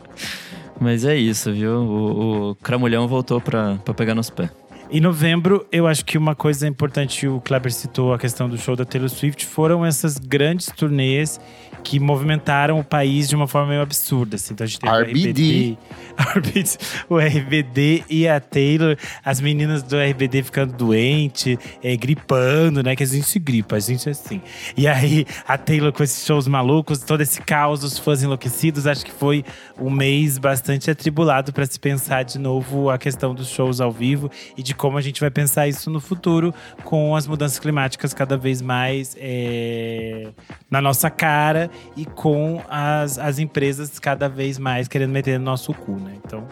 Mas 0.81 1.05
é 1.05 1.17
isso, 1.17 1.53
viu? 1.53 1.73
O, 1.73 2.51
o 2.51 2.55
Cramulhão 2.57 3.07
voltou 3.07 3.41
pra, 3.41 3.77
pra 3.85 3.95
pegar 3.95 4.15
nos 4.15 4.31
pés. 4.31 4.51
Em 4.91 5.01
novembro, 5.01 5.67
eu 5.73 5.87
acho 5.87 6.05
que 6.05 6.17
uma 6.17 6.35
coisa 6.35 6.69
importante, 6.69 7.27
o 7.27 7.41
Kleber 7.41 7.73
citou 7.73 8.13
a 8.13 8.19
questão 8.19 8.49
do 8.49 8.57
show 8.59 8.77
da 8.77 8.85
Taylor 8.85 9.09
Swift, 9.09 9.45
foram 9.47 9.85
essas 9.85 10.19
grandes 10.19 10.67
turnês 10.67 11.41
que 11.85 12.01
movimentaram 12.01 12.81
o 12.81 12.85
país 12.85 13.29
de 13.29 13.37
uma 13.37 13.47
forma 13.47 13.69
meio 13.69 13.83
absurda. 13.83 14.37
Assim. 14.37 14.55
Então 14.55 14.65
a 14.65 14.67
gente 14.67 14.81
teve 14.81 14.93
RBD. 14.97 15.79
o 16.19 16.39
RBD, 16.39 16.79
o 17.11 17.19
RBD 17.19 18.05
e 18.09 18.27
a 18.27 18.41
Taylor, 18.41 18.97
as 19.23 19.41
meninas 19.41 19.83
do 19.83 19.97
RBD 19.97 20.43
ficando 20.43 20.73
doente, 20.73 21.59
é, 21.83 21.95
gripando, 21.97 22.83
né? 22.83 22.97
Que 22.97 23.03
a 23.03 23.07
gente 23.07 23.27
se 23.27 23.39
gripa, 23.39 23.77
a 23.77 23.81
gente 23.81 24.09
é 24.09 24.13
assim. 24.13 24.41
E 24.77 24.89
aí 24.89 25.27
a 25.47 25.59
Taylor 25.59 25.93
com 25.93 26.03
esses 26.03 26.25
shows 26.25 26.49
malucos, 26.49 27.01
todo 27.01 27.21
esse 27.21 27.41
caos, 27.43 27.85
os 27.85 27.99
fãs 27.99 28.23
enlouquecidos, 28.23 28.87
acho 28.87 29.05
que 29.05 29.13
foi 29.13 29.45
um 29.79 29.91
mês 29.91 30.39
bastante 30.39 30.91
atribulado 30.91 31.53
para 31.53 31.67
se 31.67 31.79
pensar 31.79 32.23
de 32.23 32.39
novo 32.39 32.89
a 32.89 32.97
questão 32.97 33.35
dos 33.35 33.49
shows 33.49 33.81
ao 33.81 33.93
vivo 33.93 34.31
e 34.57 34.63
de 34.63 34.74
como 34.75 34.99
a 34.99 35.01
gente 35.01 35.21
vai 35.21 35.31
pensar 35.31 35.67
isso 35.69 35.89
no 35.91 36.01
futuro 36.01 36.53
com 36.85 37.15
as 37.17 37.27
mudanças 37.27 37.59
climáticas 37.59 38.13
cada 38.15 38.37
vez 38.37 38.61
mais 38.61 39.17
é, 39.19 40.29
na 40.71 40.81
nossa 40.81 41.09
cara 41.11 41.71
e 41.97 42.05
com 42.05 42.63
as, 42.69 43.19
as 43.19 43.39
empresas 43.39 43.99
cada 43.99 44.29
vez 44.29 44.59
mais 44.59 44.89
querendo 44.89 45.11
meter 45.11 45.39
no 45.39 45.45
nosso 45.45 45.73
cu, 45.73 45.93
né? 45.93 46.13
Então, 46.25 46.47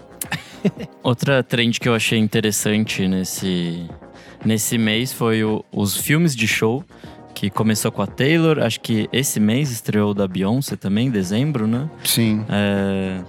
Outra 1.02 1.42
trend 1.42 1.78
que 1.80 1.88
eu 1.88 1.94
achei 1.94 2.18
interessante 2.18 3.06
nesse, 3.08 3.88
nesse 4.44 4.78
mês 4.78 5.12
foi 5.12 5.42
o- 5.44 5.64
os 5.72 5.96
filmes 5.96 6.34
de 6.36 6.46
show, 6.46 6.84
que 7.34 7.50
começou 7.50 7.90
com 7.90 8.02
a 8.02 8.06
Taylor. 8.06 8.60
Acho 8.60 8.78
que 8.80 9.08
esse 9.12 9.40
mês 9.40 9.70
estreou 9.72 10.10
o 10.12 10.14
da 10.14 10.28
Beyoncé 10.28 10.76
também, 10.76 11.10
dezembro, 11.10 11.66
né? 11.66 11.88
Sim. 12.04 12.44
É, 12.48 13.20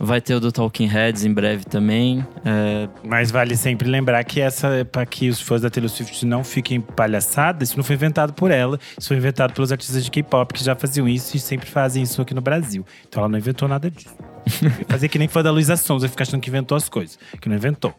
vai 0.00 0.18
ter 0.18 0.34
o 0.34 0.40
do 0.40 0.50
Talking 0.50 0.86
Heads 0.86 1.24
em 1.24 1.32
breve 1.32 1.64
também. 1.64 2.26
É, 2.42 2.88
mas 3.04 3.30
vale 3.30 3.54
sempre 3.54 3.88
lembrar 3.88 4.24
que 4.24 4.40
essa 4.40 4.88
para 4.90 5.04
que 5.04 5.28
os 5.28 5.40
fãs 5.40 5.60
da 5.60 5.68
Taylor 5.68 5.90
Swift 5.90 6.24
não 6.24 6.42
fiquem 6.42 6.80
palhaçadas, 6.80 7.68
isso 7.68 7.76
não 7.76 7.84
foi 7.84 7.96
inventado 7.96 8.32
por 8.32 8.50
ela, 8.50 8.80
isso 8.98 9.08
foi 9.08 9.18
inventado 9.18 9.52
pelos 9.52 9.70
artistas 9.70 10.02
de 10.02 10.10
K-pop 10.10 10.54
que 10.54 10.64
já 10.64 10.74
faziam 10.74 11.06
isso 11.06 11.36
e 11.36 11.40
sempre 11.40 11.68
fazem 11.68 12.02
isso 12.02 12.22
aqui 12.22 12.32
no 12.32 12.40
Brasil. 12.40 12.84
Então 13.06 13.20
ela 13.20 13.28
não 13.28 13.38
inventou 13.38 13.68
nada 13.68 13.90
disso. 13.90 14.16
Fazer 14.88 15.08
que 15.08 15.18
nem 15.18 15.28
fã 15.28 15.42
da 15.42 15.50
Luísa 15.50 15.76
Sonza, 15.76 16.08
ficar 16.08 16.22
achando 16.22 16.40
que 16.40 16.48
inventou 16.48 16.76
as 16.76 16.88
coisas, 16.88 17.18
que 17.38 17.48
não 17.48 17.56
inventou. 17.56 17.94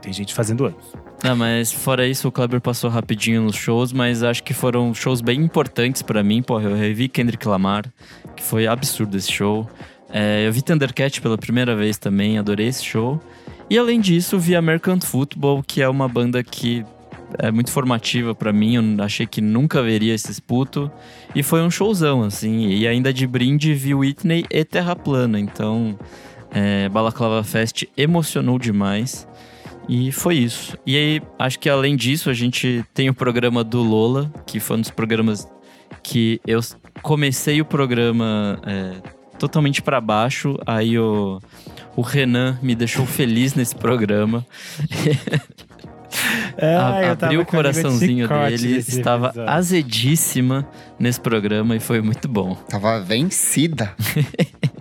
Tem 0.00 0.12
gente 0.12 0.32
fazendo 0.32 0.64
anos. 0.64 0.84
Não, 1.22 1.36
mas 1.36 1.70
fora 1.70 2.06
isso, 2.06 2.26
o 2.26 2.32
Kleber 2.32 2.60
passou 2.60 2.90
rapidinho 2.90 3.42
nos 3.42 3.54
shows, 3.54 3.92
mas 3.92 4.22
acho 4.22 4.42
que 4.42 4.54
foram 4.54 4.92
shows 4.92 5.20
bem 5.20 5.40
importantes 5.40 6.02
pra 6.02 6.22
mim. 6.22 6.42
Porra, 6.42 6.70
eu 6.70 6.76
revi 6.76 7.08
Kendrick 7.08 7.46
Lamar, 7.46 7.84
que 8.34 8.42
foi 8.42 8.66
absurdo 8.66 9.16
esse 9.16 9.30
show. 9.30 9.68
É, 10.12 10.46
eu 10.46 10.52
vi 10.52 10.60
Thundercat 10.60 11.20
pela 11.20 11.38
primeira 11.38 11.74
vez 11.74 11.96
também, 11.96 12.38
adorei 12.38 12.68
esse 12.68 12.84
show. 12.84 13.20
E 13.70 13.78
além 13.78 14.00
disso, 14.00 14.38
vi 14.38 14.54
American 14.54 15.00
Football, 15.00 15.62
que 15.62 15.80
é 15.80 15.88
uma 15.88 16.06
banda 16.06 16.42
que 16.42 16.84
é 17.38 17.50
muito 17.50 17.70
formativa 17.70 18.34
pra 18.34 18.52
mim. 18.52 18.96
Eu 18.98 19.04
achei 19.04 19.26
que 19.26 19.40
nunca 19.40 19.82
veria 19.82 20.14
esses 20.14 20.38
puto. 20.38 20.90
E 21.34 21.42
foi 21.42 21.62
um 21.62 21.70
showzão, 21.70 22.22
assim. 22.22 22.68
E 22.68 22.86
ainda 22.86 23.12
de 23.12 23.26
brinde 23.26 23.72
vi 23.72 23.94
Whitney 23.94 24.44
e 24.50 24.64
Terra 24.64 24.94
Plana. 24.94 25.40
Então, 25.40 25.98
é, 26.50 26.88
Balaclava 26.90 27.42
Fest 27.42 27.84
emocionou 27.96 28.58
demais. 28.58 29.26
E 29.88 30.12
foi 30.12 30.36
isso. 30.36 30.76
E 30.86 30.96
aí, 30.96 31.22
acho 31.38 31.58
que 31.58 31.68
além 31.68 31.96
disso, 31.96 32.30
a 32.30 32.34
gente 32.34 32.84
tem 32.94 33.08
o 33.08 33.14
programa 33.14 33.64
do 33.64 33.82
Lola, 33.82 34.32
que 34.46 34.60
foi 34.60 34.76
um 34.76 34.80
dos 34.80 34.90
programas 34.90 35.48
que 36.02 36.40
eu 36.46 36.60
comecei 37.02 37.60
o 37.60 37.64
programa 37.64 38.60
é, 38.66 39.21
totalmente 39.42 39.82
pra 39.82 40.00
baixo. 40.00 40.56
Aí 40.64 40.96
o, 40.98 41.40
o 41.96 42.00
Renan 42.02 42.58
me 42.62 42.74
deixou 42.76 43.04
feliz 43.04 43.54
nesse 43.54 43.74
programa. 43.74 44.46
A- 46.58 47.02
eu 47.02 47.16
tava 47.16 47.26
abriu 47.26 47.40
o 47.40 47.42
a 47.42 47.44
de 47.44 47.50
coraçãozinho 47.50 48.26
chicote 48.28 48.56
dele, 48.58 48.76
estava 48.78 49.28
episódio. 49.28 49.50
azedíssima 49.50 50.68
nesse 50.98 51.18
programa 51.18 51.74
e 51.74 51.80
foi 51.80 52.00
muito 52.02 52.28
bom. 52.28 52.54
Tava 52.68 53.00
vencida. 53.00 53.94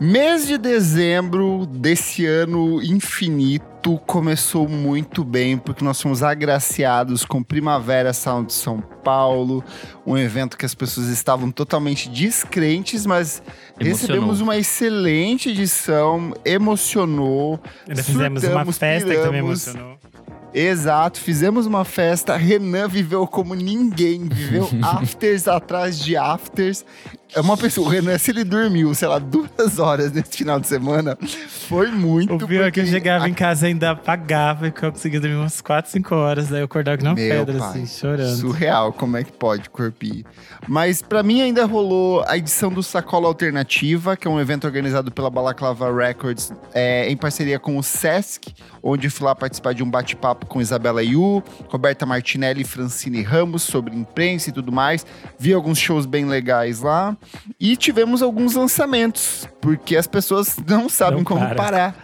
Mês 0.00 0.46
de 0.46 0.58
dezembro 0.58 1.66
desse 1.66 2.26
ano 2.26 2.82
infinito 2.82 3.96
começou 4.06 4.68
muito 4.68 5.22
bem, 5.22 5.56
porque 5.56 5.84
nós 5.84 6.00
fomos 6.00 6.22
agraciados 6.22 7.24
com 7.24 7.42
Primavera 7.42 8.12
Sound 8.12 8.48
de 8.48 8.54
São 8.54 8.80
Paulo, 8.80 9.62
um 10.04 10.16
evento 10.18 10.56
que 10.56 10.66
as 10.66 10.74
pessoas 10.74 11.08
estavam 11.08 11.50
totalmente 11.50 12.08
descrentes, 12.08 13.06
mas 13.06 13.42
Emocionou. 13.78 13.92
recebemos 13.92 14.40
uma 14.40 14.56
excelente 14.56 15.50
edição, 15.50 16.32
emocionou. 16.44 17.60
Ainda 17.88 18.02
fizemos 18.02 18.42
uma 18.42 18.64
festa 18.72 19.10
que 19.10 19.16
também 19.16 19.42
piramos. 19.42 19.66
emocionou. 19.66 19.98
Exato, 20.54 21.18
fizemos 21.20 21.66
uma 21.66 21.84
festa. 21.84 22.36
Renan 22.36 22.86
viveu 22.88 23.26
como 23.26 23.54
ninguém, 23.54 24.28
viveu 24.28 24.68
afters 24.82 25.48
atrás 25.48 25.98
de 25.98 26.16
afters. 26.16 26.84
É 27.34 27.40
uma 27.40 27.56
pessoa, 27.56 27.88
o 27.88 27.90
Renan, 27.90 28.16
se 28.16 28.30
ele 28.30 28.44
dormiu, 28.44 28.94
sei 28.94 29.08
lá, 29.08 29.18
duas 29.18 29.80
horas 29.80 30.12
nesse 30.12 30.36
final 30.36 30.60
de 30.60 30.68
semana, 30.68 31.18
foi 31.68 31.90
muito. 31.90 32.32
O 32.36 32.46
pior 32.46 32.68
é 32.68 32.70
que 32.70 32.78
eu 32.78 32.84
porque 32.84 32.96
chegava 32.96 33.24
a- 33.24 33.28
em 33.28 33.34
casa 33.34 33.66
e 33.66 33.70
ainda 33.70 33.90
apagava 33.90 34.68
e 34.68 34.70
que 34.70 34.84
eu 34.84 34.92
conseguia 34.92 35.18
dormir 35.20 35.34
umas 35.36 35.60
4, 35.60 35.90
5 35.90 36.14
horas. 36.14 36.52
Aí 36.52 36.60
eu 36.60 36.66
acordava 36.66 36.96
que 36.98 37.02
não 37.02 37.14
Meu 37.14 37.28
pedra, 37.44 37.58
pai, 37.58 37.68
assim, 37.70 37.86
chorando. 37.86 38.36
Surreal, 38.36 38.92
como 38.92 39.16
é 39.16 39.24
que 39.24 39.32
pode, 39.32 39.68
corpinho? 39.68 40.24
Mas 40.68 41.02
pra 41.02 41.24
mim 41.24 41.42
ainda 41.42 41.64
rolou 41.64 42.22
a 42.28 42.36
edição 42.38 42.70
do 42.70 42.84
Sacola 42.84 43.26
Alternativa, 43.26 44.16
que 44.16 44.28
é 44.28 44.30
um 44.30 44.38
evento 44.38 44.64
organizado 44.64 45.10
pela 45.10 45.28
Balaclava 45.28 45.92
Records 45.92 46.52
é, 46.72 47.10
em 47.10 47.16
parceria 47.16 47.58
com 47.58 47.76
o 47.76 47.82
Sesc, 47.82 48.54
onde 48.80 49.08
eu 49.08 49.10
fui 49.10 49.26
lá 49.26 49.34
participar 49.34 49.74
de 49.74 49.82
um 49.82 49.90
bate-papo 49.90 50.43
com 50.44 50.60
Isabela 50.60 51.02
Yu, 51.02 51.42
Roberta 51.68 52.04
Martinelli 52.06 52.62
e 52.62 52.64
Francine 52.64 53.22
Ramos 53.22 53.62
sobre 53.62 53.94
imprensa 53.94 54.50
e 54.50 54.52
tudo 54.52 54.70
mais. 54.72 55.04
Vi 55.38 55.52
alguns 55.52 55.78
shows 55.78 56.06
bem 56.06 56.24
legais 56.26 56.80
lá. 56.80 57.16
E 57.58 57.76
tivemos 57.76 58.22
alguns 58.22 58.54
lançamentos, 58.54 59.48
porque 59.60 59.96
as 59.96 60.06
pessoas 60.06 60.56
não 60.66 60.88
sabem 60.88 61.18
Não 61.18 61.24
como 61.24 61.40
para. 61.40 61.54
parar. 61.54 61.96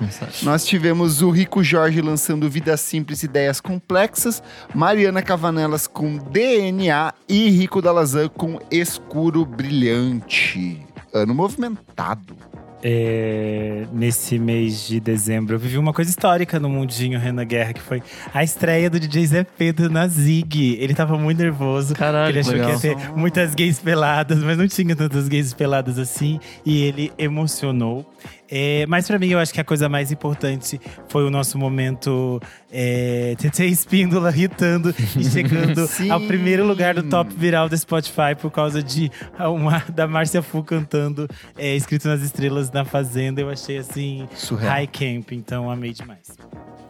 Nós 0.42 0.64
tivemos 0.64 1.22
o 1.22 1.30
Rico 1.30 1.62
Jorge 1.62 2.00
lançando 2.00 2.48
Vida 2.48 2.76
Simples, 2.76 3.22
Ideias 3.22 3.60
Complexas, 3.60 4.42
Mariana 4.74 5.22
Cavanelas 5.22 5.86
com 5.86 6.16
DNA 6.16 7.12
e 7.28 7.50
Rico 7.50 7.80
Dalazan 7.82 8.28
com 8.28 8.58
Escuro 8.70 9.44
Brilhante. 9.44 10.84
Ano 11.12 11.34
movimentado. 11.34 12.36
É, 12.82 13.84
nesse 13.92 14.38
mês 14.38 14.86
de 14.86 15.00
dezembro, 15.00 15.54
eu 15.54 15.58
vivi 15.58 15.78
uma 15.78 15.92
coisa 15.92 16.10
histórica 16.10 16.58
no 16.58 16.68
mundinho 16.68 17.18
Renan 17.18 17.44
Guerra, 17.44 17.72
que 17.72 17.80
foi 17.80 18.02
a 18.32 18.42
estreia 18.42 18.88
do 18.88 18.98
DJ 18.98 19.26
Zé 19.26 19.44
Pedro 19.44 19.90
na 19.90 20.06
Zig. 20.08 20.76
Ele 20.80 20.94
tava 20.94 21.18
muito 21.18 21.38
nervoso. 21.38 21.94
Caralho, 21.94 22.30
ele 22.30 22.40
achou 22.40 22.52
legal. 22.52 22.78
que 22.78 22.86
ia 22.86 22.96
ter 22.96 23.10
muitas 23.16 23.54
gays 23.54 23.78
peladas, 23.78 24.38
mas 24.38 24.56
não 24.56 24.66
tinha 24.66 24.96
tantas 24.96 25.28
gays 25.28 25.52
peladas 25.52 25.98
assim. 25.98 26.40
E 26.64 26.82
ele 26.82 27.12
emocionou. 27.18 28.06
É, 28.50 28.84
mas 28.88 29.06
pra 29.06 29.18
mim, 29.18 29.28
eu 29.28 29.38
acho 29.38 29.52
que 29.54 29.60
a 29.60 29.64
coisa 29.64 29.88
mais 29.88 30.10
importante 30.10 30.80
foi 31.08 31.24
o 31.24 31.30
nosso 31.30 31.56
momento 31.56 32.40
é, 32.72 33.34
TT 33.38 33.66
Espíndola 33.70 34.34
hitando 34.36 34.94
e 35.16 35.24
chegando 35.24 35.88
ao 36.10 36.20
primeiro 36.20 36.66
lugar 36.66 36.94
do 36.94 37.02
top 37.04 37.32
viral 37.34 37.68
do 37.68 37.76
Spotify 37.76 38.34
por 38.40 38.50
causa 38.50 38.82
de 38.82 39.10
uma 39.38 39.78
da 39.94 40.08
Márcia 40.08 40.42
Fu 40.42 40.64
cantando 40.64 41.28
é, 41.56 41.76
Escrito 41.76 42.08
nas 42.08 42.22
Estrelas 42.22 42.70
na 42.70 42.84
Fazenda. 42.84 43.40
Eu 43.40 43.50
achei 43.50 43.78
assim, 43.78 44.28
Surreal. 44.34 44.72
high 44.72 44.86
camp, 44.86 45.32
então 45.32 45.70
amei 45.70 45.92
demais. 45.92 46.36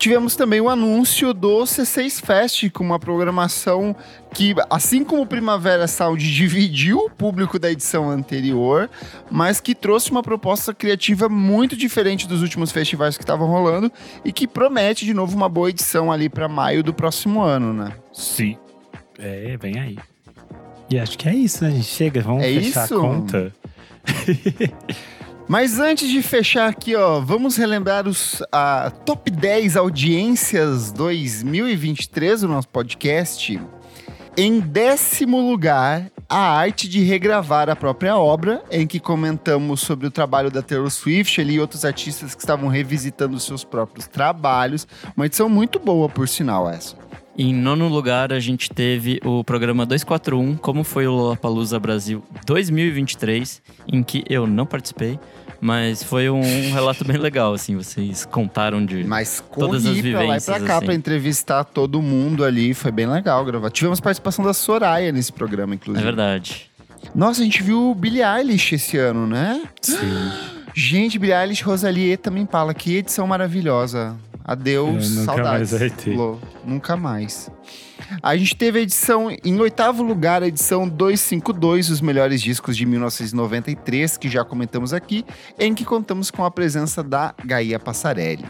Tivemos 0.01 0.35
também 0.35 0.63
o 0.63 0.71
anúncio 0.71 1.35
do 1.35 1.59
C6 1.65 2.25
Fest, 2.25 2.71
com 2.71 2.83
uma 2.83 2.99
programação 2.99 3.95
que, 4.33 4.55
assim 4.71 5.05
como 5.05 5.21
o 5.21 5.27
Primavera 5.27 5.87
Sound 5.87 6.25
dividiu 6.33 7.01
o 7.01 7.11
público 7.11 7.59
da 7.59 7.71
edição 7.71 8.09
anterior, 8.09 8.89
mas 9.31 9.61
que 9.61 9.75
trouxe 9.75 10.11
uma 10.11 10.23
proposta 10.23 10.73
criativa 10.73 11.29
muito 11.29 11.77
diferente 11.77 12.27
dos 12.27 12.41
últimos 12.41 12.73
festivais 12.73 13.19
que 13.19 13.23
estavam 13.23 13.47
rolando 13.47 13.93
e 14.25 14.33
que 14.33 14.49
promete 14.49 15.05
de 15.05 15.13
novo 15.13 15.37
uma 15.37 15.51
boa 15.51 15.69
edição 15.69 16.11
ali 16.11 16.31
para 16.31 16.49
maio 16.49 16.83
do 16.83 16.95
próximo 16.95 17.43
ano, 17.43 17.75
né? 17.75 17.93
Sim. 18.11 18.57
É, 19.19 19.55
vem 19.61 19.79
aí. 19.79 19.99
E 20.89 20.99
acho 20.99 21.19
que 21.19 21.29
é 21.29 21.35
isso, 21.35 21.63
né, 21.63 21.73
gente? 21.73 21.85
Chega, 21.85 22.23
vamos 22.23 22.43
É 22.43 22.47
fechar 22.55 22.85
isso? 22.87 22.95
a 22.95 22.99
conta. 22.99 23.55
Mas 25.51 25.81
antes 25.81 26.09
de 26.09 26.23
fechar 26.23 26.69
aqui, 26.69 26.95
ó, 26.95 27.19
vamos 27.19 27.57
relembrar 27.57 28.07
os 28.07 28.41
a 28.53 28.89
top 29.05 29.33
10 29.33 29.77
audiências 29.77 30.93
2023 30.93 32.43
do 32.43 32.47
nosso 32.47 32.69
podcast. 32.69 33.61
Em 34.37 34.61
décimo 34.61 35.41
lugar, 35.41 36.09
a 36.29 36.39
arte 36.39 36.89
de 36.89 37.03
regravar 37.03 37.69
a 37.69 37.75
própria 37.75 38.17
obra, 38.17 38.63
em 38.71 38.87
que 38.87 39.01
comentamos 39.01 39.81
sobre 39.81 40.07
o 40.07 40.11
trabalho 40.13 40.53
da 40.53 40.63
Taylor 40.63 40.89
Swift 40.89 41.41
ali, 41.41 41.55
e 41.55 41.61
outros 41.61 41.85
artistas 41.85 42.33
que 42.33 42.43
estavam 42.43 42.69
revisitando 42.69 43.41
seus 43.41 43.65
próprios 43.65 44.07
trabalhos. 44.07 44.87
Uma 45.17 45.27
edição 45.27 45.49
muito 45.49 45.81
boa, 45.81 46.09
por 46.09 46.29
sinal, 46.29 46.71
essa. 46.71 47.10
Em 47.43 47.55
nono 47.55 47.89
lugar, 47.89 48.35
a 48.35 48.39
gente 48.39 48.69
teve 48.69 49.19
o 49.25 49.43
programa 49.43 49.87
241, 49.87 50.57
Como 50.59 50.85
foi 50.85 51.07
o 51.07 51.12
Lollapalooza 51.12 51.81
Brasil 51.81 52.23
2023, 52.45 53.62
em 53.91 54.03
que 54.03 54.23
eu 54.29 54.47
não 54.47 54.67
participei, 54.67 55.19
mas 55.59 56.03
foi 56.03 56.29
um 56.29 56.43
relato 56.71 57.03
bem 57.03 57.17
legal, 57.17 57.55
assim, 57.55 57.75
vocês 57.77 58.27
contaram 58.27 58.85
de... 58.85 59.05
Mas 59.05 59.43
Todas 59.59 59.87
as 59.87 59.97
corri 59.97 60.11
pra 60.12 60.19
lá 60.19 60.25
e 60.25 60.27
pra 60.27 60.37
vivências, 60.37 60.62
cá 60.67 60.77
assim. 60.77 60.85
pra 60.85 60.95
entrevistar 60.95 61.65
todo 61.65 62.03
mundo 62.03 62.45
ali, 62.45 62.75
foi 62.75 62.93
bem 62.93 63.07
legal 63.07 63.43
gravar. 63.43 63.71
Tivemos 63.71 64.01
participação 64.01 64.45
da 64.45 64.53
Soraya 64.53 65.11
nesse 65.11 65.33
programa, 65.33 65.73
É 65.73 65.77
inclusive. 65.77 66.05
verdade. 66.05 66.71
Nossa, 67.15 67.41
a 67.41 67.45
gente 67.45 67.62
viu 67.62 67.91
o 67.91 67.95
Billie 67.95 68.23
Eilish 68.23 68.75
esse 68.75 68.99
ano, 68.99 69.27
né? 69.27 69.62
Sim. 69.81 69.97
Gente, 70.77 71.19
Billie 71.19 71.35
Eilish, 71.35 71.65
Rosalie 71.65 72.17
também 72.19 72.47
fala. 72.47 72.73
Que 72.75 72.97
edição 72.97 73.27
maravilhosa. 73.27 74.15
Adeus, 74.45 75.11
Eu 75.11 75.11
nunca 75.21 75.25
saudades. 75.25 75.71
mais 75.73 75.81
vai 75.81 75.91
ter. 75.91 76.17
Lô. 76.17 76.39
Nunca 76.65 76.97
mais. 76.97 77.51
A 78.23 78.37
gente 78.37 78.57
teve 78.57 78.79
a 78.79 78.83
edição, 78.83 79.29
em 79.45 79.61
oitavo 79.61 80.03
lugar, 80.03 80.43
a 80.43 80.49
edição 80.49 80.89
252, 80.89 81.91
os 81.91 82.01
melhores 82.01 82.41
discos 82.43 82.77
de 82.77 82.85
1993, 82.87 84.17
que 84.17 84.29
já 84.29 84.45
comentamos 84.45 84.93
aqui, 84.93 85.25
em 85.59 85.75
que 85.75 85.85
contamos 85.85 86.31
com 86.31 86.45
a 86.45 86.51
presença 86.51 87.03
da 87.03 87.35
Gaia 87.45 87.79
Passarelli. 87.79 88.45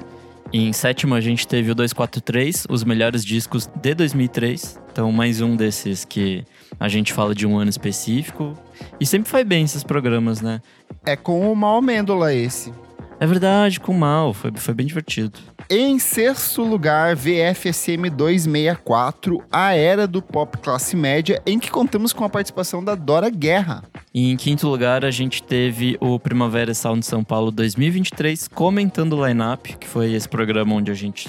Em 0.52 0.72
sétimo, 0.72 1.14
a 1.14 1.20
gente 1.20 1.46
teve 1.46 1.70
o 1.70 1.74
243, 1.74 2.66
os 2.68 2.82
melhores 2.82 3.24
discos 3.24 3.68
de 3.80 3.94
2003. 3.94 4.80
Então, 4.90 5.12
mais 5.12 5.40
um 5.40 5.54
desses 5.54 6.04
que 6.04 6.44
a 6.78 6.88
gente 6.88 7.12
fala 7.12 7.34
de 7.34 7.46
um 7.46 7.56
ano 7.56 7.70
específico. 7.70 8.54
E 8.98 9.06
sempre 9.06 9.30
foi 9.30 9.44
bem 9.44 9.64
esses 9.64 9.84
programas, 9.84 10.40
né? 10.40 10.60
É 11.04 11.14
com 11.14 11.52
o 11.52 11.54
Mal 11.54 11.76
Amêndola 11.76 12.34
esse. 12.34 12.72
É 13.20 13.26
verdade, 13.26 13.78
com 13.78 13.92
o 13.92 13.98
Mal, 13.98 14.32
foi, 14.32 14.50
foi 14.56 14.72
bem 14.72 14.86
divertido. 14.86 15.38
Em 15.68 15.98
sexto 15.98 16.62
lugar, 16.62 17.14
VFSM 17.14 18.08
264, 18.10 19.44
a 19.52 19.74
era 19.74 20.06
do 20.06 20.22
pop 20.22 20.56
classe 20.56 20.96
média, 20.96 21.42
em 21.44 21.58
que 21.58 21.70
contamos 21.70 22.14
com 22.14 22.24
a 22.24 22.30
participação 22.30 22.82
da 22.82 22.94
Dora 22.94 23.28
Guerra. 23.28 23.84
E 24.14 24.32
em 24.32 24.36
quinto 24.38 24.66
lugar, 24.66 25.04
a 25.04 25.10
gente 25.10 25.42
teve 25.42 25.98
o 26.00 26.18
Primavera 26.18 26.72
Sound 26.72 27.04
São 27.04 27.22
Paulo 27.22 27.50
2023, 27.50 28.48
comentando 28.48 29.18
o 29.18 29.26
line-up, 29.26 29.76
que 29.76 29.86
foi 29.86 30.14
esse 30.14 30.26
programa 30.26 30.74
onde 30.74 30.90
a 30.90 30.94
gente 30.94 31.28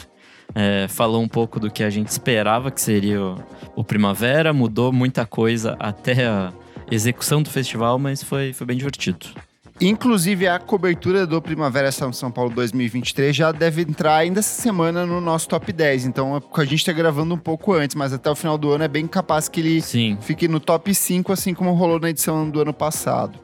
é, 0.56 0.88
falou 0.88 1.22
um 1.22 1.28
pouco 1.28 1.60
do 1.60 1.70
que 1.70 1.84
a 1.84 1.90
gente 1.90 2.08
esperava 2.08 2.72
que 2.72 2.80
seria 2.80 3.22
o, 3.22 3.36
o 3.76 3.84
Primavera, 3.84 4.54
mudou 4.54 4.94
muita 4.94 5.26
coisa 5.26 5.76
até 5.78 6.26
a 6.26 6.54
execução 6.90 7.44
do 7.44 7.50
festival, 7.50 8.00
mas 8.00 8.24
foi, 8.24 8.54
foi 8.54 8.66
bem 8.66 8.78
divertido. 8.78 9.28
Inclusive, 9.82 10.48
a 10.48 10.60
cobertura 10.60 11.26
do 11.26 11.42
Primavera 11.42 11.92
São 11.92 12.30
Paulo 12.32 12.52
2023 12.52 13.36
já 13.36 13.52
deve 13.52 13.82
entrar 13.82 14.18
ainda 14.18 14.40
essa 14.40 14.62
semana 14.62 15.08
no 15.08 15.20
nosso 15.20 15.50
top 15.50 15.74
10. 15.74 16.06
Então, 16.06 16.42
a 16.54 16.66
gente 16.66 16.86
tá 16.86 16.94
gravando 16.94 17.34
um 17.34 17.38
pouco 17.38 17.74
antes, 17.74 17.96
mas 17.96 18.14
até 18.14 18.30
o 18.30 18.36
final 18.36 18.60
do 18.60 18.70
ano 18.72 18.84
é 18.84 18.88
bem 18.88 19.08
capaz 19.08 19.50
que 19.50 19.60
ele 19.60 19.82
Sim, 19.82 20.20
fique 20.22 20.48
no 20.48 20.60
top 20.60 20.94
5, 20.94 21.34
assim 21.34 21.56
como 21.56 21.74
rolou 21.74 22.00
na 22.00 22.12
edição 22.12 22.48
do 22.48 22.62
ano 22.62 22.72
passado. 22.72 23.40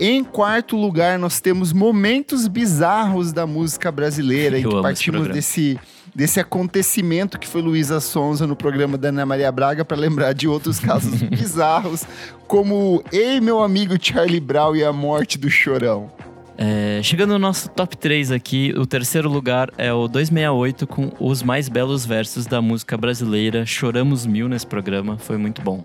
Em 0.00 0.24
quarto 0.24 0.76
lugar, 0.76 1.16
nós 1.16 1.40
temos 1.40 1.72
momentos 1.72 2.48
bizarros 2.48 3.32
da 3.32 3.46
música 3.46 3.92
brasileira, 3.92 4.58
em 4.58 4.62
Eu 4.62 4.70
que 4.70 4.82
partimos 4.82 5.28
desse, 5.28 5.78
desse 6.18 6.40
acontecimento 6.40 7.38
que 7.38 7.46
foi 7.46 7.62
Luísa 7.62 8.00
Sonza 8.00 8.44
no 8.44 8.56
programa 8.56 8.98
da 8.98 9.10
Ana 9.10 9.24
Maria 9.24 9.52
Braga, 9.52 9.84
para 9.84 9.96
lembrar 9.96 10.32
de 10.32 10.48
outros 10.48 10.80
casos 10.80 11.22
bizarros, 11.22 12.04
como 12.48 13.04
Ei, 13.12 13.40
meu 13.40 13.62
amigo 13.62 13.94
Charlie 14.00 14.40
Brown 14.40 14.74
e 14.74 14.82
a 14.82 14.92
morte 14.92 15.38
do 15.38 15.48
Chorão. 15.48 16.10
É, 16.56 17.00
chegando 17.04 17.34
no 17.34 17.38
nosso 17.38 17.68
top 17.68 17.96
3 17.96 18.32
aqui, 18.32 18.74
o 18.76 18.84
terceiro 18.84 19.28
lugar 19.28 19.70
é 19.78 19.92
o 19.92 20.08
268 20.08 20.88
com 20.88 21.12
os 21.20 21.40
mais 21.40 21.68
belos 21.68 22.04
versos 22.04 22.46
da 22.46 22.60
música 22.60 22.96
brasileira. 22.96 23.64
Choramos 23.64 24.26
mil 24.26 24.48
nesse 24.48 24.66
programa, 24.66 25.18
foi 25.18 25.36
muito 25.36 25.62
bom. 25.62 25.84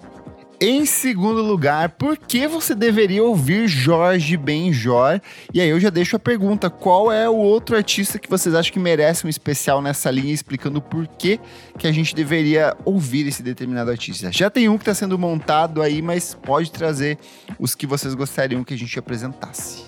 Em 0.59 0.85
segundo 0.85 1.41
lugar, 1.41 1.89
por 1.89 2.17
que 2.17 2.47
você 2.47 2.73
deveria 2.73 3.23
ouvir 3.23 3.67
Jorge 3.67 4.37
Benjor? 4.37 5.19
E 5.53 5.59
aí 5.59 5.69
eu 5.69 5.79
já 5.79 5.89
deixo 5.89 6.15
a 6.15 6.19
pergunta: 6.19 6.69
qual 6.69 7.11
é 7.11 7.27
o 7.29 7.35
outro 7.35 7.75
artista 7.75 8.17
que 8.17 8.29
vocês 8.29 8.55
acham 8.55 8.71
que 8.71 8.79
merece 8.79 9.25
um 9.25 9.29
especial 9.29 9.81
nessa 9.81 10.09
linha, 10.09 10.33
explicando 10.33 10.81
por 10.81 11.05
que, 11.05 11.39
que 11.77 11.87
a 11.87 11.91
gente 11.91 12.15
deveria 12.15 12.75
ouvir 12.85 13.27
esse 13.27 13.43
determinado 13.43 13.91
artista? 13.91 14.31
Já 14.31 14.49
tem 14.49 14.69
um 14.69 14.77
que 14.77 14.83
está 14.83 14.93
sendo 14.93 15.19
montado 15.19 15.81
aí, 15.81 16.01
mas 16.01 16.33
pode 16.33 16.71
trazer 16.71 17.17
os 17.59 17.75
que 17.75 17.85
vocês 17.85 18.13
gostariam 18.13 18.63
que 18.63 18.73
a 18.73 18.77
gente 18.77 18.97
apresentasse. 18.97 19.83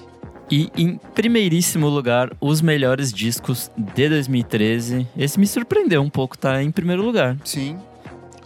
E 0.52 0.70
em 0.78 1.00
primeiríssimo 1.16 1.88
lugar, 1.88 2.32
os 2.40 2.62
melhores 2.62 3.12
discos 3.12 3.72
de 3.76 4.10
2013. 4.10 5.08
Esse 5.18 5.40
me 5.40 5.48
surpreendeu 5.48 6.02
um 6.02 6.10
pouco, 6.10 6.38
tá 6.38 6.62
em 6.62 6.70
primeiro 6.70 7.04
lugar. 7.04 7.38
Sim. 7.44 7.78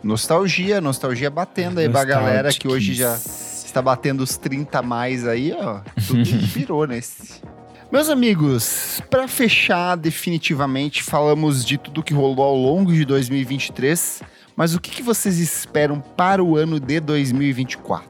Nostalgia, 0.04 0.80
nostalgia 0.80 1.30
batendo 1.30 1.80
aí 1.80 1.90
pra 1.90 2.04
galera 2.04 2.52
que 2.54 2.68
hoje 2.68 2.94
já 2.94 3.16
está 3.16 3.82
batendo 3.82 4.22
os 4.22 4.38
30 4.38 4.80
a 4.80 4.82
mais 4.82 5.28
aí, 5.28 5.54
ó. 5.54 5.82
Tudo 6.08 6.24
virou 6.48 6.88
nesse. 6.88 7.42
Meus 7.92 8.08
amigos, 8.08 9.02
para 9.10 9.28
fechar 9.28 9.96
definitivamente, 9.96 11.02
falamos 11.02 11.66
de 11.66 11.78
tudo 11.78 12.04
que 12.04 12.14
rolou 12.14 12.46
ao 12.46 12.56
longo 12.56 12.94
de 12.94 13.04
2023, 13.04 14.22
mas 14.56 14.76
o 14.76 14.80
que, 14.80 14.92
que 14.92 15.02
vocês 15.02 15.40
esperam 15.40 16.00
para 16.00 16.44
o 16.44 16.56
ano 16.56 16.80
de 16.80 17.00
2024? 17.00 18.10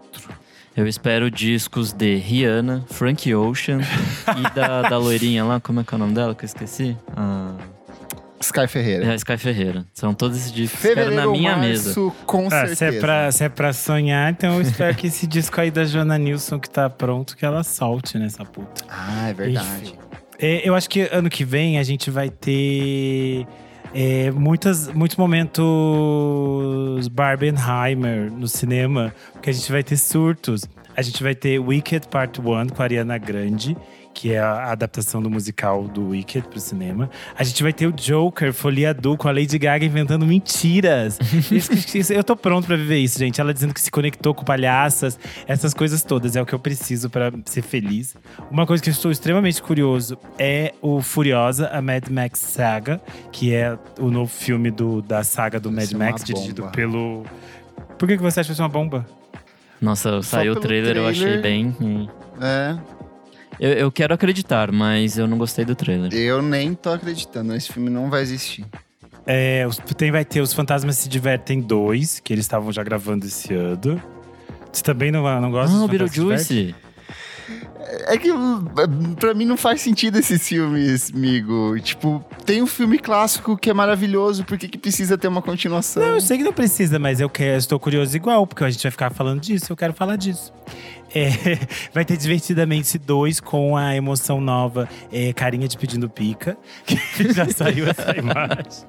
Eu 0.76 0.88
espero 0.88 1.32
discos 1.32 1.94
de 1.94 2.16
Rihanna, 2.16 2.86
Frank 2.90 3.34
Ocean 3.34 3.80
e 4.38 4.56
da, 4.56 4.82
da 4.84 4.98
loirinha 4.98 5.44
lá, 5.44 5.60
como 5.60 5.80
é 5.80 5.84
que 5.84 5.94
é 5.94 5.96
o 5.96 6.00
nome 6.00 6.14
dela 6.14 6.36
que 6.36 6.44
eu 6.44 6.48
esqueci? 6.48 6.96
Ah, 7.16 7.54
Sky 8.42 8.68
Ferreira. 8.68 9.12
é 9.12 9.16
Sky 9.16 9.38
Ferreira. 9.38 9.86
São 9.94 10.14
todos 10.14 10.38
esses 10.38 10.52
discos 10.52 10.80
Fevereiro 10.80 11.16
na 11.16 11.28
minha 11.28 11.56
março, 11.58 12.06
mesa. 12.06 12.16
com 12.26 12.48
Ah, 12.48 12.68
se, 12.68 12.76
certeza. 12.78 12.86
é 12.86 13.00
pra, 13.00 13.32
se 13.32 13.44
é 13.44 13.50
pra 13.50 13.74
sonhar, 13.74 14.32
então 14.32 14.56
eu 14.56 14.62
espero 14.62 14.96
que 14.96 15.08
esse 15.08 15.28
disco 15.28 15.60
aí 15.60 15.70
da 15.70 15.84
Joana 15.86 16.18
Nilson 16.18 16.60
que 16.60 16.70
tá 16.70 16.90
pronto, 16.90 17.36
que 17.36 17.46
ela 17.46 17.64
solte 17.64 18.18
nessa 18.18 18.46
puta. 18.46 18.84
Ah, 18.90 19.30
é 19.30 19.34
verdade. 19.34 19.94
É, 20.40 20.68
eu 20.68 20.74
acho 20.74 20.90
que 20.90 21.02
ano 21.12 21.30
que 21.30 21.44
vem 21.44 21.78
a 21.80 21.84
gente 21.84 22.10
vai 22.10 22.30
ter 22.30 23.46
é, 23.94 24.32
muitas, 24.32 24.88
muitos 24.88 25.18
momentos 25.18 27.08
Barbenheimer 27.10 28.32
no 28.32 28.48
cinema, 28.48 29.14
porque 29.34 29.50
a 29.50 29.54
gente 29.54 29.72
vai 29.72 29.84
ter 29.84 29.98
surtos. 29.98 30.64
A 30.96 31.02
gente 31.02 31.22
vai 31.24 31.34
ter 31.36 31.60
Wicked 31.60 32.08
Part 32.10 32.40
1 32.42 32.44
com 32.70 32.82
a 32.82 32.86
Ariana 32.86 33.18
Grande, 33.18 33.76
que 34.14 34.34
é 34.34 34.40
a 34.40 34.72
adaptação 34.72 35.22
do 35.22 35.30
musical 35.30 35.84
do 35.88 36.10
Wicked 36.10 36.48
pro 36.50 36.60
cinema. 36.60 37.10
A 37.38 37.44
gente 37.44 37.64
vai 37.64 37.72
ter 37.72 37.88
o 37.88 37.92
Joker, 37.94 38.54
Folia 38.54 38.94
Du, 38.94 39.16
com 39.16 39.28
a 39.28 39.32
Lady 39.32 39.58
Gaga 39.58 39.86
inventando 39.86 40.26
mentiras. 40.26 41.18
Isso- 41.52 41.98
isso- 41.98 42.14
eu 42.14 42.24
tô 42.24 42.36
pronto 42.36 42.66
pra 42.68 42.76
viver 42.76 42.98
isso, 42.98 43.18
gente. 43.20 43.40
Ela 43.40 43.54
dizendo 43.54 43.74
que 43.74 43.80
se 43.80 43.90
conectou 43.90 44.34
com 44.34 44.44
palhaças, 44.44 45.18
essas 45.48 45.74
coisas 45.74 46.04
todas. 46.04 46.36
É 46.36 46.42
o 46.42 46.46
que 46.46 46.54
eu 46.54 46.60
preciso 46.60 47.10
pra 47.10 47.32
ser 47.46 47.62
feliz. 47.62 48.16
Uma 48.52 48.66
coisa 48.66 48.84
que 48.84 48.90
eu 48.90 48.94
estou 48.94 49.10
extremamente 49.12 49.62
curioso 49.62 50.18
é 50.38 50.74
o 50.82 51.02
Furiosa, 51.02 51.68
a 51.70 51.82
Mad 51.82 52.08
Max 52.10 52.40
Saga, 52.40 53.00
que 53.32 53.54
é 53.54 53.78
o 54.00 54.10
novo 54.12 54.30
filme 54.32 54.70
do, 54.72 55.02
da 55.02 55.24
saga 55.24 55.60
do 55.60 55.70
Vai 55.72 55.86
Mad 55.86 55.92
Max, 55.94 56.24
dirigido 56.24 56.68
pelo. 56.72 57.24
Por 57.98 58.08
que, 58.08 58.18
que 58.18 58.24
você 58.24 58.40
acha 58.42 58.48
que 58.48 58.54
vai 58.54 58.56
ser 58.58 58.62
uma 58.64 58.70
bomba? 58.70 59.06
Nossa, 59.82 60.22
saiu 60.22 60.52
o 60.52 60.56
pelo 60.56 60.68
trailer, 60.68 60.98
eu 60.98 61.08
achei 61.08 61.40
trailer. 61.40 61.42
bem. 61.42 62.10
É, 62.42 62.76
Eu, 63.60 63.72
eu 63.74 63.92
quero 63.92 64.14
acreditar, 64.14 64.72
mas 64.72 65.18
eu 65.18 65.28
não 65.28 65.38
gostei 65.38 65.66
do 65.66 65.76
trailer. 65.76 66.14
eu 66.14 66.42
nem 66.42 66.74
tô 66.74 66.92
acreditando. 66.92 67.54
Esse 67.56 67.72
filme 67.72 67.90
não 67.90 68.10
vai 68.10 68.22
existir. 68.22 68.66
É, 69.28 69.66
os- 69.68 69.78
tem, 69.98 70.12
vai 70.12 70.24
ter 70.26 70.42
Os 70.42 70.54
Fantasmas 70.54 70.96
Se 70.98 71.10
Divertem 71.10 71.62
2, 71.62 72.20
que 72.20 72.34
eles 72.34 72.46
estavam 72.46 72.72
já 72.72 72.82
gravando 72.84 73.26
esse 73.26 73.54
ano. 73.54 74.02
Você 74.72 74.82
também 74.84 75.12
não, 75.12 75.24
não 75.42 75.52
gosta 75.52 75.76
Ah, 75.76 75.80
dos 75.80 75.86
o 75.86 75.88
Fantasmas 75.88 76.12
Se 76.12 76.20
Divertem? 76.20 76.56
Beetlejuice. 76.66 76.90
É 78.08 78.18
que 78.18 78.32
uh, 78.32 79.16
pra 79.20 79.34
mim 79.34 79.46
não 79.46 79.58
faz 79.58 79.82
sentido 79.82 80.18
esses 80.20 80.48
filmes, 80.48 81.12
amigo. 81.14 81.76
Tipo, 81.80 82.24
tem 82.46 82.62
um 82.62 82.68
filme 82.68 83.00
clássico 83.00 83.58
que 83.58 83.70
é 83.70 83.74
maravilhoso, 83.74 84.44
por 84.46 84.58
que, 84.60 84.68
que 84.68 84.78
precisa 84.78 85.18
ter 85.18 85.28
uma 85.28 85.42
continuação? 85.42 86.04
Não, 86.04 86.14
eu 86.16 86.22
sei 86.22 86.38
que 86.38 86.44
não 86.44 86.54
precisa, 86.54 87.00
mas 87.00 87.20
eu 87.20 87.28
quero, 87.30 87.58
estou 87.58 87.80
curioso 87.80 88.16
igual, 88.16 88.46
porque 88.46 88.64
a 88.64 88.70
gente 88.70 88.84
vai 88.84 88.92
ficar 88.92 89.12
falando 89.12 89.42
disso, 89.42 89.72
eu 89.72 89.76
quero 89.76 89.94
falar 89.94 90.18
disso. 90.18 90.54
É, 91.14 91.30
vai 91.94 92.06
ter 92.06 92.18
Divertidamente 92.18 92.98
2 92.98 93.40
com 93.40 93.76
a 93.76 93.96
emoção 93.96 94.40
nova 94.40 94.88
é, 95.12 95.34
Carinha 95.34 95.68
de 95.68 95.78
Pedindo 95.78 96.10
Pica, 96.10 96.58
que 96.86 97.34
já 97.34 97.48
saiu 97.50 97.88
essa 97.90 98.16
imagem. 98.18 98.88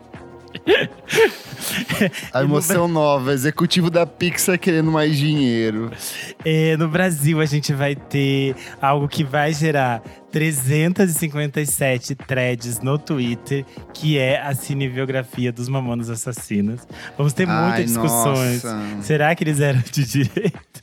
A 2.33 2.41
E 2.41 2.47
no 2.47 2.55
emoção 2.55 2.89
nova, 2.89 3.33
executivo 3.33 3.89
da 3.91 4.05
Pixar 4.05 4.59
querendo 4.59 4.91
mais 4.91 5.17
dinheiro. 5.17 5.91
É, 6.45 6.77
no 6.77 6.89
Brasil, 6.89 7.41
a 7.41 7.47
gente 7.47 7.73
vai 7.73 7.95
ter 7.95 8.57
algo 8.81 9.07
que 9.09 9.23
vai 9.23 9.53
gerar 9.53 10.03
357 10.33 12.15
threads 12.15 12.81
no 12.81 12.99
Twitter, 12.99 13.65
que 13.95 14.19
é 14.19 14.41
a 14.41 14.55
cinebiografia 14.55 15.53
dos 15.53 15.69
Mamonas 15.69 16.11
Assassinas. 16.11 16.87
Vamos 17.17 17.33
ter 17.33 17.47
muitas 17.47 17.87
discussões. 17.87 18.65
nossa. 18.65 19.03
Será 19.03 19.35
que 19.35 19.45
eles 19.45 19.61
eram 19.61 19.83
de 19.91 20.05
direito? 20.05 20.80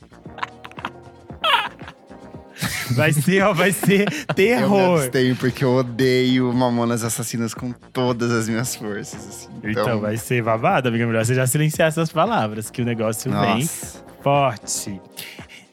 Vai 2.92 3.12
ser, 3.12 3.42
ó, 3.42 3.52
vai 3.52 3.72
ser 3.72 4.00
Eu 4.00 4.04
me 4.28 4.34
terror. 4.34 5.00
abstenho 5.00 5.36
porque 5.36 5.64
eu 5.64 5.74
odeio 5.74 6.52
Mamonas 6.52 7.04
Assassinas 7.04 7.54
com 7.54 7.72
todas 7.72 8.30
as 8.32 8.48
minhas 8.48 8.74
forças. 8.74 9.28
assim. 9.28 9.48
Então, 9.62 10.00
vai 10.00 10.16
ser 10.16 10.42
babado, 10.42 10.88
amiga 10.88 11.06
melhor 11.06 11.24
você 11.24 11.34
já 11.34 11.46
silenciar 11.46 11.88
essas 11.88 12.10
palavras, 12.10 12.70
que 12.70 12.82
o 12.82 12.84
negócio 12.84 13.30
vem 13.30 13.60
Nossa. 13.60 14.04
forte. 14.22 15.00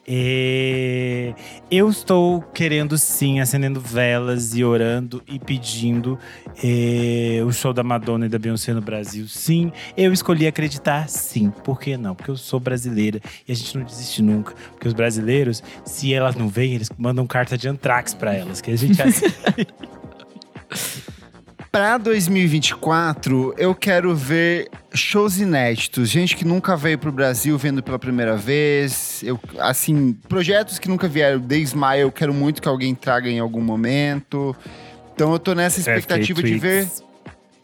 É, 0.08 1.34
Eu 1.70 1.90
estou 1.90 2.40
querendo 2.54 2.96
sim, 2.96 3.40
acendendo 3.40 3.80
velas 3.80 4.54
e 4.54 4.62
orando 4.62 5.22
e 5.26 5.38
pedindo 5.38 6.16
é, 6.62 7.42
o 7.44 7.52
show 7.52 7.72
da 7.72 7.82
Madonna 7.82 8.26
e 8.26 8.28
da 8.28 8.38
Beyoncé 8.38 8.72
no 8.72 8.80
Brasil. 8.80 9.26
Sim, 9.26 9.72
eu 9.96 10.12
escolhi 10.12 10.46
acreditar 10.46 11.08
sim. 11.08 11.50
Por 11.50 11.80
que 11.80 11.96
não? 11.96 12.14
Porque 12.14 12.30
eu 12.30 12.36
sou 12.36 12.60
brasileira 12.60 13.20
e 13.48 13.52
a 13.52 13.54
gente 13.54 13.76
não 13.76 13.84
desiste 13.84 14.22
nunca. 14.22 14.54
Porque 14.72 14.86
os 14.86 14.94
brasileiros, 14.94 15.62
se 15.84 16.14
elas 16.14 16.36
não 16.36 16.48
vêm, 16.48 16.74
eles 16.74 16.90
mandam 16.96 17.26
carta 17.26 17.58
de 17.58 17.68
antrax 17.68 18.14
pra 18.14 18.32
elas, 18.32 18.60
que 18.60 18.70
a 18.70 18.76
gente 18.76 19.00
assim. 19.02 19.26
Pra 21.76 21.98
2024, 21.98 23.54
eu 23.58 23.74
quero 23.74 24.16
ver 24.16 24.66
shows 24.94 25.38
inéditos. 25.38 26.08
Gente 26.08 26.34
que 26.34 26.42
nunca 26.42 26.74
veio 26.74 26.98
pro 26.98 27.12
Brasil 27.12 27.58
vendo 27.58 27.82
pela 27.82 27.98
primeira 27.98 28.34
vez. 28.34 29.22
Eu, 29.22 29.38
assim, 29.58 30.14
projetos 30.26 30.78
que 30.78 30.88
nunca 30.88 31.06
vieram. 31.06 31.38
The 31.38 31.56
Smile, 31.58 32.00
eu 32.00 32.10
quero 32.10 32.32
muito 32.32 32.62
que 32.62 32.68
alguém 32.68 32.94
traga 32.94 33.28
em 33.28 33.40
algum 33.40 33.60
momento. 33.60 34.56
Então 35.14 35.30
eu 35.34 35.38
tô 35.38 35.52
nessa 35.52 35.78
expectativa 35.78 36.42
de 36.42 36.56
ver. 36.56 36.88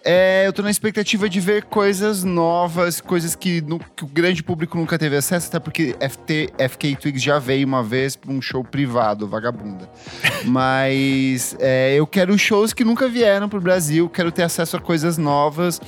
É, 0.05 0.45
eu 0.47 0.53
tô 0.53 0.62
na 0.62 0.70
expectativa 0.70 1.29
de 1.29 1.39
ver 1.39 1.62
coisas 1.65 2.24
novas, 2.24 3.01
coisas 3.01 3.37
que, 3.37 3.61
nu- 3.61 3.79
que 3.95 4.03
o 4.03 4.07
grande 4.07 4.43
público 4.43 4.77
nunca 4.77 4.99
teve 4.99 5.16
acesso, 5.16 5.47
até 5.49 5.61
porque 5.61 5.95
FT, 6.01 6.51
FK 6.69 6.97
Twigs 6.97 7.23
já 7.23 7.39
veio 7.39 7.66
uma 7.66 7.85
vez 7.85 8.16
pra 8.16 8.33
um 8.33 8.43
show 8.43 8.65
privado, 8.65 9.29
vagabunda. 9.29 9.89
Mas 10.45 11.57
é, 11.61 11.95
eu 11.95 12.07
quero 12.07 12.37
shows 12.37 12.73
que 12.73 12.85
nunca 12.85 13.09
vieram 13.09 13.49
pro 13.49 13.61
Brasil, 13.61 14.09
quero 14.09 14.33
ter 14.33 14.43
acesso 14.43 14.77
a 14.77 14.81
coisas 14.81 15.16
novas. 15.19 15.81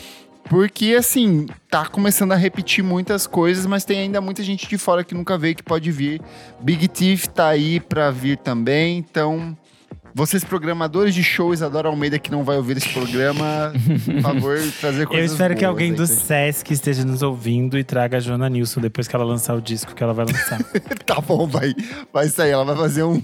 Porque, 0.48 0.94
assim, 0.94 1.46
tá 1.70 1.86
começando 1.86 2.32
a 2.32 2.36
repetir 2.36 2.84
muitas 2.84 3.26
coisas, 3.26 3.64
mas 3.64 3.82
tem 3.82 4.00
ainda 4.00 4.20
muita 4.20 4.42
gente 4.42 4.68
de 4.68 4.76
fora 4.76 5.02
que 5.02 5.14
nunca 5.14 5.38
veio 5.38 5.56
que 5.56 5.62
pode 5.62 5.90
vir. 5.90 6.20
Big 6.60 6.86
Thief 6.86 7.26
tá 7.28 7.48
aí 7.48 7.80
pra 7.80 8.10
vir 8.10 8.36
também, 8.36 8.98
então. 8.98 9.56
Vocês, 10.16 10.44
programadores 10.44 11.12
de 11.12 11.24
show, 11.24 11.52
Isadora 11.52 11.88
Almeida, 11.88 12.20
que 12.20 12.30
não 12.30 12.44
vai 12.44 12.56
ouvir 12.56 12.76
esse 12.76 12.88
programa, 12.90 13.72
por 14.04 14.22
favor, 14.22 14.58
trazer 14.80 15.02
Eu 15.02 15.08
coisas 15.08 15.32
espero 15.32 15.56
que 15.56 15.64
alguém 15.64 15.90
aí 15.90 15.96
do. 15.96 16.06
Sesc 16.06 16.72
esteja 16.72 17.04
nos 17.04 17.20
ouvindo 17.20 17.76
e 17.76 17.82
traga 17.82 18.18
a 18.18 18.20
Joana 18.20 18.48
Nilson 18.48 18.80
depois 18.80 19.08
que 19.08 19.16
ela 19.16 19.24
lançar 19.24 19.56
o 19.56 19.60
disco 19.60 19.92
que 19.92 20.00
ela 20.04 20.14
vai 20.14 20.26
lançar. 20.26 20.60
Tá 21.04 21.20
bom, 21.20 21.46
vai, 21.46 21.74
vai 22.12 22.28
sair. 22.28 22.50
Ela 22.50 22.64
vai 22.64 22.76
fazer 22.76 23.02
um, 23.02 23.20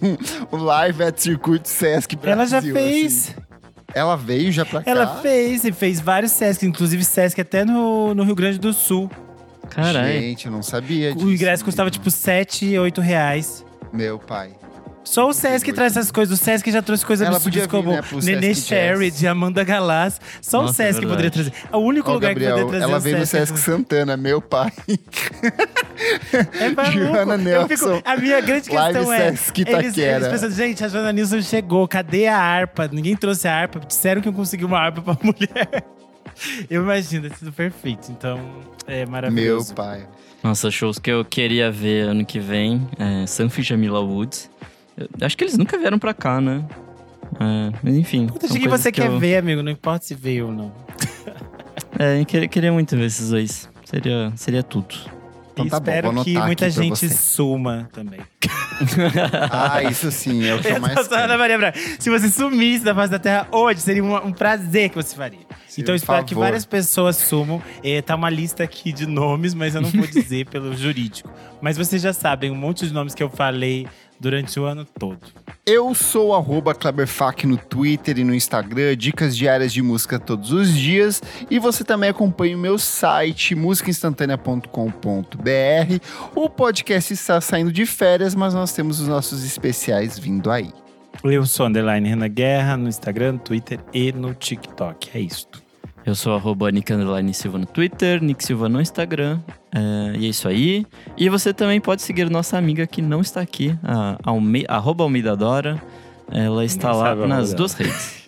um 0.52 0.56
live 0.56 1.04
at 1.04 1.16
Circuito 1.18 1.68
Sesc 1.68 2.16
Brasil. 2.16 2.32
ela 2.32 2.46
já 2.46 2.58
assim. 2.58 2.72
fez. 2.72 3.36
Ela 3.94 4.16
veio 4.16 4.50
já 4.50 4.64
pra 4.64 4.82
cá. 4.82 4.90
Ela 4.90 5.20
fez 5.20 5.64
e 5.64 5.70
fez 5.70 6.00
vários 6.00 6.32
Sesc, 6.32 6.66
inclusive 6.66 7.04
Sesc 7.04 7.40
até 7.40 7.64
no, 7.64 8.14
no 8.14 8.24
Rio 8.24 8.34
Grande 8.34 8.58
do 8.58 8.72
Sul. 8.72 9.08
Caralho. 9.70 10.20
Gente, 10.20 10.46
eu 10.46 10.52
não 10.52 10.62
sabia 10.62 11.14
disso. 11.14 11.24
o 11.24 11.32
ingresso 11.32 11.64
custava 11.64 11.88
tipo 11.88 12.10
7, 12.10 12.76
8 12.76 13.00
reais. 13.00 13.64
Meu 13.92 14.18
pai. 14.18 14.59
Só 15.02 15.28
o 15.28 15.32
Sesc 15.32 15.72
traz 15.72 15.96
essas 15.96 16.10
coisas. 16.12 16.38
O 16.38 16.42
Sesc 16.44 16.70
já 16.70 16.82
trouxe 16.82 17.04
coisas 17.04 17.26
Ela 17.26 17.36
absurdas 17.36 17.62
vir, 17.62 17.68
como 17.68 17.90
né, 17.92 18.00
Nenê 18.22 19.10
de 19.10 19.26
Amanda 19.26 19.64
Galás. 19.64 20.20
Só 20.42 20.58
o 20.58 20.62
Nossa, 20.62 20.74
Sesc 20.74 21.04
é 21.04 21.08
poderia 21.08 21.30
trazer. 21.30 21.52
É 21.72 21.76
o 21.76 21.80
único 21.80 22.10
Ó, 22.10 22.14
lugar 22.14 22.28
Gabriel, 22.28 22.54
que 22.56 22.62
poderia 22.64 22.78
trazer 22.80 22.92
ela 22.92 23.00
veio 23.00 23.18
no 23.18 23.26
Sesc. 23.26 23.58
Santana, 23.58 24.16
meu 24.16 24.40
pai. 24.40 24.70
É 26.60 26.68
maluco. 26.70 26.92
Joana 26.92 27.36
Nelson, 27.36 27.68
fico- 27.68 28.02
a 28.04 28.16
minha 28.16 28.40
grande 28.40 28.70
Live 28.70 28.94
questão 28.98 29.12
é. 29.12 29.30
Sesc 29.32 29.60
Eles, 29.62 29.70
Itaquera. 29.72 30.16
eles 30.16 30.28
pensam, 30.28 30.50
gente, 30.50 30.84
a 30.84 30.88
Joana 30.88 31.12
Nilson 31.12 31.42
chegou, 31.42 31.88
cadê 31.88 32.26
a 32.26 32.38
harpa? 32.38 32.88
Ninguém 32.92 33.16
trouxe 33.16 33.48
a 33.48 33.54
harpa. 33.56 33.80
Disseram 33.80 34.20
que 34.20 34.28
eu 34.28 34.32
consegui 34.32 34.64
uma 34.64 34.78
harpa 34.78 35.02
pra 35.02 35.16
mulher. 35.24 35.84
Eu 36.70 36.82
imagino, 36.82 37.26
é 37.26 37.30
tudo 37.30 37.52
perfeito. 37.52 38.10
Então, 38.12 38.38
é 38.86 39.00
Meu 39.04 39.10
maravilhoso. 39.10 39.74
pai. 39.74 40.06
Nossa, 40.42 40.70
shows 40.70 40.98
que 40.98 41.10
eu 41.10 41.24
queria 41.24 41.70
ver 41.70 42.08
ano 42.08 42.24
que 42.24 42.38
vem 42.38 42.86
é 42.98 43.26
Sanfi 43.26 43.60
e 43.60 43.64
Jamila 43.64 44.00
Woods. 44.00 44.48
Eu 45.18 45.26
acho 45.26 45.36
que 45.36 45.44
eles 45.44 45.56
nunca 45.56 45.78
vieram 45.78 45.98
pra 45.98 46.12
cá, 46.14 46.40
né? 46.40 46.64
É, 47.38 47.72
mas 47.82 47.94
enfim. 47.96 48.26
De 48.26 48.58
que 48.58 48.68
você 48.68 48.90
quer 48.92 49.06
eu- 49.06 49.18
ver, 49.18 49.36
amigo, 49.36 49.62
não 49.62 49.70
importa 49.72 50.04
se 50.04 50.14
veio 50.14 50.46
ou 50.46 50.52
não. 50.52 50.72
É, 51.98 52.20
eu 52.20 52.26
queria, 52.26 52.48
queria 52.48 52.72
muito 52.72 52.96
ver 52.96 53.04
esses 53.06 53.30
dois. 53.30 53.68
Seria, 53.84 54.32
seria 54.36 54.62
tudo. 54.62 54.94
Então 55.52 55.66
tá 55.68 55.78
bom, 55.80 55.90
espero 55.90 56.12
vou 56.12 56.24
que 56.24 56.38
muita 56.38 56.70
gente 56.70 56.96
você. 57.08 57.08
suma 57.14 57.88
também. 57.92 58.20
Ah, 59.50 59.82
isso 59.82 60.10
sim, 60.10 60.44
é 60.46 60.54
o 60.54 60.60
que 60.60 60.68
eu 60.68 60.80
mais 60.80 60.94
tô 60.94 61.04
falando, 61.04 61.26
quero. 61.26 61.38
Maria 61.38 61.58
Braga, 61.58 61.78
Se 61.98 62.08
você 62.08 62.28
sumisse 62.30 62.84
da 62.84 62.94
face 62.94 63.10
da 63.10 63.18
Terra 63.18 63.46
hoje, 63.52 63.80
seria 63.80 64.02
um, 64.02 64.14
um 64.28 64.32
prazer 64.32 64.88
que 64.88 64.96
você 64.96 65.14
faria. 65.14 65.40
Sim, 65.68 65.82
então 65.82 65.92
eu 65.92 65.96
espero 65.96 66.24
que 66.24 66.34
favor. 66.34 66.46
várias 66.46 66.64
pessoas 66.64 67.16
sumam. 67.16 67.62
É, 67.84 68.00
tá 68.00 68.14
uma 68.14 68.30
lista 68.30 68.62
aqui 68.64 68.92
de 68.92 69.06
nomes, 69.06 69.52
mas 69.54 69.74
eu 69.74 69.80
não 69.82 69.90
vou 69.90 70.06
dizer 70.08 70.46
pelo 70.46 70.74
jurídico. 70.76 71.30
Mas 71.60 71.76
vocês 71.76 72.00
já 72.00 72.12
sabem 72.12 72.50
um 72.50 72.54
monte 72.56 72.86
de 72.86 72.92
nomes 72.94 73.14
que 73.14 73.22
eu 73.22 73.28
falei 73.28 73.86
durante 74.20 74.60
o 74.60 74.64
ano 74.64 74.84
todo. 74.84 75.18
Eu 75.66 75.94
sou 75.94 76.34
arroba 76.34 76.74
Kleberfac 76.74 77.46
no 77.46 77.56
Twitter 77.56 78.18
e 78.18 78.24
no 78.24 78.34
Instagram, 78.34 78.96
dicas 78.96 79.36
diárias 79.36 79.72
de 79.72 79.82
música 79.82 80.18
todos 80.18 80.52
os 80.52 80.72
dias. 80.72 81.22
E 81.50 81.58
você 81.58 81.82
também 81.82 82.10
acompanha 82.10 82.56
o 82.56 82.60
meu 82.60 82.78
site, 82.78 83.54
musicainstantanea.com.br. 83.54 86.04
O 86.34 86.50
podcast 86.50 87.14
está 87.14 87.40
saindo 87.40 87.72
de 87.72 87.86
férias, 87.86 88.34
mas 88.34 88.52
nós 88.52 88.72
temos 88.72 89.00
os 89.00 89.08
nossos 89.08 89.44
especiais 89.44 90.18
vindo 90.18 90.50
aí. 90.50 90.70
Eu 91.24 91.46
sou 91.46 91.66
underline 91.66 92.08
Renan 92.08 92.28
Guerra 92.28 92.76
no 92.76 92.88
Instagram, 92.88 93.32
no 93.32 93.38
Twitter 93.38 93.80
e 93.92 94.12
no 94.12 94.34
TikTok. 94.34 95.10
É 95.14 95.20
isto. 95.20 95.59
Eu 96.04 96.14
sou 96.14 96.34
arroba 96.34 96.70
Nick 96.70 96.92
Underline 96.92 97.32
Silva 97.34 97.58
no 97.58 97.66
Twitter, 97.66 98.22
Nick 98.22 98.44
Silva 98.44 98.68
no 98.68 98.80
Instagram. 98.80 99.38
É, 99.72 100.16
e 100.18 100.26
é 100.26 100.28
isso 100.28 100.48
aí. 100.48 100.86
E 101.16 101.28
você 101.28 101.52
também 101.52 101.80
pode 101.80 102.02
seguir 102.02 102.28
nossa 102.30 102.56
amiga 102.56 102.86
que 102.86 103.02
não 103.02 103.20
está 103.20 103.40
aqui, 103.40 103.76
a 103.82 104.18
Alme 104.24 104.64
arroba 104.68 105.04
Almeida 105.04 105.36
Dora. 105.36 105.80
Ela 106.32 106.64
está 106.64 106.92
lá 106.92 107.14
nas 107.14 107.52
duas 107.52 107.74
redes. 107.74 108.20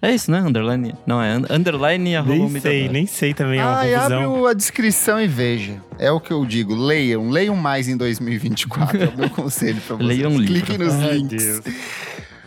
É 0.00 0.14
isso, 0.14 0.30
né? 0.30 0.38
Underline. 0.40 0.94
Não, 1.04 1.20
é 1.20 1.34
underline 1.50 2.14
arroba 2.14 2.32
Nem 2.34 2.48
me 2.48 2.60
sei, 2.60 2.86
dá. 2.86 2.92
nem 2.92 3.06
sei 3.06 3.34
também, 3.34 3.58
é 3.58 3.64
uma 3.64 3.78
Ai, 3.78 3.94
abre 3.94 4.16
a 4.48 4.52
descrição 4.54 5.20
e 5.20 5.26
veja. 5.26 5.82
É 5.98 6.10
o 6.10 6.20
que 6.20 6.32
eu 6.32 6.46
digo. 6.46 6.72
Leiam, 6.74 7.28
leiam 7.28 7.56
mais 7.56 7.88
em 7.88 7.96
2024. 7.96 9.02
É 9.02 9.06
o 9.08 9.18
meu 9.18 9.30
conselho 9.34 9.80
pra 9.80 9.96
vocês. 9.96 10.08
Leiam 10.08 10.30
um 10.30 10.38
livro. 10.38 10.54
Cliquem 10.66 10.78
nos 10.78 10.94
Ai, 10.94 11.14
links. 11.16 11.44
Deus. 11.62 11.76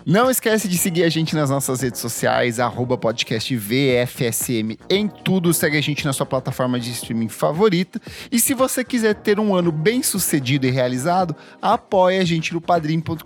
Não 0.06 0.32
esquece 0.32 0.68
de 0.68 0.78
seguir 0.78 1.04
a 1.04 1.10
gente 1.10 1.36
nas 1.36 1.50
nossas 1.50 1.82
redes 1.82 2.02
sociais, 2.02 2.60
arroba 2.60 2.98
podcast 2.98 3.56
VFSM 3.56 4.78
em 4.90 5.08
tudo. 5.08 5.54
Segue 5.54 5.78
a 5.78 5.82
gente 5.82 6.04
na 6.06 6.12
sua 6.12 6.26
plataforma 6.26 6.80
de 6.80 6.92
streaming 6.92 7.30
favorita. 7.30 8.02
E 8.32 8.40
se 8.40 8.54
você 8.56 8.84
quiser 8.84 9.14
ter 9.16 9.40
um 9.40 9.54
ano 9.54 9.72
bem 9.72 10.02
sucedido 10.02 10.66
e 10.66 10.72
realizado, 10.72 11.36
apoie 11.62 12.18
a 12.18 12.26
gente 12.26 12.54
no 12.54 12.60
padrim.com.br 12.60 13.24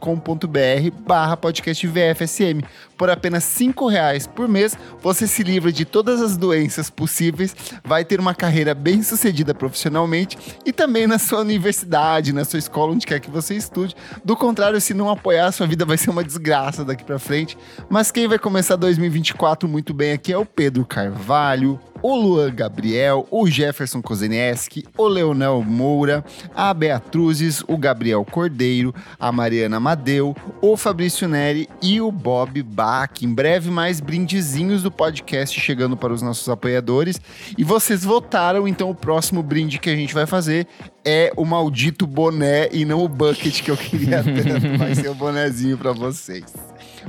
barra 1.00 1.38
podcast 1.38 1.88
VFSM. 1.88 2.62
Por 2.98 3.10
apenas 3.10 3.44
cinco 3.44 3.88
reais 3.88 4.26
por 4.26 4.48
mês, 4.48 4.78
você 5.02 5.28
se 5.28 5.44
livra 5.44 5.72
de 5.72 5.86
todas 5.86 6.22
as 6.22 6.38
doenças 6.38 6.90
possíveis, 6.90 7.56
vai 7.84 8.06
ter 8.06 8.20
uma 8.20 8.34
carreira 8.34 8.74
bem 8.74 9.04
sucedida 9.04 9.54
profissionalmente 9.54 10.38
e 10.66 10.72
também 10.72 11.08
na 11.08 11.20
sua 11.20 11.40
universidade, 11.42 12.34
na 12.34 12.46
sua 12.46 12.60
escola, 12.60 12.94
onde 12.94 13.06
quer 13.06 13.20
que 13.20 13.30
você 13.30 13.56
estude. 13.56 13.96
Do 14.24 14.36
contrário, 14.36 14.80
se 14.80 14.94
não 14.94 15.10
apoiar, 15.10 15.52
sua 15.52 15.68
vida 15.68 15.86
vai 15.86 15.98
ser 15.98 16.10
uma 16.10 16.24
desgraça 16.24 16.86
daqui 16.86 17.04
pra 17.04 17.20
frente. 17.20 17.58
Mas 17.90 18.12
quem 18.12 18.28
vai 18.28 18.40
começar 18.40 18.76
2024 18.76 19.68
muito 19.68 19.94
bem 19.94 20.14
aqui 20.14 20.32
é 20.32 20.38
o 20.38 20.46
Pedro 20.46 20.86
Carvalho, 20.86 21.80
o 22.02 22.16
Luan 22.16 22.54
Gabriel, 22.54 23.28
o 23.32 23.48
Jefferson 23.48 24.02
Kozenieski, 24.02 24.84
o 24.98 25.08
Leonel 25.08 25.64
Moura, 25.64 26.24
a 26.54 26.74
Beatruzes, 26.74 27.64
o 27.68 27.78
Gabriel 27.78 28.24
Cordeiro, 28.26 28.94
a 29.20 29.32
Mariana 29.32 29.80
Madeu, 29.80 30.36
o 30.62 30.78
Fabrício 30.78 31.28
Neri 31.28 31.68
e 31.82 32.00
o 32.00 32.12
Bob 32.12 32.62
Bach. 32.62 33.12
Em 33.22 33.34
breve, 33.34 33.70
mais 33.72 34.00
brindezinhos 34.00 34.84
do 34.84 34.92
podcast 34.92 35.60
chegando 35.60 35.98
para 35.98 36.14
os 36.14 36.22
nossos 36.22 36.48
apoiadores. 36.50 37.20
E 37.58 37.64
vocês 37.64 38.04
votaram, 38.04 38.68
então 38.68 38.90
o 38.90 38.96
próximo 38.96 39.42
brinde 39.42 39.80
que 39.80 39.90
a 39.90 39.96
gente 39.96 40.14
vai 40.14 40.26
fazer 40.26 40.68
é 41.04 41.32
o 41.36 41.46
maldito 41.46 42.08
boné 42.08 42.70
e 42.72 42.86
não 42.86 43.04
o 43.04 43.08
bucket 43.08 43.62
que 43.62 43.72
eu 43.72 43.78
queria 43.78 44.22
tanto. 44.24 44.78
Vai 44.78 44.96
ser 44.96 45.10
o 45.10 45.16
bonezinho 45.16 45.78
para 45.78 45.92
vocês. 45.92 46.46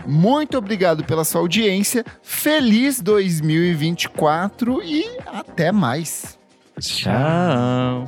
Muito 0.05 0.59
obrigado 0.59 1.05
pela 1.05 1.25
sua 1.25 1.41
audiência. 1.41 2.05
Feliz 2.23 3.01
2024 3.01 4.83
e 4.83 5.05
até 5.27 5.73
mais. 5.73 6.39
Tchau. 6.81 8.07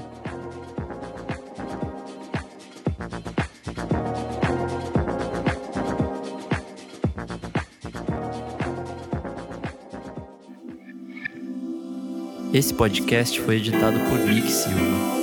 Esse 12.53 12.73
podcast 12.73 13.39
foi 13.41 13.57
editado 13.57 13.99
por 14.09 14.19
Nick 14.19 14.51
Silva. 14.51 15.18